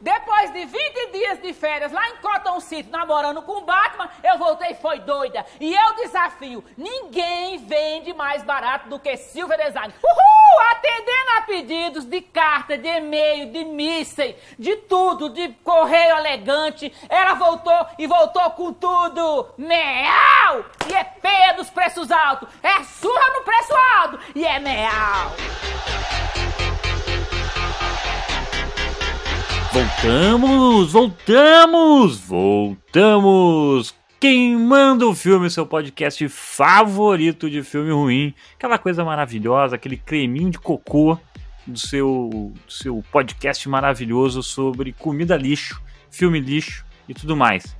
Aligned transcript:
Depois 0.00 0.50
de 0.52 0.64
20 0.64 1.12
dias 1.12 1.42
de 1.42 1.52
férias 1.52 1.92
lá 1.92 2.08
em 2.08 2.16
Cotton 2.16 2.58
City, 2.60 2.88
namorando 2.90 3.42
com 3.42 3.58
o 3.58 3.60
Batman, 3.60 4.08
eu 4.24 4.38
voltei 4.38 4.74
foi 4.74 4.98
doida. 5.00 5.44
E 5.60 5.74
eu 5.74 5.94
desafio, 5.96 6.64
ninguém 6.76 7.58
vende 7.58 8.14
mais 8.14 8.42
barato 8.42 8.88
do 8.88 8.98
que 8.98 9.16
Silver 9.16 9.58
Design. 9.58 9.92
Uhul! 10.02 10.40
Atendendo 10.72 11.30
a 11.36 11.42
pedidos 11.42 12.04
de 12.04 12.20
carta, 12.22 12.78
de 12.78 12.88
e-mail, 12.88 13.52
de 13.52 13.64
mísseis, 13.64 14.36
de 14.58 14.76
tudo, 14.76 15.28
de 15.30 15.48
correio 15.64 16.16
elegante. 16.16 16.92
Ela 17.08 17.34
voltou 17.34 17.86
e 17.98 18.06
voltou 18.06 18.50
com 18.52 18.72
tudo. 18.72 19.52
Meal! 19.58 20.64
E 20.88 20.94
é 20.94 21.04
feia 21.20 21.52
dos 21.52 21.68
preços 21.68 22.10
altos. 22.10 22.48
É 22.62 22.82
surra 22.84 23.38
no 23.38 23.44
preço 23.44 23.74
alto. 23.98 24.20
E 24.34 24.46
é 24.46 24.58
meal. 24.58 26.19
Voltamos, 29.72 30.92
voltamos, 30.92 32.18
voltamos! 32.18 33.94
Quem 34.18 34.56
manda 34.56 35.06
o 35.06 35.14
filme, 35.14 35.48
seu 35.48 35.64
podcast 35.64 36.28
favorito 36.28 37.48
de 37.48 37.62
filme 37.62 37.92
ruim, 37.92 38.34
aquela 38.56 38.78
coisa 38.78 39.04
maravilhosa, 39.04 39.76
aquele 39.76 39.96
creminho 39.96 40.50
de 40.50 40.58
cocô 40.58 41.16
do 41.64 41.78
seu, 41.78 42.52
do 42.66 42.72
seu 42.72 43.04
podcast 43.12 43.68
maravilhoso 43.68 44.42
sobre 44.42 44.92
comida 44.92 45.36
lixo, 45.36 45.80
filme 46.10 46.40
lixo 46.40 46.84
e 47.08 47.14
tudo 47.14 47.36
mais. 47.36 47.76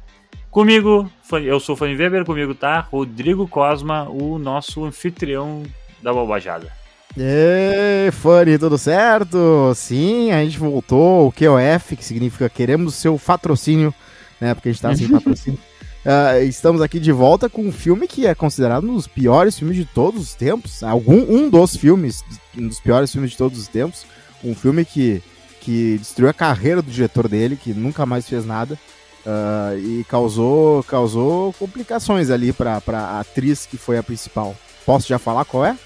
Comigo, 0.48 1.10
eu 1.44 1.58
sou 1.58 1.74
Fanny 1.74 1.96
Weber, 1.96 2.24
comigo 2.24 2.54
tá 2.54 2.78
Rodrigo 2.80 3.48
Cosma, 3.48 4.08
o 4.08 4.38
nosso 4.38 4.84
anfitrião 4.84 5.64
da 6.00 6.12
bobajada. 6.12 6.79
Ei, 7.16 8.10
Fanny, 8.12 8.56
tudo 8.56 8.78
certo? 8.78 9.72
Sim, 9.74 10.30
a 10.30 10.44
gente 10.44 10.58
voltou, 10.58 11.26
o 11.26 11.32
QOF, 11.32 11.96
que 11.96 12.04
significa 12.04 12.48
queremos 12.48 12.94
o 12.94 12.96
seu 12.96 13.18
patrocínio, 13.18 13.92
né? 14.40 14.54
Porque 14.54 14.68
a 14.68 14.72
gente 14.72 14.82
tá 14.82 14.94
sem 14.94 15.08
patrocínio. 15.10 15.58
Uh, 16.04 16.42
estamos 16.44 16.80
aqui 16.80 16.98
de 16.98 17.12
volta 17.12 17.48
com 17.48 17.62
um 17.66 17.72
filme 17.72 18.06
que 18.06 18.26
é 18.26 18.34
considerado 18.34 18.88
um 18.88 18.94
dos 18.94 19.06
piores 19.06 19.58
filmes 19.58 19.76
de 19.76 19.84
todos 19.84 20.22
os 20.22 20.34
tempos. 20.34 20.82
Algum, 20.82 21.20
um 21.28 21.50
dos 21.50 21.76
filmes, 21.76 22.24
um 22.56 22.68
dos 22.68 22.80
piores 22.80 23.10
filmes 23.10 23.32
de 23.32 23.36
todos 23.36 23.58
os 23.58 23.68
tempos. 23.68 24.06
Um 24.42 24.54
filme 24.54 24.84
que, 24.84 25.22
que 25.60 25.98
destruiu 25.98 26.30
a 26.30 26.34
carreira 26.34 26.80
do 26.80 26.90
diretor 26.90 27.28
dele, 27.28 27.56
que 27.56 27.74
nunca 27.74 28.06
mais 28.06 28.28
fez 28.28 28.46
nada. 28.46 28.78
Uh, 29.26 29.78
e 29.78 30.04
causou, 30.04 30.82
causou 30.84 31.52
complicações 31.54 32.30
ali 32.30 32.52
para 32.52 32.80
a 32.86 33.20
atriz 33.20 33.66
que 33.66 33.76
foi 33.76 33.98
a 33.98 34.02
principal. 34.02 34.56
Posso 34.86 35.06
já 35.06 35.18
falar 35.18 35.44
qual 35.44 35.66
é? 35.66 35.76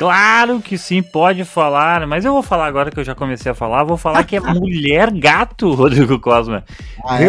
Claro 0.00 0.62
que 0.62 0.78
sim, 0.78 1.02
pode 1.02 1.44
falar, 1.44 2.06
mas 2.06 2.24
eu 2.24 2.32
vou 2.32 2.42
falar 2.42 2.64
agora 2.64 2.90
que 2.90 2.98
eu 2.98 3.04
já 3.04 3.14
comecei 3.14 3.52
a 3.52 3.54
falar, 3.54 3.84
vou 3.84 3.98
falar 3.98 4.24
que 4.24 4.34
é 4.34 4.40
Mulher 4.54 5.10
Gato, 5.12 5.70
Rodrigo 5.76 6.18
Cosma. 6.18 6.64
Ah, 7.04 7.22
é? 7.22 7.26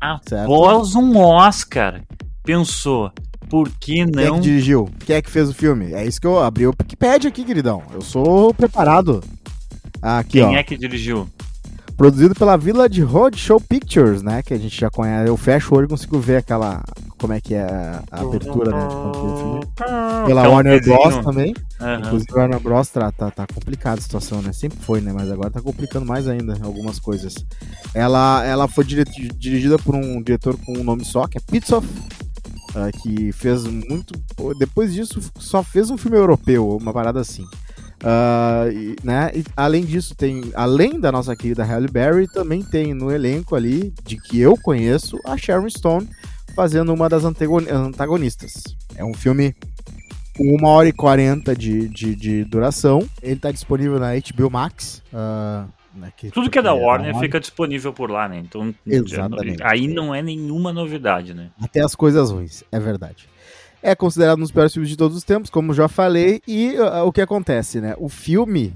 Após 0.00 0.96
um 0.96 1.16
Oscar, 1.16 2.02
pensou, 2.42 3.12
por 3.48 3.70
que 3.78 4.04
não... 4.04 4.12
Quem 4.12 4.26
é 4.26 4.30
que 4.32 4.40
dirigiu? 4.40 4.90
Quem 5.06 5.14
é 5.14 5.22
que 5.22 5.30
fez 5.30 5.48
o 5.48 5.54
filme? 5.54 5.94
É 5.94 6.04
isso 6.04 6.20
que 6.20 6.26
eu 6.26 6.42
abri 6.42 6.66
o 6.66 6.70
Wikipedia 6.70 7.28
aqui, 7.30 7.44
queridão. 7.44 7.84
Eu 7.92 8.00
sou 8.00 8.52
preparado. 8.52 9.22
Aqui, 10.02 10.40
Quem 10.40 10.56
ó. 10.56 10.58
é 10.58 10.62
que 10.64 10.76
dirigiu? 10.76 11.28
Produzido 11.96 12.34
pela 12.34 12.56
Village 12.56 13.02
Roadshow 13.02 13.60
Pictures, 13.60 14.20
né? 14.22 14.42
Que 14.42 14.52
a 14.52 14.58
gente 14.58 14.78
já 14.78 14.90
conhece. 14.90 15.28
Eu 15.28 15.36
fecho 15.36 15.72
o 15.72 15.78
olho 15.78 15.84
e 15.84 15.88
consigo 15.88 16.18
ver 16.18 16.36
aquela. 16.36 16.82
Como 17.18 17.32
é 17.32 17.40
que 17.40 17.54
é 17.54 17.64
a 18.10 18.20
abertura, 18.20 18.72
né? 18.72 18.88
Pela 20.26 20.44
é 20.44 20.48
um 20.48 20.52
Warner 20.52 20.82
Bros. 20.82 21.24
também. 21.24 21.54
Uhum. 21.80 21.98
Inclusive, 22.00 22.32
a 22.32 22.36
Warner 22.36 22.60
Bros. 22.60 22.88
Tá, 22.88 23.12
tá, 23.12 23.30
tá 23.30 23.46
complicada 23.46 24.00
a 24.00 24.02
situação, 24.02 24.42
né? 24.42 24.52
Sempre 24.52 24.78
foi, 24.80 25.00
né? 25.00 25.12
Mas 25.14 25.30
agora 25.30 25.50
tá 25.50 25.62
complicando 25.62 26.04
mais 26.04 26.26
ainda 26.26 26.58
algumas 26.62 26.98
coisas. 26.98 27.34
Ela, 27.94 28.44
ela 28.44 28.66
foi 28.66 28.84
dirigida 28.84 29.78
por 29.78 29.94
um 29.94 30.20
diretor 30.20 30.56
com 30.66 30.76
um 30.76 30.82
nome 30.82 31.04
só, 31.04 31.28
que 31.28 31.38
é 31.38 31.40
Pitsoff. 31.40 31.86
Uh, 32.74 32.90
que 33.02 33.30
fez 33.30 33.62
muito. 33.62 34.12
Depois 34.58 34.92
disso, 34.92 35.20
só 35.38 35.62
fez 35.62 35.90
um 35.90 35.96
filme 35.96 36.16
europeu, 36.16 36.76
uma 36.76 36.92
parada 36.92 37.20
assim. 37.20 37.44
Uh, 38.04 38.70
e, 38.70 38.96
né? 39.02 39.30
E, 39.34 39.42
além 39.56 39.82
disso, 39.82 40.14
tem, 40.14 40.52
além 40.54 41.00
da 41.00 41.10
nossa 41.10 41.34
querida 41.34 41.64
Halle 41.64 41.88
Berry, 41.88 42.28
também 42.28 42.62
tem 42.62 42.92
no 42.92 43.10
elenco 43.10 43.56
ali, 43.56 43.94
de 44.04 44.20
que 44.20 44.38
eu 44.38 44.58
conheço, 44.58 45.18
a 45.24 45.38
Sharon 45.38 45.70
Stone 45.70 46.06
fazendo 46.54 46.92
uma 46.92 47.08
das 47.08 47.24
antagonistas. 47.24 48.62
É 48.94 49.02
um 49.02 49.14
filme 49.14 49.54
com 50.36 50.44
1 50.62 50.66
hora 50.66 50.88
e 50.88 50.92
40 50.92 51.56
de, 51.56 51.88
de, 51.88 52.14
de 52.14 52.44
duração. 52.44 53.08
Ele 53.22 53.34
está 53.34 53.50
disponível 53.50 53.98
na 53.98 54.12
HBO 54.14 54.50
Max. 54.50 55.02
Uh, 55.10 55.66
né, 55.94 56.12
que, 56.14 56.30
Tudo 56.30 56.50
que 56.50 56.58
é 56.58 56.62
da 56.62 56.74
Warner, 56.74 57.06
Warner 57.06 57.20
fica 57.20 57.40
disponível 57.40 57.92
por 57.92 58.10
lá, 58.10 58.28
né? 58.28 58.38
Então, 58.38 58.74
Exatamente. 58.86 59.62
aí 59.62 59.88
não 59.88 60.14
é 60.14 60.20
nenhuma 60.20 60.72
novidade, 60.72 61.32
né? 61.32 61.50
Até 61.60 61.80
as 61.80 61.94
coisas 61.94 62.30
ruins, 62.30 62.62
é 62.70 62.78
verdade 62.78 63.33
é 63.84 63.94
considerado 63.94 64.38
um 64.38 64.40
dos 64.40 64.50
piores 64.50 64.72
filmes 64.72 64.88
de 64.88 64.96
todos 64.96 65.14
os 65.14 65.22
tempos, 65.22 65.50
como 65.50 65.74
já 65.74 65.86
falei, 65.88 66.40
e 66.48 66.74
uh, 66.78 67.04
o 67.04 67.12
que 67.12 67.20
acontece, 67.20 67.82
né? 67.82 67.94
O 67.98 68.08
filme, 68.08 68.74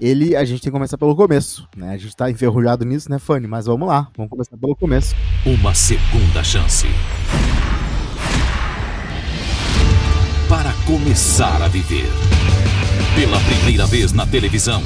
ele, 0.00 0.36
a 0.36 0.44
gente 0.44 0.62
tem 0.62 0.70
que 0.70 0.70
começar 0.70 0.96
pelo 0.96 1.16
começo, 1.16 1.68
né? 1.76 1.92
A 1.94 1.96
gente 1.98 2.14
tá 2.14 2.30
enferrujado 2.30 2.84
nisso, 2.84 3.10
né, 3.10 3.18
Fanny? 3.18 3.48
Mas 3.48 3.66
vamos 3.66 3.88
lá, 3.88 4.06
vamos 4.16 4.30
começar 4.30 4.56
pelo 4.56 4.76
começo. 4.76 5.16
Uma 5.44 5.74
segunda 5.74 6.44
chance. 6.44 6.86
Para 10.48 10.72
começar 10.86 11.60
a 11.60 11.66
viver. 11.66 12.06
Pela 13.16 13.40
primeira 13.40 13.84
vez 13.86 14.12
na 14.12 14.26
televisão. 14.26 14.80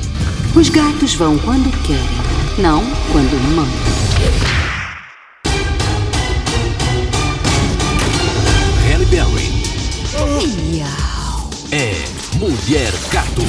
Os 0.57 0.71
gatos 0.71 1.15
vão 1.17 1.37
quando 1.39 1.71
querem, 1.87 2.63
não 2.63 2.83
quando 3.13 3.39
mandam. 3.55 4.64
É 11.77 11.91
Mulher 12.39 12.93
Gato. 13.13 13.43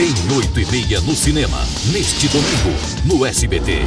Em 0.00 0.36
oito 0.36 0.58
e 0.58 0.66
meia 0.72 1.00
no 1.02 1.14
cinema. 1.14 1.58
Neste 1.92 2.26
domingo, 2.26 2.76
no 3.06 3.24
SBT. 3.24 3.82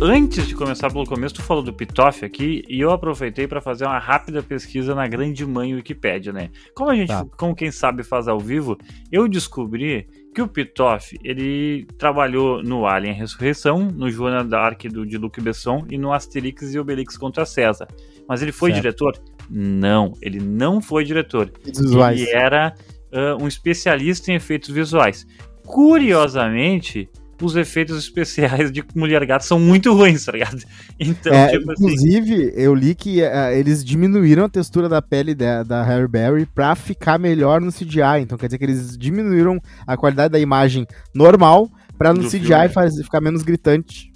Antes 0.00 0.48
de 0.48 0.54
começar 0.54 0.90
pelo 0.90 1.04
começo, 1.04 1.34
tu 1.34 1.42
falou 1.42 1.62
do 1.62 1.74
Pitoff 1.74 2.24
aqui 2.24 2.64
e 2.66 2.80
eu 2.80 2.90
aproveitei 2.90 3.46
para 3.46 3.60
fazer 3.60 3.84
uma 3.84 3.98
rápida 3.98 4.42
pesquisa 4.42 4.94
na 4.94 5.06
grande 5.06 5.44
mãe 5.44 5.74
Wikipédia, 5.74 6.32
né? 6.32 6.48
Como 6.74 6.88
a 6.88 6.96
gente, 6.96 7.08
tá. 7.08 7.26
como 7.36 7.54
quem 7.54 7.70
sabe 7.70 8.02
faz 8.02 8.26
ao 8.26 8.40
vivo, 8.40 8.78
eu 9.12 9.28
descobri 9.28 10.06
que 10.34 10.40
o 10.40 10.48
Pitoff, 10.48 11.18
ele 11.22 11.86
trabalhou 11.98 12.62
no 12.62 12.86
Alien 12.86 13.12
Ressurreição, 13.12 13.80
no 13.80 14.10
Joana 14.10 14.42
Dark 14.42 14.82
do, 14.84 15.04
de 15.04 15.18
Luc 15.18 15.38
Besson 15.42 15.84
e 15.90 15.98
no 15.98 16.10
Asterix 16.10 16.72
e 16.72 16.78
Obelix 16.78 17.18
contra 17.18 17.44
César. 17.44 17.86
Mas 18.26 18.40
ele 18.40 18.52
foi 18.52 18.70
certo. 18.70 18.82
diretor? 18.82 19.35
Não, 19.50 20.12
ele 20.20 20.40
não 20.40 20.80
foi 20.80 21.04
diretor. 21.04 21.52
Visuais. 21.64 22.20
Ele 22.20 22.30
era 22.30 22.74
uh, 23.12 23.42
um 23.42 23.48
especialista 23.48 24.30
em 24.30 24.34
efeitos 24.34 24.70
visuais. 24.70 25.26
Curiosamente, 25.64 27.08
os 27.42 27.54
efeitos 27.54 27.98
especiais 27.98 28.72
de 28.72 28.82
Mulher 28.94 29.24
Gato 29.26 29.44
são 29.44 29.58
muito 29.58 29.92
ruins, 29.92 30.24
tá 30.24 30.32
ligado? 30.32 30.62
Então, 30.98 31.34
é, 31.34 31.48
tipo 31.48 31.70
assim, 31.70 31.84
inclusive, 31.84 32.54
eu 32.56 32.74
li 32.74 32.94
que 32.94 33.20
uh, 33.20 33.50
eles 33.52 33.84
diminuíram 33.84 34.44
a 34.44 34.48
textura 34.48 34.88
da 34.88 35.02
pele 35.02 35.34
da, 35.34 35.62
da 35.62 35.82
Harry 35.82 36.08
Berry 36.08 36.46
pra 36.46 36.74
ficar 36.74 37.18
melhor 37.18 37.60
no 37.60 37.70
CGI. 37.70 38.22
Então 38.22 38.38
quer 38.38 38.46
dizer 38.46 38.56
que 38.56 38.64
eles 38.64 38.96
diminuíram 38.96 39.60
a 39.86 39.94
qualidade 39.94 40.32
da 40.32 40.38
imagem 40.38 40.86
normal 41.14 41.68
pra 41.98 42.14
no 42.14 42.26
CGI 42.26 42.70
faz, 42.72 42.96
ficar 42.96 43.20
menos 43.20 43.42
gritante. 43.42 44.10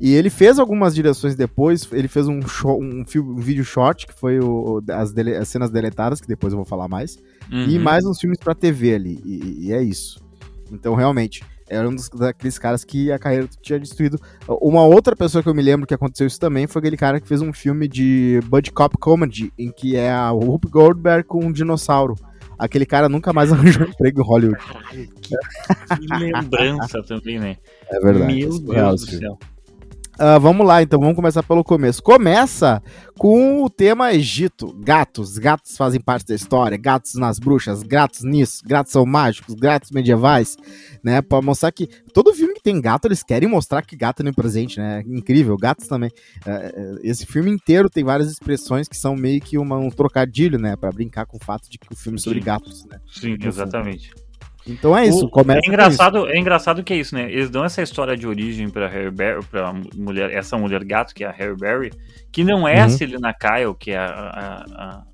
E 0.00 0.14
ele 0.14 0.30
fez 0.30 0.58
algumas 0.58 0.94
direções 0.94 1.34
depois, 1.34 1.88
ele 1.92 2.06
fez 2.06 2.28
um, 2.28 2.40
show, 2.42 2.80
um, 2.80 3.04
um 3.16 3.36
vídeo 3.36 3.64
short, 3.64 4.06
que 4.06 4.14
foi 4.14 4.38
o, 4.38 4.80
as, 4.90 5.12
dele, 5.12 5.34
as, 5.34 5.48
cenas 5.48 5.70
deletadas, 5.70 6.20
que 6.20 6.28
depois 6.28 6.52
eu 6.52 6.56
vou 6.56 6.64
falar 6.64 6.86
mais, 6.86 7.18
uhum. 7.50 7.64
e 7.64 7.78
mais 7.78 8.04
uns 8.04 8.20
filmes 8.20 8.38
pra 8.38 8.54
TV 8.54 8.94
ali, 8.94 9.20
e, 9.24 9.66
e, 9.66 9.72
é 9.72 9.82
isso. 9.82 10.20
Então, 10.70 10.94
realmente, 10.94 11.42
era 11.68 11.88
um 11.88 11.94
dos, 11.94 12.08
daqueles 12.08 12.58
caras 12.58 12.84
que 12.84 13.10
a 13.10 13.18
carreira 13.18 13.48
tinha 13.60 13.78
destruído. 13.78 14.20
Uma 14.46 14.84
outra 14.84 15.16
pessoa 15.16 15.42
que 15.42 15.48
eu 15.48 15.54
me 15.54 15.62
lembro 15.62 15.86
que 15.86 15.94
aconteceu 15.94 16.26
isso 16.26 16.38
também 16.38 16.66
foi 16.66 16.80
aquele 16.80 16.96
cara 16.96 17.20
que 17.20 17.26
fez 17.26 17.42
um 17.42 17.52
filme 17.52 17.88
de 17.88 18.40
Buddy 18.46 18.70
Cop 18.70 18.96
Comedy, 18.98 19.52
em 19.58 19.72
que 19.72 19.96
é 19.96 20.12
a 20.12 20.30
Whoop 20.30 20.68
Goldberg 20.68 21.24
com 21.24 21.44
um 21.44 21.52
dinossauro. 21.52 22.14
Aquele 22.58 22.86
cara 22.86 23.08
nunca 23.08 23.32
mais 23.32 23.50
arranjou 23.52 23.86
emprego 23.86 24.20
em 24.20 24.24
Hollywood. 24.24 24.60
Que, 24.90 25.06
que 25.06 26.14
lembrança 26.18 27.02
também, 27.02 27.38
né? 27.38 27.56
É 27.90 28.00
verdade. 28.00 28.34
Meu 28.34 28.58
Deus 28.58 29.04
do 29.04 29.16
céu. 29.18 29.38
Uh, 30.20 30.40
vamos 30.40 30.66
lá, 30.66 30.82
então, 30.82 30.98
vamos 30.98 31.14
começar 31.14 31.44
pelo 31.44 31.62
começo. 31.62 32.02
Começa 32.02 32.82
com 33.16 33.62
o 33.62 33.70
tema 33.70 34.12
Egito. 34.12 34.74
Gatos. 34.80 35.38
Gatos 35.38 35.76
fazem 35.76 36.00
parte 36.00 36.26
da 36.26 36.34
história. 36.34 36.76
Gatos 36.76 37.14
nas 37.14 37.38
bruxas. 37.38 37.84
Gatos 37.84 38.24
nisso. 38.24 38.62
Gatos 38.66 38.90
são 38.90 39.06
mágicos. 39.06 39.54
Gatos 39.54 39.92
medievais. 39.92 40.56
Né? 41.04 41.22
Pra 41.22 41.40
mostrar 41.40 41.70
que 41.70 41.86
todo 42.12 42.34
filme 42.34 42.54
que 42.54 42.62
tem 42.62 42.80
gato, 42.80 43.06
eles 43.06 43.22
querem 43.22 43.48
mostrar 43.48 43.82
que 43.82 43.94
gato 43.94 44.20
é 44.20 44.24
no 44.24 44.34
presente, 44.34 44.80
né? 44.80 45.04
Incrível. 45.06 45.56
Gatos 45.56 45.86
também. 45.86 46.10
Uh, 46.44 46.98
esse 47.04 47.24
filme 47.24 47.52
inteiro 47.52 47.88
tem 47.88 48.02
várias 48.02 48.28
expressões 48.28 48.88
que 48.88 48.96
são 48.96 49.14
meio 49.14 49.40
que 49.40 49.56
uma, 49.56 49.76
um 49.76 49.88
trocadilho, 49.88 50.58
né? 50.58 50.74
Pra 50.74 50.90
brincar 50.90 51.26
com 51.26 51.36
o 51.36 51.44
fato 51.44 51.70
de 51.70 51.78
que 51.78 51.92
o 51.92 51.96
filme 51.96 52.18
é 52.18 52.20
sobre 52.20 52.40
gatos, 52.40 52.84
né? 52.86 52.98
Sim, 53.08 53.36
exatamente. 53.40 54.10
Então 54.12 54.27
é 54.96 55.06
isso, 55.06 55.26
o, 55.26 55.30
começa 55.30 55.60
é 55.64 55.68
engraçado, 55.68 56.28
é 56.28 56.38
engraçado 56.38 56.82
que 56.82 56.92
é 56.92 56.96
isso, 56.96 57.14
né? 57.14 57.30
Eles 57.30 57.50
dão 57.50 57.64
essa 57.64 57.82
história 57.82 58.16
de 58.16 58.26
origem 58.26 58.68
para 58.68 58.88
Harry 58.88 59.10
Berry, 59.10 59.44
para 59.44 59.72
mulher, 59.96 60.30
essa 60.32 60.58
mulher 60.58 60.84
gato 60.84 61.14
que 61.14 61.24
é 61.24 61.28
a 61.28 61.32
Harry 61.32 61.56
Berry, 61.56 61.90
que 62.30 62.44
não 62.44 62.66
é 62.66 62.78
uhum. 62.78 62.84
a 62.84 62.88
Selina 62.88 63.34
Kyle, 63.34 63.74
que 63.78 63.92
é 63.92 63.98
a, 63.98 64.06
a, 64.06 64.64
a, 64.64 65.04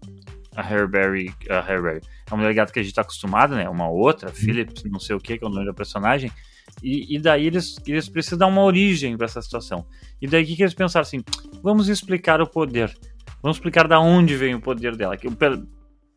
a 0.56 0.62
Harry 0.62 0.88
Berry, 0.88 1.34
a 1.48 1.60
Harry 1.60 1.82
Berry, 1.82 2.00
a 2.30 2.36
mulher 2.36 2.54
gato 2.54 2.72
que 2.72 2.80
a 2.80 2.82
gente 2.82 2.94
tá 2.94 3.02
acostumado, 3.02 3.54
né? 3.54 3.68
Uma 3.68 3.88
outra, 3.88 4.28
uhum. 4.28 4.34
Phillips, 4.34 4.82
não 4.90 4.98
sei 4.98 5.14
o 5.14 5.20
que, 5.20 5.38
que 5.38 5.44
é 5.44 5.46
o 5.46 5.50
nome 5.50 5.66
da 5.66 5.74
personagem. 5.74 6.30
E, 6.82 7.14
e, 7.14 7.18
daí 7.20 7.46
eles, 7.46 7.76
eles 7.86 8.08
precisam 8.08 8.38
dar 8.38 8.46
uma 8.46 8.62
origem 8.62 9.16
para 9.16 9.26
essa 9.26 9.40
situação. 9.40 9.86
E 10.20 10.26
daí 10.26 10.44
que, 10.44 10.56
que 10.56 10.62
eles 10.62 10.74
pensaram 10.74 11.02
assim? 11.02 11.22
Vamos 11.62 11.88
explicar 11.88 12.40
o 12.40 12.46
poder. 12.46 12.94
Vamos 13.42 13.58
explicar 13.58 13.86
da 13.86 14.00
onde 14.00 14.36
vem 14.36 14.54
o 14.54 14.60
poder 14.60 14.96
dela. 14.96 15.16
Que, 15.16 15.28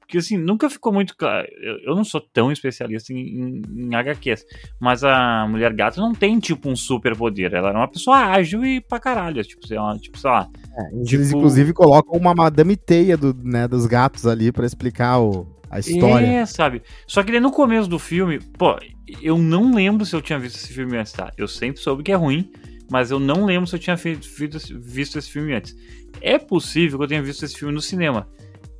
porque 0.07 0.19
assim, 0.19 0.37
nunca 0.37 0.69
ficou 0.69 0.93
muito 0.93 1.17
claro. 1.17 1.45
Eu, 1.61 1.79
eu 1.79 1.95
não 1.95 2.05
sou 2.05 2.21
tão 2.21 2.49
especialista 2.49 3.11
em, 3.11 3.17
em, 3.17 3.61
em, 3.75 3.93
HQs, 3.93 4.45
mas 4.79 5.03
a 5.03 5.45
Mulher 5.49 5.73
Gato 5.73 5.99
não 5.99 6.13
tem, 6.13 6.39
tipo, 6.39 6.69
um 6.69 6.77
super 6.77 7.13
poder. 7.13 7.51
Ela 7.53 7.69
era 7.69 7.77
uma 7.77 7.89
pessoa 7.89 8.15
ágil 8.15 8.65
e 8.65 8.79
pra 8.79 9.01
caralho. 9.01 9.43
Tipo, 9.43 9.67
sei 9.67 9.77
lá. 9.77 9.99
Tipo, 9.99 10.17
sei 10.17 10.31
lá 10.31 10.49
é, 10.77 10.95
eles, 10.95 11.09
tipo... 11.09 11.23
inclusive, 11.23 11.73
colocam 11.73 12.17
uma 12.17 12.33
Madame 12.33 12.77
Teia 12.77 13.17
do, 13.17 13.35
né, 13.43 13.67
dos 13.67 13.85
gatos 13.85 14.25
ali 14.25 14.49
para 14.49 14.65
explicar 14.65 15.19
o, 15.19 15.45
a 15.69 15.79
história. 15.79 16.25
É, 16.25 16.45
sabe? 16.45 16.81
Só 17.05 17.21
que 17.21 17.37
no 17.37 17.51
começo 17.51 17.89
do 17.89 17.99
filme, 17.99 18.39
pô, 18.57 18.79
eu 19.21 19.37
não 19.37 19.75
lembro 19.75 20.05
se 20.05 20.15
eu 20.15 20.21
tinha 20.21 20.39
visto 20.39 20.55
esse 20.55 20.71
filme 20.71 20.97
antes, 20.97 21.11
tá? 21.11 21.33
Eu 21.37 21.49
sempre 21.49 21.81
soube 21.81 22.01
que 22.01 22.13
é 22.13 22.15
ruim, 22.15 22.49
mas 22.89 23.11
eu 23.11 23.19
não 23.19 23.43
lembro 23.43 23.67
se 23.67 23.75
eu 23.75 23.79
tinha 23.79 23.97
visto 23.97 25.17
esse 25.17 25.29
filme 25.29 25.53
antes. 25.53 25.75
É 26.21 26.37
possível 26.37 26.97
que 26.97 27.03
eu 27.03 27.09
tenha 27.09 27.21
visto 27.21 27.43
esse 27.43 27.57
filme 27.57 27.73
no 27.73 27.81
cinema 27.81 28.25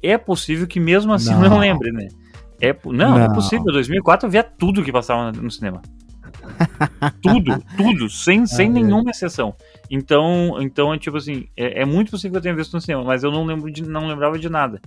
é 0.01 0.17
possível 0.17 0.67
que 0.67 0.79
mesmo 0.79 1.13
assim 1.13 1.33
não, 1.33 1.49
não 1.49 1.59
lembre, 1.59 1.91
né? 1.91 2.07
É, 2.61 2.75
não, 2.85 2.91
não, 2.91 3.19
é 3.19 3.33
possível. 3.33 3.65
Em 3.69 3.73
2004 3.73 4.27
eu 4.27 4.31
via 4.31 4.43
tudo 4.43 4.83
que 4.83 4.91
passava 4.91 5.31
no 5.31 5.51
cinema. 5.51 5.81
tudo, 7.21 7.63
tudo, 7.75 8.09
sem, 8.09 8.45
sem 8.45 8.69
nenhuma 8.69 9.11
exceção. 9.11 9.55
Então, 9.89 10.57
então 10.59 10.93
é 10.93 10.97
tipo 10.97 11.17
assim, 11.17 11.47
é, 11.55 11.81
é, 11.81 11.85
muito 11.85 12.11
possível 12.11 12.31
que 12.31 12.37
eu 12.37 12.41
tenha 12.41 12.55
visto 12.55 12.73
no 12.73 12.81
cinema, 12.81 13.03
mas 13.03 13.23
eu 13.23 13.31
não 13.31 13.45
lembro 13.45 13.71
de, 13.71 13.83
não 13.87 14.07
lembrava 14.07 14.39
de 14.39 14.49
nada. 14.49 14.81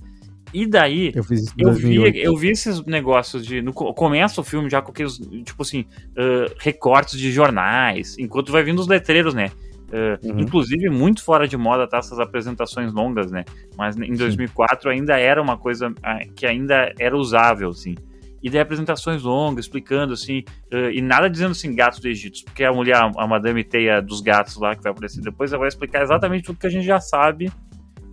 E 0.53 0.67
daí, 0.67 1.12
eu, 1.15 1.25
eu, 1.69 1.73
vi, 1.73 2.21
eu 2.21 2.37
vi 2.37 2.51
esses 2.51 2.85
negócios 2.85 3.47
de. 3.47 3.62
No, 3.62 3.73
começa 3.73 4.41
o 4.41 4.45
filme 4.45 4.69
já 4.69 4.83
com 4.83 4.91
aqueles, 4.91 5.17
tipo 5.45 5.62
assim, 5.62 5.85
uh, 6.11 6.53
recortes 6.59 7.19
de 7.19 7.31
jornais, 7.31 8.19
enquanto 8.19 8.51
vai 8.51 8.65
vindo 8.65 8.81
os 8.81 8.89
letreiros, 8.89 9.33
né? 9.33 9.53
Uh, 9.91 10.25
uhum. 10.25 10.41
Inclusive, 10.41 10.89
muito 10.89 11.23
fora 11.25 11.49
de 11.49 11.57
moda 11.57 11.87
tá 11.87 11.99
essas 11.99 12.21
apresentações 12.21 12.93
longas, 12.93 13.33
né? 13.33 13.45
Mas 13.77 13.97
em 13.97 14.15
2004 14.15 14.83
Sim. 14.83 14.97
ainda 14.97 15.19
era 15.19 15.43
uma 15.43 15.57
coisa 15.57 15.93
ah, 16.03 16.21
que 16.35 16.47
ainda 16.47 16.95
era 16.99 17.17
usável, 17.17 17.71
assim. 17.71 17.97
E 18.43 18.49
daí 18.49 18.61
apresentações 18.61 19.23
longas, 19.23 19.67
explicando, 19.67 20.15
assim, 20.15 20.45
uh, 20.73 20.91
e 20.91 21.03
nada 21.03 21.29
dizendo 21.29 21.51
assim, 21.51 21.75
gatos 21.75 21.99
do 21.99 22.09
Egito, 22.09 22.45
porque 22.45 22.65
a 22.65 22.73
mulher, 22.73 22.97
a 22.97 23.27
Madame 23.27 23.63
Teia 23.65 24.01
dos 24.01 24.21
gatos 24.21 24.57
lá, 24.57 24.75
que 24.75 24.83
vai 24.83 24.93
aparecer 24.93 25.21
depois, 25.21 25.53
ela 25.53 25.61
vai 25.61 25.69
explicar 25.69 26.03
exatamente 26.03 26.45
tudo 26.45 26.59
que 26.59 26.67
a 26.67 26.71
gente 26.71 26.87
já 26.87 27.01
sabe 27.01 27.53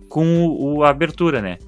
com 0.08 0.46
o, 0.46 0.78
o 0.78 0.84
a 0.84 0.90
abertura, 0.90 1.40
né? 1.40 1.58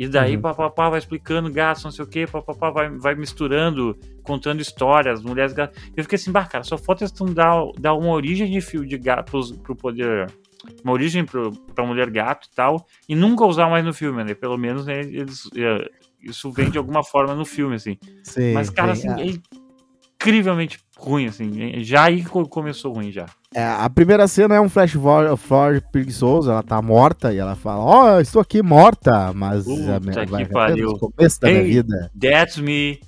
E 0.00 0.08
daí, 0.08 0.34
uhum. 0.34 0.40
papapá, 0.40 0.88
vai 0.88 0.98
explicando 0.98 1.52
gatos, 1.52 1.84
não 1.84 1.90
sei 1.90 2.02
o 2.02 2.08
que, 2.08 2.26
papapá, 2.26 2.70
vai, 2.70 2.88
vai 2.88 3.14
misturando, 3.14 3.94
contando 4.22 4.62
histórias, 4.62 5.22
mulheres 5.22 5.52
gatos. 5.52 5.78
Eu 5.94 6.02
fiquei 6.04 6.16
assim, 6.16 6.32
bah, 6.32 6.46
cara, 6.46 6.64
só 6.64 6.78
falta 6.78 7.04
eles 7.04 7.12
dar, 7.34 7.66
dar 7.78 7.92
uma 7.92 8.08
origem 8.08 8.50
de 8.50 8.62
fio 8.62 8.86
de 8.86 8.96
gatos 8.96 9.52
pro 9.52 9.76
poder. 9.76 10.32
Uma 10.82 10.94
origem 10.94 11.22
pro, 11.22 11.52
pra 11.74 11.84
mulher 11.84 12.08
gato 12.08 12.48
e 12.50 12.54
tal, 12.54 12.86
e 13.06 13.14
nunca 13.14 13.44
usar 13.44 13.68
mais 13.68 13.84
no 13.84 13.92
filme, 13.92 14.24
né? 14.24 14.32
Pelo 14.32 14.56
menos 14.56 14.86
né, 14.86 15.00
eles, 15.00 15.50
é, 15.54 15.90
isso 16.22 16.50
vem 16.50 16.70
de 16.70 16.78
alguma 16.78 17.04
forma 17.04 17.34
no 17.34 17.44
filme, 17.44 17.74
assim. 17.74 17.98
Sim, 18.24 18.54
Mas, 18.54 18.70
cara, 18.70 18.94
sim, 18.94 19.06
assim, 19.06 19.20
é. 19.20 19.26
é 19.26 19.34
incrivelmente 20.14 20.80
ruim, 21.00 21.26
assim. 21.26 21.82
Já 21.82 22.04
aí 22.04 22.24
começou 22.24 22.92
ruim 22.92 23.10
já. 23.10 23.26
É, 23.54 23.64
a 23.64 23.90
primeira 23.90 24.28
cena 24.28 24.54
é 24.54 24.60
um 24.60 24.68
flash 24.68 24.92
forward 24.92 25.84
preguiçoso, 25.90 26.50
ela 26.50 26.62
tá 26.62 26.80
morta 26.80 27.32
e 27.32 27.38
ela 27.38 27.56
fala, 27.56 27.82
ó, 27.82 28.16
oh, 28.16 28.20
estou 28.20 28.40
aqui 28.40 28.62
morta, 28.62 29.32
mas 29.32 29.64
Puta 29.64 29.96
a 29.96 30.00
minha, 30.00 30.48
vai 30.48 30.74
no 30.76 30.96
começo 30.98 31.40
da 31.40 31.48
hey, 31.48 31.54
minha 31.54 31.64
vida. 31.64 32.10
That's 32.20 32.58
me. 32.58 33.00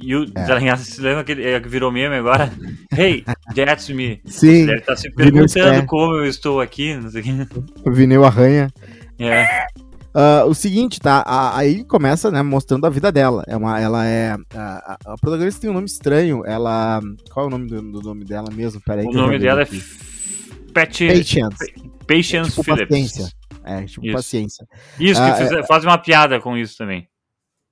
You, 0.00 0.26
é. 0.34 0.76
Você 0.76 1.00
lembra 1.00 1.24
que 1.24 1.32
ele 1.32 1.58
virou 1.60 1.90
meme 1.90 2.16
agora? 2.16 2.52
Hey, 2.96 3.24
that's 3.54 3.88
me. 3.88 4.20
Sim. 4.26 4.60
Você 4.60 4.66
deve 4.66 4.78
estar 4.78 4.92
tá 4.92 4.96
se 4.96 5.10
perguntando 5.10 5.86
como 5.86 6.14
eu 6.14 6.26
estou 6.26 6.60
aqui, 6.60 6.94
não 6.94 7.10
sei 7.10 7.22
o 7.22 7.24
que. 7.24 7.88
O 7.88 7.92
vinil 7.92 8.24
arranha. 8.24 8.70
É. 9.18 9.66
Uh, 10.14 10.48
o 10.48 10.54
seguinte, 10.54 11.00
tá? 11.00 11.24
aí 11.56 11.82
começa, 11.82 12.30
né, 12.30 12.40
mostrando 12.40 12.86
a 12.86 12.90
vida 12.90 13.10
dela. 13.10 13.42
É 13.48 13.56
uma, 13.56 13.80
ela 13.80 14.06
é. 14.06 14.36
A, 14.54 14.96
a, 15.06 15.16
protagonista 15.20 15.60
tem 15.60 15.70
um 15.70 15.74
nome 15.74 15.86
estranho. 15.86 16.44
Ela. 16.46 17.00
Qual 17.32 17.46
é 17.46 17.48
o 17.48 17.50
nome 17.50 17.66
do, 17.66 17.82
do 17.82 18.00
nome 18.00 18.24
dela 18.24 18.48
mesmo? 18.52 18.80
Peraí. 18.80 19.06
O 19.06 19.12
nome 19.12 19.40
dela 19.40 19.62
é 19.62 19.66
Pat... 20.72 20.98
Patience. 21.06 21.72
Patience 22.06 22.48
é 22.48 22.50
tipo 22.50 22.62
Phillips. 22.62 22.88
Paciência. 22.88 23.28
É, 23.64 23.84
tipo 23.84 24.06
isso. 24.06 24.14
paciência. 24.14 24.66
Isso, 25.00 25.20
que 25.20 25.30
uh, 25.30 25.36
fizer, 25.36 25.58
é... 25.60 25.66
faz 25.66 25.84
uma 25.84 25.98
piada 25.98 26.40
com 26.40 26.56
isso 26.56 26.76
também. 26.76 27.08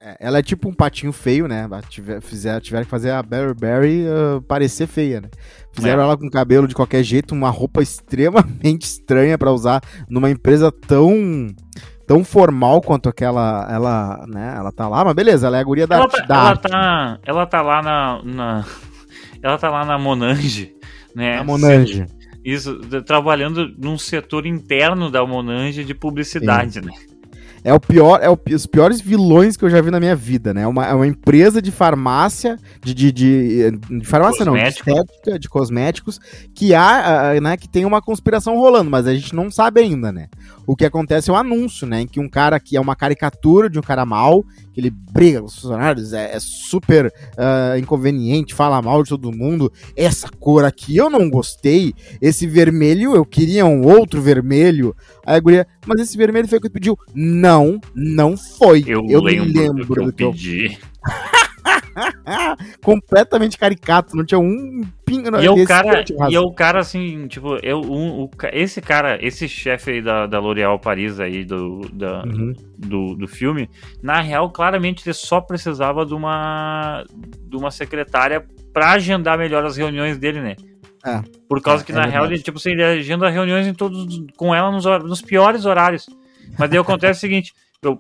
É, 0.01 0.17
ela 0.19 0.39
é 0.39 0.43
tipo 0.43 0.69
um 0.69 0.75
patinho 0.75 1.13
feio, 1.13 1.47
né? 1.47 1.69
Tiver, 1.89 2.21
fizer, 2.21 2.61
tiveram 2.61 2.85
que 2.85 2.91
fazer 2.91 3.11
a 3.11 3.23
Barry 3.23 3.55
Berry 3.55 4.05
uh, 4.05 4.43
parecer 4.43 4.89
feia, 4.89 5.21
né? 5.21 5.29
Fizeram 5.73 6.03
é. 6.03 6.05
ela 6.07 6.17
com 6.17 6.29
cabelo 6.29 6.67
de 6.67 6.75
qualquer 6.75 7.05
jeito, 7.05 7.33
uma 7.35 7.51
roupa 7.51 7.81
extremamente 7.83 8.83
estranha 8.83 9.39
para 9.39 9.53
usar 9.53 9.81
numa 10.09 10.29
empresa 10.29 10.73
tão 10.73 11.55
tão 12.07 12.25
formal 12.25 12.81
quanto 12.81 13.09
aquela, 13.09 13.67
ela, 13.71 14.25
né, 14.29 14.55
ela 14.57 14.73
tá 14.73 14.89
lá, 14.89 15.05
mas 15.05 15.15
beleza, 15.15 15.47
ela 15.47 15.57
é 15.57 15.61
a 15.61 15.65
guria 15.65 15.87
da, 15.87 15.97
ela 15.97 16.09
tá, 16.09 16.25
da 16.25 16.35
ela. 16.37 16.57
Tá, 16.57 17.19
ela 17.25 17.47
tá 17.47 17.63
lá 17.63 17.83
na, 17.83 18.23
na, 18.25 18.65
ela 19.43 19.59
tá 19.59 19.71
lá 19.71 19.85
na 19.85 19.99
Monange, 19.99 20.75
né? 21.15 21.37
Na 21.37 21.45
Monange. 21.45 22.07
Isso, 22.45 22.79
trabalhando 23.07 23.73
num 23.79 23.97
setor 23.97 24.47
interno 24.47 25.11
da 25.11 25.25
Monange 25.25 25.85
de 25.85 25.95
publicidade, 25.95 26.75
Sim. 26.75 26.87
né? 26.87 26.93
É 27.65 27.73
o 27.73 27.79
pior, 27.79 28.21
é 28.23 28.29
o, 28.29 28.39
os 28.55 28.67
piores 28.67 29.01
vilões 29.01 29.57
que 29.57 29.65
eu 29.65 29.71
já 29.71 29.81
vi 29.81 29.91
na 29.91 30.01
minha 30.01 30.17
vida, 30.17 30.53
né? 30.53 30.63
É 30.63 30.67
uma, 30.67 30.87
é 30.87 30.95
uma 30.95 31.07
empresa 31.07 31.63
de 31.63 31.71
farmácia, 31.71 32.57
de, 32.83 32.93
de, 32.93 33.13
de, 33.13 33.71
de 33.71 34.05
farmácia 34.05 34.45
não, 34.45 34.55
de 34.55 34.65
estética, 34.65 35.39
de 35.39 35.49
cosméticos, 35.49 36.19
que 36.55 36.75
há, 36.75 37.35
né, 37.41 37.57
que 37.57 37.69
tem 37.69 37.85
uma 37.85 38.03
conspiração 38.03 38.57
rolando, 38.57 38.91
mas 38.91 39.07
a 39.07 39.15
gente 39.15 39.35
não 39.35 39.51
sabe 39.51 39.81
ainda, 39.81 40.11
né? 40.11 40.29
O 40.67 40.77
que 40.77 40.85
acontece 40.85 41.31
é 41.31 41.33
um 41.33 41.37
anúncio, 41.37 41.87
né? 41.87 42.03
Em 42.03 42.07
que 42.07 42.21
um 42.21 42.29
cara 42.29 42.59
que 42.59 42.77
é 42.77 42.81
uma 42.81 42.97
caricatura 42.97 43.69
de 43.69 43.79
um 43.79 43.83
cara 43.83 44.05
mal, 44.07 44.45
que 44.73 44.81
ele 44.81 44.91
briga 44.91 45.41
com 45.41 45.47
os 45.47 45.55
funcionários, 45.55 46.13
é, 46.13 46.35
é 46.35 46.39
super 46.41 47.07
uh, 47.07 47.79
inconveniente, 47.79 48.55
fala 48.55 48.81
mal 48.81 49.03
de 49.03 49.11
todo 49.11 49.33
mundo. 49.33 49.73
Essa 49.97 50.29
cor 50.29 50.65
aqui 50.65 50.97
eu 50.97 51.11
não 51.11 51.29
gostei. 51.29 51.95
Esse 52.21 52.47
vermelho, 52.47 53.15
eu 53.15 53.25
queria 53.25 53.67
um 53.67 53.87
outro 53.87 54.21
vermelho. 54.21 54.95
Aí 55.27 55.37
a 55.37 55.41
guria, 55.41 55.67
mas 55.87 56.01
esse 56.01 56.17
vermelho 56.17 56.49
foi 56.49 56.59
o 56.59 56.61
que 56.61 56.69
tu 56.69 56.73
pediu? 56.73 56.99
Não, 57.15 57.81
não 57.95 58.37
foi. 58.37 58.85
Eu, 58.87 59.05
eu 59.09 59.21
lembro, 59.21 59.53
lembro 59.53 59.85
do 59.85 59.95
que 59.95 60.01
eu, 60.01 60.05
do 60.05 60.13
pedi. 60.13 60.79
completamente 62.83 63.59
caricato, 63.59 64.17
não 64.17 64.25
tinha 64.25 64.39
um 64.39 64.83
pingo 65.05 65.29
e 65.39 65.47
é 65.47 65.51
o 65.51 65.65
cara 65.65 66.05
E 66.31 66.35
é 66.35 66.41
o 66.41 66.51
cara 66.53 66.81
assim, 66.81 67.27
tipo, 67.29 67.57
eu, 67.63 67.81
um, 67.81 68.23
o, 68.23 68.31
esse 68.53 68.81
cara, 68.81 69.19
esse 69.25 69.49
chefe 69.49 69.93
aí 69.93 70.03
da, 70.03 70.27
da 70.27 70.39
L'Oréal 70.39 70.79
Paris 70.79 71.21
aí 71.21 71.45
do, 71.45 71.81
da, 71.93 72.23
uhum. 72.25 72.55
do, 72.79 73.15
do 73.15 73.29
filme, 73.29 73.69
na 74.03 74.21
real, 74.21 74.51
claramente 74.51 75.07
ele 75.07 75.15
só 75.15 75.41
precisava 75.41 76.07
de 76.07 76.15
uma, 76.15 77.05
de 77.47 77.57
uma 77.57 77.71
secretária 77.71 78.45
pra 78.73 78.93
agendar 78.93 79.37
melhor 79.37 79.65
as 79.65 79.77
reuniões 79.77 80.19
dele, 80.19 80.41
né? 80.41 80.57
É, 81.05 81.21
Por 81.49 81.61
causa 81.61 81.83
é, 81.83 81.87
que, 81.87 81.93
na 81.93 82.05
é 82.05 82.11
real, 82.11 82.27
ele, 82.27 82.39
tipo 82.39 82.59
assim, 82.59 82.71
ele 82.71 82.85
agenda 82.85 83.29
reuniões 83.29 83.67
em 83.67 83.75
todos, 83.75 84.23
com 84.37 84.55
ela 84.55 84.71
nos, 84.71 84.85
nos 84.85 85.21
piores 85.21 85.65
horários. 85.65 86.07
Mas 86.59 86.71
daí 86.71 86.79
acontece 86.79 87.19
o 87.19 87.21
seguinte: 87.21 87.53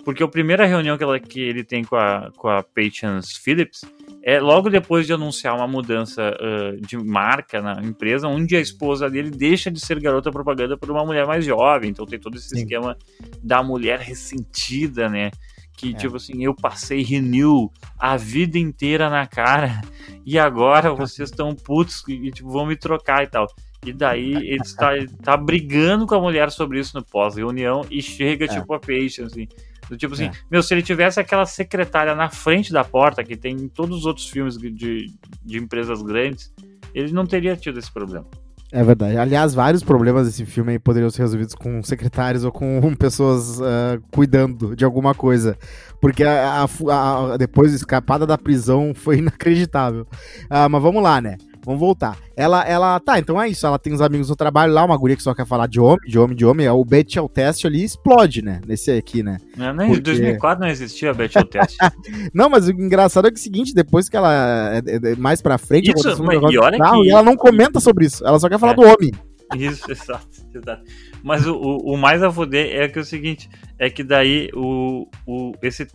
porque 0.04 0.22
a 0.22 0.28
primeira 0.28 0.64
reunião 0.66 0.96
que, 0.96 1.02
ela, 1.02 1.18
que 1.18 1.40
ele 1.40 1.64
tem 1.64 1.82
com 1.82 1.96
a, 1.96 2.30
com 2.36 2.48
a 2.48 2.62
Patience 2.62 3.40
Phillips 3.40 3.80
é 4.22 4.38
logo 4.38 4.70
depois 4.70 5.06
de 5.06 5.12
anunciar 5.12 5.56
uma 5.56 5.66
mudança 5.66 6.22
uh, 6.40 6.80
de 6.80 6.96
marca 6.96 7.60
na 7.60 7.82
empresa, 7.82 8.28
onde 8.28 8.54
a 8.54 8.60
esposa 8.60 9.10
dele 9.10 9.30
deixa 9.30 9.68
de 9.68 9.80
ser 9.80 9.98
garota 9.98 10.30
propaganda 10.30 10.76
por 10.76 10.88
uma 10.88 11.04
mulher 11.04 11.26
mais 11.26 11.44
jovem. 11.44 11.90
Então 11.90 12.06
tem 12.06 12.20
todo 12.20 12.36
esse 12.36 12.50
Sim. 12.50 12.58
esquema 12.60 12.96
da 13.42 13.62
mulher 13.64 13.98
ressentida, 13.98 15.08
né? 15.08 15.32
Que, 15.82 15.90
é. 15.90 15.94
tipo 15.94 16.16
assim, 16.16 16.44
eu 16.44 16.54
passei 16.54 17.02
renew 17.02 17.68
a 17.98 18.16
vida 18.16 18.56
inteira 18.56 19.10
na 19.10 19.26
cara 19.26 19.80
e 20.24 20.38
agora 20.38 20.94
vocês 20.94 21.28
estão 21.28 21.56
putos 21.56 22.04
e, 22.06 22.30
tipo, 22.30 22.50
vão 22.50 22.66
me 22.66 22.76
trocar 22.76 23.24
e 23.24 23.26
tal. 23.26 23.48
E 23.84 23.92
daí 23.92 24.32
ele 24.32 24.62
está 24.62 24.90
tá 25.24 25.36
brigando 25.36 26.06
com 26.06 26.14
a 26.14 26.20
mulher 26.20 26.52
sobre 26.52 26.78
isso 26.78 26.96
no 26.96 27.04
pós-reunião 27.04 27.84
e 27.90 28.00
chega, 28.00 28.44
é. 28.44 28.48
tipo, 28.48 28.72
a 28.72 28.78
Patience, 28.78 29.22
assim 29.22 29.48
do 29.90 29.96
tipo 29.96 30.14
assim, 30.14 30.26
é. 30.26 30.32
meu, 30.50 30.62
se 30.62 30.72
ele 30.72 30.82
tivesse 30.82 31.20
aquela 31.20 31.44
secretária 31.44 32.14
na 32.14 32.30
frente 32.30 32.72
da 32.72 32.84
porta, 32.84 33.22
que 33.22 33.36
tem 33.36 33.56
em 33.56 33.68
todos 33.68 33.98
os 33.98 34.06
outros 34.06 34.28
filmes 34.28 34.56
de, 34.56 35.12
de 35.44 35.58
empresas 35.58 36.00
grandes, 36.00 36.54
ele 36.94 37.12
não 37.12 37.26
teria 37.26 37.56
tido 37.56 37.78
esse 37.78 37.92
problema. 37.92 38.26
É 38.74 38.82
verdade. 38.82 39.18
Aliás, 39.18 39.52
vários 39.52 39.82
problemas 39.82 40.26
desse 40.26 40.46
filme 40.46 40.78
poderiam 40.78 41.10
ser 41.10 41.20
resolvidos 41.20 41.54
com 41.54 41.82
secretários 41.82 42.42
ou 42.42 42.50
com 42.50 42.80
pessoas 42.96 43.60
uh, 43.60 44.02
cuidando 44.10 44.74
de 44.74 44.82
alguma 44.82 45.14
coisa. 45.14 45.58
Porque 46.00 46.24
a, 46.24 46.64
a, 46.64 47.34
a, 47.34 47.36
depois 47.36 47.74
a 47.74 47.76
escapada 47.76 48.26
da 48.26 48.38
prisão 48.38 48.94
foi 48.94 49.18
inacreditável. 49.22 50.06
Uh, 50.44 50.70
mas 50.70 50.82
vamos 50.82 51.02
lá, 51.02 51.20
né? 51.20 51.36
Vamos 51.64 51.80
voltar. 51.80 52.18
Ela, 52.36 52.64
ela, 52.66 52.98
tá, 52.98 53.18
então 53.18 53.40
é 53.40 53.48
isso. 53.48 53.64
Ela 53.64 53.78
tem 53.78 53.92
os 53.92 54.00
amigos 54.00 54.28
no 54.28 54.34
trabalho 54.34 54.72
lá, 54.72 54.84
uma 54.84 54.96
guria 54.96 55.16
que 55.16 55.22
só 55.22 55.32
quer 55.32 55.46
falar 55.46 55.68
de 55.68 55.78
homem, 55.78 56.08
de 56.08 56.18
homem, 56.18 56.36
de 56.36 56.44
homem. 56.44 56.68
O 56.68 56.84
Betty 56.84 57.18
Test 57.32 57.64
ali 57.64 57.84
explode, 57.84 58.42
né? 58.42 58.60
Nesse 58.66 58.90
aqui, 58.90 59.22
né? 59.22 59.38
Não, 59.56 59.72
nem 59.72 59.88
Porque... 59.88 60.00
Em 60.00 60.14
2004 60.14 60.64
não 60.64 60.68
existia 60.68 61.14
Betty 61.14 61.44
Test. 61.44 61.76
não, 62.34 62.50
mas 62.50 62.66
o 62.66 62.72
engraçado 62.72 63.28
é, 63.28 63.30
que 63.30 63.36
é 63.36 63.40
o 63.40 63.42
seguinte: 63.42 63.74
depois 63.74 64.08
que 64.08 64.16
ela. 64.16 64.74
É, 64.74 64.78
é, 64.78 65.12
é 65.12 65.16
mais 65.16 65.40
pra 65.40 65.56
frente, 65.56 65.92
isso, 65.96 66.20
um 66.20 66.26
mas, 66.26 66.52
e, 66.52 66.58
olha 66.58 66.78
carro, 66.78 67.02
que... 67.02 67.08
e 67.08 67.10
ela 67.10 67.22
não 67.22 67.36
comenta 67.36 67.78
sobre 67.78 68.06
isso. 68.06 68.26
Ela 68.26 68.40
só 68.40 68.48
quer 68.48 68.58
falar 68.58 68.72
é. 68.72 68.76
do 68.76 68.82
homem. 68.82 69.12
Isso, 69.54 69.92
exato, 69.92 70.26
exato. 70.54 70.82
Mas 71.22 71.46
o, 71.46 71.54
o, 71.54 71.92
o, 71.92 71.96
mais 71.98 72.22
a 72.22 72.32
foder 72.32 72.74
é 72.74 72.88
que 72.88 72.98
é 72.98 73.02
o 73.02 73.04
seguinte: 73.04 73.50
é 73.78 73.90
que 73.90 74.02
daí 74.02 74.48
o, 74.54 75.06
o, 75.26 75.52
esse, 75.62 75.86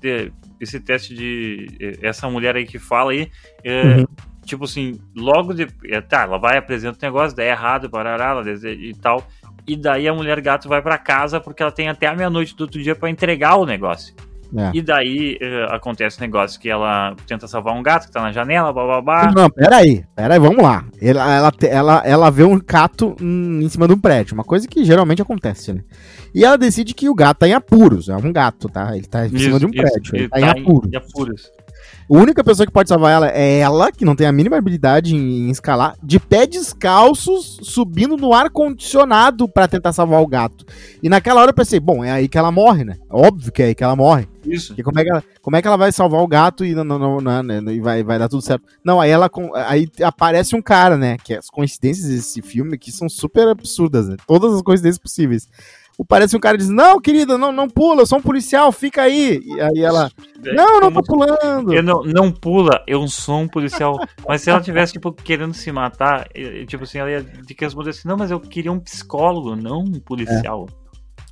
esse 0.61 0.79
teste 0.79 1.15
de. 1.15 1.65
Essa 2.03 2.29
mulher 2.29 2.55
aí 2.55 2.67
que 2.67 2.77
fala 2.77 3.13
aí. 3.13 3.31
É, 3.63 3.81
uhum 3.81 4.05
tipo 4.47 4.63
assim, 4.63 4.99
logo 5.15 5.53
de. 5.53 5.67
É, 5.85 6.01
tá, 6.01 6.23
ela 6.23 6.39
vai 6.39 6.57
apresenta 6.57 6.97
o 6.97 7.05
negócio, 7.05 7.35
daí 7.35 7.47
é 7.47 7.51
errado, 7.51 7.89
parará, 7.89 8.29
ela 8.29 8.43
deseja, 8.43 8.81
e 8.81 8.93
tal. 8.95 9.23
E 9.67 9.75
daí 9.75 10.07
a 10.07 10.13
mulher 10.13 10.39
gato 10.39 10.69
vai 10.69 10.81
para 10.81 10.97
casa 10.97 11.39
porque 11.39 11.61
ela 11.61 11.71
tem 11.71 11.89
até 11.89 12.07
a 12.07 12.15
meia-noite 12.15 12.55
do 12.55 12.61
outro 12.61 12.81
dia 12.81 12.95
para 12.95 13.09
entregar 13.09 13.57
o 13.57 13.65
negócio. 13.65 14.15
É. 14.55 14.71
E 14.73 14.81
daí 14.81 15.37
uh, 15.41 15.73
acontece 15.73 16.17
o 16.17 16.21
negócio 16.21 16.57
que 16.57 16.69
ela 16.69 17.13
tenta 17.27 17.47
salvar 17.47 17.75
um 17.75 17.83
gato 17.83 18.07
que 18.07 18.13
tá 18.13 18.21
na 18.21 18.31
janela, 18.31 18.71
bababá. 18.71 19.29
Não, 19.35 19.49
peraí, 19.49 20.05
peraí, 20.15 20.39
vamos 20.39 20.63
lá. 20.63 20.85
Ela, 21.01 21.35
ela, 21.35 21.51
ela, 21.63 22.03
ela 22.05 22.29
vê 22.29 22.43
um 22.43 22.57
gato 22.57 23.15
em 23.19 23.67
cima 23.67 23.87
de 23.87 23.93
um 23.93 23.99
prédio, 23.99 24.35
uma 24.35 24.45
coisa 24.45 24.65
que 24.65 24.85
geralmente 24.85 25.21
acontece, 25.21 25.73
né? 25.73 25.83
E 26.33 26.45
ela 26.45 26.57
decide 26.57 26.93
que 26.93 27.09
o 27.09 27.15
gato 27.15 27.39
tá 27.39 27.47
em 27.47 27.53
apuros, 27.53 28.07
é 28.07 28.15
um 28.15 28.31
gato, 28.31 28.69
tá? 28.69 28.95
Ele 28.95 29.05
tá 29.05 29.27
em 29.27 29.35
isso, 29.35 29.45
cima 29.45 29.59
de 29.59 29.65
um 29.65 29.69
isso, 29.69 29.81
prédio, 29.81 30.15
ele, 30.15 30.23
ele 30.23 30.29
tá, 30.29 30.39
tá, 30.39 30.41
em 30.41 30.49
apuros. 30.49 30.93
Em 30.93 30.95
apuros. 30.95 31.51
A 32.09 32.17
única 32.17 32.41
pessoa 32.41 32.65
que 32.65 32.71
pode 32.71 32.87
salvar 32.87 33.11
ela 33.11 33.29
é 33.29 33.59
ela, 33.59 33.91
que 33.91 34.05
não 34.05 34.15
tem 34.15 34.25
a 34.25 34.31
mínima 34.31 34.57
habilidade 34.57 35.13
em, 35.13 35.47
em 35.47 35.49
escalar, 35.49 35.95
de 36.01 36.17
pé 36.19 36.47
descalços, 36.47 37.59
subindo 37.63 38.15
no 38.15 38.33
ar-condicionado 38.33 39.47
para 39.49 39.67
tentar 39.67 39.91
salvar 39.91 40.21
o 40.21 40.27
gato. 40.27 40.65
E 41.03 41.09
naquela 41.09 41.41
hora 41.41 41.49
eu 41.49 41.55
pensei, 41.55 41.81
bom, 41.81 42.05
é 42.05 42.11
aí 42.11 42.29
que 42.29 42.37
ela 42.37 42.49
morre, 42.49 42.85
né? 42.85 42.97
Óbvio 43.09 43.51
que 43.51 43.61
é 43.61 43.65
aí 43.65 43.75
que 43.75 43.83
ela 43.83 43.95
morre. 43.95 44.25
Isso. 44.45 44.73
E 44.77 44.83
como 44.83 44.97
é 44.99 45.03
que 45.03 45.09
ela, 45.09 45.23
como 45.41 45.57
é 45.57 45.61
que 45.61 45.67
ela 45.67 45.75
vai 45.75 45.91
salvar 45.91 46.21
o 46.21 46.27
gato 46.27 46.63
e, 46.63 46.73
não, 46.73 46.85
não, 46.85 47.19
não, 47.19 47.43
né, 47.43 47.61
e 47.73 47.81
vai, 47.81 48.01
vai 48.03 48.17
dar 48.17 48.29
tudo 48.29 48.41
certo? 48.41 48.63
Não, 48.81 49.01
aí 49.01 49.09
ela 49.09 49.29
aí 49.65 49.89
aparece 50.01 50.55
um 50.55 50.61
cara, 50.61 50.95
né? 50.95 51.17
Que 51.21 51.33
as 51.33 51.49
coincidências 51.49 52.07
desse 52.07 52.41
filme 52.41 52.75
aqui 52.75 52.89
são 52.89 53.09
super 53.09 53.49
absurdas, 53.49 54.07
né? 54.07 54.15
Todas 54.25 54.53
as 54.53 54.61
coincidências 54.61 54.97
possíveis 54.97 55.49
parece 56.05 56.35
um 56.35 56.39
cara 56.39 56.57
diz: 56.57 56.69
Não, 56.69 56.99
querida, 56.99 57.37
não, 57.37 57.51
não 57.51 57.69
pula, 57.69 58.01
eu 58.01 58.05
sou 58.05 58.19
um 58.19 58.21
policial, 58.21 58.71
fica 58.71 59.01
aí. 59.03 59.39
E 59.43 59.61
aí 59.61 59.79
ela: 59.79 60.11
Não, 60.43 60.79
não 60.79 60.91
tô 60.91 61.01
pulando. 61.01 61.73
Eu 61.73 61.81
não, 61.81 62.03
não 62.03 62.31
pula, 62.31 62.83
eu 62.85 63.07
sou 63.07 63.39
um 63.39 63.47
policial. 63.47 63.99
mas 64.27 64.41
se 64.41 64.49
ela 64.49 64.61
tivesse, 64.61 64.93
tipo, 64.93 65.11
querendo 65.11 65.53
se 65.53 65.71
matar, 65.71 66.27
tipo 66.67 66.83
assim, 66.83 66.99
ela 66.99 67.09
ia 67.09 67.23
ter 67.23 67.53
que 67.53 67.65
responder 67.65 67.89
assim: 67.91 68.07
Não, 68.07 68.17
mas 68.17 68.31
eu 68.31 68.39
queria 68.39 68.71
um 68.71 68.79
psicólogo, 68.79 69.55
não 69.55 69.79
um 69.79 69.99
policial. 69.99 70.67
É. 70.83 70.87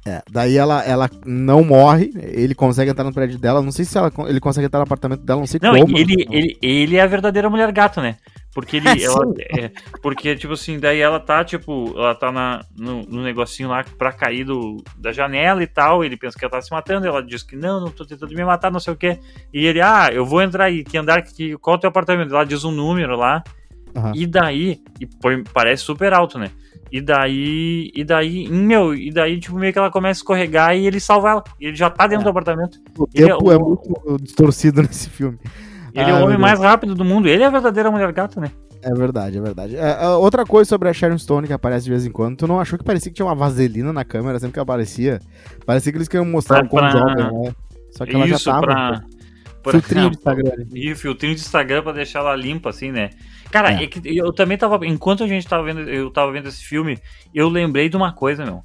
É, 0.07 0.21
daí 0.31 0.55
ela, 0.55 0.83
ela 0.83 1.09
não 1.25 1.63
morre, 1.63 2.11
ele 2.15 2.53
consegue 2.53 2.91
entrar 2.91 3.03
no 3.03 3.11
prédio 3.11 3.39
dela, 3.39 3.59
não 3.59 3.71
sei 3.71 3.83
se 3.83 3.97
ela, 3.97 4.11
ele 4.27 4.39
consegue 4.39 4.67
entrar 4.67 4.77
no 4.77 4.83
apartamento 4.83 5.23
dela, 5.23 5.39
não 5.39 5.47
sei 5.47 5.59
não, 5.59 5.73
como. 5.75 5.97
Ele, 5.97 6.27
ele, 6.29 6.57
ele 6.61 6.95
é 6.95 7.01
a 7.01 7.07
verdadeira 7.07 7.49
mulher 7.49 7.71
gato, 7.71 7.99
né? 7.99 8.17
Porque 8.55 8.77
ele. 8.79 9.03
ela, 9.03 9.33
é, 9.37 9.69
porque, 10.01 10.33
tipo 10.37 10.53
assim, 10.53 10.79
daí 10.79 11.01
ela 11.01 11.19
tá, 11.19 11.43
tipo, 11.43 11.93
ela 11.97 12.15
tá 12.15 12.31
na, 12.31 12.63
no, 12.75 13.01
no, 13.03 13.21
negocinho 13.21 13.67
lá 13.67 13.83
pra 13.97 14.13
cair 14.13 14.45
do, 14.45 14.81
da 14.97 15.11
janela 15.11 15.61
e 15.61 15.67
tal. 15.67 16.05
Ele 16.05 16.15
pensa 16.15 16.39
que 16.39 16.45
ela 16.45 16.51
tá 16.53 16.61
se 16.61 16.71
matando, 16.71 17.05
ela 17.05 17.21
diz 17.21 17.43
que 17.43 17.57
não, 17.57 17.81
não 17.81 17.91
tô 17.91 18.05
tentando 18.05 18.33
me 18.33 18.45
matar, 18.45 18.71
não 18.71 18.79
sei 18.79 18.93
o 18.93 18.97
quê. 18.97 19.19
E 19.53 19.65
ele, 19.65 19.81
ah, 19.81 20.09
eu 20.11 20.25
vou 20.25 20.41
entrar 20.41 20.65
aí, 20.65 20.85
que 20.85 20.97
andar 20.97 21.21
que 21.21 21.57
Qual 21.57 21.75
é 21.75 21.77
o 21.77 21.81
teu 21.81 21.89
apartamento? 21.89 22.33
Ela 22.33 22.45
diz 22.45 22.63
um 22.63 22.71
número 22.71 23.17
lá. 23.17 23.43
Uhum. 23.93 24.11
E 24.15 24.25
daí, 24.25 24.81
e 24.99 25.05
põe, 25.05 25.43
parece 25.43 25.83
super 25.83 26.13
alto, 26.13 26.39
né? 26.39 26.49
E 26.91 27.01
daí, 27.01 27.91
e 27.93 28.03
daí, 28.05 28.47
meu, 28.47 28.93
e 28.95 29.11
daí, 29.11 29.39
tipo, 29.39 29.57
meio 29.57 29.73
que 29.73 29.79
ela 29.79 29.91
começa 29.91 30.19
a 30.19 30.21
escorregar 30.21 30.75
e 30.77 30.87
ele 30.87 30.99
salva 30.99 31.29
ela. 31.29 31.43
E 31.59 31.67
ele 31.67 31.75
já 31.75 31.89
tá 31.89 32.07
dentro 32.07 32.21
é. 32.21 32.23
do 32.25 32.29
apartamento. 32.29 32.79
O 32.97 33.07
ele 33.13 33.27
tempo 33.27 33.51
é, 33.51 33.55
o... 33.55 33.55
é, 33.55 33.59
muito 33.59 34.17
distorcido 34.21 34.81
nesse 34.83 35.09
filme. 35.09 35.37
Ele 35.95 36.11
ah, 36.11 36.19
é 36.19 36.21
o 36.21 36.25
homem 36.25 36.37
mais 36.37 36.59
rápido 36.59 36.93
do 36.93 37.05
mundo. 37.05 37.27
Ele 37.27 37.41
é 37.41 37.45
a 37.45 37.49
verdadeira 37.49 37.89
mulher 37.89 38.11
gato, 38.11 38.41
né? 38.41 38.51
É 38.83 38.93
verdade, 38.93 39.37
é 39.37 39.41
verdade. 39.41 39.75
É, 39.77 40.03
é, 40.03 40.07
outra 40.09 40.45
coisa 40.45 40.67
sobre 40.67 40.89
a 40.89 40.93
Sharon 40.93 41.17
Stone 41.17 41.47
que 41.47 41.53
aparece 41.53 41.85
de 41.85 41.89
vez 41.89 42.05
em 42.05 42.11
quando, 42.11 42.37
tu 42.37 42.47
não 42.47 42.59
achou 42.59 42.77
que 42.77 42.83
parecia 42.83 43.09
que 43.09 43.15
tinha 43.15 43.25
uma 43.25 43.33
vaselina 43.33 43.93
na 43.93 44.03
câmera 44.03 44.37
sempre 44.37 44.53
que 44.53 44.59
aparecia? 44.59 45.19
Parecia 45.65 45.91
que 45.91 45.97
eles 45.97 46.07
queriam 46.07 46.25
mostrar 46.25 46.57
pra, 46.57 46.67
o 46.67 46.69
quão 46.69 46.91
jovem, 46.91 47.15
né? 47.15 47.55
Só 47.91 48.05
que 48.05 48.13
ela 48.13 48.27
Isso, 48.27 48.43
já 48.43 48.51
tava. 48.51 48.61
Pra... 48.61 49.03
Pra... 49.63 49.71
Filtrinho 49.71 50.09
de 50.11 50.17
Instagram. 50.19 50.65
E 50.73 50.95
filtrinho 50.95 51.33
de 51.33 51.41
Instagram 51.41 51.81
pra 51.81 51.93
deixar 51.93 52.19
ela 52.19 52.35
limpa, 52.35 52.69
assim, 52.69 52.91
né? 52.91 53.09
Cara, 53.49 53.71
é. 53.71 53.85
É 53.85 53.89
eu 54.03 54.33
também 54.33 54.57
tava. 54.57 54.85
Enquanto 54.85 55.23
a 55.23 55.27
gente 55.27 55.47
tava 55.47 55.63
vendo, 55.63 55.79
eu 55.89 56.11
tava 56.11 56.31
vendo 56.31 56.49
esse 56.49 56.63
filme, 56.63 56.99
eu 57.33 57.47
lembrei 57.47 57.87
de 57.87 57.95
uma 57.95 58.11
coisa, 58.11 58.45
meu. 58.45 58.63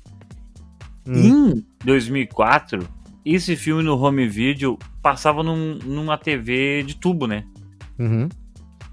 Hum. 1.07 1.55
Em 1.55 1.67
2004, 1.85 2.87
esse 3.25 3.57
filme 3.57 3.83
no 3.83 4.01
home 4.01 4.27
video 4.27 4.79
passava 5.03 5.43
num, 5.43 5.79
numa 5.85 6.17
TV 6.17 6.83
de 6.83 6.97
tubo, 6.97 7.27
né? 7.27 7.45
Uhum. 7.99 8.29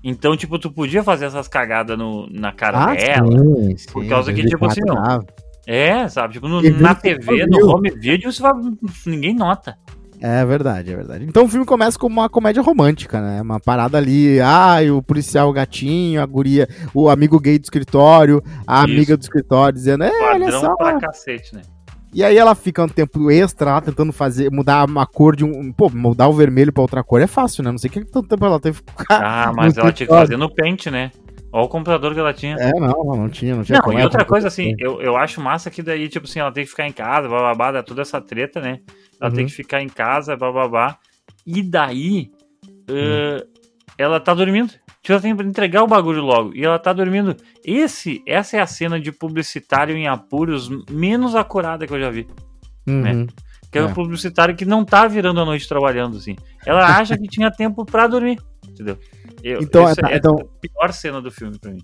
Então, 0.04 0.38
tipo, 0.38 0.60
tu 0.60 0.72
podia 0.72 1.04
fazer 1.04 1.26
essas 1.26 1.48
cagadas 1.48 1.98
no, 1.98 2.28
na 2.30 2.52
cara 2.52 2.92
ah, 2.92 2.96
dela. 2.96 3.32
Sim, 3.32 3.92
por 3.92 4.04
sim, 4.04 4.10
causa 4.10 4.34
que, 4.34 4.46
tipo 4.46 4.66
assim, 4.66 4.82
não. 4.86 5.20
É, 5.66 6.08
sabe? 6.08 6.34
Tipo, 6.34 6.48
no, 6.48 6.62
na 6.62 6.96
TV, 6.96 7.46
no 7.46 7.70
home 7.70 7.92
video, 7.92 8.30
isso 8.30 8.42
vai, 8.42 8.54
ninguém 9.06 9.36
nota. 9.36 9.78
É 10.20 10.44
verdade, 10.46 10.92
é 10.92 10.96
verdade. 10.96 11.26
Então 11.26 11.46
o 11.46 11.48
filme 11.48 11.66
começa 11.66 12.00
como 12.00 12.20
uma 12.20 12.30
comédia 12.30 12.64
romântica, 12.64 13.22
né? 13.22 13.42
Uma 13.42 13.60
parada 13.60 13.98
ali, 13.98 14.40
ah, 14.40 14.78
o 14.92 15.02
policial 15.02 15.50
o 15.50 15.54
gatinho, 15.54 16.22
a 16.22 16.26
guria, 16.26 16.68
o 16.94 17.10
amigo 17.10 17.40
gay 17.40 17.60
do 17.60 17.66
escritório, 17.66 18.42
a 18.66 18.84
Isso. 18.84 18.84
amiga 18.86 19.18
do 19.18 19.22
escritório 19.22 19.76
dizendo, 19.76 20.06
é, 20.06 20.12
olha 20.34 20.52
só. 20.52 20.76
Pra 20.76 21.00
cacete, 21.00 21.54
né? 21.54 21.62
E 22.14 22.24
aí 22.24 22.38
ela 22.38 22.56
fica 22.56 22.84
um 22.84 22.88
tempo 22.88 23.30
extra 23.30 23.74
lá 23.74 23.82
tentando 23.82 24.14
fazer, 24.14 24.50
mudar 24.52 24.88
uma 24.88 25.06
cor 25.06 25.36
de 25.36 25.44
um. 25.44 25.72
Pô, 25.72 25.90
mudar 25.90 26.28
o 26.28 26.34
vermelho 26.34 26.72
pra 26.72 26.82
outra 26.82 27.04
cor 27.04 27.22
é 27.22 27.28
fácil, 27.28 27.64
né? 27.64 27.72
Não 27.72 27.78
sei 27.78 27.90
o 27.90 27.94
que 27.94 28.06
tanto 28.06 28.28
tempo 28.28 28.46
ela 28.46 28.60
teve 28.60 28.82
que 28.82 28.92
ficar. 28.92 29.22
Ah, 29.24 29.52
mas 29.56 29.78
ela 29.78 29.92
tinha 29.92 30.08
que 30.08 30.14
fazer 30.14 30.38
no 30.38 30.50
pente, 30.50 30.90
né? 30.90 31.12
Olha 31.52 31.66
o 31.66 31.70
computador 31.70 32.14
que 32.14 32.20
ela 32.20 32.34
tinha. 32.34 32.56
É, 32.56 32.72
não, 32.74 33.04
não 33.04 33.30
tinha, 33.30 33.56
não 33.56 33.64
tinha. 33.64 33.80
Não, 33.80 33.94
e 33.94 34.04
outra 34.04 34.26
coisa, 34.26 34.48
assim, 34.48 34.76
eu, 34.80 35.02
eu 35.02 35.16
acho 35.16 35.42
massa 35.42 35.70
que 35.70 35.82
daí, 35.82 36.10
tipo 36.10 36.26
assim, 36.26 36.40
ela 36.40 36.52
tem 36.52 36.64
que 36.64 36.70
ficar 36.70 36.88
em 36.88 36.92
casa, 36.92 37.30
bababá, 37.30 37.82
toda 37.84 38.02
essa 38.02 38.20
treta, 38.22 38.60
né? 38.60 38.80
ela 39.20 39.30
uhum. 39.30 39.36
tem 39.36 39.46
que 39.46 39.54
ficar 39.54 39.82
em 39.82 39.90
casa, 39.90 40.36
bababá. 40.36 40.98
E 41.46 41.62
daí, 41.62 42.32
uhum. 42.90 43.40
uh, 43.40 43.48
ela 43.98 44.20
tá 44.20 44.34
dormindo. 44.34 44.74
Tipo, 45.08 45.14
ela 45.14 45.22
tem 45.22 45.38
que 45.38 45.44
entregar 45.44 45.84
o 45.84 45.88
bagulho 45.88 46.22
logo. 46.22 46.54
E 46.54 46.66
ela 46.66 46.78
tá 46.78 46.92
dormindo. 46.92 47.34
Esse, 47.64 48.22
essa 48.28 48.58
é 48.58 48.60
a 48.60 48.68
cena 48.68 49.00
de 49.00 49.10
publicitário 49.10 49.96
em 49.96 50.06
apuros 50.06 50.70
menos 50.92 51.34
acurada 51.34 51.88
que 51.88 51.94
eu 51.94 52.00
já 52.00 52.10
vi. 52.10 52.28
Uhum. 52.86 53.02
Né? 53.02 53.28
Que 53.72 53.78
é, 53.78 53.84
o 53.84 53.90
é. 53.90 53.94
publicitário 53.94 54.54
que 54.54 54.66
não 54.66 54.84
tá 54.84 55.08
virando 55.08 55.40
a 55.40 55.46
noite 55.46 55.66
trabalhando, 55.66 56.18
assim. 56.18 56.36
Ela 56.66 56.86
acha 56.98 57.18
que 57.18 57.26
tinha 57.26 57.50
tempo 57.50 57.86
para 57.86 58.06
dormir. 58.06 58.38
Entendeu? 58.68 59.00
Eu, 59.42 59.62
então, 59.62 59.96
tá, 59.96 60.12
é 60.12 60.18
então... 60.18 60.36
a 60.36 60.60
pior 60.60 60.92
cena 60.92 61.22
do 61.22 61.32
filme 61.32 61.58
pra 61.58 61.72
mim. 61.72 61.84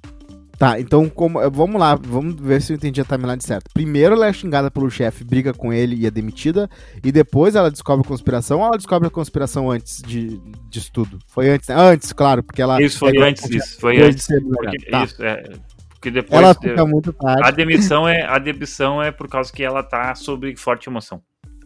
Tá, 0.57 0.79
então 0.79 1.09
como, 1.09 1.41
eh, 1.41 1.49
vamos 1.49 1.79
lá, 1.79 1.95
vamos 1.95 2.35
ver 2.35 2.61
se 2.61 2.71
eu 2.71 2.75
entendi 2.75 3.01
a 3.01 3.05
timeline 3.05 3.41
certo. 3.41 3.71
Primeiro 3.73 4.13
ela 4.13 4.27
é 4.27 4.33
xingada 4.33 4.69
pelo 4.69 4.89
chefe, 4.89 5.23
briga 5.23 5.53
com 5.53 5.73
ele 5.73 5.95
e 5.95 6.05
é 6.05 6.11
demitida, 6.11 6.69
e 7.03 7.11
depois 7.11 7.55
ela 7.55 7.71
descobre 7.71 8.05
a 8.05 8.07
conspiração 8.07 8.59
ou 8.59 8.67
ela 8.67 8.77
descobre 8.77 9.07
a 9.07 9.11
conspiração 9.11 9.71
antes 9.71 10.01
de, 10.01 10.39
disso 10.69 10.91
tudo? 10.93 11.19
Foi 11.27 11.49
antes, 11.49 11.67
né? 11.67 11.75
Antes, 11.77 12.13
claro, 12.13 12.43
porque 12.43 12.61
ela... 12.61 12.81
Isso, 12.81 12.99
foi 12.99 13.17
é 13.17 13.21
antes 13.21 13.49
disso, 13.49 13.79
foi 13.79 13.99
antes. 13.99 14.27
Porque, 14.27 14.91
tá. 14.91 15.03
Isso, 15.03 15.23
é, 15.23 15.43
porque 15.89 16.11
depois... 16.11 16.41
Ela 16.41 16.53
fica 16.53 16.85
muito 16.85 17.11
tarde. 17.13 17.41
A 17.43 17.51
demissão, 17.51 18.07
é, 18.07 18.21
a 18.23 18.37
demissão 18.37 19.01
é 19.01 19.11
por 19.11 19.27
causa 19.27 19.51
que 19.51 19.63
ela 19.63 19.81
tá 19.81 20.13
sob 20.13 20.55
forte 20.55 20.87
emoção. 20.87 21.21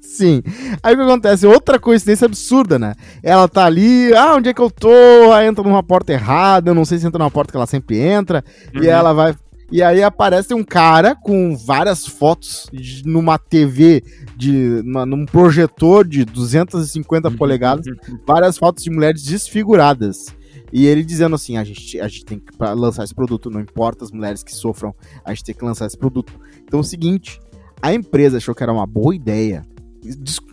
Sim. 0.08 0.42
Aí 0.82 0.94
o 0.94 0.98
que 0.98 1.04
acontece? 1.04 1.46
Outra 1.46 1.78
coincidência 1.78 2.26
absurda, 2.26 2.80
né? 2.80 2.96
Ela 3.22 3.46
tá 3.48 3.66
ali, 3.66 4.14
ah, 4.14 4.36
onde 4.36 4.48
é 4.48 4.54
que 4.54 4.62
eu 4.62 4.72
tô? 4.72 4.90
Aí 5.34 5.46
entra 5.46 5.62
numa 5.64 5.84
porta 5.84 6.14
errada, 6.14 6.72
eu 6.72 6.74
não 6.74 6.86
sei 6.86 6.98
se 6.98 7.06
entra 7.06 7.20
numa 7.20 7.30
porta 7.30 7.52
que 7.52 7.58
ela 7.58 7.68
sempre 7.68 8.00
entra, 8.00 8.44
uhum. 8.74 8.84
e 8.84 8.88
ela 8.88 9.12
vai. 9.12 9.36
E 9.70 9.84
aí 9.84 10.02
aparece 10.02 10.54
um 10.54 10.64
cara 10.64 11.14
com 11.14 11.58
várias 11.58 12.08
fotos 12.08 12.70
de, 12.72 13.06
numa 13.06 13.38
TV, 13.38 14.02
de, 14.38 14.82
num 14.86 15.26
projetor 15.26 16.08
de 16.08 16.24
250 16.24 17.28
uhum. 17.28 17.36
polegadas, 17.36 17.86
várias 18.26 18.58
fotos 18.58 18.86
de 18.86 18.90
mulheres 18.90 19.22
desfiguradas. 19.22 20.34
E 20.72 20.88
ele 20.88 21.04
dizendo 21.04 21.36
assim: 21.36 21.58
a 21.58 21.66
gente, 21.66 22.00
a 22.00 22.08
gente 22.08 22.24
tem 22.24 22.40
que 22.40 22.52
lançar 22.76 23.04
esse 23.04 23.14
produto, 23.14 23.50
não 23.50 23.60
importa 23.60 24.06
as 24.06 24.12
mulheres 24.12 24.42
que 24.42 24.56
sofram, 24.56 24.96
a 25.24 25.34
gente 25.34 25.44
tem 25.44 25.56
que 25.56 25.66
lançar 25.66 25.86
esse 25.86 25.98
produto. 25.98 26.34
Então 26.64 26.80
é 26.80 26.82
o 26.82 26.86
seguinte: 26.86 27.42
a 27.82 27.94
empresa 27.94 28.38
achou 28.38 28.56
que 28.56 28.64
era 28.64 28.72
uma 28.72 28.88
boa 28.88 29.14
ideia 29.14 29.66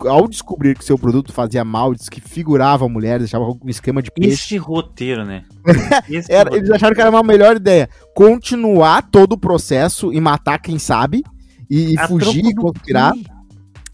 ao 0.07 0.27
descobrir 0.27 0.77
que 0.77 0.85
seu 0.85 0.97
produto 0.97 1.31
fazia 1.33 1.63
mal, 1.63 1.93
que 1.93 2.21
figurava 2.21 2.87
mulheres, 2.87 3.23
deixava 3.23 3.45
um 3.45 3.69
esquema 3.69 4.01
de 4.01 4.11
peixe. 4.11 4.33
Esse 4.33 4.57
roteiro, 4.57 5.25
né? 5.25 5.43
Esse 6.09 6.31
era, 6.31 6.49
roteiro. 6.49 6.65
Eles 6.65 6.71
acharam 6.71 6.95
que 6.95 7.01
era 7.01 7.09
uma 7.09 7.23
melhor 7.23 7.55
ideia. 7.55 7.89
Continuar 8.15 9.09
todo 9.09 9.33
o 9.33 9.37
processo 9.37 10.13
e 10.13 10.19
matar 10.19 10.59
quem 10.59 10.79
sabe 10.79 11.23
e, 11.69 11.93
e 11.93 12.07
fugir 12.07 12.45
e 12.45 12.53
conspirar 12.53 13.13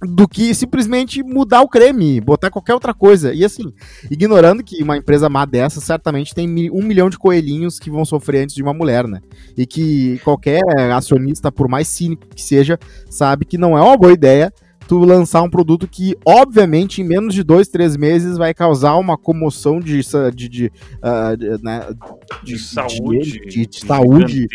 do 0.02 0.28
que 0.28 0.54
simplesmente 0.56 1.22
mudar 1.22 1.62
o 1.62 1.70
creme, 1.70 2.20
botar 2.20 2.50
qualquer 2.50 2.74
outra 2.74 2.94
coisa. 2.94 3.34
E 3.34 3.46
assim, 3.46 3.72
ignorando 4.10 4.64
que 4.64 4.82
uma 4.82 4.98
empresa 4.98 5.30
má 5.30 5.46
dessa 5.46 5.80
certamente 5.80 6.34
tem 6.34 6.72
um 6.72 6.84
milhão 6.84 7.10
de 7.10 7.20
coelhinhos 7.20 7.78
que 7.78 7.90
vão 7.92 8.04
sofrer 8.04 8.44
antes 8.44 8.56
de 8.56 8.64
uma 8.64 8.74
mulher, 8.74 9.08
né? 9.08 9.22
E 9.56 9.66
que 9.66 10.20
qualquer 10.24 10.62
acionista, 10.92 11.52
por 11.52 11.68
mais 11.68 11.88
cínico 11.88 12.28
que 12.36 12.42
seja, 12.42 12.80
sabe 13.10 13.46
que 13.46 13.58
não 13.58 13.78
é 13.78 13.82
uma 13.82 13.98
boa 13.98 14.14
ideia 14.14 14.52
tu 14.88 15.00
lançar 15.00 15.42
um 15.42 15.50
produto 15.50 15.88
que, 15.88 16.16
obviamente, 16.26 17.02
em 17.02 17.06
menos 17.06 17.34
de 17.34 17.44
dois, 17.44 17.68
três 17.68 17.96
meses 17.96 18.38
vai 18.38 18.54
causar 18.54 18.96
uma 18.96 19.18
comoção 19.18 19.80
de, 19.80 20.02
de, 20.34 20.50
de, 20.50 20.72
uh, 20.98 21.38
de, 21.38 21.64
né, 21.64 21.88
de, 22.44 22.54
de 22.54 22.60
saúde, 22.60 23.40
de, 23.48 23.66
de 23.66 23.80
saúde, 23.80 24.48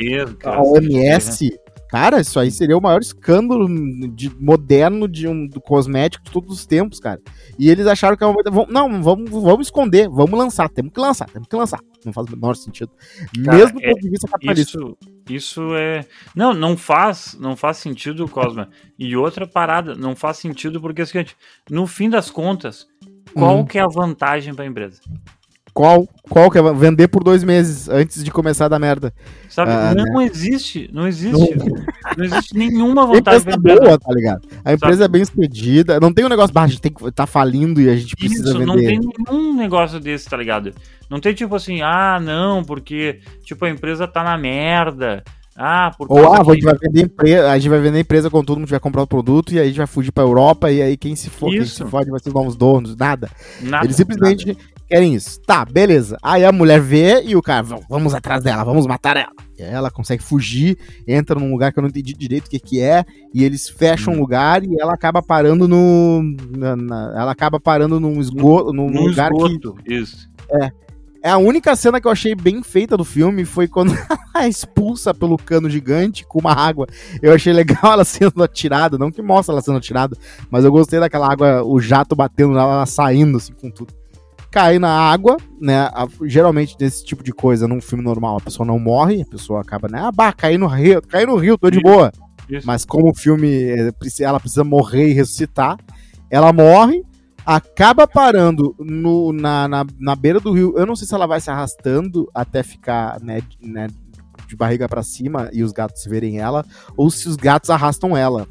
a 0.44 0.62
OMS, 0.62 1.50
Cara, 1.88 2.20
isso 2.20 2.38
aí 2.40 2.50
seria 2.50 2.76
o 2.76 2.80
maior 2.80 3.00
escândalo 3.00 3.68
de, 4.10 4.30
moderno 4.40 5.06
de 5.06 5.28
um 5.28 5.46
do 5.46 5.60
cosmético 5.60 6.24
de 6.24 6.30
todos 6.32 6.52
os 6.52 6.66
tempos, 6.66 6.98
cara. 6.98 7.20
E 7.58 7.70
eles 7.70 7.86
acharam 7.86 8.16
que 8.16 8.24
é 8.24 8.26
uma. 8.26 8.66
Não, 8.68 9.02
vamos, 9.02 9.30
vamos 9.30 9.66
esconder, 9.68 10.08
vamos 10.08 10.38
lançar, 10.38 10.68
temos 10.68 10.92
que 10.92 11.00
lançar, 11.00 11.28
temos 11.30 11.48
que 11.48 11.56
lançar. 11.56 11.80
Não 12.04 12.12
faz 12.12 12.26
o 12.28 12.30
menor 12.32 12.54
sentido. 12.54 12.90
Cara, 13.44 13.56
Mesmo 13.56 13.80
do 13.80 13.84
é, 13.84 13.90
ponto 13.90 14.00
de 14.00 14.10
vista 14.10 14.28
capitalista. 14.28 14.78
Isso, 14.78 14.98
isso 15.28 15.74
é. 15.74 16.04
Não, 16.34 16.52
não 16.52 16.76
faz, 16.76 17.36
não 17.40 17.56
faz 17.56 17.78
sentido, 17.78 18.28
Cosma. 18.28 18.68
E 18.98 19.16
outra 19.16 19.46
parada, 19.46 19.94
não 19.94 20.14
faz 20.14 20.38
sentido 20.38 20.80
porque 20.80 21.00
é 21.00 21.04
o 21.04 21.06
seguinte, 21.06 21.36
no 21.70 21.86
fim 21.86 22.10
das 22.10 22.30
contas, 22.30 22.86
qual 23.34 23.60
hum. 23.60 23.64
que 23.64 23.78
é 23.78 23.82
a 23.82 23.88
vantagem 23.88 24.54
para 24.54 24.64
a 24.64 24.68
empresa? 24.68 25.00
Qual, 25.76 26.08
qual 26.30 26.50
que 26.50 26.56
é? 26.56 26.72
Vender 26.72 27.06
por 27.06 27.22
dois 27.22 27.44
meses 27.44 27.86
antes 27.86 28.24
de 28.24 28.30
começar 28.30 28.64
a 28.64 28.68
dar 28.68 28.78
merda. 28.78 29.12
Sabe, 29.46 29.72
ah, 29.72 29.94
não 29.94 30.20
né? 30.20 30.24
existe, 30.24 30.88
não 30.90 31.06
existe. 31.06 31.54
Não, 31.54 31.66
não 32.16 32.24
existe 32.24 32.56
nenhuma 32.56 33.06
vantagem. 33.06 33.48
A 33.48 33.56
empresa 33.56 33.80
boa, 33.80 33.98
tá 33.98 34.12
ligado? 34.12 34.48
A 34.64 34.72
empresa 34.72 35.02
Sabe? 35.02 35.04
é 35.04 35.08
bem 35.08 35.22
expedida. 35.22 36.00
Não 36.00 36.12
tem 36.12 36.24
um 36.24 36.28
negócio, 36.28 36.52
bah, 36.52 36.62
a 36.62 36.66
gente 36.66 36.80
tem 36.80 36.92
que 36.92 37.12
tá 37.12 37.26
falindo 37.26 37.80
e 37.80 37.88
a 37.88 37.96
gente 37.96 38.16
precisa 38.16 38.50
Isso, 38.50 38.58
vender. 38.58 38.66
Não 38.66 38.76
tem 38.76 39.00
nenhum 39.00 39.54
negócio 39.54 40.00
desse, 40.00 40.28
tá 40.28 40.36
ligado? 40.36 40.72
Não 41.10 41.20
tem 41.20 41.34
tipo 41.34 41.54
assim, 41.54 41.82
ah, 41.82 42.18
não, 42.20 42.64
porque 42.64 43.20
tipo 43.42 43.64
a 43.64 43.70
empresa 43.70 44.08
tá 44.08 44.24
na 44.24 44.36
merda. 44.36 45.22
Ah, 45.58 45.90
por 45.96 46.06
Ou 46.10 46.34
ah, 46.34 46.42
a 46.42 46.54
gente 46.54 46.64
vai 46.64 46.74
vender 46.78 47.04
empresa, 47.04 47.50
a 47.50 47.58
gente 47.58 47.70
vai 47.70 47.80
vender 47.80 48.00
empresa 48.00 48.28
quando 48.28 48.46
todo 48.46 48.58
mundo 48.58 48.66
tiver 48.66 48.78
comprar 48.78 49.02
o 49.02 49.06
produto 49.06 49.54
e 49.54 49.58
aí 49.58 49.64
a 49.64 49.68
gente 49.68 49.78
vai 49.78 49.86
fugir 49.86 50.12
pra 50.12 50.22
Europa 50.22 50.70
e 50.70 50.82
aí 50.82 50.98
quem 50.98 51.16
se 51.16 51.30
for, 51.30 51.50
quem 51.50 51.64
se 51.64 51.82
fode 51.86 52.10
vai 52.10 52.20
ser 52.20 52.30
os 52.36 52.56
donos, 52.56 52.94
nada. 52.94 53.30
nada 53.62 53.86
Eles 53.86 53.96
simplesmente 53.96 54.48
nada 54.48 54.75
querem 54.88 55.14
isso. 55.14 55.40
Tá, 55.40 55.64
beleza. 55.64 56.16
Aí 56.22 56.44
a 56.44 56.52
mulher 56.52 56.80
vê 56.80 57.22
e 57.22 57.36
o 57.36 57.42
cara, 57.42 57.66
vamos 57.88 58.14
atrás 58.14 58.42
dela, 58.42 58.64
vamos 58.64 58.86
matar 58.86 59.16
ela. 59.16 59.32
E 59.58 59.62
ela 59.62 59.90
consegue 59.90 60.22
fugir, 60.22 60.78
entra 61.06 61.38
num 61.38 61.50
lugar 61.50 61.72
que 61.72 61.78
eu 61.78 61.82
não 61.82 61.88
entendi 61.88 62.12
direito 62.12 62.46
o 62.46 62.50
que, 62.50 62.58
que 62.58 62.80
é, 62.80 63.04
e 63.32 63.44
eles 63.44 63.68
fecham 63.68 64.14
o 64.14 64.16
hum. 64.16 64.20
lugar 64.20 64.62
e 64.62 64.80
ela 64.80 64.94
acaba 64.94 65.22
parando 65.22 65.66
no. 65.66 66.22
Na, 66.56 66.76
na, 66.76 67.14
ela 67.16 67.32
acaba 67.32 67.58
parando 67.58 67.98
num 67.98 68.20
esgoto, 68.20 68.72
num, 68.72 68.88
num 68.88 69.06
lugar 69.06 69.32
esgoto, 69.32 69.76
que. 69.84 69.94
Isso. 69.94 70.28
É. 70.50 70.70
É 71.22 71.30
a 71.30 71.38
única 71.38 71.74
cena 71.74 72.00
que 72.00 72.06
eu 72.06 72.12
achei 72.12 72.36
bem 72.36 72.62
feita 72.62 72.96
do 72.96 73.04
filme 73.04 73.44
foi 73.44 73.66
quando 73.66 73.90
ela 74.32 74.46
expulsa 74.46 75.12
pelo 75.12 75.36
cano 75.36 75.68
gigante 75.68 76.24
com 76.24 76.38
uma 76.38 76.52
água. 76.52 76.86
Eu 77.20 77.34
achei 77.34 77.52
legal 77.52 77.94
ela 77.94 78.04
sendo 78.04 78.44
atirada, 78.44 78.96
não 78.96 79.10
que 79.10 79.20
mostra 79.20 79.52
ela 79.52 79.60
sendo 79.60 79.78
atirada, 79.78 80.16
mas 80.48 80.64
eu 80.64 80.70
gostei 80.70 81.00
daquela 81.00 81.32
água, 81.32 81.64
o 81.64 81.80
jato 81.80 82.14
batendo 82.14 82.52
nela, 82.52 82.74
ela 82.74 82.86
saindo 82.86 83.38
assim 83.38 83.52
com 83.54 83.68
tudo 83.68 83.92
cai 84.56 84.78
na 84.78 84.88
água, 84.88 85.36
né? 85.60 85.80
A, 85.80 86.08
geralmente, 86.22 86.76
nesse 86.80 87.04
tipo 87.04 87.22
de 87.22 87.30
coisa, 87.30 87.68
num 87.68 87.78
filme 87.78 88.02
normal, 88.02 88.38
a 88.38 88.40
pessoa 88.40 88.66
não 88.66 88.78
morre, 88.78 89.20
a 89.20 89.26
pessoa 89.26 89.60
acaba, 89.60 89.86
né? 89.86 90.00
Ah, 90.00 90.10
bah, 90.10 90.32
caí 90.32 90.56
no 90.56 90.66
rio, 90.66 91.02
caí 91.02 91.26
no 91.26 91.36
rio, 91.36 91.58
tô 91.58 91.68
de 91.68 91.78
boa. 91.78 92.10
Isso. 92.48 92.66
Mas 92.66 92.82
como 92.82 93.10
o 93.10 93.14
filme, 93.14 93.48
eh, 93.48 93.92
ela 94.20 94.40
precisa 94.40 94.64
morrer 94.64 95.10
e 95.10 95.12
ressuscitar, 95.12 95.76
ela 96.30 96.54
morre, 96.54 97.04
acaba 97.44 98.08
parando 98.08 98.74
no, 98.78 99.30
na, 99.30 99.68
na, 99.68 99.84
na 100.00 100.16
beira 100.16 100.40
do 100.40 100.52
rio. 100.52 100.72
Eu 100.74 100.86
não 100.86 100.96
sei 100.96 101.06
se 101.06 101.14
ela 101.14 101.26
vai 101.26 101.38
se 101.38 101.50
arrastando 101.50 102.26
até 102.34 102.62
ficar, 102.62 103.20
né, 103.20 103.42
né 103.60 103.88
de 104.48 104.56
barriga 104.56 104.88
para 104.88 105.02
cima 105.02 105.50
e 105.52 105.62
os 105.62 105.72
gatos 105.72 106.02
verem 106.06 106.38
ela, 106.38 106.64
ou 106.96 107.10
se 107.10 107.28
os 107.28 107.36
gatos 107.36 107.68
arrastam 107.68 108.16
ela. 108.16 108.48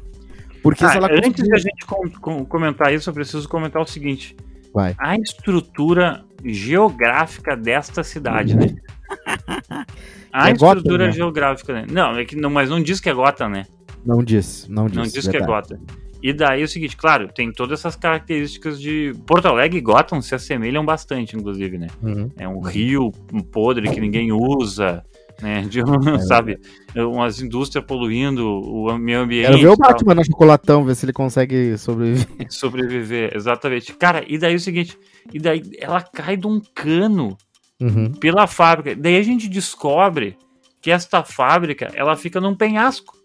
Porque 0.62 0.84
ah, 0.84 0.94
ela 0.94 1.08
antes 1.08 1.30
conseguir... 1.30 1.48
de 1.48 1.54
a 1.54 1.58
gente 1.58 1.84
com, 1.84 2.10
com, 2.20 2.44
comentar 2.44 2.94
isso, 2.94 3.10
eu 3.10 3.14
preciso 3.14 3.48
comentar 3.48 3.82
o 3.82 3.86
seguinte. 3.86 4.36
Vai. 4.76 4.94
A 4.98 5.16
estrutura 5.16 6.22
geográfica 6.44 7.56
desta 7.56 8.04
cidade, 8.04 8.54
né? 8.54 8.76
A 10.30 10.50
é 10.50 10.52
estrutura 10.52 10.82
Gotham, 10.82 11.06
né? 11.06 11.12
geográfica, 11.12 11.72
né? 11.72 11.86
Não, 11.90 12.18
é 12.18 12.26
que 12.26 12.36
não, 12.36 12.50
mas 12.50 12.68
não 12.68 12.82
diz 12.82 13.00
que 13.00 13.08
é 13.08 13.14
Gotham, 13.14 13.48
né? 13.48 13.64
Não 14.04 14.22
diz, 14.22 14.68
não 14.68 14.86
diz. 14.86 14.96
Não 14.96 15.04
diz 15.04 15.26
que 15.26 15.34
é 15.34 15.40
Gotham. 15.40 15.78
E 16.22 16.30
daí 16.30 16.60
é 16.60 16.64
o 16.64 16.68
seguinte, 16.68 16.94
claro, 16.94 17.28
tem 17.28 17.50
todas 17.50 17.80
essas 17.80 17.96
características 17.96 18.78
de. 18.78 19.14
Porto 19.26 19.48
Alegre 19.48 19.78
e 19.78 19.80
Gotham 19.80 20.20
se 20.20 20.34
assemelham 20.34 20.84
bastante, 20.84 21.34
inclusive, 21.34 21.78
né? 21.78 21.86
Uhum. 22.02 22.30
É 22.36 22.46
um 22.46 22.60
rio 22.60 23.10
podre 23.50 23.88
que 23.88 23.98
ninguém 23.98 24.30
usa, 24.30 25.02
né? 25.40 25.62
De, 25.68 25.80
é, 25.80 26.18
sabe? 26.20 26.58
Umas 26.94 27.40
indústrias 27.40 27.84
poluindo 27.84 28.46
o 28.46 28.96
meio 28.98 29.20
ambiente. 29.20 29.46
Quero 29.46 29.58
ver 29.58 29.68
o 29.68 29.76
Batman 29.76 30.14
no 30.14 30.24
chocolatão, 30.24 30.84
ver 30.84 30.94
se 30.94 31.04
ele 31.04 31.12
consegue 31.12 31.76
sobreviver. 31.78 32.26
Sobreviver, 32.50 33.36
exatamente. 33.36 33.92
Cara, 33.94 34.24
e 34.26 34.38
daí 34.38 34.54
é 34.54 34.56
o 34.56 34.60
seguinte, 34.60 34.98
e 35.32 35.38
daí 35.38 35.62
ela 35.78 36.00
cai 36.00 36.36
de 36.36 36.46
um 36.46 36.60
cano 36.74 37.36
uhum. 37.80 38.12
pela 38.12 38.46
fábrica. 38.46 39.00
Daí 39.00 39.16
a 39.16 39.22
gente 39.22 39.48
descobre 39.48 40.36
que 40.80 40.90
esta 40.90 41.22
fábrica, 41.24 41.90
ela 41.94 42.16
fica 42.16 42.40
num 42.40 42.54
penhasco. 42.54 43.16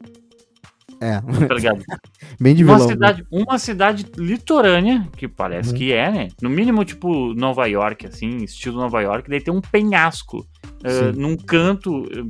É. 0.99 1.21
Tá 1.47 1.53
ligado? 1.53 1.83
Bem 2.39 2.55
de 2.55 2.63
uma 2.63 2.75
vilão, 2.75 2.89
cidade, 2.89 3.21
né? 3.21 3.27
uma 3.31 3.57
cidade 3.59 4.05
litorânea, 4.17 5.07
que 5.15 5.27
parece 5.27 5.71
uhum. 5.71 5.77
que 5.77 5.93
é, 5.93 6.11
né? 6.11 6.27
No 6.41 6.49
mínimo, 6.49 6.83
tipo, 6.83 7.33
Nova 7.33 7.65
York, 7.67 8.07
assim, 8.07 8.37
estilo 8.37 8.79
Nova 8.79 9.01
York, 9.01 9.29
daí 9.29 9.41
tem 9.41 9.53
um 9.53 9.61
penhasco 9.61 10.39
uh, 10.39 11.11
num 11.15 11.35
canto 11.37 12.01
uh, 12.01 12.29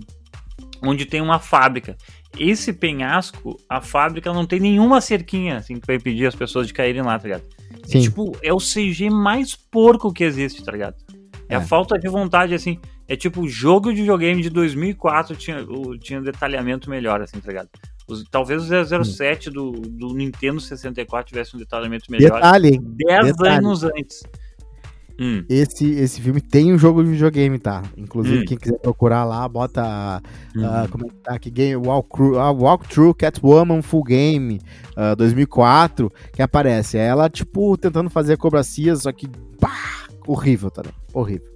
onde 0.83 1.05
tem 1.05 1.21
uma 1.21 1.39
fábrica. 1.39 1.95
Esse 2.39 2.71
penhasco, 2.71 3.57
a 3.69 3.81
fábrica 3.81 4.33
não 4.33 4.45
tem 4.45 4.59
nenhuma 4.59 5.01
cerquinha, 5.01 5.57
assim, 5.57 5.79
que 5.79 5.87
vai 5.87 5.97
impedir 5.97 6.25
as 6.25 6.35
pessoas 6.35 6.67
de 6.67 6.73
caírem 6.73 7.01
lá, 7.01 7.17
tá 7.19 7.25
ligado? 7.25 7.43
Sim. 7.85 7.97
É, 7.97 8.01
tipo, 8.01 8.31
é 8.41 8.53
o 8.53 8.57
CG 8.57 9.09
mais 9.09 9.55
porco 9.55 10.13
que 10.13 10.23
existe, 10.23 10.63
tá 10.63 10.71
ligado? 10.71 10.95
É, 11.49 11.55
é, 11.55 11.57
a 11.57 11.61
falta 11.61 11.99
de 11.99 12.07
vontade, 12.07 12.53
assim. 12.53 12.79
É 13.07 13.15
tipo, 13.15 13.41
o 13.41 13.47
jogo 13.47 13.91
de 13.91 13.99
videogame 13.99 14.41
de 14.41 14.49
2004 14.49 15.35
tinha, 15.35 15.65
tinha 15.99 16.21
detalhamento 16.21 16.89
melhor, 16.89 17.21
assim, 17.21 17.39
tá 17.41 17.49
ligado? 17.49 17.69
Os, 18.11 18.23
talvez 18.29 18.69
o 18.69 19.03
007 19.05 19.49
do, 19.49 19.71
do 19.71 20.13
Nintendo 20.13 20.59
64 20.59 21.29
tivesse 21.29 21.55
um 21.55 21.59
detalhamento 21.59 22.11
melhor. 22.11 22.35
Detalhe, 22.35 22.79
10 22.79 23.39
anos 23.41 23.83
antes. 23.83 24.23
Hum. 25.19 25.45
Esse, 25.47 25.87
esse 25.91 26.19
filme 26.19 26.41
tem 26.41 26.73
um 26.73 26.79
jogo 26.79 27.03
de 27.03 27.11
videogame, 27.11 27.59
tá? 27.59 27.83
Inclusive, 27.95 28.39
hum. 28.39 28.45
quem 28.45 28.57
quiser 28.57 28.79
procurar 28.79 29.23
lá, 29.23 29.47
bota. 29.47 30.21
Hum. 30.55 30.63
Uh, 30.65 30.89
como 30.89 31.05
é 31.05 31.09
que 31.09 31.15
tá 31.17 31.33
aqui? 31.35 31.51
Game, 31.51 31.75
Walkthrough, 31.75 32.37
uh, 32.37 32.63
Walkthrough 32.63 33.13
Catwoman 33.13 33.83
Full 33.83 34.03
Game 34.03 34.59
uh, 34.97 35.15
2004, 35.15 36.11
que 36.33 36.41
aparece. 36.41 36.97
Ela, 36.97 37.29
tipo, 37.29 37.77
tentando 37.77 38.09
fazer 38.09 38.33
acrobacias, 38.33 39.03
só 39.03 39.11
que. 39.11 39.27
Pá, 39.59 40.07
horrível 40.25 40.71
também. 40.71 40.93
Horrível. 41.13 41.50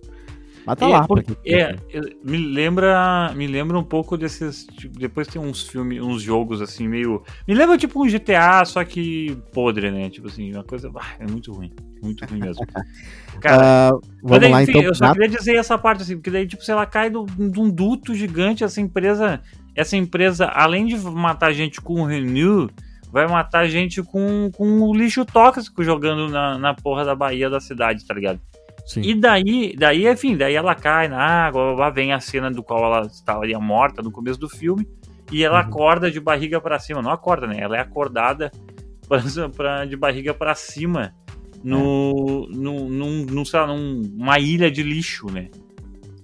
Mas 0.66 0.78
tá 0.78 0.86
é, 0.88 0.90
lá. 0.90 1.08
Porque, 1.08 1.36
é, 1.46 1.76
me 2.24 2.38
lembra, 2.38 3.32
me 3.36 3.46
lembra 3.46 3.78
um 3.78 3.84
pouco 3.84 4.18
desses. 4.18 4.66
Tipo, 4.66 4.98
depois 4.98 5.28
tem 5.28 5.42
uns 5.42 5.68
filmes, 5.68 6.02
uns 6.02 6.22
jogos 6.22 6.62
assim, 6.62 6.88
meio. 6.88 7.24
Me 7.48 7.54
lembra 7.54 7.78
tipo 7.78 8.04
um 8.04 8.10
GTA, 8.10 8.66
só 8.66 8.84
que 8.84 9.38
podre, 9.54 9.92
né? 9.92 10.10
Tipo 10.10 10.28
assim, 10.28 10.52
uma 10.54 10.64
coisa. 10.64 10.92
Ah, 10.96 11.14
é 11.20 11.28
muito 11.28 11.54
ruim. 11.54 11.72
Muito 12.02 12.26
ruim 12.26 12.40
mesmo. 12.40 12.66
Cara, 13.40 13.94
uh, 13.94 14.02
vamos 14.24 14.40
daí, 14.40 14.52
lá, 14.52 14.64
enfim, 14.64 14.72
então, 14.72 14.84
eu 14.84 14.96
só 14.96 15.12
queria 15.14 15.30
dizer 15.30 15.56
essa 15.56 15.78
parte, 15.78 16.02
assim, 16.02 16.16
porque 16.16 16.32
daí, 16.32 16.48
tipo, 16.48 16.64
se 16.64 16.72
ela 16.72 16.86
cai 16.86 17.10
de 17.10 17.18
um 17.60 17.70
duto 17.70 18.16
gigante, 18.16 18.64
essa 18.64 18.82
empresa. 18.82 19.42
Essa 19.78 19.98
empresa, 19.98 20.46
além 20.46 20.86
de 20.86 20.96
matar 20.96 21.52
gente 21.52 21.82
com 21.82 22.02
o 22.02 22.06
Renew, 22.06 22.70
vai 23.12 23.28
matar 23.28 23.68
gente 23.68 24.02
com, 24.02 24.50
com 24.54 24.82
o 24.82 24.96
lixo 24.96 25.26
tóxico 25.26 25.84
jogando 25.84 26.30
na, 26.30 26.58
na 26.58 26.74
porra 26.74 27.04
da 27.04 27.14
Bahia 27.14 27.50
da 27.50 27.60
cidade, 27.60 28.06
tá 28.08 28.14
ligado? 28.14 28.40
Sim. 28.86 29.02
E 29.02 29.16
daí, 29.16 29.76
daí, 29.76 30.08
enfim, 30.08 30.38
daí 30.38 30.54
ela 30.54 30.76
cai 30.76 31.08
na 31.08 31.18
água, 31.18 31.90
vem 31.90 32.14
a 32.14 32.20
cena 32.20 32.52
do 32.52 32.62
qual 32.62 32.86
ela 32.86 33.08
estaria 33.08 33.60
morta 33.60 34.04
no 34.04 34.12
começo 34.12 34.40
do 34.40 34.48
filme, 34.48 34.88
e 35.32 35.44
ela 35.44 35.60
uhum. 35.62 35.68
acorda 35.68 36.12
de 36.12 36.20
barriga 36.20 36.62
para 36.62 36.78
cima. 36.78 37.02
Não 37.02 37.12
acorda, 37.12 37.48
né? 37.48 37.58
Ela 37.60 37.78
é 37.78 37.80
acordada 37.80 38.52
pra, 39.10 39.50
pra 39.50 39.86
de 39.86 39.98
barriga 39.98 40.34
para 40.34 40.54
cima 40.54 41.16
no, 41.64 42.48
é. 42.52 42.56
no, 42.56 42.90
num, 42.90 43.26
num, 43.26 43.46
sei 43.46 43.60
lá, 43.60 43.68
numa 43.68 44.40
ilha 44.40 44.70
de 44.70 44.84
lixo, 44.84 45.32
né? 45.32 45.50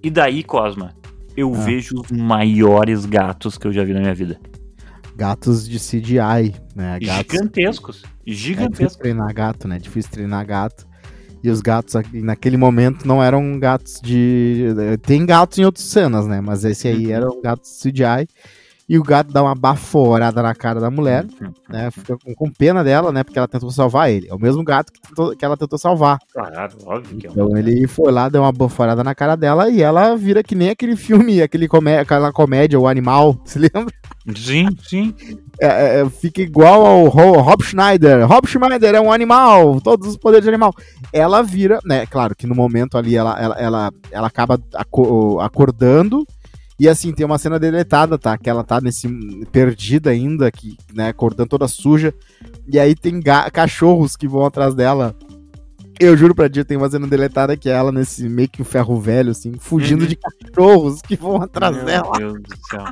E 0.03 0.11
daí, 0.11 0.43
Cosma, 0.43 0.93
eu 1.35 1.53
ah. 1.53 1.59
vejo 1.61 1.95
os 1.99 2.11
maiores 2.11 3.05
gatos 3.05 3.57
que 3.57 3.65
eu 3.65 3.73
já 3.73 3.83
vi 3.83 3.93
na 3.93 4.01
minha 4.01 4.13
vida. 4.13 4.39
gatos 5.15 5.67
de 5.67 5.79
CGI, 5.79 6.53
né? 6.75 6.99
Gatos, 6.99 7.33
gigantescos. 7.33 8.03
Gigantescos. 8.25 8.79
É 8.79 8.83
difícil 8.83 8.99
treinar 8.99 9.33
gato, 9.33 9.67
né? 9.67 9.79
Difícil 9.79 10.11
treinar 10.11 10.45
gato. 10.45 10.90
E 11.43 11.49
os 11.49 11.61
gatos 11.61 11.95
naquele 12.13 12.57
momento 12.57 13.07
não 13.07 13.23
eram 13.23 13.59
gatos 13.59 13.99
de. 14.01 14.67
Tem 15.01 15.25
gatos 15.25 15.57
em 15.57 15.65
outras 15.65 15.85
cenas, 15.85 16.27
né? 16.27 16.39
Mas 16.39 16.63
esse 16.63 16.87
aí 16.87 17.07
uhum. 17.07 17.13
era 17.13 17.29
um 17.29 17.41
gato 17.41 17.63
CGI. 17.63 18.27
E 18.91 18.99
o 18.99 19.03
gato 19.03 19.31
dá 19.31 19.41
uma 19.41 19.55
baforada 19.55 20.43
na 20.43 20.53
cara 20.53 20.77
da 20.81 20.91
mulher, 20.91 21.25
uhum. 21.39 21.53
né? 21.69 21.89
Fica 21.91 22.17
com, 22.17 22.35
com, 22.35 22.51
pena 22.51 22.83
dela, 22.83 23.09
né? 23.09 23.23
Porque 23.23 23.39
ela 23.39 23.47
tentou 23.47 23.71
salvar 23.71 24.11
ele. 24.11 24.27
É 24.27 24.35
o 24.35 24.39
mesmo 24.39 24.61
gato 24.65 24.91
que, 24.91 24.99
tentou, 24.99 25.33
que 25.33 25.45
ela 25.45 25.55
tentou 25.55 25.79
salvar. 25.79 26.19
Claro, 26.33 26.77
óbvio 26.85 27.17
que 27.17 27.25
é 27.25 27.29
Então 27.29 27.57
ele 27.57 27.87
foi 27.87 28.11
lá, 28.11 28.27
deu 28.27 28.41
uma 28.41 28.51
baforada 28.51 29.01
na 29.01 29.15
cara 29.15 29.37
dela 29.37 29.69
e 29.69 29.81
ela 29.81 30.17
vira 30.17 30.43
que 30.43 30.55
nem 30.55 30.71
aquele 30.71 30.97
filme, 30.97 31.41
aquele 31.41 31.69
comé 31.69 31.99
aquela 31.99 32.33
comédia, 32.33 32.77
o 32.77 32.85
animal, 32.85 33.39
se 33.45 33.59
lembra? 33.59 33.95
Sim, 34.35 34.67
sim. 34.85 35.15
É, 35.63 36.01
é, 36.01 36.09
fica 36.09 36.41
igual 36.41 36.83
ao 36.83 37.07
Rob 37.07 37.63
Schneider. 37.63 38.27
Rob 38.27 38.47
Schneider 38.47 38.95
é 38.95 38.99
um 38.99 39.13
animal, 39.13 39.79
todos 39.79 40.07
os 40.07 40.17
poderes 40.17 40.43
de 40.43 40.49
animal. 40.49 40.73
Ela 41.13 41.43
vira, 41.43 41.79
né? 41.85 42.07
Claro 42.07 42.35
que 42.35 42.47
no 42.47 42.55
momento 42.55 42.97
ali 42.97 43.15
ela, 43.15 43.39
ela, 43.39 43.55
ela, 43.59 43.93
ela 44.09 44.27
acaba 44.27 44.59
acordando. 45.39 46.25
E 46.79 46.89
assim, 46.89 47.13
tem 47.13 47.23
uma 47.23 47.37
cena 47.37 47.59
deletada, 47.59 48.17
tá? 48.17 48.35
Que 48.39 48.49
ela 48.49 48.63
tá 48.63 48.81
nesse. 48.81 49.07
perdida 49.51 50.09
ainda, 50.09 50.51
que, 50.51 50.75
né, 50.95 51.09
acordando 51.09 51.49
toda 51.49 51.67
suja. 51.67 52.11
E 52.67 52.79
aí 52.79 52.95
tem 52.95 53.21
cachorros 53.53 54.15
que 54.15 54.27
vão 54.27 54.43
atrás 54.43 54.73
dela 54.73 55.15
eu 56.01 56.17
juro 56.17 56.33
pra 56.33 56.49
ti, 56.49 56.63
tem 56.63 56.77
uma 56.77 56.89
cena 56.89 57.05
deletada 57.05 57.55
que 57.55 57.69
é 57.69 57.73
ela 57.73 57.91
nesse 57.91 58.27
meio 58.27 58.49
que 58.49 58.61
um 58.61 58.65
ferro 58.65 58.99
velho, 58.99 59.31
assim, 59.31 59.53
fugindo 59.59 60.01
uhum. 60.01 60.07
de 60.07 60.15
cachorros 60.15 61.01
que 61.01 61.15
vão 61.15 61.41
atrás 61.41 61.75
Meu 61.75 61.85
dela. 61.85 62.11
Deus 62.17 62.41
do 62.41 62.57
céu. 62.69 62.85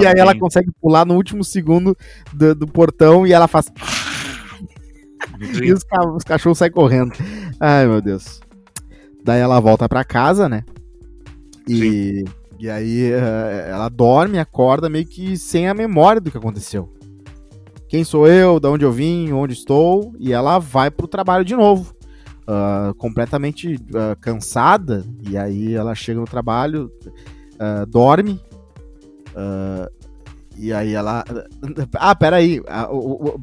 e 0.00 0.06
aí 0.06 0.14
ela 0.16 0.38
consegue 0.38 0.70
pular 0.80 1.04
no 1.04 1.14
último 1.14 1.42
segundo 1.42 1.96
do, 2.32 2.54
do 2.54 2.66
portão 2.66 3.26
e 3.26 3.32
ela 3.32 3.48
faz. 3.48 3.66
e 5.60 5.72
os, 5.72 5.84
os 6.14 6.22
cachorros 6.22 6.58
saem 6.58 6.70
correndo. 6.70 7.12
Ai, 7.58 7.86
meu 7.86 8.00
Deus. 8.00 8.40
Daí 9.24 9.40
ela 9.40 9.58
volta 9.58 9.88
pra 9.88 10.04
casa, 10.04 10.48
né? 10.48 10.64
E, 11.68 12.24
e 12.60 12.70
aí 12.70 13.12
uh, 13.12 13.68
ela 13.68 13.88
dorme, 13.88 14.38
acorda 14.38 14.88
meio 14.88 15.06
que 15.06 15.36
sem 15.36 15.68
a 15.68 15.74
memória 15.74 16.20
do 16.20 16.30
que 16.30 16.38
aconteceu. 16.38 16.92
Quem 17.88 18.04
sou 18.04 18.26
eu, 18.26 18.58
de 18.60 18.68
onde 18.68 18.84
eu 18.84 18.92
vim, 18.92 19.32
onde 19.32 19.52
estou, 19.52 20.14
e 20.18 20.32
ela 20.32 20.58
vai 20.58 20.90
pro 20.90 21.08
trabalho 21.08 21.44
de 21.44 21.54
novo 21.54 21.94
uh, 22.42 22.94
completamente 22.94 23.74
uh, 23.74 24.16
cansada, 24.20 25.04
e 25.28 25.36
aí 25.36 25.74
ela 25.74 25.94
chega 25.94 26.20
no 26.20 26.26
trabalho, 26.26 26.90
uh, 27.54 27.86
dorme, 27.86 28.40
e 30.56 30.72
aí 30.72 30.94
ela. 30.94 31.24
Ah, 31.94 32.14
peraí, 32.14 32.60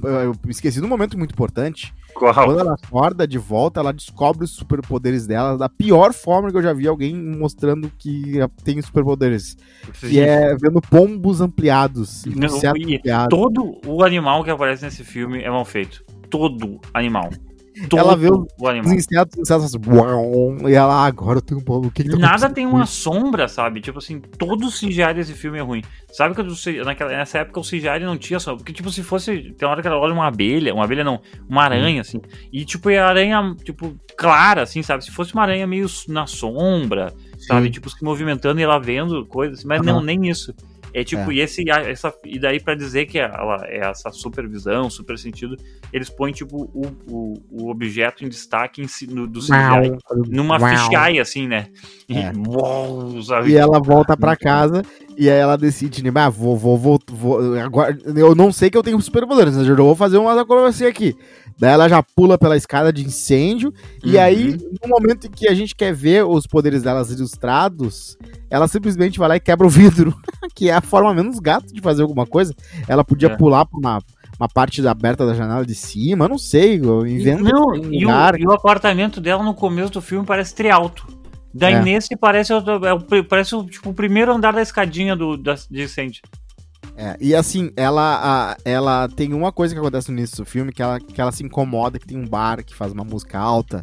eu 0.04 0.36
esqueci 0.48 0.80
de 0.80 0.86
um 0.86 0.90
momento 0.90 1.18
muito 1.18 1.32
importante. 1.32 1.94
Qual? 2.14 2.34
Quando 2.34 2.60
ela 2.60 2.74
acorda 2.74 3.28
de 3.28 3.38
volta, 3.38 3.80
ela 3.80 3.94
descobre 3.94 4.44
os 4.44 4.52
superpoderes 4.52 5.26
dela 5.26 5.58
da 5.58 5.70
pior 5.70 6.14
forma 6.14 6.52
que 6.52 6.58
eu 6.58 6.62
já 6.62 6.74
vi 6.74 6.88
alguém 6.88 7.16
mostrando 7.16 7.92
que 7.98 8.40
tem 8.64 8.82
superpoderes. 8.82 9.58
Que 10.00 10.20
é 10.20 10.56
vendo 10.56 10.82
pombos 10.82 11.40
ampliados. 11.40 12.26
Não, 12.26 12.58
ampliado. 12.58 13.30
Todo 13.30 13.80
o 13.86 14.04
animal 14.04 14.44
que 14.44 14.50
aparece 14.50 14.84
nesse 14.84 15.04
filme 15.04 15.42
é 15.42 15.50
mal 15.50 15.66
feito. 15.66 16.04
Todo 16.30 16.80
animal. 16.94 17.30
Todo 17.88 18.00
ela 18.00 18.16
vê 18.16 18.30
os 18.30 18.92
insetos, 18.92 19.38
insetos 19.38 19.66
assim, 19.66 19.78
e 20.68 20.74
ela, 20.74 21.04
ah, 21.04 21.06
agora 21.06 21.38
eu 21.38 21.42
tenho 21.42 21.60
um 21.60 21.64
pouco. 21.64 21.90
Que 21.92 22.04
que 22.04 22.10
tá 22.10 22.18
Nada 22.18 22.50
tem 22.50 22.66
uma 22.66 22.86
sombra, 22.86 23.48
sabe? 23.48 23.80
Tipo 23.80 24.00
assim, 24.00 24.20
todo 24.20 24.68
o 24.68 24.72
CGI 24.72 25.14
desse 25.14 25.34
filme 25.34 25.60
é 25.60 25.62
ruim. 25.62 25.82
Sabe 26.12 26.36
que 26.36 26.84
naquela, 26.84 27.12
nessa 27.12 27.40
época 27.40 27.60
o 27.60 27.64
CGI 27.64 28.00
não 28.02 28.18
tinha 28.18 28.40
sombra. 28.40 28.58
Porque, 28.58 28.74
tipo, 28.74 28.92
se 28.92 29.04
fosse. 29.04 29.54
Tem 29.58 29.68
uma 29.68 29.72
hora 29.72 29.82
que 29.82 29.88
ela 29.88 29.98
olha 29.98 30.14
uma 30.14 30.28
abelha, 30.28 30.74
uma 30.74 30.84
abelha 30.84 31.04
não, 31.04 31.22
uma 31.48 31.64
aranha, 31.64 32.02
assim. 32.02 32.20
E, 32.52 32.66
tipo, 32.66 32.90
é 32.90 33.00
aranha, 33.00 33.56
tipo, 33.64 33.96
clara, 34.18 34.64
assim, 34.64 34.84
sabe? 34.84 35.04
Se 35.06 35.12
fosse 35.12 35.34
uma 35.34 35.44
aranha 35.44 35.66
meio 35.66 35.88
na 36.08 36.28
sombra, 36.28 37.14
sabe? 37.38 37.68
Sim. 37.68 37.72
Tipo, 37.72 37.90
se 37.90 38.04
movimentando 38.04 38.60
e 38.60 38.64
ela 38.64 38.80
vendo 38.80 39.26
coisas. 39.26 39.64
Mas 39.64 39.80
uhum. 39.80 39.86
não, 39.86 40.02
nem 40.02 40.28
isso. 40.28 40.54
É 40.94 41.04
tipo, 41.04 41.32
é. 41.32 41.36
e 41.36 41.40
esse 41.40 41.70
essa 41.70 42.14
e 42.26 42.40
daí 42.40 42.60
para 42.60 42.76
dizer 42.76 43.06
que 43.06 43.20
ela 43.20 43.64
é 43.66 43.90
essa 43.90 44.12
supervisão, 44.12 44.90
super 44.90 45.18
sentido, 45.18 45.56
eles 45.94 46.10
põem 46.10 46.32
tipo 46.32 46.70
o, 46.74 46.88
o, 47.08 47.34
o 47.52 47.70
objeto 47.70 48.26
em 48.26 48.30
destaque 48.30 48.82
em 48.82 48.88
si, 48.88 49.08
no, 49.08 49.28
do 49.28 49.40
CGI, 49.40 49.98
numa 50.30 50.60
Uau. 50.60 50.70
fisheye 50.70 51.20
assim, 51.20 51.48
né? 51.48 51.68
E, 52.08 52.18
é. 52.18 52.32
e 53.48 53.56
ela 53.56 53.80
volta 53.80 54.18
para 54.18 54.36
casa 54.36 54.82
e 55.20 55.30
aí 55.30 55.38
ela 55.38 55.58
decide, 55.58 56.02
né, 56.02 56.10
ah, 56.16 56.30
vou, 56.30 56.58
vou, 56.58 56.78
vou, 56.78 57.00
vou, 57.12 57.60
agora 57.60 57.98
eu 58.16 58.34
não 58.34 58.54
sei 58.54 58.70
que 58.70 58.78
eu 58.78 58.82
tenho 58.82 59.02
superpoderes, 59.02 59.54
eu 59.58 59.76
vou 59.76 59.94
fazer 59.94 60.18
uma 60.18 60.40
acrobacia 60.40 60.88
aqui. 60.88 61.14
Daí 61.60 61.74
ela 61.74 61.90
já 61.90 62.02
pula 62.02 62.38
pela 62.38 62.56
escada 62.56 62.94
de 62.94 63.04
incêndio. 63.04 63.74
Uhum. 64.02 64.12
E 64.12 64.18
aí, 64.18 64.58
no 64.82 64.88
momento 64.88 65.28
em 65.28 65.30
que 65.30 65.46
a 65.46 65.54
gente 65.54 65.76
quer 65.76 65.94
ver 65.94 66.24
os 66.24 66.48
poderes 66.48 66.84
delas 66.84 67.12
ilustrados, 67.12 68.18
ela 68.50 68.66
simplesmente 68.66 69.20
vai 69.20 69.28
lá 69.28 69.36
e 69.36 69.42
quebra 69.42 69.68
o 69.68 69.70
vidro. 69.70 70.16
que 70.56 70.70
é 70.70 70.74
a 70.74 70.80
forma 70.80 71.14
menos 71.14 71.38
gata 71.38 71.68
de 71.68 71.82
fazer 71.82 72.02
alguma 72.02 72.26
coisa. 72.26 72.56
Ela 72.88 73.04
podia 73.04 73.28
é. 73.28 73.36
pular 73.36 73.66
pra 73.66 73.78
uma, 73.78 74.02
uma 74.40 74.48
parte 74.48 74.86
aberta 74.88 75.26
da 75.26 75.34
janela 75.34 75.66
de 75.66 75.76
cima, 75.76 76.30
não 76.30 76.38
sei. 76.38 76.76
Inventa 76.76 77.44
não, 77.44 77.72
um 77.72 77.76
e, 77.76 78.06
o, 78.06 78.38
e 78.38 78.48
o 78.48 78.54
apartamento 78.54 79.20
dela 79.20 79.44
no 79.44 79.54
começo 79.54 79.92
do 79.92 80.02
filme 80.02 80.26
parece 80.26 80.56
trialto. 80.56 81.19
Daí 81.54 81.74
é. 81.74 81.82
nesse 81.82 82.16
parece, 82.16 82.54
é, 82.54 83.24
parece 83.28 83.66
tipo, 83.66 83.90
o 83.90 83.94
primeiro 83.94 84.32
andar 84.32 84.54
da 84.54 84.62
escadinha 84.62 85.16
do, 85.16 85.36
da, 85.36 85.56
de 85.70 85.84
incêndio. 85.84 86.22
É, 86.96 87.16
e 87.20 87.34
assim, 87.34 87.72
ela, 87.78 88.20
a, 88.22 88.58
ela 88.66 89.08
tem 89.08 89.34
uma 89.34 89.52
coisa 89.52 89.74
que 89.74 89.80
acontece 89.80 90.12
no 90.12 90.18
início 90.18 90.38
do 90.38 90.46
filme, 90.46 90.72
que 90.72 90.82
ela, 90.82 91.00
que 91.00 91.20
ela 91.20 91.32
se 91.32 91.44
incomoda, 91.44 91.98
que 91.98 92.06
tem 92.06 92.18
um 92.18 92.28
bar 92.28 92.64
que 92.64 92.76
faz 92.76 92.92
uma 92.92 93.04
música 93.04 93.40
alta. 93.40 93.82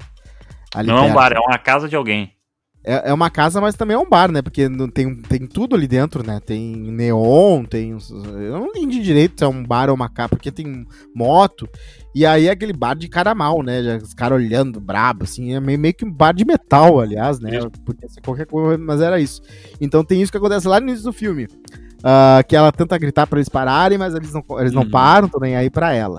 Não 0.85 0.99
é 0.99 1.01
um 1.01 1.15
bar, 1.15 1.33
é 1.33 1.41
uma 1.41 1.59
casa 1.59 1.89
de 1.89 1.97
alguém. 1.97 2.37
É, 2.85 3.11
é 3.11 3.13
uma 3.13 3.29
casa, 3.29 3.61
mas 3.61 3.75
também 3.75 3.97
é 3.97 3.99
um 3.99 4.09
bar, 4.09 4.31
né? 4.31 4.41
Porque 4.41 4.69
tem, 4.95 5.17
tem 5.23 5.47
tudo 5.47 5.75
ali 5.75 5.89
dentro, 5.89 6.25
né? 6.25 6.39
Tem 6.39 6.77
neon, 6.77 7.65
tem. 7.65 7.91
Eu 7.91 8.61
não 8.61 8.67
entendi 8.69 9.03
direito 9.03 9.39
se 9.39 9.45
é 9.45 9.49
um 9.49 9.65
bar 9.65 9.89
ou 9.89 9.97
uma 9.97 10.09
casa, 10.09 10.29
porque 10.29 10.53
tem 10.53 10.87
moto. 11.13 11.69
E 12.17 12.25
aí 12.25 12.47
é 12.47 12.51
aquele 12.51 12.73
bar 12.73 12.95
de 12.95 13.09
cara 13.09 13.35
mal, 13.35 13.63
né? 13.63 13.99
Os 14.03 14.15
caras 14.15 14.39
olhando 14.39 14.81
brabo, 14.81 15.25
assim. 15.25 15.55
É 15.55 15.61
meio, 15.61 15.79
meio 15.79 15.93
que 15.93 16.03
um 16.03 16.11
bar 16.11 16.33
de 16.33 16.47
metal, 16.47 16.99
aliás, 16.99 17.39
né? 17.39 17.51
Podia 17.85 18.09
ser 18.09 18.23
qualquer 18.23 18.47
coisa, 18.47 18.83
mas 18.83 19.03
era 19.03 19.21
isso. 19.21 19.43
Então 19.79 20.03
tem 20.03 20.23
isso 20.23 20.33
que 20.33 20.39
acontece 20.39 20.67
lá 20.67 20.81
no 20.81 20.89
início 20.89 21.05
do 21.05 21.13
filme. 21.13 21.45
Uh, 21.45 22.41
que 22.49 22.57
ela 22.57 22.73
tenta 22.73 22.97
gritar 22.97 23.27
para 23.27 23.39
eles 23.39 23.51
pararem, 23.51 23.99
mas 23.99 24.15
eles 24.15 24.33
não, 24.33 24.43
eles 24.59 24.73
não 24.73 24.85
uhum. 24.85 24.91
param, 24.91 25.29
nem 25.43 25.57
aí 25.57 25.69
para 25.69 25.93
ela. 25.93 26.19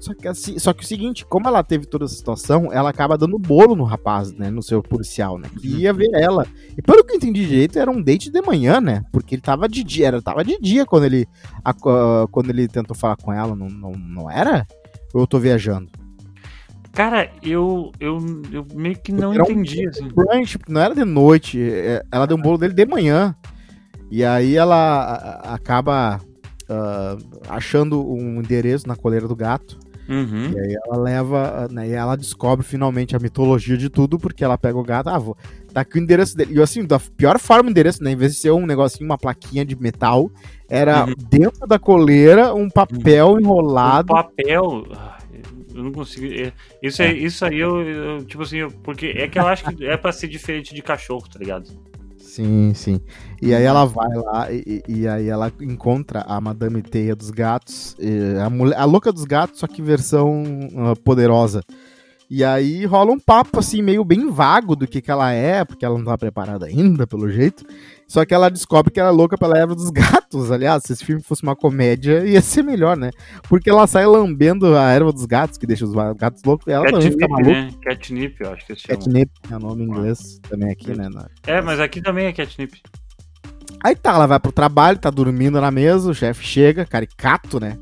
Só 0.00 0.14
que, 0.14 0.26
assim, 0.26 0.58
só 0.58 0.72
que 0.72 0.82
o 0.82 0.86
seguinte, 0.86 1.26
como 1.26 1.48
ela 1.48 1.62
teve 1.62 1.84
toda 1.84 2.06
essa 2.06 2.14
situação, 2.14 2.72
ela 2.72 2.88
acaba 2.88 3.18
dando 3.18 3.38
bolo 3.38 3.76
no 3.76 3.84
rapaz, 3.84 4.32
né? 4.32 4.48
No 4.48 4.62
seu 4.62 4.82
policial, 4.82 5.36
né? 5.36 5.50
Que 5.60 5.68
ia 5.68 5.92
ver 5.92 6.08
ela. 6.14 6.46
E 6.78 6.80
pelo 6.80 7.04
que 7.04 7.12
eu 7.12 7.16
entendi 7.16 7.44
direito, 7.44 7.78
era 7.78 7.90
um 7.90 8.00
date 8.00 8.30
de 8.30 8.40
manhã, 8.40 8.80
né? 8.80 9.02
Porque 9.12 9.34
ele 9.34 9.42
tava 9.42 9.68
de 9.68 9.84
dia, 9.84 10.06
era, 10.06 10.22
tava 10.22 10.42
de 10.42 10.58
dia 10.58 10.86
quando 10.86 11.04
ele, 11.04 11.28
a, 11.62 11.72
uh, 11.72 12.26
quando 12.28 12.48
ele 12.48 12.66
tentou 12.68 12.96
falar 12.96 13.16
com 13.16 13.30
ela, 13.30 13.54
não, 13.54 13.68
não, 13.68 13.92
não 13.92 14.30
era? 14.30 14.66
Ou 15.16 15.22
eu 15.22 15.26
tô 15.26 15.38
viajando? 15.38 15.88
Cara, 16.92 17.30
eu, 17.42 17.90
eu, 17.98 18.18
eu 18.52 18.66
meio 18.74 18.98
que 18.98 19.12
não 19.12 19.32
era 19.32 19.42
entendi, 19.44 19.86
um 19.86 19.88
assim. 19.88 20.08
Brunch, 20.08 20.58
não 20.68 20.80
era 20.80 20.94
de 20.94 21.06
noite, 21.06 21.58
é, 21.58 22.02
ela 22.12 22.26
deu 22.26 22.36
um 22.36 22.40
bolo 22.40 22.58
dele 22.58 22.74
de 22.74 22.84
manhã. 22.84 23.34
E 24.10 24.22
aí 24.22 24.56
ela 24.56 25.40
acaba 25.54 26.20
uh, 26.68 27.40
achando 27.48 28.06
um 28.06 28.40
endereço 28.40 28.86
na 28.86 28.94
coleira 28.94 29.26
do 29.26 29.34
gato. 29.34 29.78
Uhum. 30.06 30.52
E 30.52 30.60
aí 30.60 30.76
ela 30.84 31.02
leva, 31.02 31.68
né, 31.70 31.88
e 31.88 31.92
ela 31.92 32.14
descobre 32.14 32.64
finalmente 32.64 33.16
a 33.16 33.18
mitologia 33.18 33.78
de 33.78 33.88
tudo, 33.88 34.18
porque 34.18 34.44
ela 34.44 34.58
pega 34.58 34.76
o 34.76 34.84
gato, 34.84 35.08
ah, 35.08 35.18
vou, 35.18 35.36
tá 35.72 35.80
aqui 35.80 35.98
o 35.98 36.02
endereço 36.02 36.36
dele. 36.36 36.54
E 36.54 36.62
assim, 36.62 36.84
da 36.84 37.00
pior 37.00 37.38
forma 37.38 37.68
o 37.68 37.70
endereço, 37.70 38.04
né, 38.04 38.10
em 38.10 38.16
vez 38.16 38.34
de 38.34 38.38
ser 38.38 38.50
um 38.50 38.66
negocinho, 38.66 39.08
uma 39.08 39.16
plaquinha 39.16 39.64
de 39.64 39.80
metal, 39.80 40.30
era 40.68 41.04
uhum. 41.04 41.14
dentro 41.30 41.66
da 41.66 41.78
coleira 41.78 42.54
um 42.54 42.68
papel 42.68 43.30
uhum. 43.30 43.40
enrolado. 43.40 44.12
Um 44.12 44.16
papel. 44.16 44.86
Eu 45.74 45.82
não 45.82 45.92
consigo. 45.92 46.26
É, 46.26 46.52
isso, 46.82 47.02
é. 47.02 47.12
isso 47.12 47.44
aí 47.44 47.58
eu, 47.58 47.80
eu, 47.82 48.24
Tipo 48.24 48.42
assim, 48.42 48.58
eu, 48.58 48.70
porque 48.82 49.06
é 49.16 49.28
que 49.28 49.38
eu 49.38 49.46
acho 49.46 49.64
que 49.64 49.86
é 49.86 49.96
pra 49.96 50.12
ser 50.12 50.28
diferente 50.28 50.74
de 50.74 50.82
cachorro, 50.82 51.26
tá 51.30 51.38
ligado? 51.38 51.70
Sim, 52.18 52.74
sim. 52.74 53.00
E 53.40 53.54
aí 53.54 53.62
ela 53.62 53.84
vai 53.84 54.14
lá 54.14 54.52
e, 54.52 54.82
e 54.86 55.08
aí 55.08 55.28
ela 55.28 55.50
encontra 55.60 56.20
a 56.26 56.40
Madame 56.40 56.82
Teia 56.82 57.14
dos 57.14 57.30
Gatos, 57.30 57.96
a, 58.44 58.50
mulher, 58.50 58.76
a 58.76 58.84
louca 58.84 59.10
dos 59.10 59.24
gatos, 59.24 59.60
só 59.60 59.66
que 59.66 59.80
versão 59.80 60.42
uh, 60.42 60.94
poderosa. 61.02 61.62
E 62.28 62.42
aí 62.42 62.84
rola 62.84 63.12
um 63.12 63.20
papo 63.20 63.60
assim, 63.60 63.80
meio 63.80 64.04
bem 64.04 64.28
vago 64.30 64.74
do 64.74 64.86
que, 64.86 65.00
que 65.00 65.10
ela 65.10 65.32
é, 65.32 65.64
porque 65.64 65.84
ela 65.84 65.96
não 65.96 66.04
tá 66.04 66.18
preparada 66.18 66.66
ainda, 66.66 67.06
pelo 67.06 67.30
jeito. 67.30 67.64
Só 68.08 68.24
que 68.24 68.32
ela 68.32 68.48
descobre 68.48 68.92
que 68.92 69.00
ela 69.00 69.08
é 69.08 69.12
louca 69.12 69.36
pela 69.36 69.58
erva 69.58 69.74
dos 69.74 69.90
gatos. 69.90 70.50
Aliás, 70.50 70.84
se 70.84 70.92
esse 70.92 71.04
filme 71.04 71.22
fosse 71.22 71.42
uma 71.42 71.56
comédia, 71.56 72.24
ia 72.24 72.40
ser 72.40 72.62
melhor, 72.62 72.96
né? 72.96 73.10
Porque 73.48 73.68
ela 73.68 73.86
sai 73.86 74.06
lambendo 74.06 74.76
a 74.76 74.90
erva 74.90 75.12
dos 75.12 75.26
gatos, 75.26 75.58
que 75.58 75.66
deixa 75.66 75.84
os 75.84 75.92
gatos 76.16 76.42
loucos, 76.44 76.66
e 76.68 76.70
ela 76.70 76.84
Catnip, 76.84 77.02
também 77.02 77.12
fica 77.12 77.28
maluca. 77.28 77.50
Né? 77.50 77.70
Catnip, 77.82 78.40
eu 78.40 78.52
acho 78.52 78.66
que 78.66 78.74
se 78.76 78.82
chama. 78.82 78.98
Catnip 78.98 79.30
é 79.50 79.56
o 79.56 79.58
nome 79.58 79.82
em 79.82 79.86
inglês 79.86 80.40
também 80.48 80.70
aqui, 80.70 80.96
né? 80.96 81.08
É, 81.46 81.60
mas 81.60 81.80
aqui 81.80 82.00
também 82.00 82.26
é 82.26 82.32
catnip. 82.32 82.80
Aí 83.82 83.94
tá, 83.94 84.14
ela 84.14 84.26
vai 84.26 84.40
pro 84.40 84.52
trabalho, 84.52 84.98
tá 84.98 85.10
dormindo 85.10 85.60
na 85.60 85.70
mesa, 85.70 86.10
o 86.10 86.14
chefe 86.14 86.44
chega, 86.44 86.86
caricato, 86.86 87.60
né? 87.60 87.76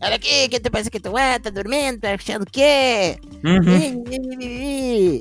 Olha 0.00 0.14
aqui, 0.14 0.48
que 0.48 0.60
tu 0.60 0.70
pensa 0.70 0.90
que 0.90 1.00
tu 1.00 1.18
é? 1.18 1.38
Tá 1.38 1.50
dormindo? 1.50 1.98
Tá 1.98 2.14
achando 2.14 2.42
o 2.42 2.50
quê? 2.50 3.16
Uhum. 3.44 4.04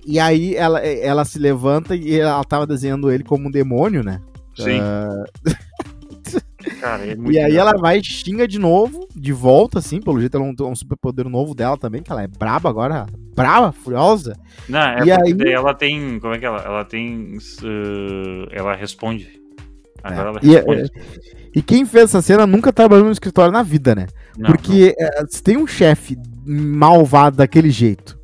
E 0.06 0.20
aí 0.20 0.56
ela, 0.56 0.80
ela 0.80 1.26
se 1.26 1.40
levanta 1.40 1.96
e 1.96 2.20
ela 2.20 2.44
tava 2.44 2.68
desenhando 2.68 3.12
ele 3.12 3.24
como 3.24 3.48
um 3.48 3.52
demônio, 3.52 4.04
né? 4.04 4.22
Sim. 4.64 4.80
Uh... 4.80 5.26
Cara, 6.80 7.06
é 7.06 7.16
e 7.30 7.40
aí 7.40 7.56
ela 7.56 7.74
vai 7.78 8.00
e 8.00 8.04
xinga 8.04 8.48
de 8.48 8.60
novo, 8.60 9.08
de 9.16 9.32
volta, 9.32 9.80
assim, 9.80 10.02
pelo 10.02 10.20
jeito 10.20 10.36
ela 10.36 10.46
é 10.46 10.50
um, 10.50 10.70
um 10.70 10.76
superpoder 10.76 11.28
novo 11.30 11.56
dela 11.56 11.78
também, 11.78 12.02
que 12.02 12.12
ela 12.12 12.24
é 12.24 12.28
braba 12.28 12.70
agora, 12.70 13.06
brava, 13.36 13.72
furiosa. 13.72 14.36
Não, 14.68 14.80
é 14.80 15.06
e 15.06 15.12
aí 15.12 15.54
ela 15.54 15.74
tem, 15.74 16.20
como 16.20 16.34
é 16.34 16.40
que 16.40 16.46
ela, 16.46 16.62
ela 16.62 16.86
tem, 16.86 17.38
uh, 17.38 18.48
ela 18.52 18.76
responde. 18.76 19.42
Agora 20.04 20.40
é. 20.44 20.52
ela 20.52 20.60
responde. 20.64 20.92
E, 21.54 21.60
e, 21.60 21.62
quem 21.62 21.86
fez 21.86 22.06
essa 22.06 22.22
cena 22.22 22.46
nunca 22.46 22.74
trabalhou 22.74 23.06
no 23.06 23.12
escritório 23.12 23.52
na 23.52 23.64
vida, 23.64 23.96
né? 23.96 24.08
Não, 24.38 24.52
Porque 24.52 24.96
não. 25.00 25.08
É, 25.08 25.26
se 25.30 25.42
tem 25.42 25.58
um 25.58 25.68
chefe 25.68 26.18
malvado 26.46 27.38
daquele 27.38 27.70
jeito, 27.70 28.18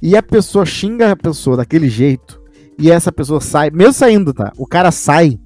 e 0.00 0.16
a 0.16 0.22
pessoa 0.22 0.64
xinga 0.64 1.12
a 1.12 1.16
pessoa 1.16 1.56
daquele 1.56 1.88
jeito, 1.88 2.40
e 2.78 2.90
essa 2.90 3.10
pessoa 3.10 3.40
sai, 3.40 3.70
mesmo 3.70 3.92
saindo, 3.92 4.32
tá? 4.32 4.52
O 4.56 4.66
cara 4.66 4.90
sai, 4.92 5.38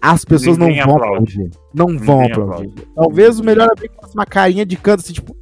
as 0.00 0.24
pessoas 0.24 0.58
Ninguém 0.58 0.78
não 0.78 0.86
vão 0.86 0.96
aplaudir. 0.96 1.42
aplaudir. 1.42 1.58
Não 1.74 1.86
Ninguém 1.86 2.06
vão 2.06 2.24
aplaudir. 2.24 2.88
Talvez 2.94 3.40
o 3.40 3.44
melhor 3.44 3.68
é 3.76 3.88
que 3.88 3.90
uma 4.14 4.26
carinha 4.26 4.64
de 4.64 4.76
canto, 4.76 5.00
assim, 5.00 5.12
tipo. 5.12 5.36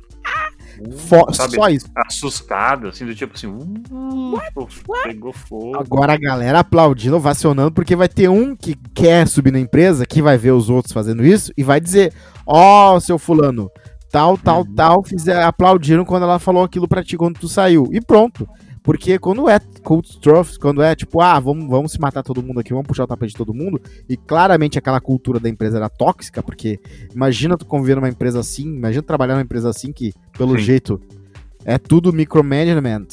Uh, 0.80 1.32
sabe, 1.32 1.54
só 1.54 1.68
isso. 1.68 1.86
Assustado, 1.94 2.88
assim, 2.88 3.06
do 3.06 3.14
tipo 3.14 3.34
assim. 3.34 3.46
Uh, 3.46 4.38
pegou 5.04 5.32
fogo. 5.32 5.76
Agora 5.76 6.14
a 6.14 6.16
galera 6.16 6.60
aplaudindo, 6.60 7.16
ovacionando, 7.16 7.72
porque 7.72 7.94
vai 7.94 8.08
ter 8.08 8.28
um 8.28 8.56
que 8.56 8.74
quer 8.94 9.26
subir 9.28 9.52
na 9.52 9.60
empresa, 9.60 10.04
que 10.04 10.20
vai 10.20 10.36
ver 10.36 10.50
os 10.50 10.68
outros 10.68 10.92
fazendo 10.92 11.24
isso 11.24 11.52
e 11.56 11.62
vai 11.62 11.80
dizer: 11.80 12.12
Ó, 12.46 12.96
oh, 12.96 13.00
seu 13.00 13.18
fulano, 13.18 13.70
tal, 14.10 14.36
tal, 14.36 14.60
uhum. 14.60 14.74
tal, 14.74 15.04
fizer, 15.04 15.42
aplaudiram 15.42 16.04
quando 16.04 16.24
ela 16.24 16.38
falou 16.38 16.64
aquilo 16.64 16.88
pra 16.88 17.04
ti 17.04 17.16
quando 17.16 17.38
tu 17.38 17.48
saiu. 17.48 17.88
E 17.92 18.00
pronto. 18.00 18.48
Porque 18.84 19.18
quando 19.18 19.48
é 19.48 19.58
cult 19.82 20.20
trophies, 20.20 20.58
quando 20.58 20.82
é 20.82 20.94
tipo, 20.94 21.18
ah, 21.22 21.40
vamos, 21.40 21.66
vamos 21.66 21.92
se 21.92 21.98
matar 21.98 22.22
todo 22.22 22.42
mundo 22.42 22.60
aqui, 22.60 22.70
vamos 22.70 22.86
puxar 22.86 23.04
o 23.04 23.06
tapete 23.06 23.30
de 23.30 23.36
todo 23.38 23.54
mundo, 23.54 23.80
e 24.06 24.14
claramente 24.14 24.78
aquela 24.78 25.00
cultura 25.00 25.40
da 25.40 25.48
empresa 25.48 25.78
era 25.78 25.88
tóxica, 25.88 26.42
porque 26.42 26.78
imagina 27.14 27.56
tu 27.56 27.64
conviver 27.64 27.94
numa 27.94 28.10
empresa 28.10 28.40
assim, 28.40 28.64
imagina 28.64 29.02
trabalhar 29.02 29.34
numa 29.34 29.42
empresa 29.42 29.70
assim 29.70 29.90
que, 29.90 30.12
pelo 30.36 30.58
Sim. 30.58 30.64
jeito, 30.64 31.00
é 31.64 31.78
tudo 31.78 32.12
micromanagement. 32.12 33.06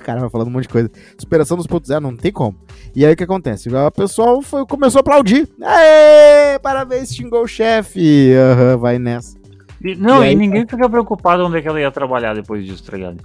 o 0.00 0.04
cara 0.04 0.20
vai 0.20 0.30
falando 0.30 0.46
um 0.46 0.52
monte 0.52 0.62
de 0.62 0.68
coisa. 0.68 0.88
Superação 1.18 1.56
dos 1.56 1.66
pontos 1.66 1.88
zero, 1.88 2.00
não 2.00 2.16
tem 2.16 2.30
como. 2.30 2.56
E 2.94 3.04
aí 3.04 3.12
o 3.12 3.16
que 3.16 3.24
acontece? 3.24 3.68
O 3.68 3.90
pessoal 3.90 4.40
foi, 4.40 4.64
começou 4.66 5.00
a 5.00 5.00
aplaudir. 5.00 5.48
Aê, 5.60 6.60
parabéns, 6.60 7.12
xingou 7.12 7.42
o 7.42 7.48
chefe. 7.48 8.30
Uhum, 8.34 8.78
vai 8.78 9.00
nessa. 9.00 9.36
E, 9.82 9.96
não, 9.96 10.22
e, 10.22 10.28
aí, 10.28 10.32
e 10.32 10.36
ninguém 10.36 10.64
fica 10.64 10.88
preocupado 10.88 11.44
onde 11.44 11.58
é 11.58 11.62
que 11.62 11.66
ela 11.66 11.80
ia 11.80 11.90
trabalhar 11.90 12.34
depois 12.34 12.64
disso, 12.64 12.84
tá 12.84 12.96
ligado? 12.96 13.18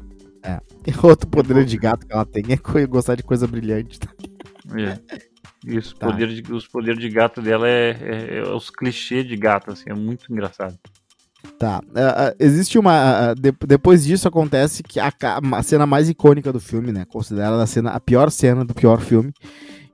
É. 0.44 0.60
Outro 1.02 1.28
poder 1.28 1.66
de 1.66 1.78
gato 1.78 2.06
que 2.06 2.14
ela 2.14 2.26
tem 2.26 2.44
é 2.50 2.86
gostar 2.86 3.16
de 3.16 3.24
coisa 3.24 3.48
brilhante. 3.48 4.00
É. 4.76 5.00
Isso, 5.66 5.96
tá. 5.96 6.08
poder 6.08 6.28
de, 6.28 6.54
os 6.54 6.68
poderes 6.68 7.00
de 7.00 7.10
gato 7.10 7.42
dela 7.42 7.68
é, 7.68 7.92
é, 7.92 8.38
é, 8.40 8.54
os 8.54 8.70
clichês 8.70 9.26
de 9.26 9.38
gato, 9.38 9.72
assim, 9.72 9.90
é 9.90 9.94
muito 9.94 10.32
engraçado. 10.32 10.78
Tá. 11.58 11.80
Uh, 11.80 12.36
existe 12.40 12.78
uma. 12.78 13.32
Uh, 13.32 13.36
de, 13.36 13.54
depois 13.66 14.04
disso 14.04 14.28
acontece 14.28 14.84
que 14.84 15.00
a, 15.00 15.12
a, 15.54 15.64
cena 15.64 15.86
mais 15.86 16.10
icônica 16.10 16.52
do 16.52 16.60
filme, 16.60 16.92
né? 16.92 17.06
Considerada 17.06 17.62
a 17.62 17.68
cena, 17.68 17.92
a 17.92 18.00
pior 18.00 18.30
cena 18.30 18.64
do 18.64 18.74
pior 18.74 19.00
filme. 19.02 19.34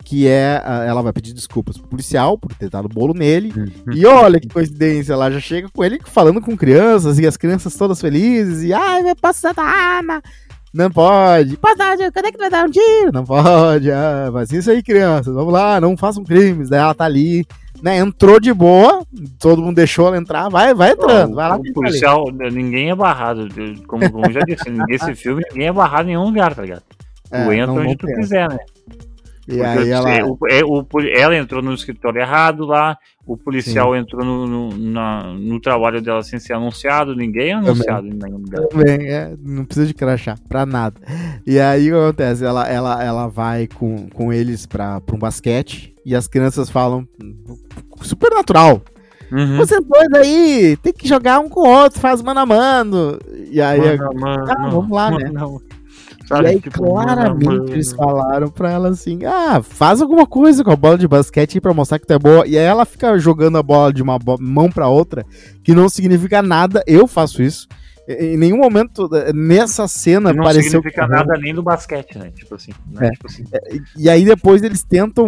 Que 0.10 0.28
é. 0.28 0.60
ela 0.88 1.04
vai 1.04 1.14
pedir 1.14 1.34
desculpas 1.34 1.78
pro 1.78 1.88
policial 1.88 2.36
por 2.36 2.52
ter 2.56 2.68
dado 2.68 2.90
bolo 2.90 3.14
nele. 3.14 3.54
Uhum. 3.56 3.94
e 3.94 4.06
olha 4.08 4.40
que 4.40 4.48
coincidência, 4.50 5.14
ela 5.14 5.30
já 5.30 5.40
chega 5.40 5.70
com 5.70 5.84
ele 5.84 6.00
falando 6.04 6.42
com 6.42 6.58
crianças, 6.58 7.20
e 7.20 7.28
as 7.28 7.38
crianças 7.38 7.76
todas 7.76 8.02
felizes, 8.02 8.64
e 8.64 8.74
ai, 8.74 9.04
vai 9.04 9.14
passar 9.14 9.54
a 9.56 9.62
arma. 9.62 10.20
Não 10.74 10.90
pode. 10.90 11.58
Pode, 11.58 12.12
cadê 12.12 12.32
que 12.32 12.38
vai 12.38 12.50
dar 12.50 12.66
um 12.66 12.72
tiro? 12.72 13.12
Não 13.12 13.24
pode. 13.24 13.92
Ah, 13.92 14.30
mas 14.32 14.52
isso 14.52 14.70
aí, 14.70 14.84
crianças. 14.84 15.34
Vamos 15.34 15.54
lá, 15.54 15.80
não 15.80 15.98
façam 15.98 16.24
crimes. 16.24 16.70
Daí 16.70 16.80
ela 16.80 16.94
tá 16.94 17.06
ali, 17.06 17.46
né? 17.82 17.98
Entrou 17.98 18.40
de 18.40 18.54
boa, 18.54 19.04
todo 19.40 19.62
mundo 19.62 19.76
deixou 19.76 20.08
ela 20.08 20.18
entrar. 20.18 20.50
Vai, 20.50 20.74
vai 20.74 20.92
entrando. 20.92 21.36
vai 21.36 21.50
lá. 21.50 21.56
O 21.56 21.74
policial, 21.74 22.26
ninguém 22.32 22.90
é 22.92 22.96
barrado. 22.96 23.48
Como, 23.88 24.12
como 24.12 24.32
já 24.32 24.42
disse, 24.42 24.70
nesse 24.70 25.16
filme, 25.16 25.44
ninguém 25.52 25.68
é 25.68 25.74
barrado 25.74 26.04
em 26.04 26.14
nenhum 26.14 26.26
lugar, 26.26 26.54
tá 26.54 26.62
ligado? 26.62 26.84
É, 27.32 27.46
tu 27.46 27.52
entra 27.52 27.74
onde 27.74 27.96
tu 27.96 28.08
quiser, 28.08 28.50
né? 28.50 28.58
E 29.50 29.62
aí 29.62 29.90
ela... 29.90 30.12
É, 30.12 30.24
o, 30.24 30.38
é, 30.50 30.64
o, 30.64 30.86
ela 31.12 31.36
entrou 31.36 31.62
no 31.62 31.74
escritório 31.74 32.22
errado 32.22 32.66
lá, 32.66 32.98
o 33.26 33.36
policial 33.36 33.94
Sim. 33.94 34.00
entrou 34.00 34.24
no, 34.24 34.46
no, 34.46 34.78
na, 34.78 35.34
no, 35.34 35.60
trabalho 35.60 36.02
dela 36.02 36.22
sem 36.22 36.40
ser 36.40 36.54
anunciado, 36.54 37.16
ninguém 37.16 37.50
é 37.50 37.54
anunciado 37.54 38.08
Também. 38.08 38.14
em 38.14 38.24
nenhum 38.24 38.38
lugar. 38.38 38.68
Também, 38.68 39.08
é, 39.08 39.36
não 39.44 39.66
precisa 39.66 39.88
de 39.88 39.94
crachá, 39.94 40.36
pra 40.48 40.66
nada. 40.66 41.02
E 41.48 41.60
aí 41.60 41.92
o 41.92 41.96
que 41.96 42.02
acontece? 42.02 42.46
Ela, 42.46 42.68
ela, 42.68 43.04
ela 43.04 43.28
vai 43.28 43.68
com, 43.68 44.08
com 44.10 44.32
eles 44.32 44.68
pra, 44.68 45.02
pra 45.02 45.16
um 45.16 45.20
basquete 45.20 45.96
e 46.06 46.16
as 46.16 46.28
crianças 46.28 46.70
falam 46.70 47.08
super 48.02 48.30
natural. 48.32 48.82
Uhum. 49.32 49.58
Vocês 49.58 49.80
dois 49.84 50.14
aí, 50.14 50.78
tem 50.78 50.94
que 50.94 51.08
jogar 51.08 51.40
um 51.40 51.50
com 51.50 51.62
o 51.62 51.68
outro, 51.68 52.00
faz 52.00 52.22
mano 52.22 52.40
a 52.40 52.46
mano. 52.46 53.20
E 53.52 53.62
aí, 53.62 53.98
mano, 53.98 54.20
mano, 54.20 54.46
ah, 54.48 54.70
vamos 54.70 54.92
lá, 54.92 55.12
mano, 55.12 55.32
né? 55.32 55.79
Sabe? 56.30 56.44
E 56.44 56.48
aí, 56.48 56.62
tipo, 56.62 56.84
claramente, 56.84 57.72
eles 57.72 57.92
falaram 57.92 58.50
pra 58.50 58.72
ela 58.72 58.90
assim: 58.90 59.26
ah, 59.26 59.64
faz 59.64 60.00
alguma 60.00 60.28
coisa 60.28 60.64
com 60.64 60.70
a 60.70 60.76
bola 60.76 60.96
de 60.96 61.08
basquete 61.08 61.60
pra 61.60 61.74
mostrar 61.74 61.98
que 61.98 62.06
tu 62.06 62.14
é 62.14 62.20
boa. 62.20 62.48
E 62.48 62.56
aí 62.56 62.64
ela 62.64 62.86
fica 62.86 63.18
jogando 63.18 63.58
a 63.58 63.64
bola 63.64 63.92
de 63.92 64.04
uma 64.04 64.20
mão 64.40 64.70
pra 64.70 64.88
outra, 64.88 65.26
que 65.64 65.74
não 65.74 65.90
significa 65.90 66.44
nada. 66.44 66.84
Eu 66.86 67.08
faço 67.08 67.42
isso. 67.42 67.68
Em 68.08 68.38
nenhum 68.38 68.58
momento 68.58 69.10
eh, 69.14 69.34
nessa 69.34 69.88
cena 69.88 70.32
não 70.32 70.44
pareceu. 70.44 70.74
Não 70.74 70.82
significa 70.82 71.08
nada 71.08 71.36
nem 71.38 71.54
do 71.54 71.64
basquete, 71.64 72.18
né? 72.18 72.32
Tipo 72.36 72.56
assim. 72.56 72.72
Né? 72.92 73.08
É. 73.08 73.10
Tipo 73.10 73.28
assim. 73.28 73.44
É, 73.52 73.60
e 73.98 74.08
aí 74.08 74.24
depois 74.24 74.62
eles 74.62 74.84
tentam 74.84 75.28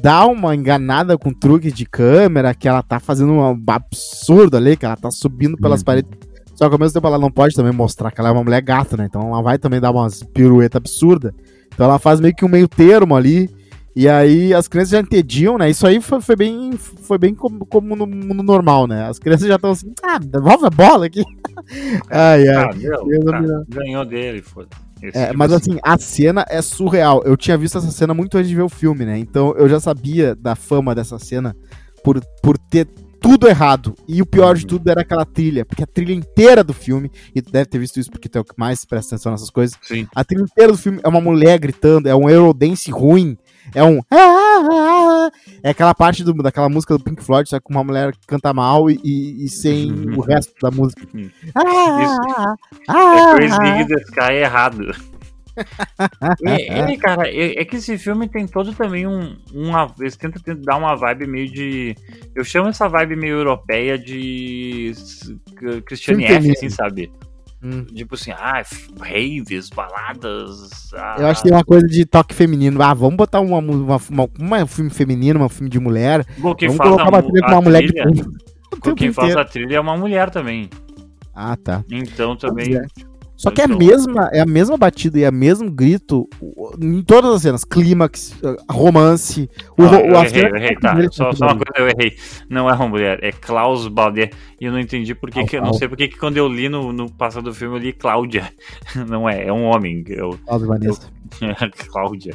dar 0.00 0.26
uma 0.26 0.54
enganada 0.54 1.18
com 1.18 1.32
truque 1.32 1.72
de 1.72 1.86
câmera, 1.86 2.54
que 2.54 2.68
ela 2.68 2.84
tá 2.84 3.00
fazendo 3.00 3.32
um 3.32 3.64
absurdo 3.68 4.56
ali, 4.56 4.76
que 4.76 4.86
ela 4.86 4.96
tá 4.96 5.10
subindo 5.10 5.56
pelas 5.56 5.80
uhum. 5.80 5.84
paredes 5.84 6.29
só 6.60 6.68
que 6.68 6.74
ao 6.74 6.78
mesmo 6.78 6.92
tempo 6.92 7.06
ela 7.06 7.18
não 7.18 7.30
pode 7.30 7.54
também 7.54 7.72
mostrar 7.72 8.10
que 8.10 8.20
ela 8.20 8.28
é 8.28 8.32
uma 8.32 8.44
mulher 8.44 8.60
gata, 8.60 8.94
né? 8.94 9.06
Então 9.06 9.28
ela 9.28 9.40
vai 9.40 9.56
também 9.56 9.80
dar 9.80 9.92
umas 9.92 10.22
pirueta 10.22 10.76
absurda. 10.76 11.34
Então 11.72 11.86
ela 11.86 11.98
faz 11.98 12.20
meio 12.20 12.34
que 12.34 12.44
um 12.44 12.48
meio 12.48 12.68
termo 12.68 13.16
ali. 13.16 13.48
E 13.96 14.06
aí 14.06 14.52
as 14.52 14.68
crianças 14.68 14.90
já 14.90 15.00
entendiam, 15.00 15.56
né? 15.56 15.70
Isso 15.70 15.86
aí 15.86 16.02
foi, 16.02 16.20
foi 16.20 16.36
bem, 16.36 16.72
foi 16.76 17.16
bem 17.16 17.34
como, 17.34 17.64
como 17.64 17.96
no 17.96 18.06
mundo 18.06 18.42
normal, 18.42 18.86
né? 18.86 19.08
As 19.08 19.18
crianças 19.18 19.48
já 19.48 19.54
estão 19.54 19.70
assim, 19.70 19.90
ah, 20.02 20.18
devolve 20.18 20.66
a 20.66 20.70
bola 20.70 21.06
aqui. 21.06 21.24
ai, 22.10 22.46
ai. 22.46 22.56
Ah, 22.56 22.74
meu, 22.76 23.24
tá, 23.24 23.42
ganhou 23.70 24.04
dele, 24.04 24.42
foda 24.42 24.68
é, 25.02 25.28
tipo 25.28 25.38
mas 25.38 25.50
assim, 25.50 25.78
a 25.82 25.96
cena 25.96 26.44
é 26.46 26.60
surreal. 26.60 27.22
Eu 27.24 27.38
tinha 27.38 27.56
visto 27.56 27.78
essa 27.78 27.90
cena 27.90 28.12
muito 28.12 28.36
antes 28.36 28.50
de 28.50 28.54
ver 28.54 28.62
o 28.62 28.68
filme, 28.68 29.06
né? 29.06 29.18
Então 29.18 29.54
eu 29.56 29.66
já 29.66 29.80
sabia 29.80 30.34
da 30.34 30.54
fama 30.54 30.94
dessa 30.94 31.18
cena 31.18 31.56
por, 32.04 32.20
por 32.42 32.58
ter 32.58 32.86
tudo 33.20 33.48
errado. 33.48 33.94
E 34.08 34.22
o 34.22 34.26
pior 34.26 34.56
de 34.56 34.64
uhum. 34.64 34.68
tudo 34.68 34.90
era 34.90 35.02
aquela 35.02 35.24
trilha, 35.24 35.64
porque 35.64 35.84
a 35.84 35.86
trilha 35.86 36.12
inteira 36.12 36.64
do 36.64 36.72
filme, 36.72 37.10
e 37.34 37.42
tu 37.42 37.52
deve 37.52 37.66
ter 37.66 37.78
visto 37.78 38.00
isso 38.00 38.10
porque 38.10 38.28
tu 38.28 38.38
é 38.38 38.40
o 38.40 38.44
que 38.44 38.54
mais 38.56 38.84
presta 38.84 39.14
atenção 39.14 39.32
nessas 39.32 39.50
coisas. 39.50 39.78
Sim. 39.82 40.06
A 40.14 40.24
trilha 40.24 40.42
inteira 40.42 40.72
do 40.72 40.78
filme 40.78 41.00
é 41.02 41.08
uma 41.08 41.20
mulher 41.20 41.58
gritando, 41.58 42.08
é 42.08 42.14
um 42.14 42.28
Eurodance 42.28 42.90
ruim, 42.90 43.36
é 43.74 43.84
um. 43.84 44.00
É 45.62 45.70
aquela 45.70 45.94
parte 45.94 46.24
do, 46.24 46.32
daquela 46.34 46.68
música 46.68 46.96
do 46.96 47.04
Pink 47.04 47.22
Floyd, 47.22 47.48
só 47.48 47.60
que 47.60 47.66
uma 47.70 47.84
mulher 47.84 48.12
canta 48.26 48.52
mal 48.52 48.90
e, 48.90 48.98
e, 49.04 49.44
e 49.44 49.48
sem 49.48 49.92
uhum. 49.92 50.18
o 50.18 50.20
resto 50.20 50.52
da 50.60 50.70
música. 50.70 51.02
Isso. 51.14 51.30
é 52.88 53.34
Crazy 53.36 53.86
the 53.86 54.00
Sky 54.02 54.32
errado 54.34 54.94
é, 56.46 56.96
cara, 56.96 57.28
é, 57.28 57.60
é, 57.60 57.64
que 57.64 57.76
esse 57.76 57.96
filme 57.98 58.28
tem 58.28 58.46
todo 58.46 58.72
também 58.72 59.06
um. 59.06 59.36
Uma, 59.52 59.92
eles 59.98 60.16
tentam, 60.16 60.42
dar 60.60 60.76
uma 60.76 60.94
vibe 60.94 61.26
meio 61.26 61.50
de. 61.50 61.94
Eu 62.34 62.44
chamo 62.44 62.68
essa 62.68 62.88
vibe 62.88 63.16
meio 63.16 63.36
europeia 63.36 63.98
de 63.98 64.92
Christiane 65.86 66.24
F, 66.24 66.50
assim, 66.52 66.70
sabe? 66.70 67.10
Hum. 67.62 67.84
Tipo 67.84 68.14
assim, 68.14 68.30
ah, 68.30 68.62
raves, 68.98 69.68
baladas. 69.68 70.92
Ah. 70.94 71.16
Eu 71.18 71.26
acho 71.26 71.42
que 71.42 71.48
tem 71.48 71.56
uma 71.56 71.64
coisa 71.64 71.86
de 71.86 72.06
toque 72.06 72.34
feminino. 72.34 72.82
Ah, 72.82 72.94
vamos 72.94 73.16
botar 73.16 73.40
uma, 73.40 73.58
uma, 73.58 74.00
uma, 74.10 74.28
uma 74.38 74.66
filme 74.66 74.90
feminino, 74.90 75.44
um 75.44 75.48
filme 75.48 75.68
de 75.68 75.78
mulher. 75.78 76.24
Bom, 76.38 76.54
quem 76.54 76.68
vamos 76.68 76.82
colocar 76.82 77.08
uma 77.08 77.22
trilha 77.22 77.42
com 77.42 77.52
uma 77.52 77.60
mulher 77.60 77.86
trilha, 77.86 78.04
que... 78.04 78.94
Quem 78.96 79.12
faz 79.12 79.36
a 79.36 79.44
trilha 79.44 79.76
é 79.76 79.80
uma 79.80 79.96
mulher 79.96 80.30
também. 80.30 80.70
Ah, 81.34 81.56
tá. 81.56 81.84
Então 81.90 82.34
também. 82.34 82.76
É. 82.76 83.09
Só 83.40 83.50
que 83.50 83.62
é 83.62 83.64
a 83.64 83.68
mesma, 83.68 84.28
é 84.34 84.40
a 84.40 84.44
mesma 84.44 84.76
batida 84.76 85.18
e 85.18 85.24
é 85.24 85.30
o 85.30 85.32
mesmo 85.32 85.70
grito 85.70 86.28
em 86.78 87.02
todas 87.02 87.36
as 87.36 87.40
cenas. 87.40 87.64
Clímax, 87.64 88.36
romance. 88.70 89.48
O, 89.78 89.82
ah, 89.82 89.98
eu 89.98 90.14
errei, 90.22 90.44
eu 90.44 90.56
errei, 90.56 90.76
tá. 90.76 90.94
Só, 91.10 91.32
só, 91.32 91.46
uma 91.46 91.56
coisa 91.56 91.72
eu 91.78 91.88
errei. 91.88 92.18
Não 92.50 92.68
é 92.68 92.74
uma 92.74 92.86
mulher, 92.86 93.18
é 93.22 93.32
Klaus 93.32 93.88
Balder. 93.88 94.30
E 94.60 94.66
eu 94.66 94.72
não 94.72 94.78
entendi 94.78 95.14
porque. 95.14 95.42
Que, 95.44 95.58
não 95.58 95.72
sei 95.72 95.88
porque 95.88 96.08
que 96.08 96.18
quando 96.18 96.36
eu 96.36 96.46
li 96.46 96.68
no, 96.68 96.92
no 96.92 97.10
passado 97.10 97.44
do 97.44 97.54
filme 97.54 97.76
eu 97.76 97.80
li 97.80 97.92
Cláudia. 97.94 98.52
Não 99.08 99.26
é, 99.26 99.46
é 99.46 99.52
um 99.52 99.64
homem. 99.64 100.04
Eu, 100.06 100.38
Cláudia 100.44 100.66
Vanessa. 100.66 101.10
Eu, 101.40 101.70
Cláudia. 101.90 102.34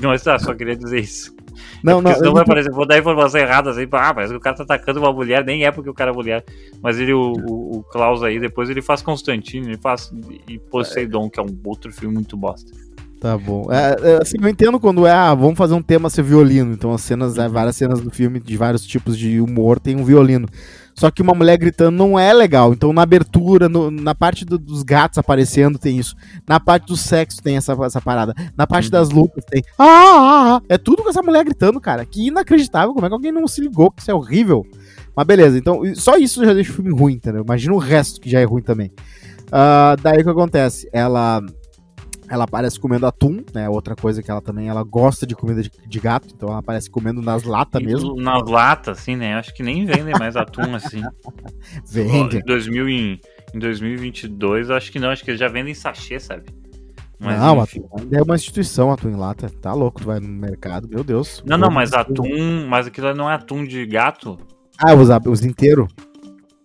Mas 0.00 0.22
tá, 0.22 0.38
só 0.38 0.54
queria 0.54 0.76
dizer 0.76 1.00
isso. 1.00 1.35
Não, 1.82 1.98
é 1.98 2.02
não. 2.02 2.14
Senão 2.14 2.36
aparecer, 2.36 2.70
vou 2.70 2.86
dar 2.86 2.98
informação 2.98 3.40
errada 3.40 3.70
assim, 3.70 3.86
ah, 3.92 4.14
parece 4.14 4.32
que 4.32 4.38
o 4.38 4.40
cara 4.40 4.56
tá 4.56 4.62
atacando 4.62 5.00
uma 5.00 5.12
mulher, 5.12 5.44
nem 5.44 5.64
é 5.64 5.70
porque 5.70 5.90
o 5.90 5.94
cara 5.94 6.10
é 6.10 6.14
mulher. 6.14 6.44
Mas 6.82 6.98
ele, 6.98 7.12
o, 7.12 7.32
o, 7.32 7.78
o 7.78 7.82
Klaus 7.84 8.22
aí, 8.22 8.38
depois 8.38 8.70
ele 8.70 8.82
faz 8.82 9.02
Constantino, 9.02 9.68
ele 9.68 9.78
faz 9.78 10.12
e 10.48 10.58
Poseidon, 10.58 11.28
que 11.30 11.40
é 11.40 11.42
um 11.42 11.58
outro 11.64 11.92
filme 11.92 12.14
muito 12.14 12.36
bosta. 12.36 12.70
Tá 13.20 13.36
bom. 13.36 13.66
É, 13.72 13.96
é, 14.10 14.22
assim, 14.22 14.36
eu 14.40 14.48
entendo 14.48 14.78
quando 14.78 15.06
é, 15.06 15.10
ah, 15.10 15.34
vamos 15.34 15.56
fazer 15.56 15.74
um 15.74 15.82
tema 15.82 16.10
ser 16.10 16.22
violino. 16.22 16.72
Então, 16.72 16.92
as 16.92 17.00
cenas, 17.00 17.38
é, 17.38 17.48
várias 17.48 17.76
cenas 17.76 18.00
do 18.00 18.10
filme 18.10 18.38
de 18.38 18.56
vários 18.56 18.86
tipos 18.86 19.16
de 19.16 19.40
humor 19.40 19.80
tem 19.80 19.96
um 19.96 20.04
violino. 20.04 20.46
Só 20.98 21.10
que 21.10 21.20
uma 21.20 21.34
mulher 21.34 21.58
gritando 21.58 21.96
não 21.96 22.18
é 22.18 22.32
legal. 22.32 22.72
Então, 22.72 22.92
na 22.92 23.02
abertura, 23.02 23.68
no, 23.68 23.90
na 23.90 24.14
parte 24.14 24.44
do, 24.46 24.58
dos 24.58 24.82
gatos 24.82 25.18
aparecendo, 25.18 25.78
tem 25.78 25.98
isso. 25.98 26.16
Na 26.48 26.58
parte 26.58 26.86
do 26.86 26.96
sexo 26.96 27.42
tem 27.42 27.56
essa, 27.56 27.76
essa 27.84 28.00
parada. 28.00 28.34
Na 28.56 28.66
parte 28.66 28.90
das 28.90 29.10
lutas 29.10 29.44
tem. 29.44 29.62
Ah, 29.78 29.84
ah, 29.84 30.56
ah, 30.56 30.62
É 30.68 30.78
tudo 30.78 31.02
com 31.02 31.10
essa 31.10 31.22
mulher 31.22 31.44
gritando, 31.44 31.78
cara. 31.80 32.04
Que 32.06 32.28
inacreditável. 32.28 32.94
Como 32.94 33.04
é 33.04 33.08
que 33.10 33.14
alguém 33.14 33.30
não 33.30 33.46
se 33.46 33.60
ligou 33.60 33.90
que 33.90 34.00
isso 34.00 34.10
é 34.10 34.14
horrível? 34.14 34.64
Mas 35.14 35.26
beleza, 35.26 35.56
então 35.56 35.80
só 35.94 36.16
isso 36.16 36.44
já 36.44 36.52
deixa 36.52 36.72
o 36.72 36.74
filme 36.74 36.90
ruim, 36.90 37.14
entendeu? 37.14 37.42
Imagina 37.42 37.74
o 37.74 37.78
resto 37.78 38.20
que 38.20 38.28
já 38.28 38.40
é 38.40 38.44
ruim 38.44 38.62
também. 38.62 38.92
Uh, 39.46 40.00
daí 40.02 40.20
o 40.20 40.24
que 40.24 40.30
acontece? 40.30 40.88
Ela 40.92 41.42
ela 42.28 42.44
aparece 42.44 42.78
comendo 42.78 43.06
atum, 43.06 43.44
né? 43.54 43.68
Outra 43.68 43.94
coisa 43.94 44.22
que 44.22 44.30
ela 44.30 44.40
também 44.40 44.68
ela 44.68 44.82
gosta 44.82 45.26
de 45.26 45.34
comida 45.34 45.62
de, 45.62 45.70
de 45.86 46.00
gato, 46.00 46.28
então 46.34 46.48
ela 46.48 46.58
aparece 46.58 46.90
comendo 46.90 47.22
nas 47.22 47.44
latas 47.44 47.82
mesmo. 47.82 48.16
Nas 48.16 48.48
latas, 48.48 48.98
assim, 48.98 49.16
né? 49.16 49.34
Acho 49.34 49.54
que 49.54 49.62
nem 49.62 49.84
vendem 49.84 50.14
mais 50.18 50.36
atum 50.36 50.74
assim. 50.74 51.02
Vende. 51.86 52.38
Em, 52.38 52.44
2000, 52.44 52.88
em, 52.88 53.20
em 53.54 53.58
2022, 53.58 54.70
acho 54.70 54.90
que 54.90 54.98
não, 54.98 55.10
acho 55.10 55.24
que 55.24 55.30
eles 55.30 55.40
já 55.40 55.48
vendem 55.48 55.74
sachê, 55.74 56.18
sabe? 56.18 56.44
Mas, 57.18 57.38
não, 57.38 57.60
atum 57.60 57.88
é 58.12 58.22
uma 58.22 58.34
instituição, 58.34 58.92
atum 58.92 59.08
em 59.08 59.16
lata. 59.16 59.48
Tá 59.48 59.72
louco, 59.72 60.00
tu 60.00 60.06
vai 60.06 60.20
no 60.20 60.28
mercado, 60.28 60.88
meu 60.88 61.02
Deus. 61.02 61.42
Não, 61.46 61.56
não, 61.56 61.70
mas 61.70 61.92
atum, 61.92 62.66
mas 62.68 62.86
aquilo 62.86 63.14
não 63.14 63.30
é 63.30 63.34
atum 63.34 63.64
de 63.64 63.86
gato. 63.86 64.38
Ah, 64.78 64.94
os, 64.94 65.08
os 65.26 65.44
inteiros? 65.44 65.88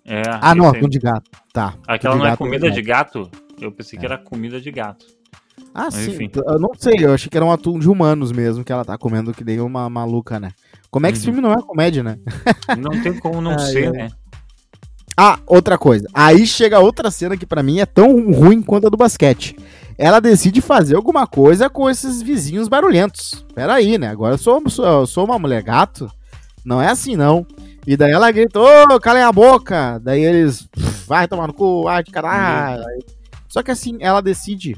É. 0.04 0.24
Ah, 0.42 0.54
não, 0.54 0.68
atum 0.68 0.90
de 0.90 1.00
gato. 1.00 1.30
Tá. 1.54 1.76
Aquela 1.88 2.16
não 2.16 2.26
é 2.26 2.36
comida 2.36 2.68
é 2.68 2.70
de 2.70 2.82
gato? 2.82 3.30
Eu 3.62 3.72
pensei 3.72 3.98
é. 3.98 4.00
que 4.00 4.06
era 4.06 4.18
comida 4.18 4.60
de 4.60 4.72
gato. 4.72 5.06
Ah, 5.74 5.86
Mas, 5.86 5.94
sim. 5.96 6.12
Enfim. 6.12 6.32
Eu 6.46 6.60
não 6.60 6.72
sei, 6.78 6.96
eu 7.00 7.14
achei 7.14 7.30
que 7.30 7.38
era 7.38 7.46
um 7.46 7.52
atum 7.52 7.80
de 7.80 7.90
humanos 7.90 8.32
mesmo, 8.32 8.64
que 8.64 8.72
ela 8.72 8.86
tá 8.86 8.98
comendo 8.98 9.34
que 9.34 9.44
nem 9.44 9.60
uma 9.60 9.90
maluca, 9.90 10.40
né? 10.40 10.52
Como 10.90 11.06
é 11.06 11.12
que 11.12 11.16
uhum. 11.16 11.18
esse 11.18 11.26
filme 11.26 11.42
não 11.42 11.54
é 11.54 11.62
comédia, 11.62 12.04
né? 12.04 12.18
Não 12.78 13.02
tem 13.02 13.18
como 13.18 13.40
não 13.40 13.58
ser, 13.58 13.92
né? 13.92 14.10
Ah, 15.18 15.40
outra 15.46 15.78
coisa. 15.78 16.08
Aí 16.14 16.46
chega 16.48 16.80
outra 16.80 17.12
cena 17.12 17.38
que 17.38 17.46
para 17.46 17.64
mim 17.64 17.80
é 17.80 17.86
tão 17.86 18.32
ruim 18.32 18.62
quanto 18.62 18.88
a 18.88 18.90
do 18.90 18.98
basquete. 18.98 19.56
Ela 19.98 20.20
decide 20.20 20.62
fazer 20.62 20.96
alguma 20.96 21.28
coisa 21.28 21.70
com 21.70 21.90
esses 21.90 22.22
vizinhos 22.22 22.68
barulhentos. 22.68 23.46
Pera 23.54 23.76
aí, 23.76 23.98
né? 23.98 24.08
Agora 24.08 24.34
eu 24.34 24.38
sou, 24.38 24.68
sou, 24.70 25.06
sou 25.06 25.26
uma 25.26 25.38
mulher 25.38 25.62
gato. 25.62 26.10
Não 26.66 26.82
é 26.82 26.88
assim, 26.88 27.16
não. 27.16 27.46
E 27.86 27.96
daí 27.98 28.12
ela 28.12 28.32
grita, 28.32 28.60
ô, 28.60 29.00
calem 29.00 29.24
a 29.24 29.32
boca. 29.32 30.00
Daí 30.00 30.24
eles, 30.24 30.68
vai 31.08 31.28
tomar 31.28 31.48
no 31.48 31.54
cu, 31.54 31.88
ai, 31.88 32.04
caralho. 32.04 32.84
Só 33.48 33.62
que 33.62 33.72
assim, 33.72 33.98
ela 34.00 34.22
decide 34.22 34.76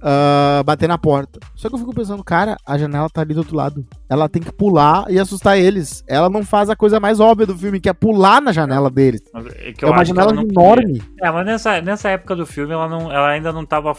uh, 0.00 0.64
bater 0.64 0.88
na 0.88 0.98
porta. 0.98 1.38
Só 1.54 1.68
que 1.68 1.74
eu 1.74 1.78
fico 1.78 1.94
pensando, 1.94 2.22
cara, 2.24 2.56
a 2.66 2.76
janela 2.76 3.08
tá 3.08 3.20
ali 3.20 3.34
do 3.34 3.38
outro 3.38 3.56
lado. 3.56 3.84
Ela 4.08 4.28
tem 4.28 4.42
que 4.42 4.52
pular 4.52 5.06
e 5.08 5.18
assustar 5.18 5.58
eles. 5.58 6.02
Ela 6.08 6.28
não 6.28 6.44
faz 6.44 6.68
a 6.70 6.76
coisa 6.76 6.98
mais 6.98 7.20
óbvia 7.20 7.46
do 7.46 7.56
filme, 7.56 7.80
que 7.80 7.88
é 7.88 7.92
pular 7.92 8.40
na 8.40 8.52
janela 8.52 8.90
deles. 8.90 9.22
É, 9.34 9.74
é 9.80 9.86
uma 9.86 10.04
janela 10.04 10.32
enorme. 10.32 11.02
É, 11.20 11.30
mas 11.30 11.46
nessa, 11.46 11.80
nessa 11.80 12.08
época 12.10 12.34
do 12.34 12.46
filme 12.46 12.72
ela, 12.72 12.88
não, 12.88 13.12
ela 13.12 13.28
ainda 13.28 13.52
não 13.52 13.64
tava. 13.64 13.94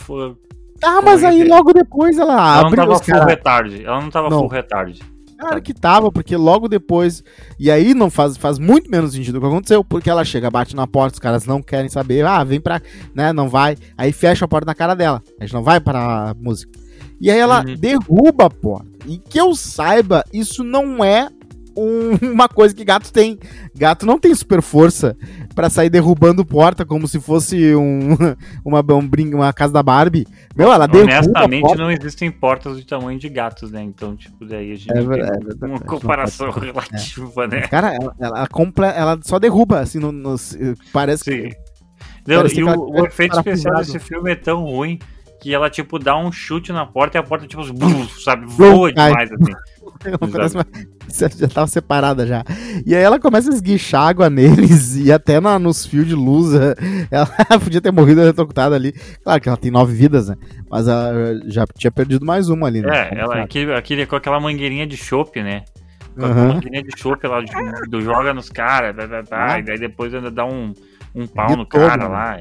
Ah, 0.83 1.01
mas 1.01 1.23
aí 1.23 1.43
logo 1.43 1.73
depois 1.73 2.17
ela, 2.17 2.33
ela 2.33 2.59
abre. 2.59 2.79
Ela 2.79 2.87
não 2.87 2.99
tava 2.99 3.19
full 3.19 3.25
retard. 3.25 3.85
Ela 3.85 4.01
não 4.01 4.09
tava 4.09 4.29
não. 4.29 4.39
full 4.39 4.47
retard. 4.47 4.99
Claro 5.41 5.59
que 5.59 5.73
tava, 5.73 6.11
porque 6.11 6.37
logo 6.37 6.67
depois. 6.67 7.23
E 7.59 7.71
aí 7.71 7.95
não 7.95 8.11
faz, 8.11 8.37
faz 8.37 8.59
muito 8.59 8.91
menos 8.91 9.13
sentido 9.13 9.37
o 9.37 9.41
que 9.41 9.47
aconteceu, 9.47 9.83
porque 9.83 10.07
ela 10.07 10.23
chega, 10.23 10.51
bate 10.51 10.75
na 10.75 10.85
porta, 10.85 11.15
os 11.15 11.19
caras 11.19 11.45
não 11.45 11.63
querem 11.63 11.89
saber, 11.89 12.23
ah, 12.23 12.43
vem 12.43 12.61
pra. 12.61 12.79
né, 13.15 13.33
não 13.33 13.49
vai. 13.49 13.75
Aí 13.97 14.11
fecha 14.11 14.45
a 14.45 14.47
porta 14.47 14.67
na 14.67 14.75
cara 14.75 14.93
dela. 14.93 15.21
A 15.39 15.43
gente 15.43 15.53
não 15.53 15.63
vai 15.63 15.79
para 15.79 16.29
a 16.29 16.33
música. 16.35 16.71
E 17.19 17.31
aí 17.31 17.39
ela 17.39 17.65
uhum. 17.65 17.75
derruba 17.75 18.45
a 18.45 18.49
porta. 18.51 18.87
E 19.07 19.17
que 19.17 19.39
eu 19.39 19.55
saiba, 19.55 20.23
isso 20.31 20.63
não 20.63 21.03
é 21.03 21.27
um, 21.75 22.31
uma 22.31 22.47
coisa 22.47 22.73
que 22.73 22.83
gato 22.83 23.11
tem. 23.11 23.37
Gato 23.75 24.05
não 24.05 24.19
tem 24.19 24.33
super 24.33 24.61
força 24.61 25.15
para 25.55 25.69
sair 25.69 25.89
derrubando 25.89 26.45
porta 26.45 26.85
como 26.85 27.07
se 27.07 27.19
fosse 27.19 27.75
um, 27.75 28.17
uma, 28.65 28.79
um 28.79 29.35
uma 29.35 29.53
casa 29.53 29.73
da 29.73 29.83
Barbie. 29.83 30.27
Meu, 30.55 30.71
ela 30.71 30.87
derruba 30.87 31.13
Honestamente, 31.13 31.77
não 31.77 31.91
existem 31.91 32.31
portas 32.31 32.77
de 32.77 32.85
tamanho 32.85 33.19
de 33.19 33.29
gatos, 33.29 33.71
né? 33.71 33.81
Então, 33.81 34.15
tipo, 34.15 34.45
daí 34.45 34.71
a 34.71 34.75
gente 34.75 34.91
é 34.91 35.01
verdade, 35.01 35.59
tem 35.59 35.69
uma 35.69 35.79
comparação 35.79 36.51
relativa, 36.51 37.45
é. 37.45 37.47
né? 37.47 37.61
Cara, 37.67 37.95
ela, 37.95 38.15
ela, 38.19 38.47
comple... 38.47 38.85
ela 38.85 39.19
só 39.23 39.39
derruba, 39.39 39.79
assim, 39.79 39.99
no, 39.99 40.11
no... 40.11 40.35
parece 40.91 41.23
Sim. 41.23 41.49
que... 41.49 41.71
Não, 42.27 42.45
e 42.45 42.63
o, 42.63 43.01
o 43.01 43.05
efeito 43.05 43.35
especial 43.37 43.77
desse 43.77 43.97
filme 43.97 44.31
é 44.31 44.35
tão 44.35 44.63
ruim 44.63 44.99
que 45.41 45.53
ela, 45.53 45.69
tipo, 45.71 45.97
dá 45.97 46.15
um 46.15 46.31
chute 46.31 46.71
na 46.71 46.85
porta 46.85 47.17
e 47.17 47.19
a 47.19 47.23
porta, 47.23 47.47
tipo, 47.47 47.63
sabe, 48.23 48.45
voa 48.45 48.93
demais, 48.93 49.31
assim. 49.31 49.53
já 51.37 51.47
tava 51.47 51.67
separada 51.67 52.25
já. 52.25 52.43
E 52.85 52.95
aí 52.95 53.01
ela 53.01 53.19
começa 53.19 53.49
a 53.49 53.53
esguichar 53.53 54.07
água 54.07 54.29
neles 54.29 54.95
e 54.97 55.11
até 55.11 55.39
na, 55.39 55.59
nos 55.59 55.85
fios 55.85 56.07
de 56.07 56.15
luz. 56.15 56.51
Ela 57.11 57.59
podia 57.59 57.81
ter 57.81 57.91
morrido 57.91 58.21
eletrocutada 58.21 58.75
ali. 58.75 58.93
Claro 59.23 59.41
que 59.41 59.49
ela 59.49 59.57
tem 59.57 59.71
nove 59.71 59.93
vidas, 59.93 60.29
né? 60.29 60.35
Mas 60.69 60.87
ela 60.87 61.13
já 61.47 61.65
tinha 61.77 61.91
perdido 61.91 62.25
mais 62.25 62.49
uma 62.49 62.67
ali, 62.67 62.81
né? 62.81 63.09
É, 63.09 63.19
ela 63.19 63.41
aquele, 63.41 63.73
aquele, 63.73 64.05
com 64.05 64.15
aquela 64.15 64.39
mangueirinha 64.39 64.87
de 64.87 64.95
chope, 64.95 65.41
né? 65.41 65.63
Com 66.15 66.25
uhum. 66.25 66.47
mangueirinha 66.53 66.83
de 66.83 66.97
chope, 66.97 67.25
ela 67.25 67.41
do, 67.89 68.01
joga 68.01 68.33
nos 68.33 68.49
caras, 68.49 68.95
ah. 69.31 69.59
e 69.59 69.63
daí 69.63 69.77
depois 69.77 70.13
ainda 70.13 70.31
dá 70.31 70.45
um, 70.45 70.73
um 71.13 71.27
pau 71.27 71.55
no 71.55 71.65
cara 71.65 72.03
né? 72.03 72.07
lá. 72.07 72.39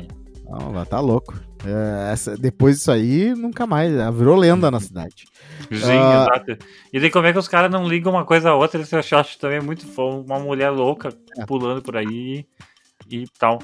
Não, 0.49 0.71
ela 0.71 0.87
tá 0.87 1.01
louco. 1.01 1.35
É, 1.65 2.13
essa, 2.13 2.37
depois 2.37 2.77
disso 2.77 2.91
aí, 2.91 3.35
nunca 3.35 3.67
mais. 3.67 3.93
Ela 3.93 4.11
virou 4.11 4.37
lenda 4.37 4.71
na 4.71 4.81
cidade. 4.81 5.27
Sim, 5.69 5.99
uh, 5.99 6.23
exato. 6.23 6.59
E 6.93 7.01
daí 7.01 7.11
como 7.11 7.27
é 7.27 7.33
que 7.33 7.39
os 7.39 7.49
caras 7.49 7.71
não 7.71 7.87
ligam 7.87 8.13
uma 8.13 8.25
coisa 8.25 8.51
a 8.51 8.55
outra? 8.55 8.81
Esse 8.81 8.95
eu 8.95 9.19
acho 9.19 9.39
também 9.39 9.61
muito 9.61 9.87
fofo. 9.87 10.21
Uma 10.21 10.39
mulher 10.39 10.71
louca 10.71 11.11
é. 11.39 11.45
pulando 11.47 11.83
por 11.83 11.97
aí 11.97 12.47
e 13.11 13.25
tal. 13.39 13.59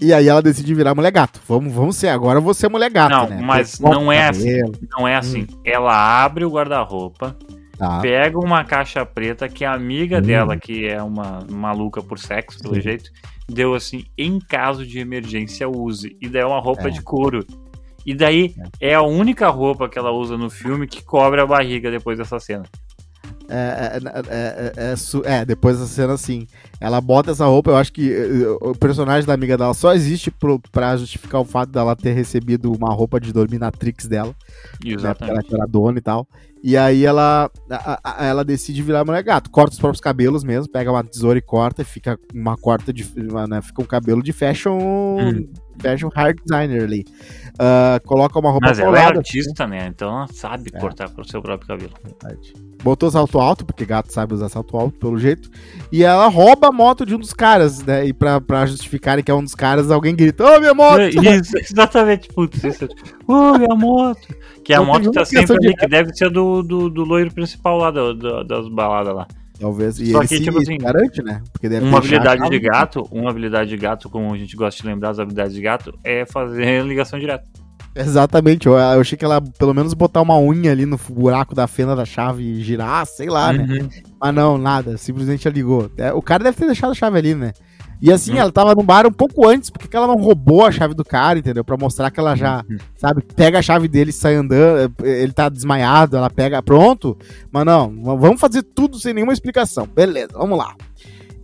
E 0.00 0.12
aí 0.12 0.28
ela 0.28 0.42
decide 0.42 0.74
virar 0.74 0.94
mulher 0.94 1.12
gato. 1.12 1.40
Vamos, 1.46 1.72
vamos 1.72 1.96
ser, 1.96 2.08
agora 2.08 2.40
você 2.40 2.66
é 2.66 2.68
mulher 2.68 2.90
gato, 2.90 3.10
não, 3.10 3.28
né? 3.28 3.40
Mas 3.42 3.78
não 3.78 4.10
é 4.10 4.28
assim. 4.28 4.60
Não 4.90 5.06
é 5.06 5.16
assim. 5.16 5.42
Hum. 5.42 5.60
Ela 5.64 6.24
abre 6.24 6.44
o 6.44 6.50
guarda-roupa, 6.50 7.36
tá. 7.78 8.00
pega 8.00 8.38
uma 8.38 8.64
caixa 8.64 9.06
preta 9.06 9.48
que 9.48 9.64
a 9.64 9.72
amiga 9.72 10.18
hum. 10.18 10.22
dela, 10.22 10.56
que 10.56 10.86
é 10.86 11.02
uma 11.02 11.46
maluca 11.48 12.02
por 12.02 12.18
sexo, 12.18 12.58
pelo 12.60 12.74
Sim. 12.74 12.80
jeito, 12.80 13.10
deu 13.48 13.74
assim, 13.74 14.04
em 14.18 14.38
caso 14.40 14.84
de 14.84 14.98
emergência, 14.98 15.68
use. 15.68 16.16
E 16.20 16.28
daí 16.28 16.42
é 16.42 16.46
uma 16.46 16.60
roupa 16.60 16.88
é. 16.88 16.90
de 16.90 17.00
couro. 17.00 17.46
E 18.04 18.14
daí 18.14 18.54
é. 18.80 18.90
é 18.90 18.94
a 18.94 19.02
única 19.02 19.48
roupa 19.48 19.88
que 19.88 19.98
ela 19.98 20.10
usa 20.10 20.36
no 20.36 20.50
filme 20.50 20.86
que 20.86 21.02
cobre 21.02 21.40
a 21.40 21.46
barriga 21.46 21.90
depois 21.90 22.18
dessa 22.18 22.38
cena. 22.38 22.64
É, 23.48 23.98
é, 24.28 24.94
é, 25.26 25.40
é, 25.40 25.44
depois 25.44 25.78
dessa 25.78 25.92
cena, 25.92 26.14
assim, 26.14 26.46
ela 26.80 27.00
bota 27.00 27.30
essa 27.30 27.46
roupa. 27.46 27.70
Eu 27.70 27.76
acho 27.76 27.92
que 27.92 28.12
o 28.60 28.74
personagem 28.74 29.26
da 29.26 29.34
amiga 29.34 29.56
dela 29.56 29.74
só 29.74 29.94
existe 29.94 30.30
pro, 30.30 30.60
pra 30.72 30.96
justificar 30.96 31.40
o 31.40 31.44
fato 31.44 31.70
dela 31.70 31.96
ter 31.96 32.12
recebido 32.12 32.72
uma 32.72 32.92
roupa 32.92 33.20
de 33.20 33.32
dominatrix 33.32 34.06
dela. 34.06 34.34
Exatamente. 34.84 35.34
Né, 35.34 35.44
ela 35.50 35.62
era 35.62 35.70
dona 35.70 35.98
e 35.98 36.02
tal. 36.02 36.26
E 36.62 36.78
aí 36.78 37.04
ela, 37.04 37.50
a, 37.70 38.00
a, 38.02 38.24
ela 38.24 38.42
decide 38.42 38.82
virar 38.82 39.04
mulher 39.04 39.22
gato. 39.22 39.50
Corta 39.50 39.72
os 39.72 39.78
próprios 39.78 40.00
cabelos 40.00 40.42
mesmo, 40.42 40.72
pega 40.72 40.90
uma 40.90 41.04
tesoura 41.04 41.38
e 41.38 41.42
corta, 41.42 41.82
e 41.82 41.84
fica 41.84 42.18
uma 42.34 42.56
corta 42.56 42.90
de. 42.90 43.04
Né, 43.48 43.60
fica 43.60 43.82
um 43.82 43.86
cabelo 43.86 44.22
de 44.22 44.32
fashion. 44.32 44.78
Hum. 44.78 45.48
Fashion 45.78 46.08
hard 46.14 46.38
designer 46.42 46.84
ali. 46.84 47.04
Uh, 47.54 48.06
coloca 48.06 48.38
uma 48.38 48.50
roupa 48.50 48.68
Mas 48.68 48.78
ela 48.78 48.98
é 48.98 49.04
artista, 49.04 49.66
né? 49.66 49.88
Então 49.88 50.08
ela 50.08 50.26
sabe 50.28 50.70
é. 50.72 50.78
cortar 50.78 51.10
o 51.18 51.24
seu 51.24 51.42
próprio 51.42 51.68
cabelo. 51.68 51.92
Verdade 52.02 52.54
botou 52.84 53.10
salto 53.10 53.40
alto, 53.40 53.64
porque 53.64 53.86
gato 53.86 54.12
sabe 54.12 54.34
usar 54.34 54.50
salto 54.50 54.76
alto, 54.76 54.98
pelo 54.98 55.18
jeito, 55.18 55.50
e 55.90 56.04
ela 56.04 56.28
rouba 56.28 56.63
a 56.64 56.72
moto 56.72 57.04
de 57.04 57.14
um 57.14 57.18
dos 57.18 57.32
caras, 57.32 57.84
né? 57.84 58.06
E 58.06 58.12
pra, 58.12 58.40
pra 58.40 58.66
justificarem 58.66 59.22
que 59.22 59.30
é 59.30 59.34
um 59.34 59.42
dos 59.42 59.54
caras, 59.54 59.90
alguém 59.90 60.14
grita, 60.14 60.44
ô, 60.44 60.56
oh, 60.56 60.60
minha 60.60 60.74
moto! 60.74 61.00
Isso, 61.02 61.56
exatamente, 61.58 62.28
putz, 62.28 62.62
isso. 62.64 62.84
Ô, 63.26 63.32
oh, 63.32 63.58
minha 63.58 63.74
moto! 63.74 64.34
Que 64.64 64.72
a 64.72 64.82
moto 64.82 65.10
tá 65.12 65.24
sempre 65.24 65.56
ali, 65.56 65.68
de... 65.68 65.74
que 65.74 65.86
deve 65.86 66.14
ser 66.14 66.30
do, 66.30 66.62
do, 66.62 66.88
do 66.88 67.04
loiro 67.04 67.32
principal 67.32 67.78
lá, 67.78 67.90
do, 67.90 68.14
do, 68.14 68.44
das 68.44 68.68
baladas 68.68 69.14
lá. 69.14 69.26
Talvez, 69.58 70.00
e 70.00 70.10
Só 70.10 70.20
que, 70.26 70.40
tipo 70.40 70.58
assim, 70.58 70.76
garante, 70.76 71.22
né? 71.22 71.40
Porque 71.52 71.68
deve 71.68 71.86
uma 71.86 71.98
habilidade 71.98 72.48
de 72.50 72.58
gato, 72.58 73.08
uma 73.10 73.30
habilidade 73.30 73.70
de 73.70 73.76
gato, 73.76 74.10
como 74.10 74.34
a 74.34 74.36
gente 74.36 74.56
gosta 74.56 74.82
de 74.82 74.88
lembrar 74.88 75.10
as 75.10 75.18
habilidades 75.18 75.54
de 75.54 75.62
gato, 75.62 75.96
é 76.02 76.26
fazer 76.26 76.82
ligação 76.86 77.18
direta. 77.18 77.44
Exatamente, 77.96 78.66
eu, 78.66 78.72
eu, 78.72 79.00
achei 79.00 79.16
que 79.16 79.24
ela 79.24 79.40
pelo 79.40 79.72
menos 79.72 79.94
botar 79.94 80.20
uma 80.20 80.38
unha 80.38 80.72
ali 80.72 80.84
no 80.84 80.98
buraco 81.08 81.54
da 81.54 81.66
fenda 81.68 81.94
da 81.94 82.04
chave 82.04 82.42
e 82.42 82.60
girar, 82.60 83.06
sei 83.06 83.28
lá, 83.28 83.52
né? 83.52 83.62
uhum. 83.62 83.84
né? 83.84 83.88
Mas 84.20 84.34
não, 84.34 84.58
nada, 84.58 84.96
simplesmente 84.96 85.46
ela 85.46 85.54
ligou. 85.54 85.90
É, 85.96 86.12
o 86.12 86.20
cara 86.20 86.42
deve 86.42 86.56
ter 86.56 86.66
deixado 86.66 86.90
a 86.90 86.94
chave 86.94 87.18
ali, 87.18 87.34
né? 87.34 87.52
E 88.02 88.12
assim, 88.12 88.34
hum. 88.34 88.38
ela 88.38 88.50
tava 88.50 88.74
no 88.74 88.82
bar 88.82 89.06
um 89.06 89.12
pouco 89.12 89.46
antes, 89.46 89.70
porque 89.70 89.96
ela 89.96 90.06
não 90.06 90.16
roubou 90.16 90.66
a 90.66 90.72
chave 90.72 90.92
do 90.92 91.04
cara, 91.04 91.38
entendeu? 91.38 91.64
Pra 91.64 91.76
mostrar 91.76 92.10
que 92.10 92.18
ela 92.18 92.34
já, 92.34 92.64
uhum. 92.68 92.76
sabe, 92.96 93.22
pega 93.34 93.60
a 93.60 93.62
chave 93.62 93.86
dele 93.86 94.10
e 94.10 94.12
sai 94.12 94.34
andando, 94.34 94.92
ele 95.02 95.32
tá 95.32 95.48
desmaiado, 95.48 96.16
ela 96.16 96.28
pega, 96.28 96.62
pronto. 96.62 97.16
Mas 97.50 97.64
não, 97.64 97.94
vamos 98.18 98.40
fazer 98.40 98.62
tudo 98.62 98.98
sem 98.98 99.14
nenhuma 99.14 99.32
explicação. 99.32 99.86
Beleza, 99.86 100.32
vamos 100.34 100.58
lá. 100.58 100.74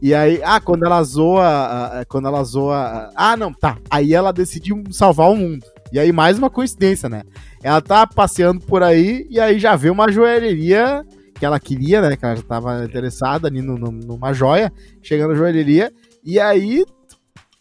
E 0.02 0.14
aí, 0.14 0.40
ah, 0.42 0.60
quando 0.60 0.84
ela 0.84 1.02
zoa, 1.02 2.04
quando 2.08 2.26
ela 2.26 2.42
zoa, 2.42 3.10
ah, 3.14 3.36
não, 3.36 3.52
tá. 3.52 3.78
Aí 3.88 4.12
ela 4.12 4.32
decidiu 4.32 4.82
salvar 4.90 5.30
o 5.30 5.36
mundo. 5.36 5.64
E 5.92 5.98
aí, 5.98 6.12
mais 6.12 6.38
uma 6.38 6.48
coincidência, 6.48 7.08
né? 7.08 7.22
Ela 7.62 7.80
tá 7.80 8.06
passeando 8.06 8.60
por 8.60 8.82
aí 8.82 9.26
e 9.28 9.40
aí 9.40 9.58
já 9.58 9.74
vê 9.76 9.90
uma 9.90 10.10
joalheria 10.10 11.04
que 11.34 11.44
ela 11.44 11.58
queria, 11.58 12.00
né? 12.00 12.16
Que 12.16 12.24
ela 12.24 12.36
já 12.36 12.42
tava 12.42 12.84
interessada 12.84 13.48
ali 13.48 13.60
no, 13.60 13.76
no, 13.76 13.90
numa 13.90 14.32
joia, 14.32 14.72
chegando 15.02 15.30
na 15.30 15.36
joalheria, 15.36 15.92
e 16.24 16.38
aí 16.38 16.84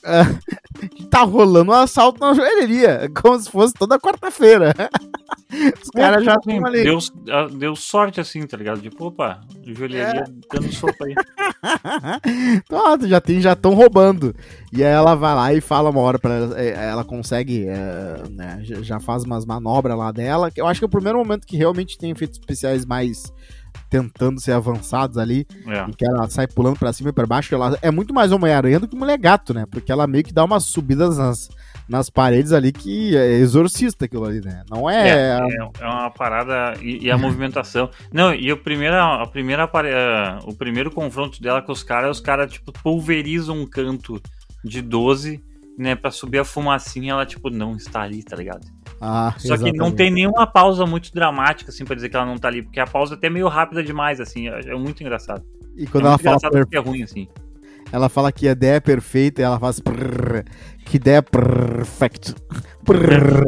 uh, 0.03 1.07
tá 1.09 1.23
rolando 1.23 1.71
um 1.71 1.75
assalto 1.75 2.19
na 2.19 2.33
joalheria, 2.33 3.09
como 3.21 3.39
se 3.39 3.49
fosse 3.49 3.73
toda 3.73 3.99
quarta-feira. 3.99 4.73
Os 5.83 5.89
caras 5.89 6.23
já 6.23 6.35
estão 6.35 6.65
ali. 6.65 6.83
Deu, 6.83 6.99
deu 7.57 7.75
sorte 7.75 8.21
assim, 8.21 8.45
tá 8.45 8.55
ligado? 8.55 8.81
Tipo, 8.81 9.07
opa, 9.07 9.41
joalheria 9.65 10.23
é. 10.23 10.23
dando 10.53 10.71
sopa 10.71 11.05
aí. 11.05 11.15
Pronto, 12.67 13.07
já 13.07 13.19
tem, 13.19 13.41
já 13.41 13.53
estão 13.53 13.73
roubando. 13.73 14.35
E 14.71 14.83
aí 14.83 14.91
ela 14.91 15.15
vai 15.15 15.33
lá 15.33 15.53
e 15.53 15.59
fala 15.59 15.89
uma 15.89 16.01
hora 16.01 16.19
para 16.19 16.35
ela, 16.35 16.59
é, 16.59 16.89
ela 16.89 17.03
consegue, 17.03 17.67
é, 17.67 18.23
né, 18.29 18.59
já 18.63 18.99
faz 18.99 19.23
umas 19.23 19.43
manobras 19.43 19.97
lá 19.97 20.11
dela. 20.11 20.51
Eu 20.55 20.67
acho 20.67 20.79
que 20.79 20.85
é 20.85 20.87
o 20.87 20.91
primeiro 20.91 21.17
momento 21.17 21.47
que 21.47 21.57
realmente 21.57 21.97
tem 21.97 22.11
efeitos 22.11 22.37
especiais 22.37 22.85
mais 22.85 23.33
tentando 23.89 24.39
ser 24.39 24.51
avançados 24.51 25.17
ali, 25.17 25.47
é. 25.67 25.85
que 25.97 26.05
ela 26.05 26.29
sai 26.29 26.47
pulando 26.47 26.77
para 26.77 26.93
cima 26.93 27.09
e 27.09 27.13
para 27.13 27.25
baixo, 27.25 27.53
ela 27.55 27.77
é 27.81 27.89
muito 27.89 28.13
mais 28.13 28.31
Homem-Aranha 28.31 28.79
do 28.79 28.87
que 28.87 28.95
Mulher 28.95 29.17
Gato, 29.17 29.53
né? 29.53 29.65
Porque 29.69 29.91
ela 29.91 30.05
meio 30.05 30.23
que 30.23 30.33
dá 30.33 30.43
umas 30.43 30.65
subidas 30.65 31.17
nas, 31.17 31.49
nas 31.87 32.09
paredes 32.09 32.51
ali 32.51 32.71
que 32.71 33.17
é 33.17 33.31
exorcista 33.39 34.05
aquilo 34.05 34.25
ali, 34.25 34.41
né? 34.41 34.63
Não 34.69 34.87
é. 34.87 35.09
É, 35.09 35.39
é, 35.39 35.69
é 35.79 35.85
uma 35.85 36.11
parada. 36.11 36.75
E, 36.81 37.05
e, 37.05 37.11
a 37.11 37.17
movimentação. 37.17 37.89
Não, 38.13 38.33
e 38.33 38.51
a 38.51 38.55
primeira, 38.55 39.21
a 39.21 39.25
primeira, 39.25 39.67
o 40.43 40.53
primeiro 40.53 40.91
confronto 40.91 41.41
dela 41.41 41.61
com 41.61 41.71
os 41.71 41.81
caras, 41.81 42.17
os 42.17 42.21
caras, 42.21 42.51
tipo, 42.51 42.71
pulverizam 42.71 43.59
um 43.59 43.65
canto 43.65 44.21
de 44.63 44.81
12, 44.81 45.43
né, 45.77 45.95
pra 45.95 46.11
subir 46.11 46.39
a 46.39 46.45
fumacinha, 46.45 47.13
ela, 47.13 47.25
tipo, 47.25 47.49
não 47.49 47.75
está 47.75 48.01
ali, 48.01 48.21
tá 48.21 48.35
ligado? 48.35 48.67
Ah, 49.01 49.33
Só 49.37 49.53
exatamente. 49.53 49.73
que 49.73 49.79
não 49.79 49.91
tem 49.91 50.11
nenhuma 50.11 50.45
pausa 50.45 50.85
muito 50.85 51.13
dramática, 51.13 51.71
assim, 51.71 51.85
pra 51.85 51.95
dizer 51.95 52.09
que 52.09 52.15
ela 52.15 52.25
não 52.25 52.37
tá 52.37 52.49
ali, 52.49 52.61
porque 52.61 52.79
a 52.79 52.87
pausa 52.87 53.15
é 53.15 53.17
até 53.17 53.29
meio 53.29 53.47
rápida 53.47 53.83
demais, 53.83 54.19
assim, 54.19 54.49
é, 54.49 54.59
é 54.71 54.75
muito 54.75 55.01
engraçado. 55.01 55.43
E 55.75 55.87
quando 55.87 56.05
é 56.05 56.07
ela 56.09 56.17
fala. 56.17 56.39
Per... 56.39 56.67
Que 56.67 56.77
é 56.77 56.79
ruim, 56.79 57.03
assim. 57.03 57.27
Ela 57.91 58.09
fala 58.09 58.31
que 58.31 58.47
a 58.47 58.51
ideia 58.51 58.75
é 58.75 58.79
perfeita 58.79 59.41
e 59.41 59.45
ela 59.45 59.59
faz. 59.59 59.79
Prrr, 59.79 60.43
que 60.85 60.97
ideia 60.97 61.23
perfect. 61.23 62.35
Prrr. 62.83 63.45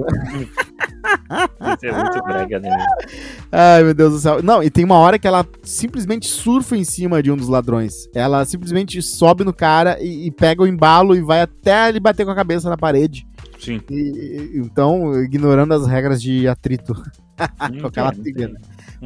Isso 1.76 1.86
é 1.86 1.92
muito 1.92 2.24
brega, 2.24 2.60
né? 2.60 2.86
Ai, 3.52 3.84
meu 3.84 3.94
Deus 3.94 4.14
do 4.14 4.20
céu. 4.20 4.42
Não, 4.42 4.64
e 4.64 4.70
tem 4.70 4.86
uma 4.86 4.98
hora 4.98 5.20
que 5.20 5.28
ela 5.28 5.46
simplesmente 5.64 6.28
surfa 6.28 6.76
em 6.76 6.84
cima 6.84 7.22
de 7.22 7.32
um 7.32 7.38
dos 7.38 7.48
ladrões. 7.48 8.08
Ela 8.16 8.46
simplesmente 8.46 9.02
sobe 9.02 9.44
no 9.44 9.54
cara 9.54 9.98
e, 10.02 10.28
e 10.28 10.32
pega 10.32 10.64
o 10.64 10.68
embalo 10.68 11.16
e 11.16 11.22
vai 11.22 11.42
até 11.42 11.90
ele 11.90 12.00
bater 12.00 12.26
com 12.26 12.32
a 12.32 12.36
cabeça 12.36 12.70
na 12.70 12.78
parede. 12.78 13.28
Sim. 13.62 13.80
E, 13.92 14.52
então, 14.56 15.22
ignorando 15.22 15.74
as 15.76 15.86
regras 15.86 16.22
de 16.22 16.48
atrito. 16.48 16.96
com 17.80 17.88
aquela 17.88 18.12
trilha. 18.12 18.48
Né? 18.48 18.60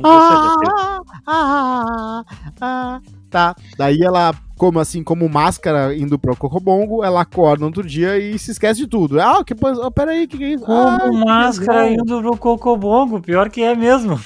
Ah, 0.04 1.02
ah, 1.28 2.26
ah, 2.62 3.02
tá. 3.30 3.56
Daí 3.78 4.02
ela, 4.02 4.34
como 4.58 4.80
assim, 4.80 5.04
como 5.04 5.28
máscara 5.28 5.96
indo 5.96 6.18
pro 6.18 6.36
Cocobongo, 6.36 7.04
ela 7.04 7.22
acorda 7.22 7.62
no 7.62 7.68
outro 7.68 7.84
dia 7.84 8.18
e 8.18 8.40
se 8.40 8.52
esquece 8.52 8.82
de 8.82 8.88
tudo. 8.88 9.20
Ah, 9.20 9.44
que, 9.44 9.54
oh, 9.54 9.92
peraí, 9.92 10.26
que, 10.26 10.38
que 10.38 10.44
é 10.44 10.54
isso? 10.54 10.66
Como 10.66 10.78
ah, 10.80 11.26
máscara 11.26 11.90
indo 11.90 12.22
pro 12.22 12.38
Cocobongo, 12.38 13.22
pior 13.22 13.50
que 13.50 13.62
é 13.62 13.76
mesmo. 13.76 14.20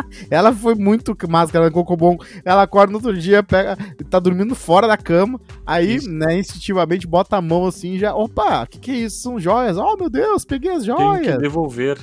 ela 0.30 0.52
foi 0.52 0.74
muito 0.74 1.16
máscara 1.28 1.66
no 1.66 1.72
Cocobon. 1.72 2.16
Ela 2.44 2.62
acorda 2.62 2.92
no 2.92 2.98
outro 2.98 3.16
dia, 3.16 3.42
pega, 3.42 3.76
tá 4.08 4.18
dormindo 4.18 4.54
fora 4.54 4.86
da 4.86 4.96
cama, 4.96 5.40
aí, 5.66 5.96
isso. 5.96 6.10
né, 6.10 6.38
instintivamente 6.38 7.06
bota 7.06 7.36
a 7.36 7.42
mão 7.42 7.66
assim 7.66 7.98
já. 7.98 8.14
Opa, 8.14 8.62
o 8.62 8.66
que, 8.66 8.78
que 8.78 8.90
é 8.90 8.94
isso? 8.94 9.20
São 9.20 9.38
joias. 9.38 9.76
Oh, 9.76 9.96
meu 9.96 10.10
Deus, 10.10 10.44
peguei 10.44 10.70
as 10.70 10.84
joias. 10.84 11.26
Tem 11.26 11.32
que 11.32 11.38
devolver. 11.38 11.98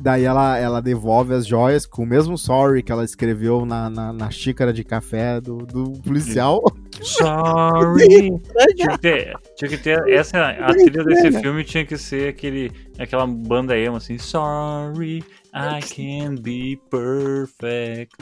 Daí 0.00 0.24
ela, 0.24 0.56
ela 0.58 0.80
devolve 0.80 1.34
as 1.34 1.46
joias 1.46 1.84
com 1.84 2.02
o 2.02 2.06
mesmo 2.06 2.38
sorry 2.38 2.82
que 2.82 2.90
ela 2.90 3.04
escreveu 3.04 3.66
na, 3.66 3.90
na, 3.90 4.12
na 4.12 4.30
xícara 4.30 4.72
de 4.72 4.84
café 4.84 5.40
do, 5.40 5.58
do 5.58 5.92
policial. 6.00 6.62
Sorry! 7.02 8.30
tinha, 8.76 8.88
que 8.88 8.98
ter, 8.98 9.36
tinha 9.56 9.68
que 9.68 9.76
ter. 9.76 10.08
Essa, 10.08 10.50
a 10.50 10.72
trilha 10.72 11.04
desse 11.04 11.32
filme 11.40 11.64
tinha 11.64 11.84
que 11.84 11.98
ser 11.98 12.28
aquele, 12.28 12.70
aquela 12.98 13.26
banda 13.26 13.76
emo 13.76 13.96
assim. 13.96 14.18
Sorry, 14.18 15.24
I 15.54 15.80
can 15.84 16.36
be 16.36 16.80
perfect. 16.90 18.16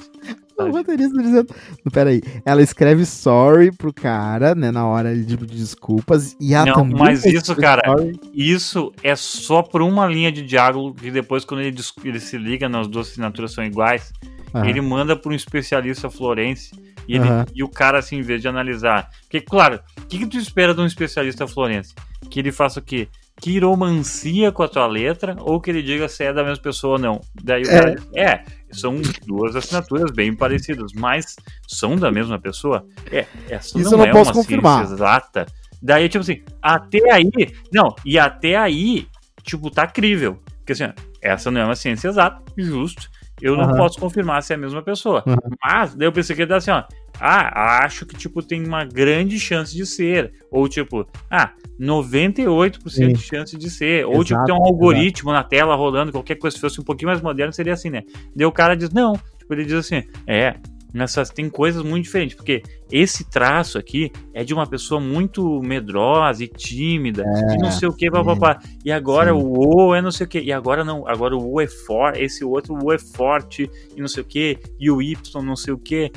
O 0.59 0.71
roteirista 0.71 1.23
dizendo. 1.23 1.55
Peraí, 1.93 2.21
ela 2.45 2.63
escreve 2.63 3.07
sorry 3.07 3.73
pro 3.73 3.93
cara, 3.93 4.55
né? 4.55 4.71
Na 4.71 4.87
hora 4.87 5.17
de 5.17 5.37
desculpas. 5.37 6.37
E 6.41 6.55
ela 6.55 6.67
Não, 6.67 6.85
mas 6.85 7.25
isso, 7.25 7.55
cara, 7.57 7.83
sorry. 7.87 8.21
isso 8.35 8.93
é 9.03 9.17
só 9.17 9.63
por 9.63 9.81
uma 9.81 10.07
linha 10.07 10.31
de 10.31 10.43
diálogo 10.43 10.95
que 10.95 11.11
depois, 11.11 11.45
quando 11.45 11.61
ele, 11.61 11.77
ele 12.05 12.21
se 12.21 12.37
liga, 12.37 12.69
nas 12.69 12.87
duas 12.87 13.09
assinaturas 13.09 13.53
são 13.53 13.65
iguais. 13.65 14.13
Uhum. 14.53 14.65
Ele 14.65 14.81
manda 14.81 15.17
para 15.17 15.31
um 15.31 15.35
especialista 15.35 16.11
florense 16.11 16.73
e, 17.07 17.15
ele, 17.15 17.29
uhum. 17.29 17.45
e 17.55 17.63
o 17.63 17.69
cara, 17.69 17.99
assim, 17.99 18.17
em 18.17 18.23
vez 18.23 18.43
de 18.43 18.49
analisar. 18.49 19.11
Porque, 19.23 19.41
claro, 19.41 19.81
o 19.99 20.07
que, 20.07 20.19
que 20.19 20.27
tu 20.27 20.37
espera 20.37 20.75
de 20.75 20.81
um 20.81 20.87
especialista 20.87 21.47
florense? 21.47 21.95
Que 22.29 22.41
ele 22.41 22.53
faça 22.53 22.81
o 22.81 22.83
quê? 22.83 23.09
Quiromancia 23.41 24.53
com 24.53 24.63
a 24.63 24.69
tua 24.69 24.87
letra 24.87 25.37
ou 25.41 25.61
que 25.61 25.71
ele 25.71 25.83
diga 25.83 26.09
se 26.09 26.25
é 26.25 26.33
da 26.33 26.45
mesma 26.45 26.63
pessoa 26.63 26.95
ou 26.95 26.99
não. 26.99 27.21
Daí 27.43 27.63
o 27.63 27.71
é. 27.71 27.79
cara 27.79 27.97
é, 28.15 28.45
são 28.71 29.01
duas 29.27 29.57
assinaturas 29.57 30.11
bem 30.11 30.35
parecidas, 30.35 30.93
mas 30.95 31.37
são 31.67 31.97
da 31.97 32.11
mesma 32.11 32.39
pessoa? 32.39 32.87
É, 33.11 33.27
essa 33.49 33.79
Isso 33.79 33.91
não, 33.91 33.99
não 33.99 34.05
é 34.05 34.13
posso 34.13 34.31
uma 34.31 34.35
confirmar. 34.35 34.79
ciência 34.79 34.95
exata. 34.95 35.47
Daí, 35.83 36.09
tipo 36.09 36.23
assim, 36.23 36.43
até 36.61 37.13
aí, 37.13 37.31
não, 37.73 37.95
e 38.05 38.19
até 38.19 38.57
aí, 38.57 39.07
tipo, 39.43 39.71
tá 39.71 39.87
crível. 39.87 40.39
Porque 40.59 40.73
assim, 40.73 40.93
essa 41.23 41.51
não 41.51 41.61
é 41.61 41.65
uma 41.65 41.75
ciência 41.75 42.09
exata, 42.09 42.43
justo. 42.57 43.09
Eu 43.41 43.55
uhum. 43.55 43.67
não 43.67 43.77
posso 43.77 43.99
confirmar 43.99 44.43
se 44.43 44.53
é 44.53 44.57
a 44.57 44.59
mesma 44.59 44.83
pessoa. 44.83 45.23
Uhum. 45.27 45.37
Mas, 45.65 45.95
daí 45.95 46.07
eu 46.07 46.13
pensei 46.13 46.35
que 46.35 46.43
ele 46.43 46.53
assim, 46.53 46.71
ó. 46.71 46.85
Ah, 47.19 47.85
acho 47.85 48.07
que, 48.07 48.17
tipo, 48.17 48.43
tem 48.43 48.65
uma 48.65 48.85
grande 48.85 49.39
chance 49.39 49.75
de 49.75 49.85
ser. 49.85 50.33
Ou, 50.51 50.69
tipo, 50.69 51.07
ah, 51.31 51.53
98% 51.79 52.89
Sim. 52.89 53.13
de 53.13 53.21
chance 53.21 53.57
de 53.57 53.71
ser. 53.71 54.07
Ou, 54.07 54.15
exato, 54.15 54.25
tipo, 54.27 54.45
tem 54.45 54.55
um 54.55 54.65
algoritmo 54.65 55.31
exato. 55.31 55.43
na 55.43 55.49
tela 55.49 55.75
rolando, 55.75 56.13
qualquer 56.13 56.37
coisa, 56.37 56.57
se 56.57 56.61
fosse 56.61 56.81
um 56.81 56.85
pouquinho 56.85 57.09
mais 57.09 57.21
moderno, 57.21 57.53
seria 57.53 57.75
assim, 57.75 57.91
né? 57.91 58.03
Daí 58.35 58.47
o 58.47 58.53
cara 58.53 58.75
diz, 58.75 58.91
não. 58.91 59.15
Tipo, 59.39 59.55
ele 59.55 59.65
diz 59.65 59.75
assim, 59.75 60.03
é, 60.27 60.57
nessas 60.93 61.31
tem 61.31 61.49
coisas 61.49 61.83
muito 61.83 62.05
diferentes, 62.05 62.37
porque 62.37 62.63
esse 62.91 63.25
traço 63.25 63.79
aqui 63.79 64.11
é 64.35 64.43
de 64.45 64.53
uma 64.53 64.67
pessoa 64.67 65.01
muito 65.01 65.61
medrosa 65.63 66.45
e 66.45 66.49
tímida, 66.49 67.23
é, 67.25 67.55
e 67.55 67.59
não 67.59 67.71
sei 67.71 67.89
o 67.89 67.93
que, 67.93 68.11
papapá. 68.11 68.59
E 68.85 68.91
agora 68.91 69.33
sim. 69.33 69.37
o 69.37 69.89
O 69.89 69.95
é 69.95 70.03
não 70.03 70.11
sei 70.11 70.27
o 70.27 70.29
que, 70.29 70.41
e 70.41 70.53
agora 70.53 70.85
não, 70.85 71.07
agora 71.07 71.37
o 71.37 71.55
O 71.55 71.61
é 71.61 71.67
forte, 71.67 72.23
esse 72.23 72.45
outro 72.45 72.77
O 72.83 72.93
é 72.93 72.99
forte 72.99 73.71
e 73.97 74.01
não 74.01 74.09
sei 74.09 74.23
o 74.23 74.27
que, 74.27 74.59
e 74.79 74.91
o 74.91 75.01
Y 75.01 75.43
não 75.43 75.57
sei 75.57 75.73
o 75.73 75.79
que. 75.79 76.11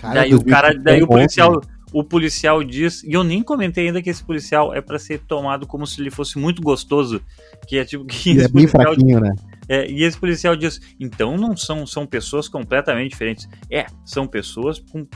daí 0.00 0.34
o 0.34 0.44
cara, 0.44 0.74
daí 0.74 1.02
o 1.02 1.06
policial, 1.06 1.60
o 1.92 2.04
policial 2.04 2.62
diz, 2.62 3.02
e 3.02 3.12
eu 3.12 3.24
nem 3.24 3.42
comentei 3.42 3.86
ainda 3.86 4.02
que 4.02 4.10
esse 4.10 4.22
policial 4.22 4.74
é 4.74 4.80
para 4.80 4.98
ser 4.98 5.20
tomado 5.20 5.66
como 5.66 5.86
se 5.86 6.00
ele 6.00 6.10
fosse 6.10 6.38
muito 6.38 6.60
gostoso, 6.60 7.20
que 7.66 7.78
é 7.78 7.84
tipo 7.84 8.04
que 8.04 8.40
é 8.40 8.48
bem 8.48 8.66
fraquinho, 8.66 9.20
né? 9.20 9.34
É, 9.68 9.88
e 9.88 10.02
esse 10.02 10.18
policial 10.18 10.56
diz: 10.56 10.80
então 10.98 11.36
não 11.36 11.56
são, 11.56 11.86
são 11.86 12.06
pessoas 12.06 12.48
completamente 12.48 13.10
diferentes. 13.10 13.46
É, 13.70 13.86
são 14.04 14.26
pessoas 14.26 14.78
com 14.78 15.06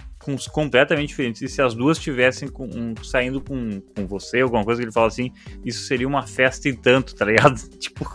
completamente 0.51 1.09
diferentes. 1.09 1.43
E 1.43 1.49
se 1.49 1.61
as 1.61 1.75
duas 1.75 1.99
estivessem 1.99 2.49
um, 2.59 2.95
saindo 3.03 3.41
com, 3.41 3.81
com 3.95 4.07
você, 4.07 4.41
alguma 4.41 4.64
coisa 4.64 4.81
que 4.81 4.85
ele 4.85 4.93
fala 4.93 5.09
assim, 5.09 5.33
isso 5.64 5.87
seria 5.87 6.07
uma 6.07 6.27
festa 6.27 6.68
e 6.68 6.77
tanto, 6.77 7.14
tá 7.14 7.25
ligado? 7.25 7.57
tipo. 7.79 8.09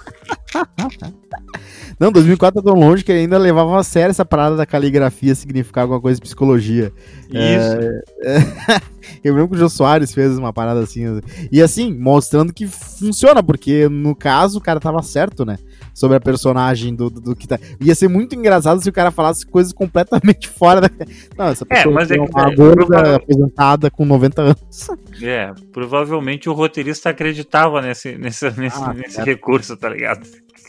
Não, 1.99 2.12
2004 2.12 2.62
tá 2.62 2.66
tão 2.66 2.80
longe 2.80 3.03
que 3.03 3.12
ainda 3.12 3.38
levava 3.38 3.80
a 3.80 3.84
sério 3.84 4.12
essa 4.12 4.26
parada 4.26 4.55
da 4.55 4.66
caligrafia 4.66 5.36
significar 5.36 5.84
alguma 5.84 5.99
coisa 5.99 6.16
de 6.16 6.22
psicologia. 6.22 6.93
Isso. 7.30 8.03
É, 8.24 8.38
é, 8.78 8.82
eu 9.24 9.34
lembro 9.34 9.49
que 9.49 9.55
o 9.55 9.58
Jô 9.58 9.70
Soares 9.70 10.14
fez 10.14 10.38
uma 10.38 10.53
parada 10.53 10.80
assim. 10.80 11.22
E 11.51 11.62
assim, 11.62 11.93
mostrando 11.93 12.53
que 12.53 12.68
funciona, 12.68 13.43
porque 13.43 13.89
no 13.89 14.16
caso 14.16 14.60
o 14.60 14.62
cara 14.62 14.80
tava 14.80 15.01
certo, 15.01 15.45
né? 15.45 15.58
Sobre 15.98 16.16
a 16.16 16.20
personagem 16.20 16.93
do, 16.93 17.10
do, 17.10 17.20
do 17.20 17.36
que 17.36 17.48
tá. 17.48 17.58
Ia 17.82 17.95
ser 17.95 18.08
muito 18.08 18.36
engraçado 18.36 18.80
se 18.80 18.88
o 18.88 18.93
cara 18.93 19.10
falasse 19.10 19.43
coisas 19.48 19.74
completamente 19.74 20.48
fora 20.48 20.80
da. 20.80 20.91
Não, 21.36 21.48
essa 21.48 21.66
pessoa 21.66 21.91
é, 21.91 21.95
mas 21.95 22.12
é, 22.12 22.20
uma 22.20 22.52
é, 22.52 22.56
gorda 22.56 23.16
aposentada 23.16 23.89
com 23.89 24.06
90 24.06 24.41
anos. 24.43 24.88
É, 25.24 25.52
provavelmente 25.74 26.48
o 26.48 26.54
roteirista 26.54 27.10
acreditava 27.10 27.82
nesse, 27.82 28.16
nesse, 28.16 28.45
nesse, 28.60 28.78
ah, 28.80 28.93
nesse 28.93 29.20
recurso, 29.24 29.76
tá 29.76 29.89
ligado? 29.89 30.24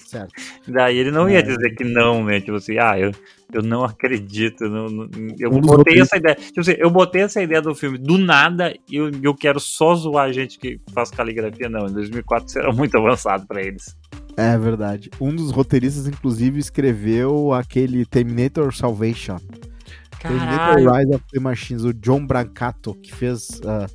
Certo. 0.07 0.33
Daí 0.67 0.97
ele 0.97 1.11
não 1.11 1.29
ia 1.29 1.41
É. 1.41 1.43
dizer 1.43 1.75
que 1.77 1.85
não, 1.85 2.25
né? 2.25 2.41
Tipo 2.41 2.57
assim, 2.57 2.79
ah, 2.79 2.99
eu, 2.99 3.13
eu 3.53 3.61
não 3.61 3.85
acredito. 3.85 4.65
Não, 4.67 4.89
não- 4.89 5.11
eu 5.39 5.51
Um 5.53 5.61
botei 5.61 6.01
essa 6.01 6.17
ideia. 6.17 6.37
Tipo 6.37 6.61
assim, 6.61 6.75
eu 6.79 6.89
botei 6.89 7.21
essa 7.21 7.43
ideia 7.43 7.61
do 7.61 7.75
filme 7.75 7.99
do 7.99 8.17
nada 8.17 8.75
e 8.91 8.97
eu, 8.97 9.11
eu 9.23 9.35
quero 9.35 9.61
só 9.61 9.95
zoar 9.95 10.25
a 10.25 10.33
gente 10.33 10.59
que 10.59 10.81
faz 10.95 11.11
caligrafia. 11.11 11.69
Não, 11.69 11.87
em 11.87 11.93
2004 11.93 12.49
isso 12.49 12.59
era 12.59 12.73
muito 12.73 12.97
avançado 12.97 13.47
pra 13.47 13.61
eles. 13.61 13.95
É 14.41 14.57
verdade. 14.57 15.11
Um 15.21 15.35
dos 15.35 15.51
roteiristas, 15.51 16.07
inclusive, 16.07 16.61
escreveu 16.61 17.53
aquele 17.53 18.07
Terminator 18.07 18.73
Salvation. 18.75 19.37
Caralho. 20.21 20.39
Terminator 20.77 20.97
Rise 20.97 21.15
of 21.17 21.25
the 21.33 21.41
Machines, 21.41 21.83
o 21.83 21.93
John 21.93 22.25
Brancato, 22.25 22.95
que 22.95 23.13
fez. 23.13 23.61
ah, 23.67 23.87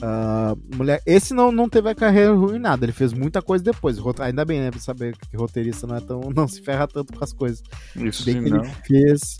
ah, 0.00 0.54
mulher... 0.76 1.02
Esse 1.04 1.34
não, 1.34 1.50
não 1.50 1.68
teve 1.68 1.88
a 1.90 1.94
carreira 1.96 2.32
ruinada, 2.32 2.84
ele 2.84 2.92
fez 2.92 3.12
muita 3.12 3.42
coisa 3.42 3.64
depois. 3.64 3.98
Rota- 3.98 4.22
Ainda 4.22 4.44
bem, 4.44 4.60
né? 4.60 4.70
Pra 4.70 4.78
saber 4.78 5.16
que 5.16 5.36
roteirista 5.36 5.84
não 5.88 5.96
é 5.96 6.00
tão. 6.00 6.20
não 6.32 6.46
se 6.46 6.62
ferra 6.62 6.86
tanto 6.86 7.12
com 7.12 7.24
as 7.24 7.32
coisas. 7.32 7.60
Isso 7.96 8.24
Bem 8.24 8.34
sim, 8.36 8.44
que 8.44 8.50
não. 8.50 8.62
ele 8.62 8.70
fez 8.86 9.38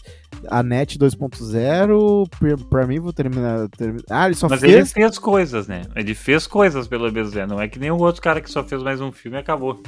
a 0.48 0.60
NET 0.64 0.98
2.0, 0.98 2.28
pra- 2.36 2.66
pra 2.68 2.86
mim 2.88 2.98
vou 2.98 3.12
terminar. 3.12 3.68
termi- 3.68 4.02
Ah, 4.10 4.26
ele 4.26 4.34
só 4.34 4.48
Mas 4.48 4.62
ele 4.64 4.72
fez. 4.72 4.92
fez 4.92 5.18
coisas, 5.20 5.68
né? 5.68 5.82
Ele 5.94 6.14
fez 6.16 6.48
coisas 6.48 6.88
pelo 6.88 7.10
BZ. 7.12 7.46
Não 7.48 7.60
é 7.60 7.68
que 7.68 7.78
nem 7.78 7.92
o 7.92 7.98
outro 7.98 8.20
cara 8.20 8.40
que 8.40 8.50
só 8.50 8.64
fez 8.64 8.82
mais 8.82 9.00
um 9.00 9.12
filme 9.12 9.36
e 9.36 9.40
acabou. 9.40 9.80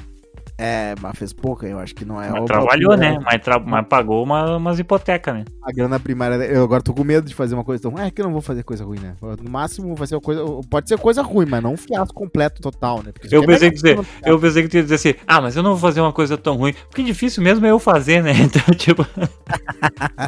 É, 0.63 0.95
mas 1.01 1.17
fez 1.19 1.33
pouca, 1.33 1.67
eu 1.67 1.79
acho 1.79 1.95
que 1.95 2.05
não 2.05 2.21
é. 2.21 2.29
Mas 2.29 2.43
o- 2.43 2.45
trabalhou, 2.45 2.93
o- 2.93 2.97
né? 2.97 3.19
Mas, 3.25 3.41
tra- 3.43 3.59
mas 3.59 3.87
pagou 3.89 4.23
uma, 4.23 4.59
umas 4.59 4.79
hipotecas, 4.79 5.33
né? 5.35 5.45
A 5.65 5.73
grana 5.73 5.99
primária. 5.99 6.35
Eu 6.35 6.63
agora 6.65 6.83
tô 6.83 6.93
com 6.93 7.03
medo 7.03 7.27
de 7.27 7.35
fazer 7.35 7.55
uma 7.55 7.65
coisa 7.65 7.83
tão. 7.83 7.99
É 7.99 8.11
que 8.11 8.21
eu 8.21 8.27
não 8.27 8.33
vou 8.33 8.43
fazer 8.43 8.63
coisa 8.63 8.85
ruim, 8.85 8.99
né? 9.01 9.15
No 9.43 9.51
máximo 9.51 9.95
vai 9.95 10.07
ser 10.07 10.17
uma 10.17 10.21
coisa. 10.21 10.43
Pode 10.69 10.87
ser 10.87 10.99
coisa 10.99 11.23
ruim, 11.23 11.47
mas 11.49 11.63
não 11.63 11.73
um 11.73 11.77
fiasco 11.79 12.13
completo 12.15 12.61
total, 12.61 13.03
né? 13.03 13.11
Porque 13.11 13.35
Eu 13.35 13.43
é 13.43 13.47
pensei, 13.47 13.71
que 13.71 13.83
mega- 13.83 14.03
dizer, 14.03 14.13
eu 14.27 14.39
pensei 14.39 14.63
que 14.63 14.69
tu 14.69 14.77
ia 14.77 14.83
dizer 14.83 14.97
assim, 14.97 15.15
ah, 15.27 15.41
mas 15.41 15.57
eu 15.57 15.63
não 15.63 15.71
vou 15.71 15.79
fazer 15.79 16.03
uma 16.03 16.13
coisa 16.13 16.37
tão 16.37 16.57
ruim, 16.57 16.75
porque 16.91 17.03
difícil 17.03 17.43
mesmo 17.43 17.65
é 17.65 17.71
eu 17.71 17.79
fazer, 17.79 18.23
né? 18.23 18.33
Então, 18.45 18.75
tipo, 18.75 19.07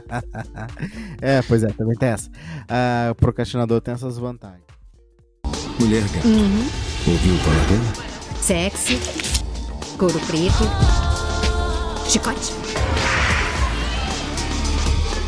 É, 1.20 1.42
pois 1.42 1.62
é, 1.62 1.68
também 1.68 1.96
tem 1.96 2.08
essa. 2.08 2.30
Ah, 2.68 3.08
o 3.10 3.14
procrastinador 3.14 3.80
tem 3.80 3.94
essas 3.94 4.18
vantagens. 4.18 4.62
Mulher 5.78 6.02
gato. 6.02 6.28
Ouviu 7.06 7.34
falar 7.36 7.66
dela? 7.66 8.12
Sexy, 8.40 8.98
couro 9.96 10.18
preto, 10.20 10.68
chicote. 12.08 12.52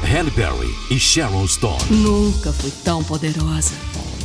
Halle 0.02 0.30
Berry 0.30 0.74
e 0.90 0.98
Sharon 0.98 1.46
Stone. 1.46 1.82
Nunca 1.90 2.52
fui 2.52 2.70
tão 2.84 3.02
poderosa. 3.02 3.72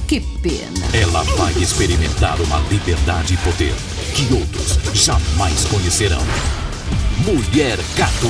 Que 0.08 0.20
pena. 0.20 0.88
Ela 0.94 1.24
vai 1.38 1.54
experimentar 1.54 2.40
uma 2.42 2.60
liberdade 2.70 3.34
e 3.34 3.38
poder 3.38 3.74
que 4.16 4.34
outros 4.34 4.80
jamais 4.94 5.66
conhecerão. 5.66 6.22
Mulher 7.26 7.80
Gato. 7.96 8.30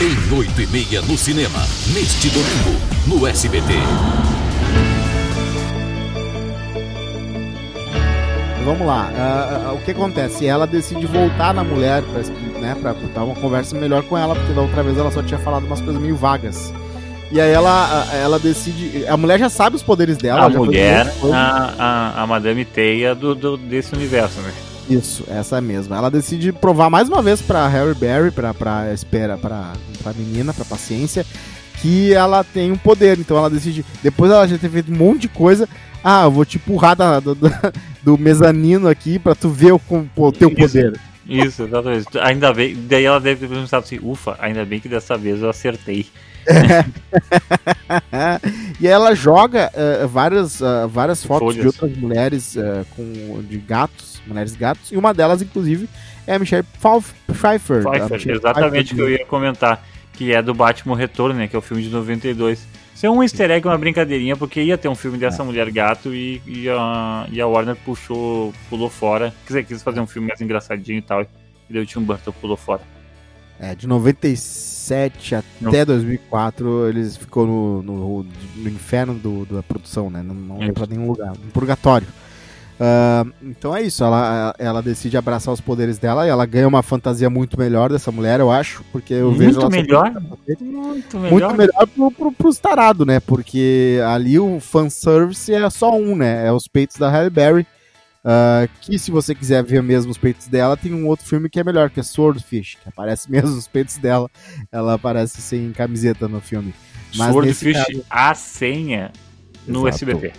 Em 0.00 0.36
8 0.36 0.60
e 0.60 0.66
meia 0.68 1.02
no 1.02 1.18
cinema. 1.18 1.66
Neste 1.92 2.28
domingo, 2.30 2.80
no 3.06 3.26
SBT. 3.26 3.74
Vamos 8.68 8.86
lá. 8.86 9.10
ah, 9.16 9.62
ah, 9.68 9.72
o 9.72 9.78
que 9.78 9.92
acontece? 9.92 10.46
Ela 10.46 10.66
decide 10.66 11.06
voltar 11.06 11.54
na 11.54 11.64
mulher 11.64 12.02
pra, 12.02 12.20
né, 12.60 12.76
pra 12.78 12.92
dar 13.14 13.24
uma 13.24 13.34
conversa 13.34 13.74
melhor 13.74 14.02
com 14.02 14.16
ela, 14.18 14.34
porque 14.34 14.52
da 14.52 14.60
outra 14.60 14.82
vez 14.82 14.98
ela 14.98 15.10
só 15.10 15.22
tinha 15.22 15.40
falado 15.40 15.64
umas 15.64 15.80
coisas 15.80 16.00
meio 16.00 16.14
vagas. 16.14 16.70
E 17.32 17.40
aí 17.40 17.50
ela, 17.50 18.06
ah, 18.10 18.14
ela 18.16 18.38
decide. 18.38 19.06
A 19.06 19.16
mulher 19.16 19.38
já 19.38 19.48
sabe 19.48 19.76
os 19.76 19.82
poderes 19.82 20.18
dela. 20.18 20.40
a 20.44 20.50
mulher, 20.50 21.10
a, 21.32 21.74
a, 21.78 22.22
a 22.22 22.26
Madame 22.26 22.66
Teia 22.66 23.14
do, 23.14 23.34
do- 23.34 23.56
desse 23.56 23.94
universo, 23.94 24.38
né? 24.40 24.52
Isso, 24.90 25.24
essa 25.28 25.60
mesma. 25.62 25.96
Ela 25.96 26.10
decide 26.10 26.52
provar 26.52 26.90
mais 26.90 27.08
uma 27.08 27.22
vez 27.22 27.40
pra 27.40 27.66
Harry 27.68 27.94
Berry, 27.94 28.30
pra, 28.30 28.52
pra 28.52 28.92
espera, 28.92 29.38
pra, 29.38 29.72
pra 30.02 30.12
menina, 30.12 30.52
pra 30.52 30.64
paciência, 30.66 31.24
que 31.80 32.12
ela 32.12 32.44
tem 32.44 32.70
um 32.70 32.76
poder. 32.76 33.18
Então 33.18 33.36
ela 33.38 33.48
decide, 33.48 33.82
depois 34.02 34.30
ela 34.30 34.46
já 34.46 34.58
ter 34.58 34.68
feito 34.70 34.92
um 34.92 34.96
monte 34.96 35.22
de 35.22 35.28
coisa, 35.28 35.66
ah, 36.02 36.24
eu 36.24 36.30
vou 36.30 36.44
te 36.44 36.56
empurrar 36.56 36.96
da- 36.96 37.20
do, 37.20 37.34
do, 37.34 37.48
mezanino 38.18 38.88
aqui 38.88 39.18
pra 39.18 39.34
tu 39.34 39.48
ver 39.48 39.72
o, 39.72 39.80
o 40.16 40.32
teu 40.32 40.50
poder. 40.50 40.98
Isso, 41.28 41.64
exatamente. 41.64 42.18
Ainda 42.18 42.52
bem, 42.54 42.74
daí 42.88 43.04
ela 43.04 43.20
deve 43.20 43.46
ter 43.46 43.54
pensado 43.54 43.84
assim, 43.84 43.98
ufa, 44.02 44.36
ainda 44.40 44.64
bem 44.64 44.80
que 44.80 44.88
dessa 44.88 45.16
vez 45.16 45.42
eu 45.42 45.50
acertei. 45.50 46.06
e 48.80 48.86
aí 48.86 48.92
ela 48.92 49.14
joga 49.14 49.70
eh, 49.74 50.06
várias, 50.06 50.62
ah, 50.62 50.86
várias 50.86 51.22
fotos 51.22 51.54
de 51.54 51.60
Folhas. 51.60 51.82
outras 51.82 51.98
mulheres 51.98 52.56
eh, 52.56 52.84
com, 52.96 53.42
de 53.42 53.58
gatos, 53.58 54.22
mulheres 54.26 54.56
gatos, 54.56 54.90
e 54.90 54.96
uma 54.96 55.12
delas, 55.12 55.42
inclusive, 55.42 55.86
é 56.26 56.36
a 56.36 56.38
Michelle 56.38 56.62
Pfeiffer. 56.62 57.82
Pfeiffer, 57.82 58.10
Michelle 58.10 58.38
exatamente 58.38 58.94
o 58.94 58.96
que 58.96 59.02
eu 59.02 59.10
ia 59.10 59.26
comentar, 59.26 59.84
que 60.14 60.32
é 60.32 60.40
do 60.40 60.54
Batman 60.54 60.96
Retorno, 60.96 61.38
né, 61.38 61.46
que 61.46 61.54
é 61.54 61.58
o 61.58 61.62
filme 61.62 61.82
de 61.82 61.90
92. 61.90 62.66
Isso 62.98 63.06
é 63.06 63.10
um 63.10 63.22
easter 63.22 63.48
egg, 63.48 63.64
uma 63.64 63.78
brincadeirinha, 63.78 64.36
porque 64.36 64.60
ia 64.60 64.76
ter 64.76 64.88
um 64.88 64.94
filme 64.96 65.16
É. 65.18 65.20
dessa 65.20 65.44
mulher 65.44 65.70
gato 65.70 66.12
e, 66.12 66.42
e, 66.44 66.68
a, 66.68 67.28
e 67.30 67.40
a 67.40 67.46
Warner 67.46 67.76
puxou, 67.76 68.52
pulou 68.68 68.90
fora. 68.90 69.32
Quer 69.46 69.46
dizer, 69.46 69.64
quis 69.66 69.84
fazer 69.84 70.00
um 70.00 70.06
filme 70.08 70.26
mais 70.26 70.40
engraçadinho 70.40 70.98
e 70.98 71.02
tal, 71.02 71.22
e 71.22 71.26
daí 71.70 71.80
o 71.80 71.86
Tim 71.86 72.00
Burton 72.00 72.32
pulou 72.32 72.56
fora. 72.56 72.80
É, 73.60 73.72
de 73.76 73.86
97 73.86 75.36
até 75.36 75.84
2004, 75.84 76.88
eles 76.88 77.16
ficou 77.16 77.46
no, 77.46 77.82
no, 77.82 78.26
no 78.56 78.68
inferno 78.68 79.14
do, 79.14 79.46
da 79.46 79.62
produção, 79.62 80.10
né? 80.10 80.20
Não, 80.20 80.34
não 80.34 80.60
ia 80.64 80.72
pra 80.72 80.88
nenhum 80.88 81.06
lugar, 81.06 81.28
no 81.28 81.52
purgatório. 81.52 82.08
Ah, 82.80 83.26
então 83.42 83.74
é 83.74 83.82
isso, 83.82 84.04
ela, 84.04 84.54
ela 84.58 84.80
decide 84.80 85.16
abraçar 85.16 85.52
os 85.52 85.60
poderes 85.60 85.98
dela 85.98 86.24
e 86.26 86.30
ela 86.30 86.46
ganha 86.46 86.68
uma 86.68 86.82
fantasia 86.82 87.28
muito 87.28 87.58
melhor 87.58 87.90
dessa 87.90 88.12
mulher, 88.12 88.38
eu 88.38 88.52
acho, 88.52 88.84
porque 88.92 89.12
eu 89.14 89.32
vejo 89.32 89.58
Muito 89.58 89.60
ela 89.62 89.70
melhor? 89.70 90.12
Muito 90.60 91.18
melhor. 91.18 91.30
muito 91.32 91.54
melhor 91.56 91.86
pro, 91.88 92.10
pro, 92.12 92.32
pros 92.32 92.58
tarados, 92.58 93.04
né? 93.06 93.18
Porque 93.18 93.98
ali 94.06 94.38
o 94.38 94.60
fanservice 94.60 95.52
é 95.52 95.68
só 95.70 95.92
um, 95.96 96.14
né? 96.14 96.46
É 96.46 96.52
os 96.52 96.68
peitos 96.68 96.96
da 96.98 97.10
Halle 97.10 97.30
Berry. 97.30 97.66
ah, 98.24 98.68
que 98.80 98.96
se 98.96 99.10
você 99.10 99.34
quiser 99.34 99.64
ver 99.64 99.82
mesmo 99.82 100.12
os 100.12 100.18
peitos 100.18 100.46
dela, 100.46 100.76
tem 100.76 100.94
um 100.94 101.08
outro 101.08 101.26
filme 101.26 101.50
que 101.50 101.58
é 101.58 101.64
melhor, 101.64 101.90
que 101.90 101.98
é 101.98 102.02
Swordfish, 102.04 102.76
que 102.80 102.88
aparece 102.88 103.26
mesmo 103.32 103.56
os 103.56 103.66
peitos 103.66 103.96
dela. 103.98 104.30
Ela 104.70 104.94
aparece 104.94 105.42
sem 105.42 105.72
camiseta 105.72 106.28
no 106.28 106.40
filme. 106.40 106.72
Mas 107.16 107.30
Swordfish, 107.32 107.72
caso- 107.72 108.04
a 108.08 108.34
senha 108.36 109.10
no 109.66 109.88
Exato. 109.88 110.10
SBT. 110.10 110.32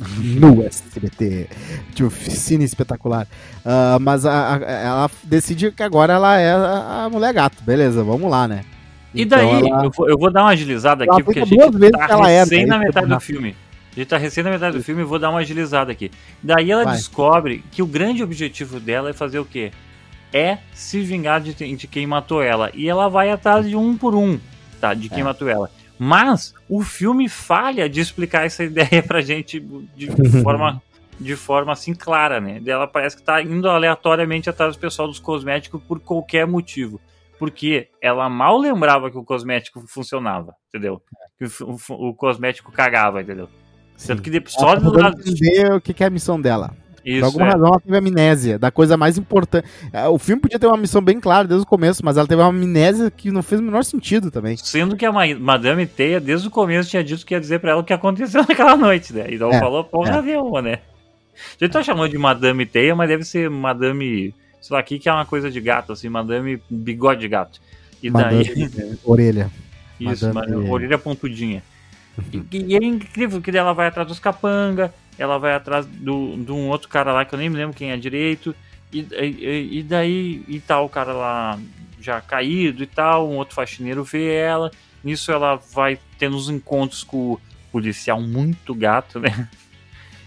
no 0.18 0.62
SBT. 0.64 1.48
De 1.94 2.04
oficina 2.04 2.64
espetacular. 2.64 3.26
Ah, 3.64 3.98
mas 4.00 4.24
a- 4.26 4.56
a- 4.56 4.60
ela 4.62 5.10
decide 5.24 5.70
que 5.72 5.82
agora 5.82 6.12
ela 6.14 6.38
é 6.38 6.52
a, 6.52 7.04
a 7.04 7.10
mulher 7.10 7.32
gato. 7.32 7.62
Beleza, 7.64 8.02
vamos 8.04 8.30
lá, 8.30 8.46
né? 8.46 8.64
E 9.14 9.22
Então 9.22 9.38
daí, 9.38 9.68
ela- 9.68 9.84
eu, 9.84 9.90
vou, 9.90 10.08
eu 10.10 10.18
vou 10.18 10.30
dar 10.30 10.42
uma 10.42 10.50
agilizada 10.50 11.04
Ela 11.04 11.14
aqui, 11.14 11.22
porque 11.24 11.40
a 11.40 11.44
gente 11.44 11.90
tá 11.92 12.06
ela 12.10 12.26
recém 12.26 12.60
né? 12.60 12.66
na 12.66 12.78
metade 12.78 13.06
do 13.08 13.20
filme. 13.20 13.56
A 13.92 13.98
gente 13.98 14.08
tá 14.08 14.18
recém 14.18 14.44
na 14.44 14.50
metade 14.50 14.76
do 14.76 14.84
filme 14.84 15.00
e 15.00 15.04
vou 15.04 15.18
dar 15.18 15.30
uma 15.30 15.38
agilizada 15.38 15.90
aqui. 15.90 16.10
Daí 16.42 16.70
ela 16.70 16.84
Vai. 16.84 16.96
descobre 16.96 17.64
que 17.72 17.82
o 17.82 17.86
grande 17.86 18.22
objetivo 18.22 18.78
dela 18.78 19.08
é 19.08 19.12
fazer 19.14 19.38
o 19.38 19.44
quê? 19.44 19.72
É 20.34 20.58
se 20.74 21.00
vingar 21.00 21.40
de, 21.40 21.54
de 21.54 21.86
quem 21.86 22.06
matou 22.06 22.42
ela. 22.42 22.70
E 22.74 22.88
ela 22.90 23.08
vai 23.08 23.30
atrás 23.30 23.66
de 23.66 23.74
um 23.74 23.96
por 23.96 24.14
um, 24.14 24.38
tá? 24.78 24.92
De 24.92 25.08
quem 25.08 25.20
É. 25.20 25.24
matou 25.24 25.48
ela. 25.48 25.70
Mas 25.98 26.54
o 26.68 26.82
filme 26.82 27.28
falha 27.28 27.88
de 27.88 28.00
explicar 28.00 28.46
essa 28.46 28.62
ideia 28.64 29.02
pra 29.02 29.20
gente 29.20 29.60
de 29.94 30.10
forma, 30.42 30.82
de 31.18 31.36
forma 31.36 31.72
assim 31.72 31.94
clara, 31.94 32.40
né? 32.40 32.60
Ela 32.66 32.86
parece 32.86 33.16
que 33.16 33.22
tá 33.22 33.42
indo 33.42 33.68
aleatoriamente 33.68 34.50
atrás 34.50 34.76
do 34.76 34.80
pessoal 34.80 35.08
dos 35.08 35.18
cosméticos 35.18 35.82
por 35.82 36.00
qualquer 36.00 36.46
motivo. 36.46 37.00
Porque 37.38 37.88
ela 38.00 38.30
mal 38.30 38.56
lembrava 38.56 39.10
que 39.10 39.18
o 39.18 39.24
cosmético 39.24 39.84
funcionava, 39.86 40.54
entendeu? 40.68 41.02
Que 41.38 41.44
o, 41.44 41.76
o 41.88 42.08
o 42.08 42.14
cosmético 42.14 42.72
cagava, 42.72 43.20
entendeu? 43.20 43.48
Tanto 44.06 44.22
que 44.22 44.42
só 44.46 44.72
Ela 44.72 44.80
tá 44.80 44.80
do 44.80 44.92
lado. 44.92 45.20
entender 45.20 45.72
o 45.72 45.80
que 45.80 45.94
que 45.94 46.04
é 46.04 46.06
a 46.06 46.10
missão 46.10 46.40
dela. 46.40 46.74
Por 47.06 47.12
Isso, 47.12 47.24
alguma 47.24 47.46
é. 47.46 47.50
razão 47.52 47.68
ela 47.68 47.78
teve 47.80 47.96
amnésia, 47.96 48.58
da 48.58 48.70
coisa 48.72 48.96
mais 48.96 49.16
importante. 49.16 49.64
É, 49.92 50.08
O 50.08 50.18
filme 50.18 50.42
podia 50.42 50.58
ter 50.58 50.66
uma 50.66 50.76
missão 50.76 51.00
bem 51.00 51.20
clara 51.20 51.46
desde 51.46 51.64
o 51.64 51.68
começo, 51.68 52.04
mas 52.04 52.16
ela 52.16 52.26
teve 52.26 52.42
uma 52.42 52.48
amnésia 52.48 53.10
que 53.12 53.30
não 53.30 53.44
fez 53.44 53.60
o 53.60 53.64
menor 53.64 53.84
sentido 53.84 54.28
também. 54.28 54.56
Sendo 54.56 54.96
que 54.96 55.06
a 55.06 55.12
Ma- 55.12 55.22
Madame 55.38 55.86
Teia, 55.86 56.18
desde 56.20 56.48
o 56.48 56.50
começo, 56.50 56.90
tinha 56.90 57.04
dito 57.04 57.24
que 57.24 57.32
ia 57.32 57.40
dizer 57.40 57.60
pra 57.60 57.70
ela 57.70 57.80
o 57.80 57.84
que 57.84 57.92
aconteceu 57.92 58.40
naquela 58.48 58.76
noite, 58.76 59.12
né? 59.12 59.26
E 59.30 59.38
não 59.38 59.50
É, 59.52 59.60
falou 59.60 59.84
porra 59.84 60.16
é. 60.18 60.22
nenhuma, 60.22 60.60
né? 60.60 60.80
A 61.60 61.64
gente 61.64 61.72
tá 61.72 61.82
chamando 61.82 62.10
de 62.10 62.18
Madame 62.18 62.66
Teia, 62.66 62.96
mas 62.96 63.08
deve 63.08 63.22
ser 63.22 63.48
Madame. 63.48 64.34
Sei 64.60 64.74
lá, 64.74 64.80
aqui 64.80 64.98
que 64.98 65.08
é 65.08 65.12
uma 65.12 65.24
coisa 65.26 65.48
de 65.48 65.60
gato, 65.60 65.92
assim, 65.92 66.08
Madame 66.08 66.60
Bigode 66.68 67.20
de 67.20 67.28
Gato. 67.28 67.60
E 68.02 68.10
daí. 68.10 68.48
Madame, 68.58 68.98
orelha. 69.04 69.50
Isso, 70.00 70.34
Madame- 70.34 70.68
orelha 70.68 70.98
pontudinha. 70.98 71.62
E, 72.32 72.42
e 72.50 72.74
é 72.74 72.84
incrível 72.84 73.40
que 73.40 73.52
daí 73.52 73.60
ela 73.60 73.74
vai 73.74 73.86
atrás 73.86 74.08
dos 74.08 74.18
capanga, 74.18 74.92
ela 75.18 75.38
vai 75.38 75.54
atrás 75.54 75.86
do, 75.86 76.36
de 76.36 76.52
um 76.52 76.68
outro 76.68 76.88
cara 76.88 77.12
lá 77.12 77.24
que 77.24 77.34
eu 77.34 77.38
nem 77.38 77.48
me 77.48 77.56
lembro 77.56 77.76
quem 77.76 77.90
é 77.90 77.96
direito, 77.96 78.54
e, 78.92 79.00
e, 79.00 79.78
e 79.78 79.82
daí 79.82 80.44
e 80.46 80.60
tal, 80.60 80.86
o 80.86 80.88
cara 80.88 81.12
lá 81.12 81.58
já 82.00 82.20
caído 82.20 82.82
e 82.82 82.86
tal, 82.86 83.28
um 83.28 83.36
outro 83.36 83.54
faxineiro 83.54 84.04
vê 84.04 84.32
ela, 84.32 84.70
nisso 85.02 85.32
ela 85.32 85.60
vai 85.72 85.98
tendo 86.18 86.36
uns 86.36 86.48
encontros 86.48 87.02
com 87.02 87.32
o 87.32 87.40
policial 87.72 88.20
muito 88.20 88.74
gato, 88.74 89.18
né? 89.20 89.48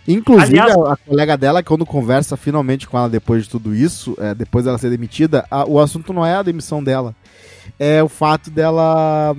Inclusive, 0.07 0.59
Aliás, 0.59 0.75
a, 0.75 0.93
a, 0.93 0.97
colega 0.97 1.37
dela, 1.37 1.61
quando 1.61 1.85
conversa 1.85 2.35
finalmente 2.35 2.87
com 2.87 2.97
ela 2.97 3.07
depois 3.07 3.43
de 3.43 3.49
tudo 3.49 3.75
isso, 3.75 4.17
é, 4.19 4.33
depois 4.33 4.65
dela 4.65 4.77
ser 4.77 4.89
demitida, 4.89 5.45
a, 5.51 5.65
o 5.65 5.79
assunto 5.79 6.11
não 6.11 6.25
é 6.25 6.35
a 6.35 6.43
demissão 6.43 6.83
dela. 6.83 7.15
É 7.77 8.01
o 8.01 8.09
fato 8.09 8.49
dela. 8.49 9.35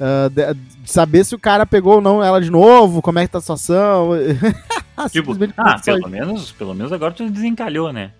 Uh, 0.00 0.30
de, 0.30 0.54
de 0.54 0.90
saber 0.90 1.24
se 1.24 1.34
o 1.34 1.38
cara 1.38 1.66
pegou 1.66 1.96
ou 1.96 2.00
não 2.00 2.22
ela 2.22 2.40
de 2.40 2.50
novo, 2.50 3.02
como 3.02 3.18
é 3.18 3.26
que 3.26 3.32
tá 3.32 3.38
a 3.38 3.40
situação. 3.40 4.10
tipo, 5.10 5.36
ah, 5.56 5.78
pelo 5.84 6.08
menos, 6.08 6.52
pelo 6.52 6.74
menos 6.74 6.92
agora 6.92 7.12
tu 7.12 7.28
desencalhou, 7.28 7.92
né? 7.92 8.12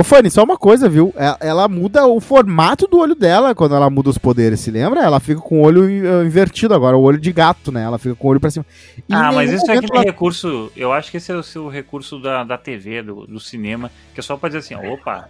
Ô, 0.00 0.02
Fanny, 0.02 0.30
só 0.30 0.42
uma 0.42 0.56
coisa, 0.56 0.88
viu? 0.88 1.12
Ela, 1.14 1.36
é, 1.40 1.48
ela, 1.48 1.68
muda 1.68 2.06
o 2.06 2.20
formato 2.20 2.86
do 2.86 2.98
olho 2.98 3.14
dela 3.14 3.54
quando 3.54 3.74
ela 3.74 3.90
muda 3.90 4.08
os 4.08 4.16
poderes, 4.16 4.60
se 4.60 4.70
lembra? 4.70 5.02
Ela 5.02 5.20
fica 5.20 5.42
com 5.42 5.60
o 5.60 5.62
olho 5.62 5.84
eh, 5.84 6.24
invertido 6.24 6.72
agora, 6.72 6.96
o 6.96 7.02
olho 7.02 7.18
de 7.18 7.30
gato, 7.30 7.70
né? 7.70 7.82
Ela 7.82 7.98
fica 7.98 8.14
com 8.14 8.26
o 8.26 8.30
olho 8.30 8.40
pra 8.40 8.50
cima. 8.50 8.64
E 8.96 9.12
ah, 9.12 9.30
mas 9.30 9.52
isso 9.52 9.70
é 9.70 9.76
aquele 9.76 9.92
ela... 9.92 10.02
recurso. 10.02 10.72
Eu 10.74 10.90
acho 10.90 11.10
que 11.10 11.18
esse 11.18 11.30
é 11.30 11.34
o 11.34 11.42
seu 11.42 11.68
recurso 11.68 12.18
da, 12.18 12.42
da 12.44 12.56
TV, 12.56 13.02
do, 13.02 13.26
do 13.26 13.38
cinema, 13.38 13.90
que 14.14 14.20
é 14.20 14.22
só 14.22 14.38
pra 14.38 14.48
dizer 14.48 14.60
assim, 14.60 14.74
opa. 14.74 15.28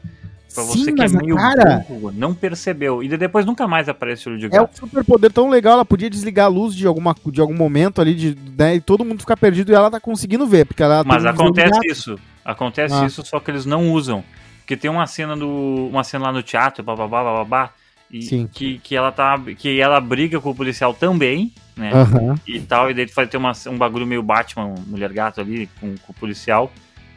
Pra 0.53 0.65
você 0.65 0.85
Sim, 0.85 0.95
que 0.95 1.03
é 1.03 1.09
meio 1.09 1.37
cara... 1.37 1.85
burro, 1.89 2.13
não 2.13 2.35
percebeu. 2.35 3.03
E 3.03 3.09
depois 3.09 3.47
nunca 3.47 3.69
mais 3.69 3.89
aparece 3.89 4.29
o 4.29 4.33
olho 4.33 4.41
de 4.41 4.49
gato. 4.49 4.61
É 4.61 4.85
um 4.85 4.89
superpoder 4.89 5.33
tão 5.33 5.49
legal, 5.49 5.75
ela 5.75 5.85
podia 5.85 6.11
desligar 6.11 6.47
a 6.47 6.49
luz 6.49 6.75
de, 6.75 6.87
alguma, 6.87 7.15
de 7.27 7.41
algum 7.41 7.55
momento 7.55 8.01
ali, 8.01 8.15
de, 8.15 8.37
né, 8.59 8.75
e 8.75 8.81
todo 8.81 9.05
mundo 9.05 9.21
ficar 9.21 9.37
perdido 9.37 9.71
e 9.71 9.75
ela 9.75 9.91
tá 9.91 10.01
conseguindo 10.01 10.47
ver. 10.47 10.67
Porque 10.67 10.83
ela 10.83 11.05
Mas 11.05 11.25
acontece 11.25 11.79
isso. 11.87 12.19
Acontece 12.45 12.95
ah. 12.95 13.07
isso, 13.07 13.25
só 13.25 13.39
que 13.39 13.51
eles 13.51 13.65
não 13.65 13.93
usam. 13.93 14.25
Porque 14.59 14.77
tem 14.77 14.91
uma 14.91 15.07
cena 15.07 15.37
do. 15.37 15.89
uma 15.91 16.05
cena 16.05 16.27
lá 16.27 16.33
no 16.33 16.43
teatro, 16.43 16.83
bababá, 16.83 17.23
bababá, 17.23 17.71
e 18.11 18.23
Sim. 18.23 18.49
Que, 18.53 18.79
que 18.79 18.97
ela 18.97 19.13
tá. 19.13 19.39
Que 19.57 19.81
ela 19.81 20.01
briga 20.01 20.41
com 20.41 20.51
o 20.51 20.55
policial 20.55 20.93
também, 20.93 21.53
né? 21.77 21.93
Uhum. 21.93 22.35
E 22.47 22.61
tal, 22.61 22.91
e 22.91 22.95
daí 22.95 23.07
vai 23.07 23.27
ter 23.27 23.37
uma, 23.37 23.53
um 23.69 23.79
bagulho 23.79 24.07
meio 24.07 24.23
Batman, 24.23 24.75
mulher 24.87 25.13
gato 25.13 25.41
ali, 25.41 25.69
com, 25.81 25.95
com 25.97 26.13
o 26.13 26.15
policial. 26.15 26.73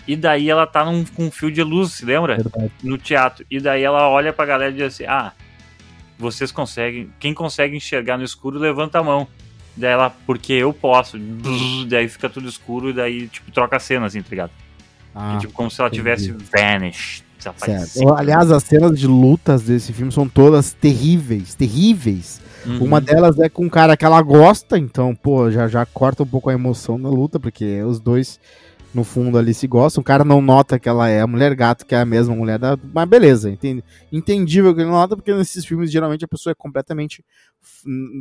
E 0.07 0.15
daí 0.15 0.49
ela 0.49 0.67
tá 0.67 0.83
num, 0.83 1.05
com 1.05 1.25
um 1.25 1.31
fio 1.31 1.51
de 1.51 1.63
luz, 1.63 1.93
se 1.93 2.05
lembra? 2.05 2.35
Verdade. 2.35 2.71
No 2.83 2.97
teatro. 2.97 3.45
E 3.49 3.59
daí 3.59 3.83
ela 3.83 4.09
olha 4.09 4.33
pra 4.33 4.45
galera 4.45 4.71
e 4.71 4.75
diz 4.75 4.83
assim: 4.83 5.05
Ah, 5.05 5.31
vocês 6.17 6.51
conseguem. 6.51 7.09
Quem 7.19 7.33
consegue 7.33 7.75
enxergar 7.75 8.17
no 8.17 8.23
escuro, 8.23 8.59
levanta 8.59 8.99
a 8.99 9.03
mão. 9.03 9.27
Daí 9.75 9.91
ela, 9.91 10.09
porque 10.25 10.53
eu 10.53 10.73
posso. 10.73 11.17
Daí 11.87 12.07
fica 12.07 12.29
tudo 12.29 12.47
escuro 12.47 12.89
e 12.89 12.93
daí, 12.93 13.27
tipo, 13.27 13.51
troca 13.51 13.77
a 13.77 13.79
cena, 13.79 14.05
assim, 14.05 14.21
tá 14.21 14.29
ligado? 14.29 14.51
Ah, 15.15 15.37
tipo, 15.39 15.53
como 15.53 15.69
se 15.69 15.79
ela 15.79 15.89
tivesse 15.89 16.31
vanished. 16.31 17.23
Certo. 17.57 18.13
Aliás, 18.15 18.49
as 18.51 18.63
cenas 18.63 18.97
de 18.97 19.05
lutas 19.05 19.63
desse 19.63 19.91
filme 19.91 20.11
são 20.11 20.29
todas 20.29 20.71
terríveis, 20.71 21.53
terríveis. 21.55 22.41
Uhum. 22.65 22.85
Uma 22.85 23.01
delas 23.01 23.37
é 23.39 23.49
com 23.49 23.65
um 23.65 23.69
cara 23.69 23.97
que 23.97 24.05
ela 24.05 24.21
gosta, 24.21 24.77
então, 24.77 25.13
pô, 25.13 25.51
já, 25.51 25.67
já 25.67 25.85
corta 25.85 26.23
um 26.23 26.27
pouco 26.27 26.49
a 26.49 26.53
emoção 26.53 26.99
da 26.99 27.09
luta, 27.09 27.39
porque 27.39 27.83
os 27.83 27.99
dois, 27.99 28.39
no 28.93 29.03
fundo, 29.03 29.37
ali 29.37 29.53
se 29.53 29.67
gostam. 29.67 30.01
O 30.01 30.03
cara 30.03 30.23
não 30.23 30.41
nota 30.41 30.77
que 30.77 30.87
ela 30.87 31.09
é 31.09 31.21
a 31.21 31.27
mulher 31.27 31.55
gato, 31.55 31.85
que 31.85 31.95
é 31.95 31.99
a 31.99 32.05
mesma 32.05 32.35
mulher 32.35 32.59
da. 32.59 32.77
Mas 32.93 33.09
beleza, 33.09 33.49
entende? 33.49 33.83
entendível 34.11 34.73
que 34.73 34.81
ele 34.81 34.89
não 34.89 34.97
nota, 34.97 35.15
porque 35.15 35.33
nesses 35.33 35.65
filmes, 35.65 35.91
geralmente, 35.91 36.23
a 36.23 36.27
pessoa 36.27 36.51
é 36.51 36.55
completamente 36.55 37.23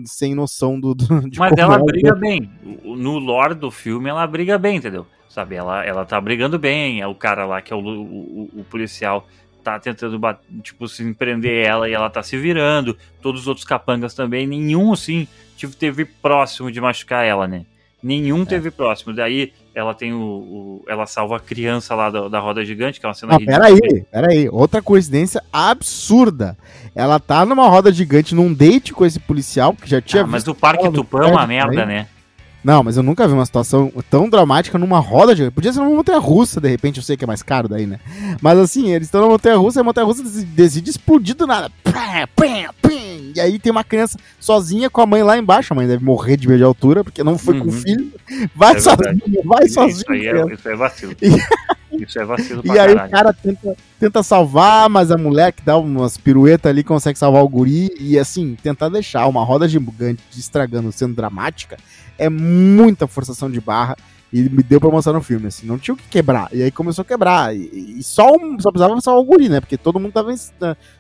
sem 0.07 0.35
noção 0.35 0.81
do. 0.81 0.95
do 0.95 1.07
Mas 1.37 1.57
ela 1.57 1.77
é 1.77 1.79
briga 1.79 2.15
bem. 2.15 2.51
No 2.85 3.19
lore 3.19 3.55
do 3.55 3.71
filme, 3.71 4.09
ela 4.09 4.27
briga 4.27 4.59
bem, 4.59 4.77
entendeu? 4.77 5.07
Sabe, 5.29 5.55
ela, 5.55 5.85
ela 5.85 6.05
tá 6.05 6.21
brigando 6.21 6.59
bem, 6.59 7.01
é 7.01 7.07
o 7.07 7.15
cara 7.15 7.47
lá 7.47 7.63
que 7.63 7.73
é 7.73 7.77
o, 7.77 7.81
o, 7.81 8.51
o 8.55 8.65
policial 8.69 9.27
tá 9.63 9.79
tentando, 9.79 10.21
tipo, 10.63 10.87
se 10.89 11.03
empreender 11.03 11.65
ela 11.65 11.89
e 11.89 11.95
ela 11.95 12.11
tá 12.11 12.23
se 12.23 12.37
virando. 12.37 12.97
Todos 13.21 13.43
os 13.43 13.49
outros 13.49 13.65
capangas 13.65 14.15
também, 14.15 14.47
nenhum, 14.47 14.93
assim, 14.93 15.27
tipo, 15.57 15.75
teve 15.75 16.05
próximo 16.05 16.71
de 16.71 16.81
machucar 16.81 17.25
ela, 17.25 17.47
né? 17.47 17.65
Nenhum 18.03 18.43
é. 18.43 18.47
teve 18.47 18.71
próximo. 18.71 19.15
Daí 19.15 19.53
ela 19.75 19.95
tem 19.95 20.13
o, 20.13 20.21
o, 20.21 20.85
Ela 20.89 21.07
salva 21.07 21.37
a 21.37 21.41
criança 21.41 21.95
lá 21.95 22.11
da, 22.11 22.29
da 22.29 22.39
roda 22.39 22.65
gigante, 22.65 23.01
que 23.01 23.07
é 23.07 23.09
uma 23.09 23.15
cena 23.15 23.33
Não, 23.33 23.45
Peraí, 23.45 24.05
peraí. 24.11 24.49
Outra 24.49 24.83
coincidência 24.83 25.43
absurda. 25.53 26.57
Ela 26.95 27.19
tá 27.19 27.47
numa 27.47 27.69
roda 27.69 27.93
gigante 27.93 28.35
num 28.35 28.53
date 28.53 28.93
com 28.93 29.05
esse 29.05 29.19
policial 29.19 29.75
que 29.75 29.89
já 29.89 30.01
tinha. 30.01 30.25
Ah, 30.25 30.27
mas 30.27 30.47
o 30.47 30.55
Parque 30.55 30.91
Tupã 30.91 31.25
é 31.25 31.31
uma 31.31 31.47
merda, 31.47 31.87
né? 31.87 32.07
Não, 32.65 32.83
mas 32.83 32.97
eu 32.97 33.03
nunca 33.03 33.27
vi 33.27 33.35
uma 33.35 33.45
situação 33.45 33.93
tão 34.09 34.29
dramática 34.29 34.79
numa 34.79 35.01
roda 35.01 35.35
de. 35.35 35.51
Podia 35.51 35.73
ser 35.73 35.81
numa 35.81 35.97
montanha 35.97 36.19
russa, 36.19 36.61
de 36.61 36.69
repente, 36.69 36.99
eu 36.99 37.03
sei 37.03 37.17
que 37.17 37.25
é 37.25 37.27
mais 37.27 37.43
caro 37.43 37.69
daí, 37.69 37.87
né? 37.87 37.99
Mas 38.41 38.59
assim, 38.59 38.93
eles 38.93 39.09
estão 39.09 39.21
na 39.21 39.29
montanha 39.29 39.57
russa 39.57 39.81
e 39.81 39.83
a 39.83 39.85
montanha 39.85 40.07
russa 40.07 40.23
decide 40.23 40.91
explodir 40.91 41.35
do 41.35 41.47
nada. 41.47 41.71
E 43.35 43.41
aí 43.41 43.59
tem 43.59 43.73
uma 43.73 43.83
criança 43.83 44.19
sozinha 44.39 44.91
com 44.91 45.01
a 45.01 45.07
mãe 45.07 45.23
lá 45.23 45.37
embaixo. 45.37 45.73
A 45.73 45.77
mãe 45.77 45.87
deve 45.87 46.05
morrer 46.05 46.37
de 46.37 46.47
medo 46.47 46.59
de 46.59 46.65
altura, 46.65 47.03
porque 47.03 47.25
não 47.25 47.39
foi 47.39 47.59
uhum. 47.59 47.65
com 47.65 47.69
o 47.69 47.73
filho. 47.73 48.13
Vai 48.55 48.77
é 48.77 48.81
sozinho, 48.81 49.43
vai 49.45 49.69
sozinho. 49.69 49.97
Isso, 49.97 50.13
aí 50.13 50.27
é, 50.27 50.55
isso 50.55 50.69
é 50.69 50.77
vacilo. 50.77 51.17
E... 51.21 52.03
Isso 52.03 52.19
é 52.19 52.25
vacilo 52.25 52.63
pra 52.65 52.75
E 52.75 52.79
aí 52.79 52.95
caralho. 52.95 53.09
o 53.09 53.11
cara 53.11 53.33
tenta, 53.33 53.77
tenta 53.99 54.23
salvar, 54.23 54.89
mas 54.89 55.11
a 55.11 55.19
mulher 55.19 55.53
que 55.53 55.63
dá 55.63 55.77
umas 55.77 56.17
piruetas 56.17 56.71
ali 56.71 56.83
consegue 56.85 57.19
salvar 57.19 57.43
o 57.43 57.49
guri. 57.49 57.91
E 57.99 58.19
assim, 58.19 58.57
tentar 58.63 58.89
deixar 58.89 59.27
uma 59.27 59.45
roda 59.45 59.69
gigante 59.69 60.23
estragando 60.37 60.93
sendo 60.93 61.15
dramática 61.15 61.77
é 62.23 62.29
muita 62.29 63.07
forçação 63.07 63.51
de 63.51 63.61
barra 63.61 63.97
e 64.33 64.43
me 64.49 64.63
deu 64.63 64.81
pra 64.81 64.91
mostrar 64.91 65.13
no 65.13 65.23
filme, 65.23 65.49
assim, 65.49 65.67
não 65.67 65.79
tinha 65.79 65.95
o 65.95 65.97
que 65.97 66.09
quebrar. 66.09 66.49
E 66.53 66.63
aí 66.63 66.71
começou 66.71 67.03
a 67.03 67.05
quebrar. 67.05 67.55
E, 67.55 67.99
e 67.99 68.03
só, 68.03 68.35
um, 68.35 68.59
só 68.59 68.71
precisava 68.71 68.99
salvar 69.01 69.23
o 69.23 69.27
guri, 69.27 69.49
né? 69.49 69.61
Porque 69.61 69.77
todo 69.77 70.01
mundo 70.01 70.13
tava 70.13 70.33
em, 70.33 70.37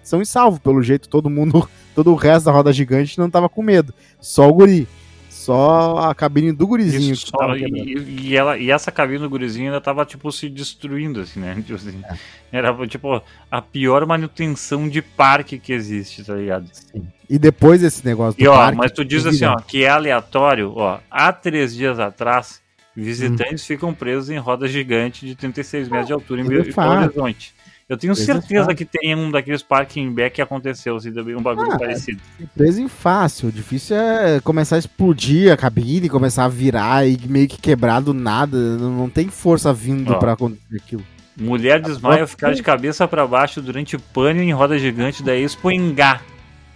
são 0.03 0.21
em 0.21 0.25
salvo, 0.25 0.61
pelo 0.61 0.83
jeito, 0.83 1.09
todo 1.09 1.31
mundo, 1.31 1.67
todo 1.95 2.13
o 2.13 2.15
resto 2.15 2.47
da 2.47 2.53
roda 2.53 2.73
gigante 2.73 3.19
não 3.19 3.31
tava 3.31 3.49
com 3.49 3.63
medo. 3.63 3.95
Só 4.21 4.49
o 4.49 4.53
guri. 4.53 4.87
Só 5.31 5.97
a 5.99 6.15
cabine 6.15 6.53
do 6.53 6.67
gurizinho. 6.67 7.15
Isso, 7.15 7.27
só, 7.27 7.57
e, 7.57 8.29
e, 8.29 8.37
ela, 8.37 8.57
e 8.59 8.71
essa 8.71 8.93
cabine 8.93 9.19
do 9.19 9.31
gurizinho 9.31 9.67
ainda 9.67 9.81
tava, 9.81 10.05
tipo, 10.05 10.31
se 10.31 10.49
destruindo, 10.49 11.21
assim, 11.21 11.41
né? 11.41 11.55
Tipo 11.67 11.75
assim, 11.75 12.01
é. 12.05 12.17
Era, 12.53 12.87
tipo, 12.87 13.21
a 13.51 13.63
pior 13.63 14.07
manutenção 14.07 14.89
de 14.89 15.03
parque 15.03 15.59
que 15.59 15.73
existe, 15.73 16.23
tá 16.23 16.35
ligado? 16.35 16.69
Sim. 16.71 17.09
E 17.33 17.39
depois 17.39 17.81
desse 17.81 18.05
negócio 18.05 18.39
do 18.39 18.45
e, 18.45 18.47
ó, 18.47 18.55
parque... 18.55 18.77
Mas 18.77 18.93
tu 18.93 19.03
diz 19.03 19.25
assim, 19.25 19.47
ó, 19.47 19.57
que 19.57 19.85
é 19.85 19.89
aleatório, 19.89 20.75
ó, 20.77 20.99
há 21.11 21.33
três 21.33 21.75
dias 21.75 21.99
atrás, 21.99 22.61
visitantes 22.95 23.65
hum. 23.65 23.69
ficam 23.69 23.95
presos 23.95 24.29
em 24.29 24.37
roda 24.37 24.69
gigante 24.69 25.25
de 25.25 25.35
36 25.35 25.89
metros 25.89 26.09
de 26.09 26.13
altura 26.13 26.43
em 26.43 26.45
Belo 26.45 26.67
Horizonte. 26.77 27.55
Eu 27.89 27.97
tenho 27.97 28.15
certeza 28.15 28.75
que 28.75 28.85
tem 28.85 29.15
um 29.15 29.31
daqueles 29.31 29.63
parques 29.63 29.97
em 29.97 30.13
Beck 30.13 30.35
que 30.35 30.43
aconteceu, 30.43 30.95
assim, 30.95 31.09
um 31.09 31.41
bagulho 31.41 31.73
ah, 31.73 31.79
parecido. 31.79 32.21
É 32.39 32.45
preso 32.55 32.83
em 32.83 32.89
fácil. 32.89 33.49
O 33.49 33.53
difícil 33.53 33.97
é 33.97 34.39
começar 34.41 34.77
a 34.77 34.79
explodir 34.79 35.51
a 35.51 35.57
cabine, 35.57 36.11
começar 36.11 36.45
a 36.45 36.49
virar 36.49 37.07
e 37.07 37.19
meio 37.27 37.49
que 37.49 37.59
quebrar 37.59 38.01
do 38.01 38.13
nada. 38.13 38.59
Não 38.77 39.09
tem 39.09 39.29
força 39.29 39.73
vindo 39.73 40.19
para 40.19 40.33
acontecer 40.33 40.77
aquilo. 40.77 41.05
Mulher 41.35 41.81
desmaia 41.81 42.27
ficar 42.27 42.53
de 42.53 42.63
cabeça 42.63 43.09
para 43.09 43.27
baixo 43.27 43.63
durante 43.63 43.97
pânico 43.97 44.45
em 44.45 44.53
roda 44.53 44.79
gigante 44.79 45.23
da 45.23 45.35
Expo 45.35 45.71
Engá. 45.71 46.21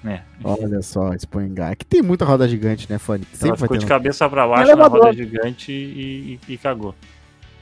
Né? 0.07 0.23
Olha 0.45 0.81
só, 0.83 1.11
Engá. 1.41 1.73
É 1.73 1.75
que 1.75 1.85
tem 1.85 2.01
muita 2.01 2.25
roda 2.25 2.47
gigante, 2.47 2.87
né, 2.89 2.97
Fanny? 2.97 3.27
Ela 3.43 3.57
ficou 3.57 3.77
de 3.77 3.85
cabeça 3.85 4.29
para 4.29 4.47
baixo 4.47 4.77
na 4.77 4.87
roda 4.87 5.13
gigante 5.13 5.73
e, 5.73 6.39
e, 6.49 6.53
e 6.53 6.57
cagou. 6.57 6.95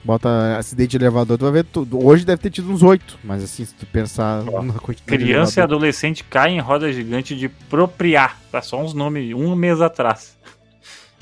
Bota 0.05 0.59
acidente 0.59 0.91
de 0.91 0.97
elevador, 0.99 1.39
tu 1.39 1.45
vai 1.45 1.53
ver 1.53 1.65
tudo. 1.65 2.05
Hoje 2.05 2.27
deve 2.27 2.43
ter 2.43 2.51
tido 2.51 2.71
uns 2.71 2.83
oito, 2.83 3.19
mas 3.25 3.43
assim, 3.43 3.65
se 3.65 3.73
tu 3.73 3.87
pensar 3.87 4.45
Ó, 4.47 4.61
na 4.63 4.75
quantidade 4.75 5.25
Criança 5.25 5.59
e 5.59 5.63
adolescente 5.63 6.23
caem 6.23 6.59
em 6.59 6.61
roda 6.61 6.93
gigante 6.93 7.35
de 7.35 7.49
propriar. 7.49 8.39
Tá 8.53 8.61
só 8.61 8.79
uns 8.79 8.93
nomes, 8.93 9.35
um 9.35 9.57
mês 9.57 9.81
atrás. 9.81 10.37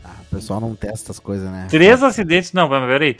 Ah, 0.04 0.16
o 0.22 0.34
pessoal 0.34 0.60
não 0.60 0.74
testa 0.74 1.12
as 1.12 1.20
coisas, 1.20 1.48
né? 1.48 1.68
Três 1.70 2.02
acidentes, 2.02 2.52
não, 2.52 2.68
mas 2.68 2.84
peraí. 2.84 3.16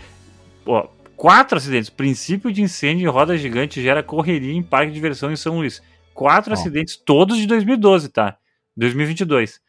Ó, 0.67 0.89
quatro 1.17 1.57
acidentes. 1.57 1.89
Princípio 1.89 2.51
de 2.53 2.63
incêndio 2.63 3.09
em 3.09 3.13
roda 3.13 3.39
gigante 3.39 3.81
gera 3.81 4.03
correria 4.03 4.53
em 4.53 4.63
parque 4.65 4.89
de 4.89 4.95
diversão 4.95 5.31
em 5.31 5.37
São 5.37 5.59
Luís. 5.59 5.81
Quatro 6.15 6.53
Ó. 6.53 6.55
acidentes, 6.55 6.97
todos 6.97 7.39
de 7.39 7.47
2012, 7.47 8.09
tá? 8.09 8.37
2022. 8.77 9.61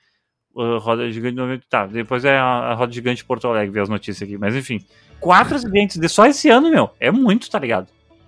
Uh, 0.55 0.77
roda 0.77 1.09
gigante 1.11 1.65
Tá, 1.67 1.87
depois 1.87 2.23
é 2.25 2.37
a, 2.37 2.43
a 2.43 2.73
roda 2.75 2.91
gigante 2.91 3.17
de 3.17 3.25
Porto 3.25 3.47
Alegre, 3.47 3.71
ver 3.71 3.81
as 3.81 3.89
notícias 3.89 4.21
aqui. 4.27 4.37
Mas 4.37 4.55
enfim 4.55 4.85
quatro 5.23 5.55
acidentes 5.55 5.97
de 5.97 6.09
só 6.09 6.25
esse 6.25 6.49
ano, 6.49 6.69
meu. 6.69 6.89
É 6.99 7.09
muito, 7.09 7.49
tá 7.49 7.57
ligado? 7.57 7.87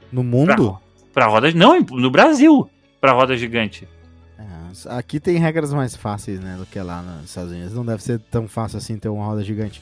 No 0.09 0.23
mundo? 0.23 0.79
Pra, 1.13 1.25
pra 1.25 1.27
roda. 1.27 1.51
Não, 1.51 1.77
no 1.81 2.09
Brasil. 2.09 2.69
Pra 3.01 3.11
roda 3.11 3.35
gigante. 3.35 3.85
É, 4.39 4.97
aqui 4.97 5.19
tem 5.19 5.37
regras 5.37 5.73
mais 5.73 5.93
fáceis, 5.95 6.39
né, 6.39 6.55
do 6.57 6.65
que 6.65 6.79
lá 6.79 7.01
nos 7.01 7.25
Estados 7.25 7.51
Unidos. 7.51 7.73
Não 7.73 7.85
deve 7.85 8.01
ser 8.01 8.19
tão 8.31 8.47
fácil 8.47 8.77
assim 8.77 8.97
ter 8.97 9.09
uma 9.09 9.25
roda 9.25 9.43
gigante. 9.43 9.81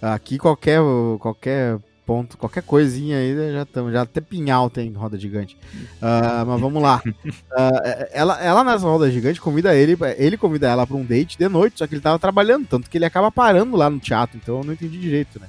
Aqui 0.00 0.38
qualquer, 0.38 0.80
qualquer 1.20 1.78
ponto, 2.06 2.38
qualquer 2.38 2.62
coisinha 2.62 3.18
aí 3.18 3.52
já 3.52 3.62
estamos. 3.62 3.92
Já 3.92 4.02
até 4.02 4.20
pinhal 4.20 4.70
tem 4.70 4.92
roda 4.92 5.18
gigante. 5.18 5.58
Uh, 6.00 6.46
mas 6.46 6.60
vamos 6.60 6.80
lá. 6.80 7.02
Uh, 7.04 8.06
ela, 8.14 8.40
ela 8.40 8.64
nessa 8.64 8.86
roda 8.86 9.10
gigante 9.10 9.40
convida 9.40 9.74
ele, 9.74 9.98
ele 10.16 10.36
convida 10.36 10.68
ela 10.68 10.86
para 10.86 10.96
um 10.96 11.04
date 11.04 11.36
de 11.36 11.48
noite, 11.48 11.78
só 11.78 11.86
que 11.86 11.94
ele 11.94 12.00
tava 12.00 12.18
trabalhando, 12.18 12.66
tanto 12.66 12.88
que 12.88 12.96
ele 12.96 13.04
acaba 13.04 13.30
parando 13.32 13.76
lá 13.76 13.90
no 13.90 13.98
teatro, 13.98 14.38
então 14.40 14.58
eu 14.58 14.64
não 14.64 14.72
entendi 14.72 14.98
direito, 14.98 15.40
né? 15.40 15.48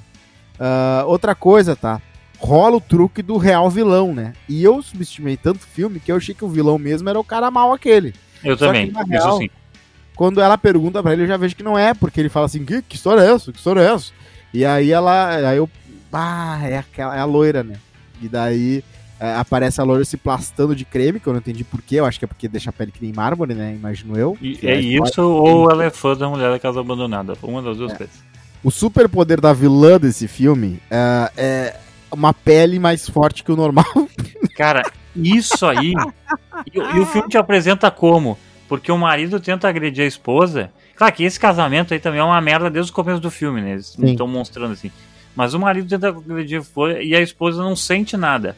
Uh, 0.58 1.06
outra 1.06 1.34
coisa, 1.34 1.76
tá? 1.76 2.02
Rola 2.38 2.76
o 2.76 2.80
truque 2.80 3.22
do 3.22 3.36
real 3.36 3.70
vilão, 3.70 4.12
né? 4.12 4.32
E 4.48 4.62
eu 4.62 4.82
subestimei 4.82 5.36
tanto 5.36 5.62
o 5.62 5.66
filme 5.66 6.00
que 6.00 6.10
eu 6.10 6.16
achei 6.16 6.34
que 6.34 6.44
o 6.44 6.48
vilão 6.48 6.78
mesmo 6.78 7.08
era 7.08 7.18
o 7.18 7.24
cara 7.24 7.50
mal 7.50 7.72
aquele. 7.72 8.12
Eu 8.42 8.58
Só 8.58 8.66
também, 8.66 8.92
que, 8.92 9.10
real, 9.10 9.28
isso 9.28 9.38
sim. 9.38 9.50
Quando 10.14 10.40
ela 10.40 10.58
pergunta 10.58 11.00
para 11.00 11.12
ele, 11.12 11.22
eu 11.22 11.26
já 11.28 11.36
vejo 11.36 11.54
que 11.54 11.62
não 11.62 11.78
é, 11.78 11.94
porque 11.94 12.20
ele 12.20 12.28
fala 12.28 12.46
assim: 12.46 12.64
que, 12.64 12.82
que 12.82 12.96
história 12.96 13.20
é 13.20 13.32
essa? 13.32 13.52
Que 13.52 13.58
história 13.58 13.80
é 13.80 13.92
essa? 13.92 14.12
E 14.52 14.64
aí 14.64 14.90
ela. 14.90 15.48
Aí 15.48 15.56
eu 15.56 15.70
ah, 16.12 16.60
é, 16.62 16.78
aquela, 16.78 17.16
é 17.16 17.20
a 17.20 17.24
loira, 17.24 17.62
né? 17.62 17.76
E 18.20 18.28
daí 18.28 18.82
é, 19.20 19.34
aparece 19.34 19.80
a 19.80 19.84
loira 19.84 20.04
se 20.04 20.16
plastando 20.16 20.74
de 20.74 20.84
creme, 20.84 21.18
que 21.18 21.26
eu 21.26 21.32
não 21.32 21.40
entendi 21.40 21.64
porquê, 21.64 21.96
eu 21.96 22.04
acho 22.04 22.18
que 22.18 22.24
é 22.24 22.28
porque 22.28 22.48
deixa 22.48 22.70
a 22.70 22.72
pele 22.72 22.92
que 22.92 23.02
nem 23.02 23.12
mármore, 23.12 23.54
né? 23.54 23.74
Imagino 23.74 24.16
eu. 24.16 24.36
E, 24.40 24.58
é 24.62 24.80
isso, 24.80 25.22
ou 25.22 25.70
ela 25.70 25.84
é 25.84 25.90
fã 25.90 26.16
da 26.16 26.28
mulher 26.28 26.50
da 26.50 26.58
casa 26.58 26.80
abandonada, 26.80 27.34
uma 27.42 27.62
das 27.62 27.76
duas 27.76 27.92
é. 27.92 27.96
coisas. 27.96 28.28
O 28.62 28.70
superpoder 28.70 29.40
da 29.40 29.52
vilã 29.52 29.98
desse 29.98 30.26
filme 30.26 30.80
é, 30.90 31.32
é 31.36 31.76
uma 32.10 32.32
pele 32.32 32.78
mais 32.78 33.08
forte 33.08 33.44
que 33.44 33.52
o 33.52 33.56
normal. 33.56 33.84
Cara, 34.56 34.82
isso 35.14 35.66
aí. 35.66 35.92
e, 36.72 36.78
e, 36.78 37.00
o 37.00 37.06
filme 37.06 37.28
te 37.28 37.38
apresenta 37.38 37.90
como? 37.90 38.38
Porque 38.68 38.90
o 38.90 38.98
marido 38.98 39.40
tenta 39.40 39.68
agredir 39.68 40.04
a 40.04 40.08
esposa. 40.08 40.70
Claro 40.96 41.14
que 41.14 41.22
esse 41.22 41.38
casamento 41.38 41.94
aí 41.94 42.00
também 42.00 42.20
é 42.20 42.24
uma 42.24 42.40
merda 42.40 42.68
desde 42.68 42.90
o 42.90 42.94
começo 42.94 43.20
do 43.20 43.30
filme, 43.30 43.60
né? 43.60 43.72
Eles 43.72 43.96
estão 43.96 44.26
mostrando 44.26 44.72
assim. 44.72 44.90
Mas 45.38 45.54
o 45.54 45.60
marido 45.60 45.88
tenta 45.88 46.08
agredir 46.08 46.60
e 47.00 47.14
a 47.14 47.20
esposa 47.20 47.62
não 47.62 47.76
sente 47.76 48.16
nada. 48.16 48.56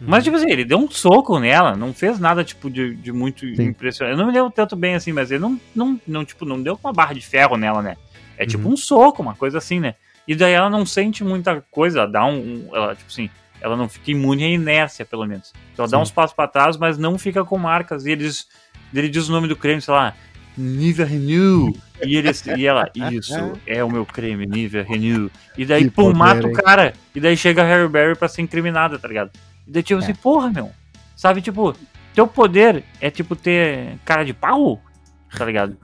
Mas, 0.00 0.24
tipo 0.24 0.34
assim, 0.34 0.50
ele 0.50 0.64
deu 0.64 0.76
um 0.76 0.90
soco 0.90 1.38
nela, 1.38 1.76
não 1.76 1.94
fez 1.94 2.18
nada, 2.18 2.42
tipo, 2.42 2.68
de, 2.68 2.96
de 2.96 3.12
muito 3.12 3.46
Sim. 3.54 3.66
impressionante. 3.66 4.14
Eu 4.14 4.18
não 4.18 4.26
me 4.26 4.32
lembro 4.32 4.50
tanto 4.50 4.74
bem 4.74 4.96
assim, 4.96 5.12
mas 5.12 5.30
ele 5.30 5.38
não, 5.38 5.60
não, 5.72 6.00
não, 6.04 6.24
tipo, 6.24 6.44
não 6.44 6.60
deu 6.60 6.76
uma 6.82 6.92
barra 6.92 7.12
de 7.12 7.20
ferro 7.20 7.56
nela, 7.56 7.80
né? 7.82 7.96
É 8.36 8.44
tipo 8.44 8.66
uhum. 8.66 8.74
um 8.74 8.76
soco, 8.76 9.22
uma 9.22 9.36
coisa 9.36 9.58
assim, 9.58 9.78
né? 9.78 9.94
E 10.26 10.34
daí 10.34 10.54
ela 10.54 10.68
não 10.68 10.84
sente 10.84 11.22
muita 11.22 11.64
coisa, 11.70 12.04
dá 12.04 12.26
um. 12.26 12.66
um 12.68 12.76
ela, 12.76 12.96
tipo 12.96 13.12
assim, 13.12 13.30
ela 13.60 13.76
não 13.76 13.88
fica 13.88 14.10
imune 14.10 14.42
à 14.42 14.48
inércia, 14.48 15.06
pelo 15.06 15.24
menos. 15.24 15.52
Então 15.72 15.84
ela 15.84 15.88
Sim. 15.88 15.92
dá 15.92 15.98
uns 16.00 16.10
passos 16.10 16.34
para 16.34 16.48
trás, 16.48 16.76
mas 16.76 16.98
não 16.98 17.16
fica 17.16 17.44
com 17.44 17.56
marcas. 17.56 18.06
E 18.06 18.10
eles, 18.10 18.48
ele 18.92 19.08
diz 19.08 19.28
o 19.28 19.32
nome 19.32 19.46
do 19.46 19.54
creme, 19.54 19.80
sei 19.80 19.94
lá, 19.94 20.16
Nivea 20.58 21.06
Renew. 21.06 21.72
E, 22.02 22.16
ele, 22.16 22.30
e 22.56 22.66
ela, 22.66 22.90
isso, 23.12 23.34
é 23.66 23.82
o 23.82 23.90
meu 23.90 24.04
creme, 24.04 24.46
Nivea 24.46 24.82
Renew. 24.82 25.30
E 25.56 25.64
daí, 25.64 25.84
que 25.84 25.90
pum, 25.90 26.12
mata 26.12 26.46
o 26.46 26.52
cara. 26.52 26.92
E 27.14 27.20
daí 27.20 27.36
chega 27.36 27.62
a 27.62 27.66
Harry 27.66 27.88
Berry 27.88 28.16
pra 28.16 28.28
ser 28.28 28.42
incriminada, 28.42 28.98
tá 28.98 29.08
ligado? 29.08 29.30
E 29.66 29.70
daí, 29.70 29.82
tipo 29.82 29.98
assim, 29.98 30.08
é. 30.08 30.12
assim, 30.12 30.20
porra, 30.20 30.50
meu. 30.50 30.70
Sabe, 31.16 31.40
tipo, 31.40 31.74
teu 32.14 32.26
poder 32.26 32.84
é, 33.00 33.10
tipo, 33.10 33.36
ter 33.36 33.98
cara 34.04 34.24
de 34.24 34.32
pau, 34.32 34.80
tá 35.36 35.44
ligado? 35.44 35.76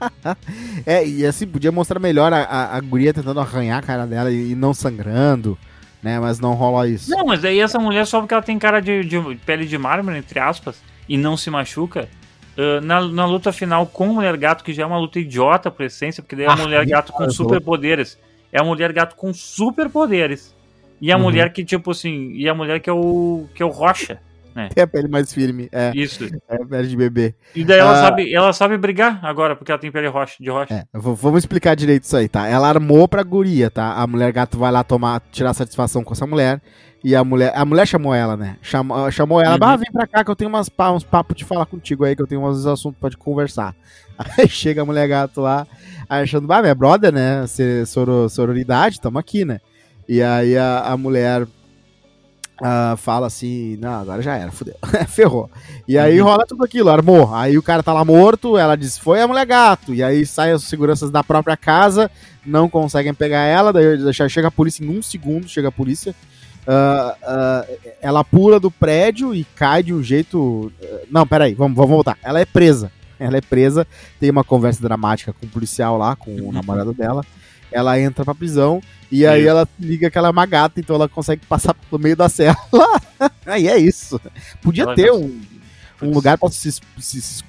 é, 0.86 1.06
e 1.06 1.26
assim, 1.26 1.46
podia 1.46 1.72
mostrar 1.72 1.98
melhor 1.98 2.32
a, 2.32 2.42
a, 2.42 2.76
a 2.76 2.80
guria 2.80 3.12
tentando 3.12 3.40
arranhar 3.40 3.78
a 3.78 3.86
cara 3.86 4.06
dela 4.06 4.30
e, 4.30 4.52
e, 4.52 4.54
não 4.54 4.72
sangrando, 4.72 5.58
né? 6.02 6.18
Mas 6.18 6.38
não 6.38 6.54
rola 6.54 6.88
isso. 6.88 7.10
Não, 7.10 7.26
mas 7.26 7.44
aí 7.44 7.60
essa 7.60 7.78
mulher, 7.78 8.06
só 8.06 8.20
porque 8.20 8.34
ela 8.34 8.42
tem 8.42 8.58
cara 8.58 8.80
de, 8.80 9.04
de 9.04 9.18
pele 9.44 9.66
de 9.66 9.78
mármore, 9.78 10.18
entre 10.18 10.38
aspas, 10.38 10.80
e 11.08 11.16
não 11.16 11.36
se 11.36 11.50
machuca, 11.50 12.08
uh, 12.56 12.80
na, 12.80 13.00
na 13.00 13.26
luta 13.26 13.52
final 13.52 13.86
com 13.86 14.08
o 14.08 14.14
Mulher 14.14 14.36
Gato, 14.36 14.64
que 14.64 14.72
já 14.72 14.82
é 14.82 14.86
uma 14.86 14.98
luta 14.98 15.18
idiota 15.18 15.70
por 15.70 15.84
essência, 15.84 16.22
porque 16.22 16.36
daí 16.36 16.46
é 16.46 16.48
a 16.48 16.52
ah, 16.52 16.56
Mulher 16.56 16.86
Gato 16.86 17.12
com 17.12 17.28
superpoderes. 17.30 18.18
É 18.52 18.60
a 18.60 18.64
Mulher 18.64 18.92
Gato 18.92 19.16
com 19.16 19.32
superpoderes. 19.32 20.54
E 21.00 21.12
a 21.12 21.16
uhum. 21.16 21.24
mulher 21.24 21.52
que, 21.52 21.64
tipo 21.64 21.90
assim, 21.90 22.32
e 22.32 22.48
a 22.48 22.54
mulher 22.54 22.80
que 22.80 22.88
é 22.88 22.92
o, 22.92 23.46
que 23.54 23.62
é 23.62 23.66
o 23.66 23.70
Rocha. 23.70 24.18
Né? 24.56 24.70
Tem 24.74 24.82
a 24.82 24.86
pele 24.86 25.06
mais 25.06 25.30
firme. 25.30 25.68
É. 25.70 25.92
Isso. 25.94 26.24
É 26.48 26.56
a 26.56 26.64
pele 26.64 26.88
de 26.88 26.96
bebê. 26.96 27.34
E 27.54 27.62
daí 27.62 27.78
ela, 27.78 27.92
uh... 27.92 27.96
sabe, 27.96 28.34
ela 28.34 28.52
sabe 28.54 28.78
brigar 28.78 29.20
agora, 29.22 29.54
porque 29.54 29.70
ela 29.70 29.78
tem 29.78 29.92
pele 29.92 30.08
rocha, 30.08 30.36
de 30.40 30.48
rocha. 30.48 30.72
É, 30.72 30.84
vamos 30.94 31.40
explicar 31.40 31.76
direito 31.76 32.04
isso 32.04 32.16
aí, 32.16 32.26
tá? 32.26 32.48
Ela 32.48 32.66
armou 32.66 33.06
pra 33.06 33.22
guria, 33.22 33.70
tá? 33.70 33.92
A 33.92 34.06
mulher 34.06 34.32
gato 34.32 34.58
vai 34.58 34.72
lá 34.72 34.82
tomar, 34.82 35.20
tirar 35.30 35.52
satisfação 35.52 36.02
com 36.02 36.14
essa 36.14 36.26
mulher. 36.26 36.62
E 37.04 37.14
a 37.14 37.22
mulher, 37.22 37.52
a 37.54 37.64
mulher 37.66 37.86
chamou 37.86 38.14
ela, 38.14 38.34
né? 38.34 38.56
Chamou, 38.62 39.10
chamou 39.12 39.42
ela, 39.42 39.56
uhum. 39.56 39.72
ah, 39.72 39.76
vem 39.76 39.92
pra 39.92 40.06
cá 40.06 40.24
que 40.24 40.30
eu 40.30 40.34
tenho 40.34 40.48
umas, 40.48 40.70
uns 40.94 41.04
papos 41.04 41.36
de 41.36 41.44
falar 41.44 41.66
contigo 41.66 42.04
aí, 42.04 42.16
que 42.16 42.22
eu 42.22 42.26
tenho 42.26 42.42
uns 42.42 42.64
assuntos 42.64 42.98
pra 42.98 43.10
te 43.10 43.18
conversar. 43.18 43.74
Aí 44.38 44.48
chega 44.48 44.80
a 44.80 44.84
mulher 44.84 45.06
gato 45.06 45.42
lá, 45.42 45.66
achando, 46.08 46.50
ah, 46.50 46.62
minha 46.62 46.74
brother, 46.74 47.12
né? 47.12 47.44
Soro, 47.84 48.26
sororidade, 48.30 48.98
tamo 48.98 49.18
aqui, 49.18 49.44
né? 49.44 49.60
E 50.08 50.22
aí 50.22 50.56
a, 50.56 50.92
a 50.92 50.96
mulher 50.96 51.46
Uh, 52.60 52.96
fala 52.96 53.26
assim, 53.26 53.76
não, 53.76 54.00
agora 54.00 54.22
já 54.22 54.34
era, 54.34 54.50
fudeu, 54.50 54.76
ferrou. 55.08 55.50
E 55.86 55.98
aí 55.98 56.18
uhum. 56.18 56.26
rola 56.26 56.46
tudo 56.46 56.64
aquilo, 56.64 56.88
armou. 56.88 57.34
Aí 57.34 57.58
o 57.58 57.62
cara 57.62 57.82
tá 57.82 57.92
lá 57.92 58.02
morto, 58.02 58.56
ela 58.56 58.76
diz, 58.76 58.96
foi 58.96 59.20
a 59.20 59.28
mulher 59.28 59.44
gato. 59.44 59.92
E 59.92 60.02
aí 60.02 60.24
saem 60.24 60.54
as 60.54 60.62
seguranças 60.64 61.10
da 61.10 61.22
própria 61.22 61.56
casa, 61.56 62.10
não 62.44 62.68
conseguem 62.68 63.12
pegar 63.12 63.42
ela, 63.42 63.72
daí 63.72 64.12
chega 64.30 64.48
a 64.48 64.50
polícia 64.50 64.82
em 64.82 64.88
um 64.88 65.02
segundo, 65.02 65.46
chega 65.46 65.68
a 65.68 65.72
polícia. 65.72 66.14
Uh, 66.66 67.12
uh, 67.12 67.94
ela 68.00 68.24
pula 68.24 68.58
do 68.58 68.70
prédio 68.70 69.34
e 69.34 69.44
cai 69.44 69.82
de 69.82 69.92
um 69.92 70.02
jeito. 70.02 70.72
Não, 71.10 71.26
peraí, 71.26 71.52
vamos, 71.54 71.76
vamos 71.76 71.90
voltar. 71.90 72.16
Ela 72.22 72.40
é 72.40 72.46
presa. 72.46 72.90
Ela 73.18 73.36
é 73.38 73.40
presa, 73.40 73.86
tem 74.20 74.30
uma 74.30 74.44
conversa 74.44 74.82
dramática 74.82 75.32
com 75.32 75.46
o 75.46 75.48
policial 75.48 75.96
lá, 75.96 76.16
com 76.16 76.30
o 76.30 76.44
uhum. 76.46 76.52
namorado 76.52 76.92
dela. 76.92 77.24
Ela 77.76 78.00
entra 78.00 78.24
pra 78.24 78.34
prisão 78.34 78.80
e 79.12 79.26
aí 79.26 79.46
ela 79.46 79.68
liga 79.78 80.10
que 80.10 80.16
ela 80.16 80.28
é 80.28 80.30
uma 80.30 80.46
gata, 80.46 80.80
então 80.80 80.96
ela 80.96 81.08
consegue 81.08 81.44
passar 81.46 81.74
pelo 81.74 82.02
meio 82.02 82.16
da 82.16 82.28
cela. 82.28 82.56
aí 83.44 83.68
é 83.68 83.76
isso. 83.76 84.20
Podia 84.62 84.84
ela 84.84 84.94
ter 84.94 85.12
um, 85.12 85.40
um 86.02 86.10
lugar 86.10 86.38
pra 86.38 86.48
se, 86.50 86.72
se, 86.72 86.80
se, 86.98 87.20
se 87.20 87.44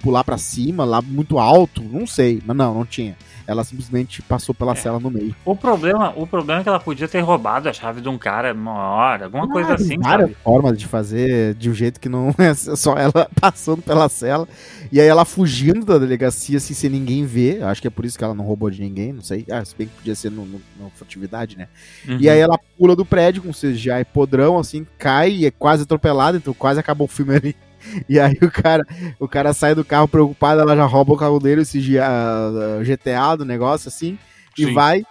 pular 0.00 0.24
pra 0.24 0.38
cima, 0.38 0.84
lá 0.84 1.02
muito 1.02 1.38
alto, 1.38 1.82
não 1.82 2.06
sei. 2.06 2.40
Mas 2.46 2.56
não, 2.56 2.74
não 2.74 2.86
tinha. 2.86 3.16
Ela 3.46 3.62
simplesmente 3.64 4.22
passou 4.22 4.54
pela 4.54 4.72
é. 4.72 4.76
cela 4.76 4.98
no 4.98 5.10
meio. 5.10 5.34
O 5.44 5.54
problema, 5.54 6.12
o 6.16 6.26
problema 6.26 6.60
é 6.60 6.62
que 6.62 6.68
ela 6.68 6.80
podia 6.80 7.06
ter 7.06 7.20
roubado 7.20 7.68
a 7.68 7.72
chave 7.72 8.00
de 8.00 8.08
um 8.08 8.16
cara 8.16 8.54
uma 8.54 8.72
hora, 8.72 9.26
alguma 9.26 9.44
ah, 9.44 9.48
coisa 9.48 9.74
assim. 9.74 9.98
Várias 9.98 10.30
sabe? 10.30 10.42
formas 10.42 10.78
de 10.78 10.86
fazer 10.86 11.54
de 11.54 11.70
um 11.70 11.74
jeito 11.74 12.00
que 12.00 12.08
não 12.08 12.34
é 12.38 12.54
só 12.54 12.96
ela 12.96 13.28
passando 13.40 13.82
pela 13.82 14.08
cela. 14.08 14.48
E 14.90 15.00
aí 15.00 15.06
ela 15.06 15.24
fugindo 15.24 15.84
da 15.84 15.98
delegacia 15.98 16.56
assim, 16.56 16.74
sem 16.74 16.90
ninguém 16.90 17.26
ver. 17.26 17.62
Acho 17.64 17.82
que 17.82 17.88
é 17.88 17.90
por 17.90 18.04
isso 18.04 18.16
que 18.16 18.24
ela 18.24 18.34
não 18.34 18.44
roubou 18.44 18.70
de 18.70 18.80
ninguém, 18.80 19.12
não 19.12 19.22
sei. 19.22 19.44
Ah, 19.50 19.64
se 19.64 19.74
bem 19.76 19.86
que 19.86 19.94
podia 19.94 20.14
ser 20.14 20.30
no, 20.30 20.44
no, 20.46 20.60
no 20.78 20.90
furtividade, 20.94 21.56
né? 21.58 21.68
Uhum. 22.08 22.18
E 22.20 22.28
aí 22.28 22.38
ela 22.38 22.58
pula 22.78 22.96
do 22.96 23.04
prédio 23.04 23.42
com 23.42 23.50
CGI 23.50 24.04
podrão, 24.12 24.58
assim, 24.58 24.86
cai 24.98 25.30
e 25.30 25.46
é 25.46 25.50
quase 25.50 25.82
atropelada, 25.82 26.36
então 26.36 26.54
quase 26.54 26.80
acabou 26.80 27.06
o 27.06 27.10
filme 27.10 27.34
ali. 27.34 27.56
E 28.08 28.18
aí 28.18 28.36
o 28.42 28.50
cara, 28.50 28.82
o 29.18 29.28
cara 29.28 29.52
sai 29.52 29.74
do 29.74 29.84
carro 29.84 30.08
preocupado, 30.08 30.60
ela 30.60 30.74
já 30.76 30.84
rouba 30.84 31.12
o 31.12 31.16
carro 31.16 31.38
dele, 31.38 31.62
esse 31.62 31.80
GTA 31.80 33.36
do 33.36 33.44
negócio 33.44 33.88
assim, 33.88 34.18
Sim. 34.56 34.68
e 34.68 34.72
vai. 34.72 35.04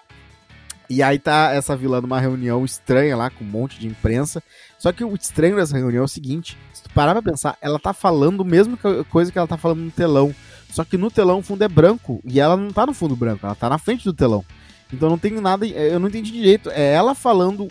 E 0.90 1.02
aí 1.02 1.18
tá 1.18 1.52
essa 1.54 1.76
vilã 1.76 2.02
numa 2.02 2.20
reunião 2.20 2.64
estranha 2.64 3.16
lá, 3.16 3.30
com 3.30 3.44
um 3.44 3.48
monte 3.48 3.80
de 3.80 3.88
imprensa. 3.88 4.44
Só 4.78 4.92
que 4.92 5.04
o 5.04 5.16
estranho 5.16 5.56
dessa 5.56 5.78
reunião 5.78 6.02
é 6.02 6.06
o 6.06 6.10
seguinte: 6.10 6.58
se 6.74 6.84
tu 6.84 6.90
parar 6.92 7.14
pra 7.14 7.32
pensar, 7.32 7.58
ela 7.62 7.80
tá 7.80 7.94
falando 7.94 8.44
a 8.44 8.46
mesma 8.46 8.78
coisa 9.10 9.32
que 9.32 9.38
ela 9.38 9.48
tá 9.48 9.58
falando 9.58 9.80
no 9.80 9.92
telão. 9.92 10.36
Só 10.70 10.84
que 10.84 10.98
no 10.98 11.10
telão 11.10 11.40
o 11.40 11.44
fundo 11.44 11.64
é 11.64 11.68
branco. 11.68 12.22
E 12.26 12.40
ela 12.40 12.58
não 12.58 12.72
tá 12.72 12.86
no 12.86 12.94
fundo 12.94 13.16
branco, 13.16 13.46
ela 13.46 13.56
tá 13.56 13.70
na 13.70 13.78
frente 13.78 14.04
do 14.04 14.14
telão. 14.14 14.44
Então 14.92 15.10
não 15.10 15.18
tem 15.18 15.32
nada. 15.32 15.66
Eu 15.66 16.00
não 16.00 16.10
entendi 16.10 16.32
direito. 16.32 16.70
É 16.70 16.94
ela 16.94 17.16
falando 17.16 17.70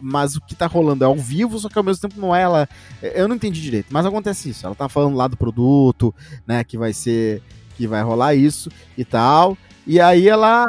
mas 0.00 0.36
o 0.36 0.40
que 0.40 0.54
tá 0.54 0.66
rolando 0.66 1.04
é 1.04 1.06
ao 1.06 1.16
vivo, 1.16 1.58
só 1.58 1.68
que 1.68 1.78
ao 1.78 1.84
mesmo 1.84 2.08
tempo 2.08 2.20
não 2.20 2.34
é 2.34 2.42
ela. 2.42 2.68
Eu 3.02 3.28
não 3.28 3.36
entendi 3.36 3.60
direito, 3.60 3.88
mas 3.90 4.06
acontece 4.06 4.50
isso. 4.50 4.66
Ela 4.66 4.74
tá 4.74 4.88
falando 4.88 5.16
lá 5.16 5.26
do 5.26 5.36
produto, 5.36 6.14
né? 6.46 6.62
Que 6.64 6.76
vai 6.76 6.92
ser. 6.92 7.42
Que 7.76 7.86
vai 7.86 8.02
rolar 8.02 8.34
isso 8.34 8.70
e 8.96 9.04
tal. 9.04 9.56
E 9.86 10.00
aí 10.00 10.28
ela, 10.28 10.66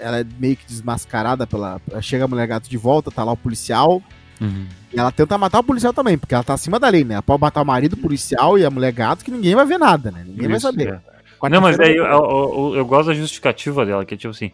ela 0.00 0.20
é 0.20 0.26
meio 0.38 0.56
que 0.56 0.66
desmascarada 0.66 1.46
pela. 1.46 1.80
Chega 2.00 2.24
a 2.24 2.28
mulher 2.28 2.46
gato 2.46 2.68
de 2.68 2.76
volta, 2.76 3.10
tá 3.10 3.24
lá 3.24 3.32
o 3.32 3.36
policial. 3.36 4.02
Uhum. 4.40 4.66
E 4.92 4.98
ela 4.98 5.12
tenta 5.12 5.38
matar 5.38 5.60
o 5.60 5.64
policial 5.64 5.92
também, 5.92 6.18
porque 6.18 6.34
ela 6.34 6.44
tá 6.44 6.54
acima 6.54 6.78
da 6.78 6.88
lei, 6.88 7.04
né? 7.04 7.14
Ela 7.14 7.22
pode 7.22 7.40
matar 7.40 7.62
o 7.62 7.66
marido, 7.66 7.94
o 7.94 7.98
policial 7.98 8.58
e 8.58 8.64
a 8.64 8.70
mulher 8.70 8.92
gato, 8.92 9.24
que 9.24 9.30
ninguém 9.30 9.54
vai 9.54 9.64
ver 9.64 9.78
nada, 9.78 10.10
né? 10.10 10.24
Ninguém 10.26 10.42
Isso, 10.42 10.50
vai 10.50 10.60
saber. 10.60 11.00
É. 11.42 11.48
Não, 11.48 11.60
mas 11.60 11.78
aí 11.78 11.94
eu, 11.96 12.04
eu, 12.04 12.12
eu, 12.12 12.74
eu, 12.76 12.86
gosto 12.86 13.08
da 13.08 13.14
justificativa 13.14 13.84
dela, 13.84 14.04
que 14.04 14.14
é 14.14 14.16
tipo 14.16 14.30
assim, 14.30 14.50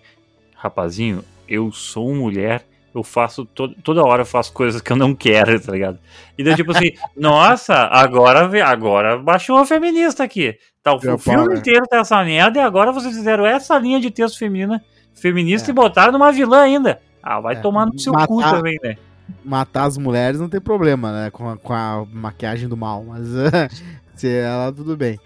rapazinho, 0.57 1.25
eu 1.49 1.71
sou 1.71 2.12
mulher 2.14 2.64
eu 2.95 3.03
faço 3.03 3.45
to 3.45 3.68
toda 3.82 4.03
hora 4.03 4.22
eu 4.22 4.26
faço 4.26 4.53
coisas 4.53 4.80
que 4.80 4.93
eu 4.93 4.97
não 4.97 5.14
quero, 5.14 5.61
tá 5.61 5.72
ligado? 5.72 5.99
E 6.36 6.43
daí, 6.43 6.57
tipo 6.57 6.72
assim, 6.72 6.93
nossa, 7.16 7.74
agora 7.86 8.49
agora 8.64 9.18
baixou 9.18 9.57
a 9.57 9.66
feminista 9.66 10.24
aqui. 10.24 10.57
Tá, 10.82 10.95
o 10.95 11.18
filme 11.18 11.59
inteiro 11.59 11.86
tá 11.86 11.99
essa 11.99 12.24
merda 12.24 12.59
e 12.59 12.62
agora 12.62 12.91
vocês 12.91 13.14
fizeram 13.14 13.45
essa 13.45 13.78
linha 13.78 14.01
de 14.01 14.11
texto 14.11 14.38
feminina, 14.38 14.82
feminista 15.14 15.70
é. 15.70 15.72
e 15.72 15.74
botaram 15.74 16.12
numa 16.12 16.32
vilã 16.32 16.62
ainda. 16.62 17.01
Ah, 17.22 17.38
vai 17.38 17.55
é. 17.57 17.61
tomar 17.61 17.86
no 17.86 17.99
seu 17.99 18.12
matar, 18.12 18.26
cu 18.26 18.41
também, 18.41 18.78
né? 18.82 18.97
Matar 19.45 19.84
as 19.84 19.99
mulheres 19.99 20.41
não 20.41 20.49
tem 20.49 20.61
problema, 20.61 21.12
né? 21.12 21.30
Com 21.30 21.51
a, 21.51 21.57
com 21.57 21.72
a 21.72 22.07
maquiagem 22.11 22.68
do 22.68 22.76
mal, 22.76 23.05
mas 23.05 23.26
se 24.16 24.28
ela, 24.28 24.72
tudo 24.72 24.97
bem. 24.97 25.20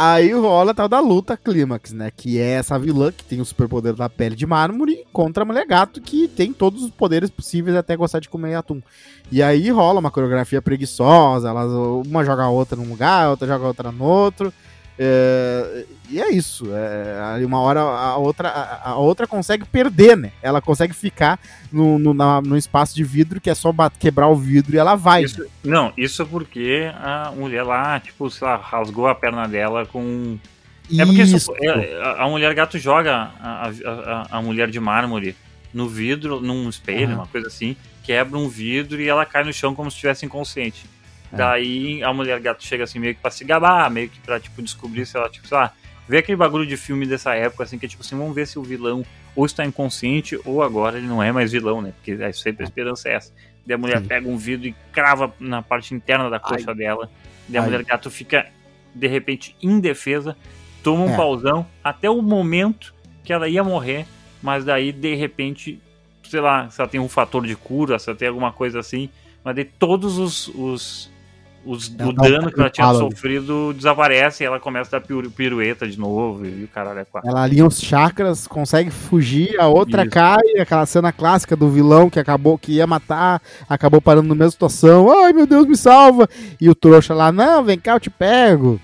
Aí 0.00 0.32
rola 0.32 0.70
a 0.70 0.74
tal 0.74 0.88
da 0.88 1.00
luta 1.00 1.36
clímax, 1.36 1.92
né? 1.92 2.12
Que 2.16 2.38
é 2.38 2.50
essa 2.50 2.78
vilã 2.78 3.10
que 3.10 3.24
tem 3.24 3.40
o 3.40 3.44
superpoder 3.44 3.94
da 3.94 4.08
pele 4.08 4.36
de 4.36 4.46
mármore 4.46 5.04
contra 5.12 5.42
a 5.42 5.44
mulher 5.44 5.66
gato 5.66 6.00
que 6.00 6.28
tem 6.28 6.52
todos 6.52 6.84
os 6.84 6.90
poderes 6.92 7.28
possíveis 7.28 7.76
até 7.76 7.96
gostar 7.96 8.20
de 8.20 8.28
comer 8.28 8.54
atum. 8.54 8.80
E 9.28 9.42
aí 9.42 9.68
rola 9.70 9.98
uma 9.98 10.12
coreografia 10.12 10.62
preguiçosa, 10.62 11.48
elas, 11.48 11.72
uma 12.06 12.24
joga 12.24 12.44
a 12.44 12.48
outra 12.48 12.76
num 12.76 12.88
lugar, 12.88 13.28
outra 13.28 13.48
joga 13.48 13.64
a 13.64 13.66
outra 13.66 13.90
no 13.90 14.04
outro. 14.04 14.54
É, 14.98 15.84
e 16.10 16.20
é 16.20 16.30
isso. 16.30 16.66
É, 16.74 17.44
uma 17.46 17.60
hora 17.60 17.80
a 17.80 18.16
outra, 18.16 18.48
a, 18.48 18.90
a, 18.90 18.96
outra 18.96 19.26
consegue 19.26 19.64
perder, 19.64 20.16
né? 20.16 20.32
Ela 20.42 20.60
consegue 20.60 20.92
ficar 20.92 21.38
no, 21.70 21.98
no, 21.98 22.12
na, 22.12 22.40
no 22.40 22.56
espaço 22.56 22.96
de 22.96 23.04
vidro 23.04 23.40
que 23.40 23.48
é 23.48 23.54
só 23.54 23.72
quebrar 23.98 24.28
o 24.28 24.34
vidro 24.34 24.74
e 24.74 24.78
ela 24.78 24.96
vai. 24.96 25.22
Isso, 25.22 25.46
não, 25.62 25.92
isso 25.96 26.22
é 26.22 26.24
porque 26.24 26.90
a 27.00 27.30
mulher 27.30 27.62
lá, 27.62 28.00
tipo, 28.00 28.28
sei 28.28 28.46
lá, 28.48 28.56
rasgou 28.56 29.06
a 29.06 29.14
perna 29.14 29.46
dela 29.46 29.86
com. 29.86 30.36
É 30.98 31.04
porque 31.04 31.22
isso. 31.22 31.52
É, 31.62 32.02
a, 32.02 32.24
a 32.24 32.28
mulher 32.28 32.52
gato 32.54 32.76
joga 32.76 33.30
a, 33.40 33.68
a, 33.68 34.38
a 34.38 34.42
mulher 34.42 34.68
de 34.68 34.80
mármore 34.80 35.36
no 35.72 35.88
vidro, 35.88 36.40
num 36.40 36.68
espelho, 36.68 37.14
uma 37.14 37.26
coisa 37.26 37.46
assim, 37.46 37.76
quebra 38.02 38.38
um 38.38 38.48
vidro 38.48 39.00
e 39.00 39.08
ela 39.08 39.24
cai 39.24 39.44
no 39.44 39.52
chão 39.52 39.74
como 39.74 39.90
se 39.90 39.96
estivesse 39.96 40.26
inconsciente. 40.26 40.86
É. 41.32 41.36
Daí 41.36 42.02
a 42.02 42.12
mulher 42.12 42.40
gato 42.40 42.64
chega 42.64 42.84
assim 42.84 42.98
meio 42.98 43.14
que 43.14 43.20
pra 43.20 43.30
se 43.30 43.44
gabar, 43.44 43.90
meio 43.90 44.08
que 44.08 44.18
pra, 44.20 44.40
tipo, 44.40 44.62
descobrir 44.62 45.06
se 45.06 45.16
ela, 45.16 45.28
tipo, 45.28 45.46
sei 45.46 45.56
lá, 45.56 45.72
ver 46.08 46.18
aquele 46.18 46.36
bagulho 46.36 46.66
de 46.66 46.76
filme 46.76 47.06
dessa 47.06 47.34
época, 47.34 47.64
assim, 47.64 47.78
que 47.78 47.86
é 47.86 47.88
tipo 47.88 48.02
assim, 48.02 48.16
vamos 48.16 48.34
ver 48.34 48.46
se 48.46 48.58
o 48.58 48.62
vilão 48.62 49.04
ou 49.36 49.44
está 49.44 49.64
inconsciente 49.64 50.40
ou 50.44 50.62
agora 50.62 50.98
ele 50.98 51.06
não 51.06 51.22
é 51.22 51.30
mais 51.30 51.52
vilão, 51.52 51.82
né? 51.82 51.92
Porque 51.96 52.12
é 52.22 52.32
sempre 52.32 52.64
a 52.64 52.66
esperança 52.66 53.08
é 53.08 53.14
essa. 53.14 53.32
Daí 53.66 53.74
a 53.74 53.78
mulher 53.78 54.00
Sim. 54.00 54.06
pega 54.06 54.28
um 54.28 54.36
vidro 54.36 54.66
e 54.66 54.74
crava 54.90 55.32
na 55.38 55.60
parte 55.60 55.94
interna 55.94 56.30
da 56.30 56.40
coxa 56.40 56.70
Ai. 56.70 56.74
dela. 56.74 57.10
Daí 57.46 57.58
a 57.58 57.60
Ai. 57.60 57.66
mulher 57.66 57.84
gato 57.84 58.10
fica, 58.10 58.46
de 58.94 59.06
repente, 59.06 59.54
indefesa, 59.62 60.36
toma 60.82 61.04
um 61.04 61.12
é. 61.12 61.16
pausão 61.16 61.66
até 61.84 62.08
o 62.08 62.22
momento 62.22 62.94
que 63.22 63.32
ela 63.32 63.46
ia 63.46 63.62
morrer, 63.62 64.06
mas 64.42 64.64
daí, 64.64 64.90
de 64.90 65.14
repente, 65.14 65.78
sei 66.24 66.40
lá, 66.40 66.70
se 66.70 66.80
ela 66.80 66.88
tem 66.88 66.98
um 66.98 67.08
fator 67.08 67.46
de 67.46 67.54
cura, 67.54 67.98
se 67.98 68.08
ela 68.08 68.18
tem 68.18 68.28
alguma 68.28 68.50
coisa 68.50 68.80
assim, 68.80 69.10
mas 69.44 69.54
daí 69.54 69.64
todos 69.64 70.18
os, 70.18 70.48
os 70.48 71.10
os, 71.64 71.88
o 71.88 72.12
dano 72.12 72.50
que 72.50 72.60
ela 72.60 72.70
tinha 72.70 72.92
sofrido 72.94 73.72
desaparece 73.74 74.42
e 74.42 74.46
ela 74.46 74.58
começa 74.58 74.96
a 74.96 74.98
dar 74.98 75.06
pirueta 75.06 75.86
de 75.86 75.98
novo 75.98 76.46
e 76.46 76.64
o 76.64 76.68
caralho 76.68 77.00
é 77.00 77.04
quatro. 77.04 77.28
Ela 77.28 77.42
alinha 77.42 77.66
os 77.66 77.80
chakras, 77.80 78.46
consegue 78.46 78.90
fugir, 78.90 79.58
a 79.60 79.66
outra 79.66 80.02
Isso. 80.02 80.10
cai, 80.10 80.60
aquela 80.60 80.86
cena 80.86 81.12
clássica 81.12 81.56
do 81.56 81.68
vilão 81.68 82.08
que 82.08 82.18
acabou, 82.18 82.56
que 82.56 82.72
ia 82.72 82.86
matar, 82.86 83.42
acabou 83.68 84.00
parando 84.00 84.28
na 84.28 84.34
mesma 84.34 84.50
situação, 84.50 85.10
ai 85.24 85.32
meu 85.32 85.46
Deus, 85.46 85.66
me 85.66 85.76
salva! 85.76 86.28
E 86.60 86.68
o 86.68 86.74
trouxa 86.74 87.14
lá, 87.14 87.30
não, 87.30 87.62
vem 87.64 87.78
cá, 87.78 87.94
eu 87.94 88.00
te 88.00 88.10
pego. 88.10 88.80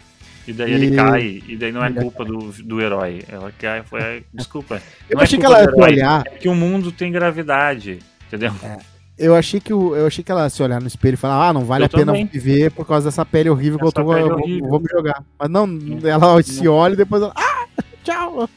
E 0.47 0.53
daí 0.53 0.73
e... 0.73 0.75
ele 0.75 0.95
cai, 0.95 1.43
e 1.49 1.57
daí 1.57 1.73
não 1.73 1.85
é 1.85 1.91
culpa 1.91 2.25
do, 2.25 2.53
do 2.63 2.81
herói. 2.81 3.23
Ela 3.29 3.51
cai, 3.59 3.83
foi. 3.83 4.25
Desculpa. 4.33 4.81
Eu 5.09 5.19
achei 5.19 5.39
é 5.39 5.41
que 5.41 5.47
ela 5.47 5.63
ia 5.63 5.71
olhar. 5.75 6.23
É 6.27 6.31
que 6.37 6.49
o 6.49 6.55
mundo 6.55 6.93
tem 6.93 7.11
gravidade, 7.11 8.01
entendeu? 8.27 8.53
É. 8.63 8.94
Eu 9.17 9.35
achei 9.37 9.61
que 9.61 9.73
o, 9.73 9.95
eu 9.95 10.07
achei 10.07 10.25
que 10.25 10.33
ela 10.33 10.49
se 10.51 10.63
olhar 10.63 10.81
no 10.81 10.89
espelho 10.89 11.15
e 11.15 11.17
falar, 11.17 11.49
ah, 11.49 11.53
não 11.53 11.65
vale 11.65 11.85
eu 11.85 11.87
a 11.87 11.89
pena 11.89 12.13
viver 12.13 12.71
por 12.73 12.85
causa 12.87 13.07
dessa 13.07 13.25
pele 13.25 13.49
horrível 13.49 13.79
essa 13.81 13.93
que 13.93 14.01
eu 14.01 14.05
tô, 14.05 14.17
eu, 14.17 14.35
horrível. 14.35 14.69
vou 14.69 14.81
me 14.81 14.89
jogar. 14.91 15.23
Mas 15.39 15.49
não, 15.49 15.69
ela 16.05 16.43
se 16.43 16.67
olha 16.67 16.95
e 16.95 16.97
depois 16.97 17.23
ela, 17.23 17.33
ah, 17.37 17.67
tchau. 18.03 18.49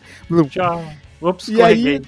Tchau. 0.50 0.84
Ops, 1.22 1.48
e 1.50 1.62
aí, 1.62 2.02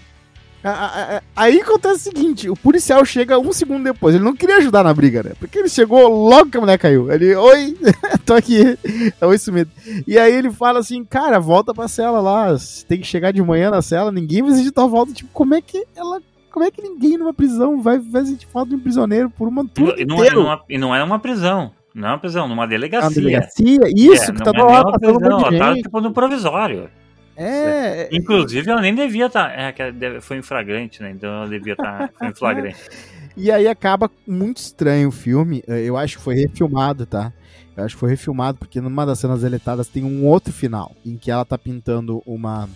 aí 1.36 1.62
acontece 1.62 1.96
o 1.96 2.12
seguinte, 2.12 2.50
o 2.50 2.56
policial 2.56 3.04
chega 3.06 3.40
um 3.40 3.54
segundo 3.54 3.84
depois, 3.84 4.14
ele 4.14 4.24
não 4.24 4.36
queria 4.36 4.58
ajudar 4.58 4.84
na 4.84 4.94
briga, 4.94 5.24
né? 5.24 5.32
Porque 5.40 5.60
ele 5.60 5.70
chegou 5.70 6.08
logo 6.08 6.50
que 6.50 6.58
a 6.58 6.62
mulher 6.62 6.78
caiu. 6.78 7.12
Ele, 7.12 7.36
oi, 7.36 7.78
tô 8.26 8.34
aqui. 8.34 8.78
É 9.20 9.34
isso 9.34 9.52
mesmo. 9.52 9.72
E 10.06 10.18
aí 10.18 10.34
ele 10.34 10.52
fala 10.52 10.80
assim, 10.80 11.04
cara, 11.06 11.40
volta 11.40 11.74
pra 11.74 11.88
cela 11.88 12.20
lá, 12.20 12.56
tem 12.88 13.00
que 13.00 13.08
chegar 13.08 13.32
de 13.32 13.42
manhã 13.42 13.72
na 13.72 13.82
cela, 13.82 14.12
ninguém 14.12 14.42
vai 14.42 14.52
exigir 14.52 14.72
tua 14.72 14.88
volta. 14.88 15.14
Tipo, 15.14 15.30
como 15.34 15.56
é 15.56 15.62
que 15.62 15.86
ela 15.96 16.22
como 16.50 16.66
é 16.66 16.72
que 16.72 16.82
ninguém 16.82 17.18
numa 17.18 17.34
prisão 17.34 17.82
vai, 17.82 18.00
vai 18.00 18.26
sentir 18.26 18.48
falta 18.48 18.70
de 18.70 18.76
um 18.76 18.80
prisioneiro 18.80 19.30
por 19.30 19.48
uma 19.48 19.66
turma 19.66 19.96
e, 19.98 20.06
não 20.06 20.24
é 20.24 20.28
e 20.70 20.78
não 20.78 20.96
é 20.96 21.04
uma 21.04 21.20
prisão. 21.20 21.72
Não 21.94 22.08
é 22.08 22.12
uma 22.12 22.20
prisão, 22.20 22.48
numa 22.48 22.68
delegacia. 22.68 23.10
Uma 23.10 23.16
delegacia, 23.16 23.80
isso, 23.96 24.32
é, 24.32 24.34
que 24.34 24.44
tá 24.44 24.52
do 24.52 24.64
lado, 24.64 24.92
tá 24.92 25.00
prisão, 25.00 25.40
ela 25.40 25.58
tá 25.58 25.76
tipo 25.76 26.02
no 26.02 26.14
provisório. 26.14 26.90
É. 27.36 27.46
é. 27.46 28.10
Inclusive, 28.12 28.70
ela 28.70 28.82
nem 28.82 28.94
devia 28.94 29.26
estar. 29.26 29.50
Tá, 29.50 29.54
é, 29.54 30.22
foi 30.22 30.38
em 30.38 30.42
flagrante, 30.42 31.02
né? 31.02 31.12
Então 31.12 31.30
ela 31.30 31.48
devia 31.48 31.74
estar 31.74 32.10
tá, 32.10 32.28
em 32.28 32.34
flagrante. 32.34 32.78
e 33.36 33.52
aí 33.52 33.68
acaba 33.68 34.12
muito 34.28 34.58
estranho 34.58 35.10
o 35.10 35.12
filme. 35.12 35.64
Eu 35.68 35.98
acho 35.98 36.18
que 36.18 36.24
foi 36.24 36.36
refilmado, 36.36 37.06
tá? 37.06 37.34
Eu 37.76 37.86
acho 37.86 37.96
que 37.96 38.00
foi 38.00 38.10
refilmado, 38.10 38.58
porque 38.58 38.82
numa 38.82 39.06
das 39.06 39.20
cenas 39.20 39.42
deletadas 39.42 39.88
tem 39.88 40.04
um 40.04 40.26
outro 40.26 40.54
final, 40.54 40.94
em 41.06 41.18
que 41.18 41.32
ela 41.32 41.46
tá 41.46 41.58
pintando 41.58 42.22
uma 42.26 42.68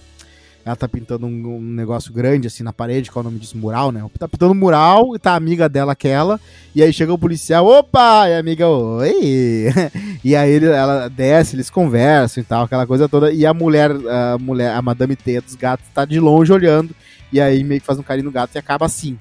ela 0.66 0.76
tá 0.76 0.88
pintando 0.88 1.26
um, 1.26 1.58
um, 1.58 1.62
negócio 1.62 2.14
grande 2.14 2.48
assim 2.48 2.64
na 2.64 2.72
parede, 2.72 3.12
qual 3.12 3.22
é 3.22 3.28
o 3.28 3.30
nome 3.30 3.40
disso? 3.40 3.58
Mural, 3.58 3.92
né? 3.92 4.04
Tá 4.18 4.28
pintando 4.28 4.56
mural 4.56 5.14
e 5.14 5.20
tá 5.20 5.34
a 5.34 5.36
amiga 5.36 5.68
dela 5.68 5.92
aquela. 5.92 6.40
E 6.74 6.82
aí 6.82 6.94
chega 6.94 7.14
o 7.14 7.18
policial, 7.18 7.66
opa! 7.66 8.30
E 8.30 8.34
a 8.34 8.40
amiga, 8.40 8.68
oi! 8.68 9.68
e 10.24 10.36
aí 10.36 10.50
ele, 10.50 10.68
ela 10.68 11.10
desce, 11.10 11.56
eles 11.56 11.70
conversam 11.70 12.42
e 12.42 12.46
tal, 12.46 12.64
aquela 12.64 12.88
coisa 12.88 13.10
toda. 13.10 13.32
E 13.32 13.46
a 13.46 13.54
mulher, 13.54 13.92
a 13.92 14.38
mulher, 14.40 14.72
a 14.74 14.82
Madame 14.82 15.16
T 15.16 15.42
dos 15.42 15.56
gatos, 15.56 15.86
tá 15.94 16.06
de 16.06 16.20
longe 16.20 16.54
olhando. 16.54 16.96
E 17.32 17.42
aí 17.42 17.64
meio 17.64 17.82
que 17.82 17.88
faz 17.88 18.00
um 18.00 18.04
carinho 18.04 18.26
no 18.26 18.32
gato 18.32 18.56
e 18.56 18.58
acaba 18.58 18.86
assim. 18.86 19.20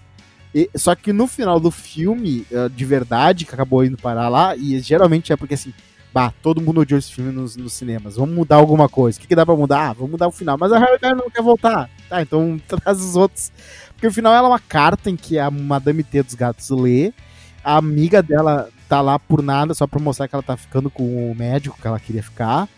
E, 0.54 0.70
só 0.76 0.94
que 0.94 1.12
no 1.12 1.26
final 1.26 1.58
do 1.58 1.70
filme, 1.70 2.46
uh, 2.52 2.68
de 2.68 2.84
verdade, 2.84 3.46
que 3.46 3.54
acabou 3.54 3.84
indo 3.84 3.96
parar 3.96 4.28
lá, 4.28 4.54
e 4.54 4.78
geralmente 4.80 5.32
é 5.32 5.36
porque 5.36 5.54
assim 5.54 5.72
bah, 6.12 6.32
todo 6.42 6.60
mundo 6.60 6.80
odiou 6.80 6.98
esse 6.98 7.12
filme 7.12 7.32
nos, 7.32 7.56
nos 7.56 7.72
cinemas, 7.72 8.16
vamos 8.16 8.34
mudar 8.34 8.56
alguma 8.56 8.88
coisa. 8.88 9.18
O 9.18 9.20
que, 9.20 9.28
que 9.28 9.34
dá 9.34 9.46
pra 9.46 9.56
mudar? 9.56 9.90
Ah, 9.90 9.92
vamos 9.92 10.12
mudar 10.12 10.28
o 10.28 10.32
final. 10.32 10.56
Mas 10.58 10.72
a 10.72 10.78
Harry 10.78 10.98
não 11.16 11.30
quer 11.30 11.42
voltar. 11.42 11.88
Tá, 12.08 12.22
então 12.22 12.60
traz 12.68 13.00
os 13.00 13.16
outros. 13.16 13.50
Porque 13.92 14.06
o 14.06 14.12
final 14.12 14.34
ela 14.34 14.48
é 14.48 14.50
uma 14.50 14.58
carta 14.58 15.08
em 15.08 15.16
que 15.16 15.38
a 15.38 15.50
Madame 15.50 16.02
T 16.02 16.22
dos 16.22 16.34
Gatos 16.34 16.68
lê, 16.70 17.12
a 17.64 17.76
amiga 17.76 18.22
dela 18.22 18.68
tá 18.88 19.00
lá 19.00 19.18
por 19.18 19.42
nada, 19.42 19.74
só 19.74 19.86
pra 19.86 20.00
mostrar 20.00 20.28
que 20.28 20.34
ela 20.34 20.42
tá 20.42 20.56
ficando 20.56 20.90
com 20.90 21.30
o 21.30 21.34
médico 21.34 21.78
que 21.80 21.86
ela 21.86 22.00
queria 22.00 22.22
ficar. 22.22 22.68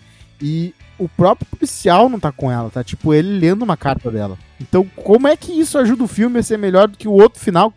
E 0.41 0.74
o 0.99 1.09
próprio 1.09 1.47
policial 1.47 2.09
não 2.09 2.20
tá 2.20 2.30
com 2.30 2.53
ela, 2.53 2.70
tá? 2.70 2.85
Tipo, 2.85 3.14
ele 3.14 3.39
lendo 3.39 3.62
uma 3.62 3.76
carta 3.76 4.11
dela. 4.11 4.39
Então, 4.61 4.85
como 4.95 5.26
é 5.26 5.37
que 5.37 5.53
isso 5.53 5.78
ajuda 5.78 6.05
o 6.05 6.09
filme 6.09 6.39
a 6.39 6.43
ser 6.43 6.59
melhor 6.59 6.89
do 6.89 6.99
que 6.99 7.09
o 7.09 7.12
outro 7.12 7.41
final 7.41 7.72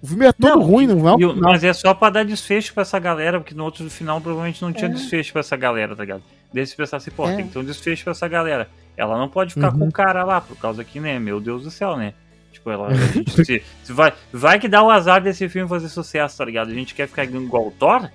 o 0.00 0.06
filme 0.06 0.26
é 0.26 0.32
todo 0.32 0.48
não, 0.48 0.62
ruim, 0.62 0.86
não 0.86 1.08
é? 1.08 1.14
Um... 1.14 1.36
Mas 1.36 1.64
é 1.64 1.72
só 1.72 1.94
pra 1.94 2.10
dar 2.10 2.24
desfecho 2.24 2.72
pra 2.72 2.82
essa 2.82 2.98
galera, 2.98 3.40
porque 3.40 3.54
no 3.54 3.64
outro 3.64 3.88
final 3.90 4.20
provavelmente 4.20 4.62
não 4.62 4.72
tinha 4.72 4.90
é. 4.90 4.92
desfecho 4.92 5.32
pra 5.32 5.40
essa 5.40 5.56
galera, 5.56 5.94
tá 5.94 6.02
ligado? 6.02 6.22
Daí 6.52 6.66
se 6.66 6.76
pensar 6.76 6.98
assim, 6.98 7.10
pô, 7.10 7.28
é. 7.28 7.36
tem 7.36 7.46
que 7.46 7.52
ter 7.52 7.58
um 7.58 7.64
desfecho 7.64 8.04
pra 8.04 8.12
essa 8.12 8.28
galera. 8.28 8.68
Ela 8.96 9.18
não 9.18 9.28
pode 9.28 9.54
ficar 9.54 9.72
uhum. 9.72 9.80
com 9.80 9.88
o 9.88 9.92
cara 9.92 10.24
lá, 10.24 10.40
por 10.40 10.56
causa 10.56 10.84
que, 10.84 11.00
né, 11.00 11.18
meu 11.18 11.40
Deus 11.40 11.64
do 11.64 11.70
céu, 11.70 11.96
né? 11.96 12.14
Tipo, 12.52 12.70
ela, 12.70 12.94
gente, 12.94 13.44
se, 13.44 13.62
se 13.82 13.92
vai, 13.92 14.12
vai 14.32 14.58
que 14.58 14.68
dá 14.68 14.82
o 14.82 14.90
azar 14.90 15.22
desse 15.22 15.48
filme 15.48 15.68
fazer 15.68 15.88
sucesso, 15.88 16.38
tá 16.38 16.44
ligado? 16.44 16.70
A 16.70 16.74
gente 16.74 16.94
quer 16.94 17.08
ficar 17.08 17.24
igual 17.24 17.66
o 17.66 17.72
Thor, 17.72 18.08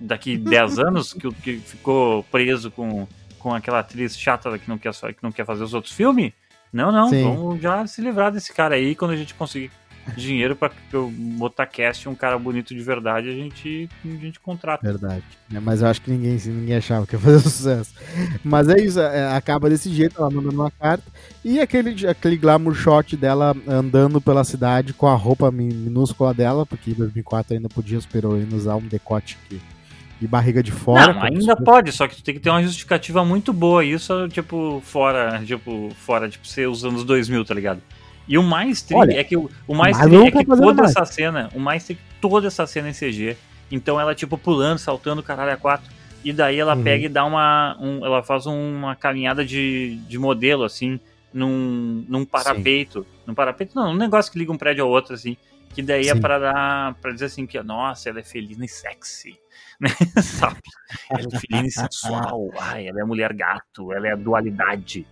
daqui 0.00 0.36
10 0.38 0.78
anos, 0.78 1.12
que, 1.12 1.32
que 1.34 1.58
ficou 1.58 2.24
preso 2.24 2.70
com, 2.70 3.06
com 3.38 3.54
aquela 3.54 3.78
atriz 3.78 4.18
chata 4.18 4.58
que 4.58 4.68
não 4.68 4.78
quer, 4.78 4.92
que 4.92 5.22
não 5.22 5.30
quer 5.30 5.46
fazer 5.46 5.62
os 5.62 5.74
outros 5.74 5.94
filmes. 5.94 6.32
Não, 6.72 6.90
não, 6.90 7.08
Sim. 7.08 7.22
vamos 7.22 7.62
já 7.62 7.86
se 7.86 8.02
livrar 8.02 8.32
desse 8.32 8.52
cara 8.52 8.74
aí 8.74 8.96
quando 8.96 9.12
a 9.12 9.16
gente 9.16 9.32
conseguir 9.34 9.70
dinheiro 10.16 10.54
para 10.54 10.70
eu 10.92 11.10
botar 11.10 11.66
cast 11.66 12.08
um 12.08 12.14
cara 12.14 12.38
bonito 12.38 12.74
de 12.74 12.82
verdade, 12.82 13.28
a 13.28 13.32
gente, 13.32 13.88
a 14.04 14.08
gente 14.08 14.38
contrata. 14.40 14.86
Verdade. 14.86 15.24
É, 15.52 15.60
mas 15.60 15.80
eu 15.80 15.88
acho 15.88 16.02
que 16.02 16.10
ninguém, 16.10 16.36
ninguém 16.36 16.76
achava 16.76 17.06
que 17.06 17.14
ia 17.14 17.18
fazer 17.18 17.40
sucesso. 17.48 17.94
Mas 18.42 18.68
é 18.68 18.80
isso, 18.80 19.00
é, 19.00 19.34
acaba 19.34 19.70
desse 19.70 19.90
jeito, 19.90 20.16
ela 20.18 20.30
mandando 20.30 20.60
uma 20.60 20.70
carta. 20.70 21.04
E 21.44 21.60
aquele, 21.60 22.06
aquele 22.06 22.36
glamour 22.36 22.74
shot 22.74 23.16
dela 23.16 23.56
andando 23.66 24.20
pela 24.20 24.44
cidade 24.44 24.92
com 24.92 25.06
a 25.06 25.14
roupa 25.14 25.50
minúscula 25.50 26.34
dela, 26.34 26.66
porque 26.66 26.90
em 26.90 26.94
2004 26.94 27.54
ainda 27.54 27.68
podia 27.68 28.00
superou 28.00 28.34
heroínas 28.34 28.60
usar 28.60 28.76
um 28.76 28.86
decote 28.86 29.38
aqui 29.44 29.60
e 30.20 30.26
barriga 30.26 30.62
de 30.62 30.72
fora. 30.72 31.12
Não, 31.12 31.22
ainda 31.22 31.56
pode, 31.56 31.92
só 31.92 32.06
que 32.06 32.16
tu 32.16 32.22
tem 32.22 32.34
que 32.34 32.40
ter 32.40 32.50
uma 32.50 32.62
justificativa 32.62 33.24
muito 33.24 33.52
boa. 33.52 33.84
Isso, 33.84 34.28
tipo, 34.28 34.80
fora, 34.84 35.42
tipo, 35.44 35.90
fora, 35.96 36.28
tipo, 36.28 36.46
ser 36.46 36.68
os 36.68 36.84
anos 36.84 37.04
2000, 37.04 37.44
tá 37.44 37.54
ligado? 37.54 37.82
E 38.26 38.38
o 38.38 38.42
mais 38.42 38.82
triste 38.82 39.16
é 39.16 39.24
que 39.24 39.36
o, 39.36 39.50
o 39.68 39.74
mais 39.74 39.98
triste 39.98 40.26
é 40.26 40.30
que 40.30 40.46
toda 40.46 40.82
mais. 40.82 40.90
essa 40.90 41.04
cena, 41.04 41.50
o 41.54 41.60
mais 41.60 41.84
triste 41.84 42.00
é 42.00 42.20
toda 42.20 42.46
essa 42.46 42.66
cena 42.66 42.88
é 42.88 42.90
em 42.90 42.94
CG. 42.94 43.36
Então 43.70 44.00
ela, 44.00 44.14
tipo, 44.14 44.38
pulando, 44.38 44.78
saltando, 44.78 45.22
caralho, 45.22 45.52
a 45.52 45.56
quatro. 45.56 45.92
E 46.24 46.32
daí 46.32 46.58
ela 46.58 46.74
uhum. 46.74 46.82
pega 46.82 47.04
e 47.04 47.08
dá 47.08 47.24
uma. 47.24 47.76
Um, 47.78 48.04
ela 48.04 48.22
faz 48.22 48.46
uma 48.46 48.96
caminhada 48.96 49.44
de, 49.44 49.96
de 50.08 50.18
modelo, 50.18 50.64
assim, 50.64 50.98
num, 51.32 52.04
num 52.08 52.24
parapeito. 52.24 53.02
Sim. 53.02 53.18
Num 53.26 53.34
parapeito, 53.34 53.76
não, 53.76 53.90
um 53.90 53.96
negócio 53.96 54.32
que 54.32 54.38
liga 54.38 54.50
um 54.50 54.56
prédio 54.56 54.84
ao 54.84 54.90
outro, 54.90 55.14
assim. 55.14 55.36
Que 55.74 55.82
daí 55.82 56.08
é 56.08 56.12
Sim. 56.12 56.18
é 56.18 56.20
pra 56.20 56.38
dar. 56.38 56.94
pra 56.94 57.12
dizer 57.12 57.26
assim 57.26 57.46
que, 57.46 57.60
nossa, 57.62 58.08
ela 58.08 58.20
é 58.20 58.22
feliz 58.22 58.56
e 58.58 58.68
sexy. 58.68 59.38
Né? 59.80 59.88
Sabe? 60.22 60.60
Ela 61.10 61.26
é 61.32 61.38
feliz 61.40 61.76
e 61.76 61.80
sensual. 61.80 62.48
Ai, 62.60 62.86
ela 62.86 63.00
é 63.00 63.04
mulher 63.04 63.32
gato, 63.32 63.92
ela 63.92 64.06
é 64.06 64.12
a 64.12 64.16
dualidade. 64.16 65.04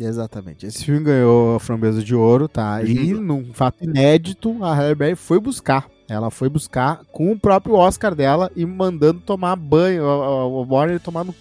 Exatamente. 0.00 0.66
Esse 0.66 0.84
filme 0.84 1.04
ganhou 1.04 1.56
a 1.56 1.60
Framboesa 1.60 2.02
de 2.02 2.14
Ouro, 2.14 2.48
tá? 2.48 2.82
E, 2.82 3.12
num 3.12 3.52
fato 3.52 3.84
inédito, 3.84 4.56
a 4.64 4.74
Halle 4.74 4.94
Berry 4.94 5.16
foi 5.16 5.38
buscar. 5.38 5.86
Ela 6.08 6.30
foi 6.30 6.48
buscar 6.48 7.02
com 7.12 7.32
o 7.32 7.38
próprio 7.38 7.74
Oscar 7.74 8.14
dela 8.14 8.50
e 8.56 8.64
mandando 8.64 9.20
tomar 9.20 9.56
banho, 9.56 10.04
o 10.04 10.64
Warner 10.64 11.00
tomar 11.00 11.24
no 11.24 11.34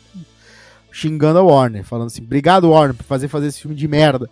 xingando 0.92 1.40
a 1.40 1.44
Warner, 1.44 1.86
falando 1.86 2.08
assim, 2.08 2.22
obrigado 2.22 2.70
Warner 2.70 2.96
por 2.96 3.06
fazer 3.06 3.28
fazer 3.30 3.48
esse 3.48 3.62
filme 3.62 3.76
de 3.76 3.88
merda. 3.88 4.30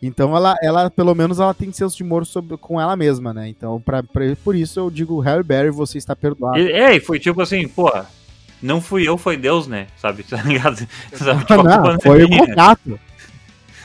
Então 0.00 0.36
ela, 0.36 0.54
ela 0.62 0.90
pelo 0.90 1.14
menos 1.14 1.38
ela 1.38 1.54
tem 1.54 1.72
senso 1.72 1.96
de 1.96 2.02
humor 2.02 2.26
sobre, 2.26 2.56
com 2.56 2.80
ela 2.80 2.96
mesma, 2.96 3.32
né? 3.32 3.48
Então 3.48 3.80
pra, 3.80 4.02
pra, 4.02 4.36
por 4.44 4.54
isso 4.54 4.78
eu 4.80 4.90
digo, 4.90 5.20
Halle 5.20 5.42
Berry, 5.42 5.70
você 5.70 5.96
está 5.96 6.14
perdoado. 6.14 6.58
É, 6.58 6.96
e 6.96 7.00
foi 7.00 7.18
tipo 7.18 7.40
assim, 7.40 7.66
pô, 7.66 7.90
não 8.62 8.80
fui 8.80 9.08
eu, 9.08 9.16
foi 9.16 9.36
Deus, 9.36 9.66
né? 9.66 9.86
Sabe, 9.96 10.22
tá 10.28 10.42
ligado? 10.42 10.86
Sabe, 11.14 11.44
tipo, 11.44 11.62
não, 11.62 12.00
foi 12.00 12.24
o 12.24 12.28
contato. 12.28 13.00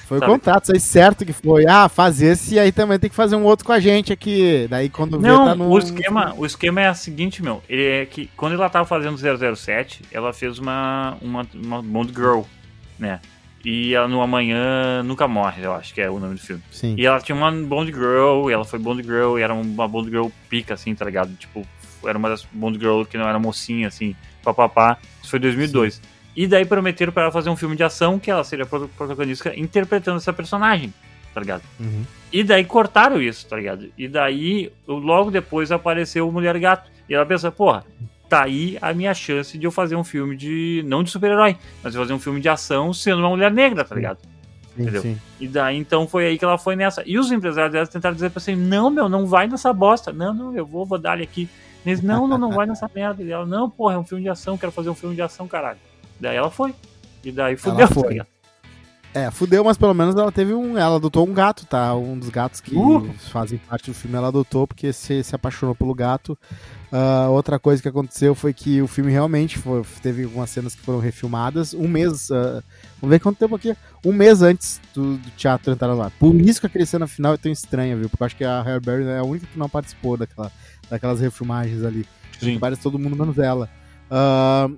Foi 0.08 0.20
sabe? 0.20 0.32
o 0.32 0.36
contrato, 0.36 0.72
aí 0.72 0.80
certo 0.80 1.26
que 1.26 1.34
foi. 1.34 1.66
Ah, 1.68 1.89
faz 1.89 2.22
esse 2.22 2.55
e 2.55 2.60
aí 2.60 2.72
também 2.72 2.97
tem 2.97 3.10
que 3.10 3.16
fazer 3.16 3.36
um 3.36 3.43
outro 3.43 3.66
com 3.66 3.74
a 3.74 3.80
gente 3.80 4.14
aqui. 4.14 4.66
Daí 4.70 4.88
quando 4.88 5.20
Não, 5.20 5.43
vê, 5.43 5.49
tá 5.49 5.55
no... 5.55 5.70
o 5.70 5.78
esquema, 5.78 6.34
o 6.38 6.45
esquema 6.45 6.82
é 6.82 6.89
o 6.89 6.95
seguinte, 6.95 7.43
meu. 7.43 7.62
Ele 7.68 7.86
é 7.86 8.05
que 8.05 8.30
quando 8.38 8.53
ela 8.53 8.70
tava 8.70 8.86
fazendo 8.86 9.18
007, 9.18 10.03
ela 10.10 10.32
fez 10.32 10.60
uma 10.60 11.18
uma, 11.22 11.45
uma 11.53 11.82
Bond 11.82 12.14
Girl, 12.14 12.41
né? 12.97 13.20
E 13.66 13.93
ela 13.93 14.08
no 14.08 14.22
Amanhã 14.22 15.03
Nunca 15.03 15.28
Morre, 15.28 15.64
eu 15.64 15.74
acho 15.74 15.93
que 15.93 15.99
é 15.99 16.10
o 16.10 16.20
nome 16.20 16.36
do 16.36 16.41
filme. 16.41 16.64
Sim. 16.72 16.95
E 16.97 17.05
ela 17.05 17.20
tinha 17.20 17.36
uma 17.36 17.51
Bond 17.51 17.91
Girl, 17.91 18.49
e 18.49 18.53
ela 18.53 18.64
foi 18.64 18.80
Bond 18.80 19.03
Girl, 19.03 19.38
e 19.38 19.41
era 19.41 19.53
uma 19.53 19.88
Bond 19.89 20.10
Girl 20.10 20.28
pica, 20.49 20.76
assim, 20.76 20.95
tá 20.95 21.03
ligado? 21.03 21.36
Tipo, 21.36 21.68
era 22.05 22.18
uma 22.18 22.30
das 22.30 22.47
Bond 22.49 22.80
Girl 22.80 23.03
que 23.03 23.18
não 23.18 23.28
era 23.28 23.38
mocinha, 23.38 23.89
assim, 23.89 24.16
papapá. 24.41 24.97
Isso 25.22 25.32
foi 25.32 25.39
2002. 25.39 25.95
Sim. 25.95 26.01
E 26.38 26.46
daí 26.46 26.64
prometeram 26.66 27.12
para 27.12 27.24
ela 27.24 27.32
fazer 27.32 27.50
um 27.50 27.56
filme 27.56 27.76
de 27.76 27.84
ação 27.84 28.20
que 28.20 28.30
ela 28.30 28.44
seria 28.44 28.64
protagonista 28.64 29.60
interpretando 29.60 30.18
essa 30.18 30.32
personagem, 30.32 30.94
tá 31.34 31.42
ligado? 31.42 31.64
Uhum. 31.80 32.04
E 32.32 32.44
daí 32.44 32.64
cortaram 32.64 33.20
isso, 33.20 33.48
tá 33.48 33.56
ligado? 33.56 33.90
E 33.98 34.08
daí, 34.08 34.72
logo 34.88 35.32
depois 35.32 35.72
apareceu 35.72 36.30
o 36.30 36.32
Mulher 36.32 36.60
Gato. 36.60 36.92
E 37.10 37.16
ela 37.16 37.26
pensa, 37.26 37.52
porra, 37.52 37.84
tá 38.30 38.44
aí 38.44 38.78
a 38.80 38.94
minha 38.94 39.16
chance 39.16 39.58
de 39.58 39.66
eu 39.66 39.72
fazer 39.72 39.96
um 39.96 40.04
filme 40.04 40.38
de. 40.38 40.84
não 40.86 41.02
de 41.02 41.10
super-herói, 41.10 41.58
mas 41.82 41.94
de 41.94 41.98
fazer 41.98 42.14
um 42.14 42.20
filme 42.20 42.40
de 42.40 42.48
ação 42.48 42.94
sendo 42.94 43.18
uma 43.18 43.30
mulher 43.30 43.52
negra, 43.52 43.84
tá 43.84 43.96
ligado? 43.96 44.20
Sim, 44.76 44.82
Entendeu? 44.84 45.02
Sim. 45.02 45.18
E 45.40 45.48
daí 45.48 45.76
então 45.76 46.08
foi 46.08 46.28
aí 46.28 46.38
que 46.38 46.46
ela 46.46 46.60
foi 46.60 46.76
nessa. 46.76 47.02
E 47.04 47.18
os 47.18 47.32
empresários 47.32 47.74
dela 47.74 47.88
tentaram 47.88 48.14
dizer 48.14 48.30
pra 48.30 48.40
você: 48.40 48.56
não, 48.56 48.92
meu, 48.92 49.10
não 49.10 49.26
vai 49.26 49.48
nessa 49.48 49.74
bosta. 49.74 50.14
Não, 50.14 50.36
não, 50.36 50.56
eu 50.56 50.68
vou, 50.68 50.86
vou 50.86 51.00
dar 51.00 51.16
ele 51.16 51.24
aqui. 51.24 51.50
Eles, 51.84 52.00
não, 52.00 52.28
não, 52.28 52.38
não 52.38 52.52
vai 52.52 52.68
nessa 52.68 52.88
merda. 52.94 53.24
E 53.24 53.32
ela, 53.32 53.44
não, 53.44 53.68
porra, 53.68 53.96
é 53.96 53.98
um 53.98 54.04
filme 54.04 54.24
de 54.24 54.30
ação, 54.30 54.56
quero 54.56 54.72
fazer 54.72 54.92
um 54.92 54.96
filme 54.96 55.16
de 55.16 55.22
ação, 55.24 55.48
caralho. 55.48 55.80
Daí 56.20 56.36
ela 56.36 56.49
foi. 56.49 56.74
E 57.24 57.32
daí 57.32 57.57
fudeu, 57.57 57.80
ela 57.80 57.88
foi. 57.88 58.15
Tá 58.18 58.26
é, 59.13 59.32
fudeu, 59.32 59.63
mas 59.63 59.78
pelo 59.78 59.93
menos 59.95 60.15
ela 60.15 60.32
teve 60.32 60.53
um. 60.53 60.78
Ela 60.78 60.97
adotou 60.97 61.28
um 61.28 61.34
gato, 61.34 61.65
tá? 61.65 61.95
Um 61.95 62.20
dos 62.20 62.30
gatos 62.30 62.61
que 62.61 62.76
uh! 62.76 63.11
fazem 63.32 63.57
parte 63.57 63.89
do 63.89 63.93
filme 63.95 64.15
ela 64.15 64.28
adotou, 64.28 64.68
porque 64.68 64.93
se, 64.93 65.24
se 65.24 65.36
apaixonou 65.36 65.74
pelo 65.74 65.93
gato. 65.95 66.38
Uh, 66.91 67.32
outra 67.32 67.57
coisa 67.57 67.82
que 67.82 67.88
aconteceu 67.88 68.36
foi 68.36 68.53
que 68.53 68.82
o 68.82 68.88
filme 68.88 69.11
realmente 69.11 69.57
foi, 69.57 69.82
teve 70.01 70.24
algumas 70.24 70.49
cenas 70.49 70.74
que 70.74 70.82
foram 70.82 70.99
refilmadas 70.99 71.74
um 71.74 71.88
mês. 71.88 72.30
Uh, 72.30 72.63
vamos 73.01 73.09
ver 73.15 73.20
quanto 73.20 73.39
tempo 73.39 73.55
aqui. 73.55 73.76
Um 74.05 74.13
mês 74.13 74.41
antes 74.41 74.80
do, 74.93 75.18
do 75.18 75.32
teatro 75.32 75.74
entrar 75.74 75.93
lá. 75.93 76.11
Por 76.20 76.36
isso 76.36 76.61
que 76.61 76.68
aquele 76.68 76.86
cena 76.86 77.07
final 77.07 77.34
é 77.34 77.38
tão 77.38 77.51
estranha, 77.51 77.95
viu? 77.95 78.09
Porque 78.09 78.22
eu 78.22 78.26
acho 78.28 78.36
que 78.36 78.45
a 78.45 78.61
Halle 78.61 78.80
Berry 78.80 79.03
é 79.05 79.18
a 79.18 79.24
única 79.24 79.47
que 79.47 79.57
não 79.57 79.68
participou 79.68 80.15
daquela, 80.15 80.51
daquelas 80.89 81.20
refilmagens 81.20 81.84
ali. 81.84 82.05
Sim. 82.39 82.59
Parece 82.59 82.84
todo 82.84 82.99
mundo 82.99 83.15
menos 83.15 83.39
ela. 83.39 83.68
Uh, 84.11 84.78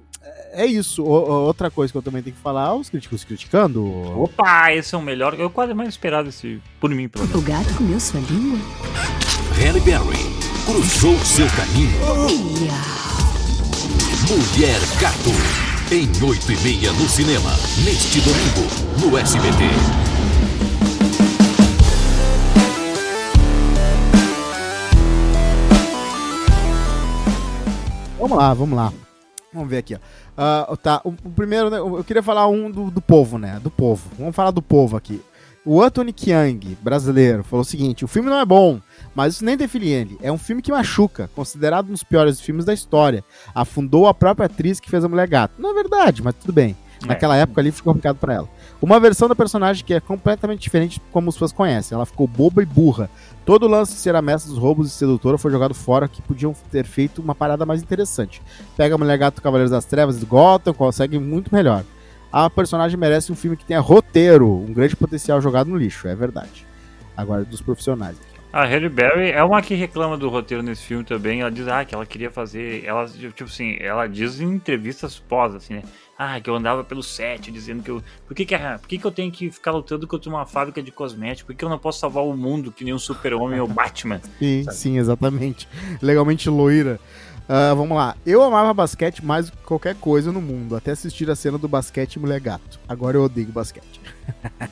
é 0.53 0.65
isso. 0.65 1.03
O, 1.03 1.09
outra 1.09 1.69
coisa 1.69 1.91
que 1.91 1.97
eu 1.97 2.01
também 2.01 2.21
tenho 2.21 2.35
que 2.35 2.41
falar, 2.41 2.75
os 2.75 2.89
críticos 2.89 3.23
criticando. 3.23 3.85
Opa, 4.19 4.73
esse 4.73 4.93
é 4.95 4.97
o 4.97 5.01
melhor. 5.01 5.33
Eu 5.39 5.49
quase 5.49 5.73
mais 5.73 5.89
esperado 5.89 6.29
esse 6.29 6.61
por 6.79 6.89
mim, 6.89 7.07
pelo 7.07 7.25
O 7.37 7.41
gato 7.41 7.73
comeu 7.75 7.99
sua 7.99 8.19
língua? 8.21 8.59
Halle 9.61 9.79
Berry 9.81 10.39
cruzou 10.65 11.17
seu 11.19 11.47
caminho. 11.47 11.99
Mulher 14.29 14.79
Gato. 15.01 15.31
Em 15.91 16.07
8 16.23 16.51
e 16.51 16.57
meia 16.61 16.91
no 16.93 17.09
cinema. 17.09 17.49
Neste 17.83 18.21
domingo, 18.21 19.09
no 19.09 19.17
SBT. 19.17 19.63
Vamos 28.19 28.37
lá, 28.37 28.53
vamos 28.53 28.77
lá. 28.77 28.93
Vamos 29.51 29.69
ver 29.69 29.77
aqui, 29.77 29.95
ó. 29.95 29.99
Uh, 30.39 30.77
tá, 30.77 31.01
o, 31.03 31.09
o, 31.09 31.29
primeiro, 31.31 31.69
né, 31.69 31.79
eu 31.79 32.01
queria 32.01 32.23
falar 32.23 32.47
um 32.47 32.71
do, 32.71 32.89
do 32.89 33.01
povo, 33.01 33.37
né? 33.37 33.59
Do 33.61 33.69
povo. 33.69 34.09
Vamos 34.17 34.33
falar 34.33 34.51
do 34.51 34.61
povo 34.61 34.95
aqui. 34.95 35.21
O 35.65 35.81
Anthony 35.81 36.13
Kiang, 36.13 36.77
brasileiro, 36.81 37.43
falou 37.43 37.61
o 37.61 37.65
seguinte: 37.65 38.05
o 38.05 38.07
filme 38.07 38.29
não 38.29 38.39
é 38.39 38.45
bom, 38.45 38.79
mas 39.13 39.33
isso 39.33 39.43
nem 39.43 39.57
define 39.57 39.89
ele. 39.89 40.17
É 40.21 40.31
um 40.31 40.37
filme 40.37 40.61
que 40.61 40.71
machuca, 40.71 41.29
considerado 41.35 41.89
um 41.89 41.91
dos 41.91 42.03
piores 42.03 42.39
filmes 42.39 42.63
da 42.63 42.73
história. 42.73 43.21
Afundou 43.53 44.07
a 44.07 44.13
própria 44.13 44.45
atriz 44.45 44.79
que 44.79 44.89
fez 44.89 45.03
a 45.03 45.09
Mulher 45.09 45.27
Gato. 45.27 45.55
Não 45.59 45.71
é 45.71 45.73
verdade, 45.73 46.23
mas 46.23 46.35
tudo 46.35 46.53
bem. 46.53 46.73
Naquela 47.05 47.37
é. 47.37 47.41
época 47.41 47.59
ali 47.59 47.71
ficou 47.71 47.93
complicado 47.93 48.15
para 48.15 48.35
ela. 48.35 48.49
Uma 48.81 48.97
versão 48.97 49.27
da 49.27 49.35
personagem 49.35 49.83
que 49.83 49.93
é 49.93 49.99
completamente 49.99 50.61
diferente 50.61 51.01
como 51.11 51.27
as 51.27 51.35
pessoas 51.35 51.51
conhecem. 51.51 51.95
Ela 51.95 52.05
ficou 52.05 52.25
boba 52.25 52.63
e 52.63 52.65
burra. 52.65 53.09
Todo 53.45 53.63
o 53.63 53.67
lance 53.67 53.93
de 53.93 53.99
ser 53.99 54.15
a 54.15 54.21
mestra 54.21 54.49
dos 54.49 54.57
roubos 54.57 54.87
e 54.87 54.89
sedutora 54.89 55.37
foi 55.37 55.51
jogado 55.51 55.73
fora 55.73 56.07
que 56.07 56.21
podiam 56.21 56.55
ter 56.71 56.85
feito 56.85 57.21
uma 57.21 57.35
parada 57.35 57.65
mais 57.65 57.81
interessante. 57.81 58.41
Pega 58.77 58.95
a 58.95 58.97
Mulher 58.97 59.17
Gato 59.17 59.41
Cavaleiros 59.41 59.71
das 59.71 59.83
Trevas 59.83 60.21
e 60.21 60.25
Gotham, 60.25 60.73
consegue 60.73 61.19
muito 61.19 61.53
melhor. 61.53 61.83
A 62.31 62.49
personagem 62.49 62.97
merece 62.97 63.31
um 63.31 63.35
filme 63.35 63.57
que 63.57 63.65
tenha 63.65 63.81
roteiro, 63.81 64.47
um 64.47 64.71
grande 64.71 64.95
potencial 64.95 65.41
jogado 65.41 65.69
no 65.69 65.75
lixo, 65.75 66.07
é 66.07 66.15
verdade. 66.15 66.65
Agora, 67.17 67.43
dos 67.43 67.59
profissionais. 67.59 68.15
A 68.51 68.63
Halle 68.63 68.89
Berry 68.89 69.29
é 69.31 69.43
uma 69.43 69.61
que 69.61 69.75
reclama 69.75 70.17
do 70.17 70.29
roteiro 70.29 70.63
nesse 70.63 70.83
filme 70.83 71.03
também. 71.03 71.41
Ela 71.41 71.51
diz 71.51 71.67
ah, 71.67 71.83
que 71.85 71.93
ela 71.93 72.05
queria 72.05 72.31
fazer. 72.31 72.83
Ela, 72.83 73.07
tipo 73.07 73.43
assim, 73.43 73.77
ela 73.79 74.07
diz 74.07 74.39
em 74.39 74.45
entrevistas 74.53 75.19
pós, 75.19 75.53
assim, 75.53 75.75
né? 75.75 75.83
Ah, 76.21 76.37
que 76.41 76.49
eu 76.49 76.55
andava 76.55 76.83
pelo 76.83 77.01
set 77.01 77.49
dizendo 77.49 77.81
que 77.81 77.89
eu. 77.89 78.03
Por 78.27 78.35
que, 78.35 78.45
que, 78.45 78.57
por 78.57 78.87
que, 78.89 78.97
que 78.97 79.05
eu 79.05 79.11
tenho 79.11 79.31
que 79.31 79.49
ficar 79.49 79.71
lutando 79.71 80.05
contra 80.05 80.29
uma 80.29 80.45
fábrica 80.45 80.83
de 80.83 80.91
cosméticos? 80.91 81.43
Por 81.43 81.55
que 81.55 81.63
eu 81.63 81.69
não 81.69 81.79
posso 81.79 81.97
salvar 81.97 82.25
o 82.25 82.35
mundo 82.35 82.73
que 82.73 82.83
nem 82.83 82.93
um 82.93 82.99
super-homem 82.99 83.57
ou 83.61 83.67
Batman? 83.69 84.19
Sim, 84.37 84.65
sim, 84.69 84.97
exatamente. 84.97 85.65
Legalmente 86.01 86.49
loira. 86.49 86.99
Uh, 87.45 87.73
vamos 87.73 87.95
lá. 87.95 88.17
Eu 88.25 88.43
amava 88.43 88.73
basquete 88.73 89.23
mais 89.23 89.49
do 89.49 89.55
que 89.55 89.63
qualquer 89.63 89.95
coisa 89.95 90.29
no 90.29 90.41
mundo, 90.41 90.75
até 90.75 90.91
assistir 90.91 91.29
a 91.31 91.35
cena 91.37 91.57
do 91.57 91.69
basquete 91.69 92.19
Mulher 92.19 92.41
Gato. 92.41 92.81
Agora 92.85 93.15
eu 93.15 93.23
odeio 93.23 93.47
basquete. 93.47 94.01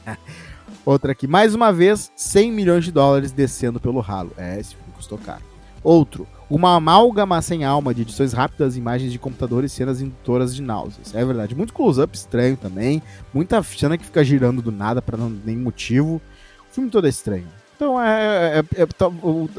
Outra 0.86 1.14
aqui. 1.14 1.28
Mais 1.28 1.56
uma 1.56 1.72
vez, 1.72 2.12
100 2.18 2.52
milhões 2.52 2.84
de 2.84 2.92
dólares 2.92 3.32
descendo 3.32 3.80
pelo 3.80 4.02
ralo. 4.02 4.34
É, 4.38 4.60
esse 4.60 4.76
filme 4.76 4.92
custou 4.94 5.18
caro. 5.18 5.44
Outro. 5.82 6.28
Uma 6.50 6.76
amálgama 6.76 7.42
sem 7.42 7.66
alma 7.66 7.94
de 7.94 8.04
edições 8.04 8.32
rápidas, 8.32 8.78
imagens 8.78 9.12
de 9.12 9.20
computador 9.20 9.64
e 9.66 9.70
cenas 9.70 10.02
indutoras 10.02 10.56
de 10.56 10.62
náuseas. 10.62 11.14
É 11.14 11.24
verdade. 11.26 11.56
Muito 11.56 11.74
close-up 11.74 12.16
estranho 12.16 12.56
também. 12.56 13.02
Muita 13.34 13.62
cena 13.64 13.98
que 13.98 14.06
fica 14.06 14.24
girando 14.24 14.62
do 14.62 14.72
nada 14.72 15.02
para 15.02 15.18
nenhum 15.18 15.62
motivo. 15.62 16.22
O 16.70 16.74
filme 16.74 16.90
todo 16.90 17.06
é 17.06 17.10
estranho. 17.10 17.48
Então, 17.76 18.02
é, 18.02 18.60
é, 18.60 18.82
é, 18.82 18.84
é 18.84 18.88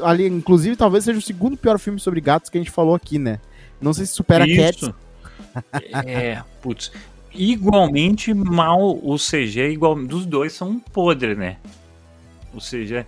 ali, 0.03 0.27
inclusive, 0.27 0.75
talvez 0.75 1.05
seja 1.05 1.19
o 1.19 1.21
segundo 1.21 1.55
pior 1.55 1.79
filme 1.79 1.99
sobre 1.99 2.19
gatos 2.19 2.49
que 2.49 2.57
a 2.57 2.61
gente 2.61 2.71
falou 2.71 2.93
aqui, 2.93 3.17
né? 3.17 3.39
Não 3.79 3.93
sei 3.93 4.05
se 4.05 4.13
supera 4.13 4.45
Isso. 4.47 4.91
Cats. 4.91 4.93
é, 6.05 6.43
putz. 6.61 6.91
Igualmente 7.33 8.33
mal 8.33 8.99
o 9.01 9.15
CG, 9.15 9.69
igual 9.71 9.95
dos 9.95 10.25
dois 10.25 10.53
são 10.53 10.79
podre, 10.79 11.35
né? 11.35 11.57
O 12.53 12.57
CG. 12.57 13.05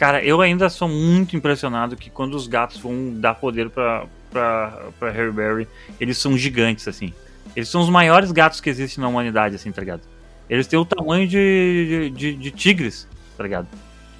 Cara, 0.00 0.24
eu 0.24 0.40
ainda 0.40 0.70
sou 0.70 0.88
muito 0.88 1.36
impressionado 1.36 1.94
que 1.94 2.08
quando 2.08 2.34
os 2.34 2.46
gatos 2.46 2.78
vão 2.78 3.12
dar 3.20 3.34
poder 3.34 3.68
pra, 3.68 4.06
pra, 4.30 4.86
pra 4.98 5.10
Harry 5.10 5.30
Berry, 5.30 5.68
eles 6.00 6.16
são 6.16 6.38
gigantes, 6.38 6.88
assim. 6.88 7.12
Eles 7.54 7.68
são 7.68 7.82
os 7.82 7.90
maiores 7.90 8.32
gatos 8.32 8.62
que 8.62 8.70
existem 8.70 9.02
na 9.02 9.08
humanidade, 9.08 9.56
assim, 9.56 9.70
tá 9.70 9.82
ligado? 9.82 10.00
Eles 10.48 10.66
têm 10.66 10.78
o 10.78 10.86
tamanho 10.86 11.28
de, 11.28 12.10
de, 12.16 12.34
de 12.34 12.50
tigres, 12.50 13.06
tá 13.36 13.42
ligado? 13.42 13.68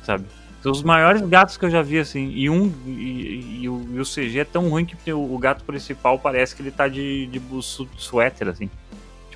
sabe? 0.02 0.26
São 0.62 0.70
os 0.70 0.82
maiores 0.82 1.22
gatos 1.22 1.56
que 1.56 1.64
eu 1.64 1.70
já 1.70 1.80
vi, 1.80 1.98
assim. 1.98 2.30
E 2.34 2.50
um. 2.50 2.70
E, 2.86 3.62
e, 3.62 3.68
o, 3.70 3.88
e 3.94 4.00
o, 4.00 4.04
CG 4.04 4.40
é 4.40 4.44
tão 4.44 4.68
ruim 4.68 4.84
que 4.84 5.10
o, 5.10 5.34
o, 5.34 5.38
gato 5.38 5.64
principal 5.64 6.18
parece 6.18 6.54
que 6.54 6.60
ele 6.60 6.70
tá 6.70 6.88
de, 6.88 7.26
de 7.28 7.40
suéter, 7.96 8.48
assim. 8.48 8.68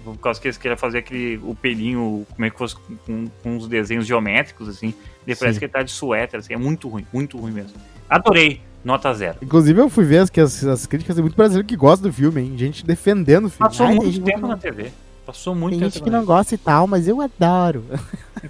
Tipo, 0.05 0.17
por 0.17 0.23
causa 0.23 0.39
que 0.39 0.47
eles 0.47 0.59
queriam 0.59 0.77
fazer 0.77 0.99
aquele. 0.99 1.41
O 1.43 1.55
pelinho, 1.55 2.27
como 2.35 2.45
é 2.45 2.51
que 2.51 2.59
fosse, 2.59 2.77
com, 2.77 3.27
com 3.43 3.57
uns 3.57 3.67
desenhos 3.67 4.07
geométricos, 4.07 4.69
assim. 4.69 4.93
Ele 5.27 5.35
parece 5.35 5.59
que 5.59 5.65
ele 5.65 5.73
tá 5.73 5.83
de 5.83 5.91
suéter, 5.91 6.39
assim. 6.39 6.53
É 6.53 6.59
muito 6.59 6.89
ruim, 6.89 7.07
muito 7.11 7.39
ruim 7.39 7.53
mesmo. 7.53 7.73
Adorei. 8.09 8.61
Nota 8.85 9.15
zero. 9.15 9.39
Inclusive, 9.41 9.81
eu 9.81 9.89
fui 9.89 10.05
ver 10.05 10.29
que 10.29 10.39
as, 10.39 10.63
as 10.63 10.85
críticas 10.85 11.17
tem 11.17 11.23
muito 11.23 11.35
brasileiro 11.35 11.67
que 11.67 11.75
gosta 11.75 12.07
do 12.07 12.13
filme, 12.13 12.43
hein? 12.43 12.53
Gente 12.55 12.85
defendendo 12.85 13.47
o 13.47 13.49
filme. 13.49 13.71
Passou 13.71 13.87
Ai, 13.87 13.95
muito 13.95 14.21
tempo 14.21 14.47
na 14.47 14.59
TV. 14.59 14.93
Passou 15.25 15.55
muito 15.55 15.79
Tem 15.79 15.89
gente 15.89 16.03
que 16.03 16.11
não 16.11 16.23
gosta 16.23 16.55
e 16.55 16.59
tal, 16.59 16.87
mas 16.87 17.09
eu 17.09 17.19
adoro. 17.23 17.83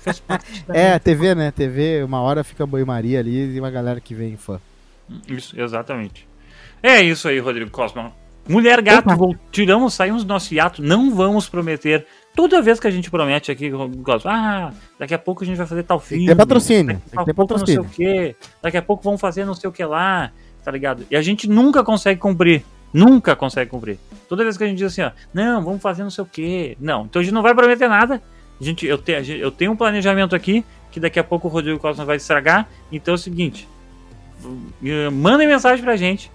é, 0.75 0.99
TV, 0.99 1.37
né? 1.37 1.53
TV, 1.53 2.03
uma 2.03 2.21
hora 2.21 2.43
fica 2.43 2.67
banho-maria 2.67 3.21
ali 3.21 3.55
e 3.55 3.61
uma 3.61 3.71
galera 3.71 4.01
que 4.01 4.13
vem 4.13 4.37
fã. 4.37 4.61
Isso, 5.29 5.59
exatamente. 5.61 6.27
É 6.83 7.01
isso 7.01 7.29
aí, 7.29 7.39
Rodrigo 7.39 7.71
Cosma. 7.71 8.13
Mulher 8.49 8.83
Gato, 8.83 9.17
vou, 9.17 9.35
tiramos, 9.51 9.95
saímos 9.95 10.25
do 10.25 10.29
nosso 10.29 10.53
hiato, 10.53 10.83
não 10.83 11.15
vamos 11.15 11.49
prometer. 11.49 12.07
Toda 12.35 12.61
vez 12.61 12.79
que 12.79 12.87
a 12.87 12.91
gente 12.91 13.11
promete 13.11 13.51
aqui, 13.51 13.71
ah, 14.25 14.73
daqui 14.99 15.15
a 15.15 15.19
pouco 15.19 15.45
a 15.45 15.47
gente 15.47 15.57
vai 15.57 15.67
fazer 15.67 15.83
tal 15.85 15.99
filme. 16.01 16.27
Tem 16.27 16.37
patrocínio. 16.37 17.01
Daqui 17.13 17.31
a 17.31 17.35
pouco 17.35 17.55
patrocínio. 17.55 17.83
não 17.85 17.91
sei 17.91 18.07
o 18.07 18.13
quê. 18.13 18.37
Daqui 18.61 18.77
a 18.77 18.83
pouco 18.83 19.03
vamos 19.03 19.21
fazer 19.21 19.45
não 19.45 19.55
sei 19.55 19.71
o 19.71 19.73
que 19.73 19.85
lá, 19.85 20.31
tá 20.63 20.71
ligado? 20.71 21.07
E 21.11 21.17
a 21.17 21.23
gente 21.23 21.49
nunca 21.49 21.83
consegue 21.83 22.21
cumprir. 22.21 22.65
Nunca 22.93 23.35
consegue 23.35 23.71
cumprir. 23.71 23.99
Toda 24.29 24.45
vez 24.45 24.57
que 24.57 24.65
a 24.65 24.67
gente 24.67 24.79
diz 24.79 24.93
assim, 24.93 25.03
ó, 25.03 25.11
não, 25.33 25.65
vamos 25.65 25.81
fazer 25.81 26.03
não 26.03 26.11
sei 26.11 26.23
o 26.23 26.27
quê. 26.27 26.77
Não, 26.81 27.05
então 27.05 27.21
a 27.21 27.25
gente 27.25 27.35
não 27.35 27.43
vai 27.43 27.55
prometer 27.55 27.89
nada. 27.89 28.23
A 28.61 28.65
gente, 28.65 28.87
eu, 28.87 28.99
te, 28.99 29.13
eu 29.13 29.51
tenho 29.51 29.73
um 29.73 29.77
planejamento 29.77 30.35
aqui 30.35 30.65
que 30.91 31.01
daqui 31.01 31.19
a 31.19 31.25
pouco 31.25 31.49
o 31.49 31.51
Rodrigo 31.51 31.79
Costa 31.79 32.05
vai 32.05 32.17
estragar. 32.17 32.69
Então 32.93 33.15
é 33.15 33.17
o 33.17 33.19
seguinte: 33.19 33.69
mandem 35.13 35.49
mensagem 35.49 35.85
pra 35.85 35.97
gente. 35.97 36.31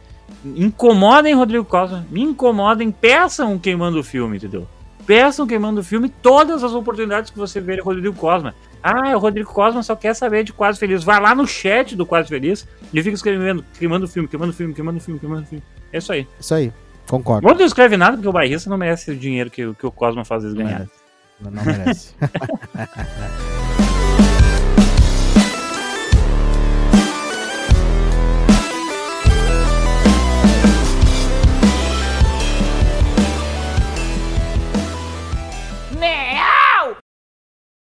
Incomodem 0.45 1.35
Rodrigo 1.35 1.65
Costa, 1.65 2.05
me 2.09 2.21
incomodem, 2.21 2.91
peçam 2.91 3.57
queimando 3.57 3.99
o 3.99 4.03
filme, 4.03 4.37
entendeu? 4.37 4.67
Peçam 5.05 5.47
queimando 5.47 5.81
o 5.81 5.83
filme 5.83 6.07
todas 6.07 6.63
as 6.63 6.73
oportunidades 6.73 7.31
que 7.31 7.37
você 7.37 7.59
vê 7.59 7.79
Rodrigo 7.79 8.15
Cosma. 8.15 8.53
Ah, 8.81 9.15
o 9.15 9.19
Rodrigo 9.19 9.51
Cosma 9.51 9.81
só 9.83 9.95
quer 9.95 10.13
saber 10.13 10.43
de 10.43 10.53
Quase 10.53 10.79
Feliz. 10.79 11.03
Vai 11.03 11.19
lá 11.19 11.33
no 11.33 11.47
chat 11.47 11.95
do 11.95 12.05
Quase 12.05 12.29
Feliz 12.29 12.67
e 12.93 13.01
fica 13.01 13.15
escrevendo, 13.15 13.65
queimando 13.77 14.05
o 14.05 14.07
filme, 14.07 14.27
queimando 14.27 14.51
o 14.51 14.55
filme, 14.55 14.73
queimando 14.73 14.97
o 14.97 15.01
filme, 15.01 15.19
queimando 15.19 15.41
o 15.41 15.45
filme. 15.45 15.63
É 15.91 15.97
isso 15.97 16.13
aí. 16.13 16.27
Isso 16.39 16.53
aí, 16.53 16.71
concordo. 17.07 17.47
Não 17.47 17.65
escreve 17.65 17.97
nada 17.97 18.15
porque 18.15 18.29
o 18.29 18.31
bairrista 18.31 18.69
não 18.69 18.77
merece 18.77 19.11
o 19.11 19.15
dinheiro 19.15 19.49
que, 19.49 19.73
que 19.73 19.85
o 19.85 19.91
Cosma 19.91 20.23
faz 20.23 20.43
eles 20.43 20.55
ganharem. 20.55 20.89
Não, 21.41 21.51
não 21.51 21.63
merece. 21.63 22.13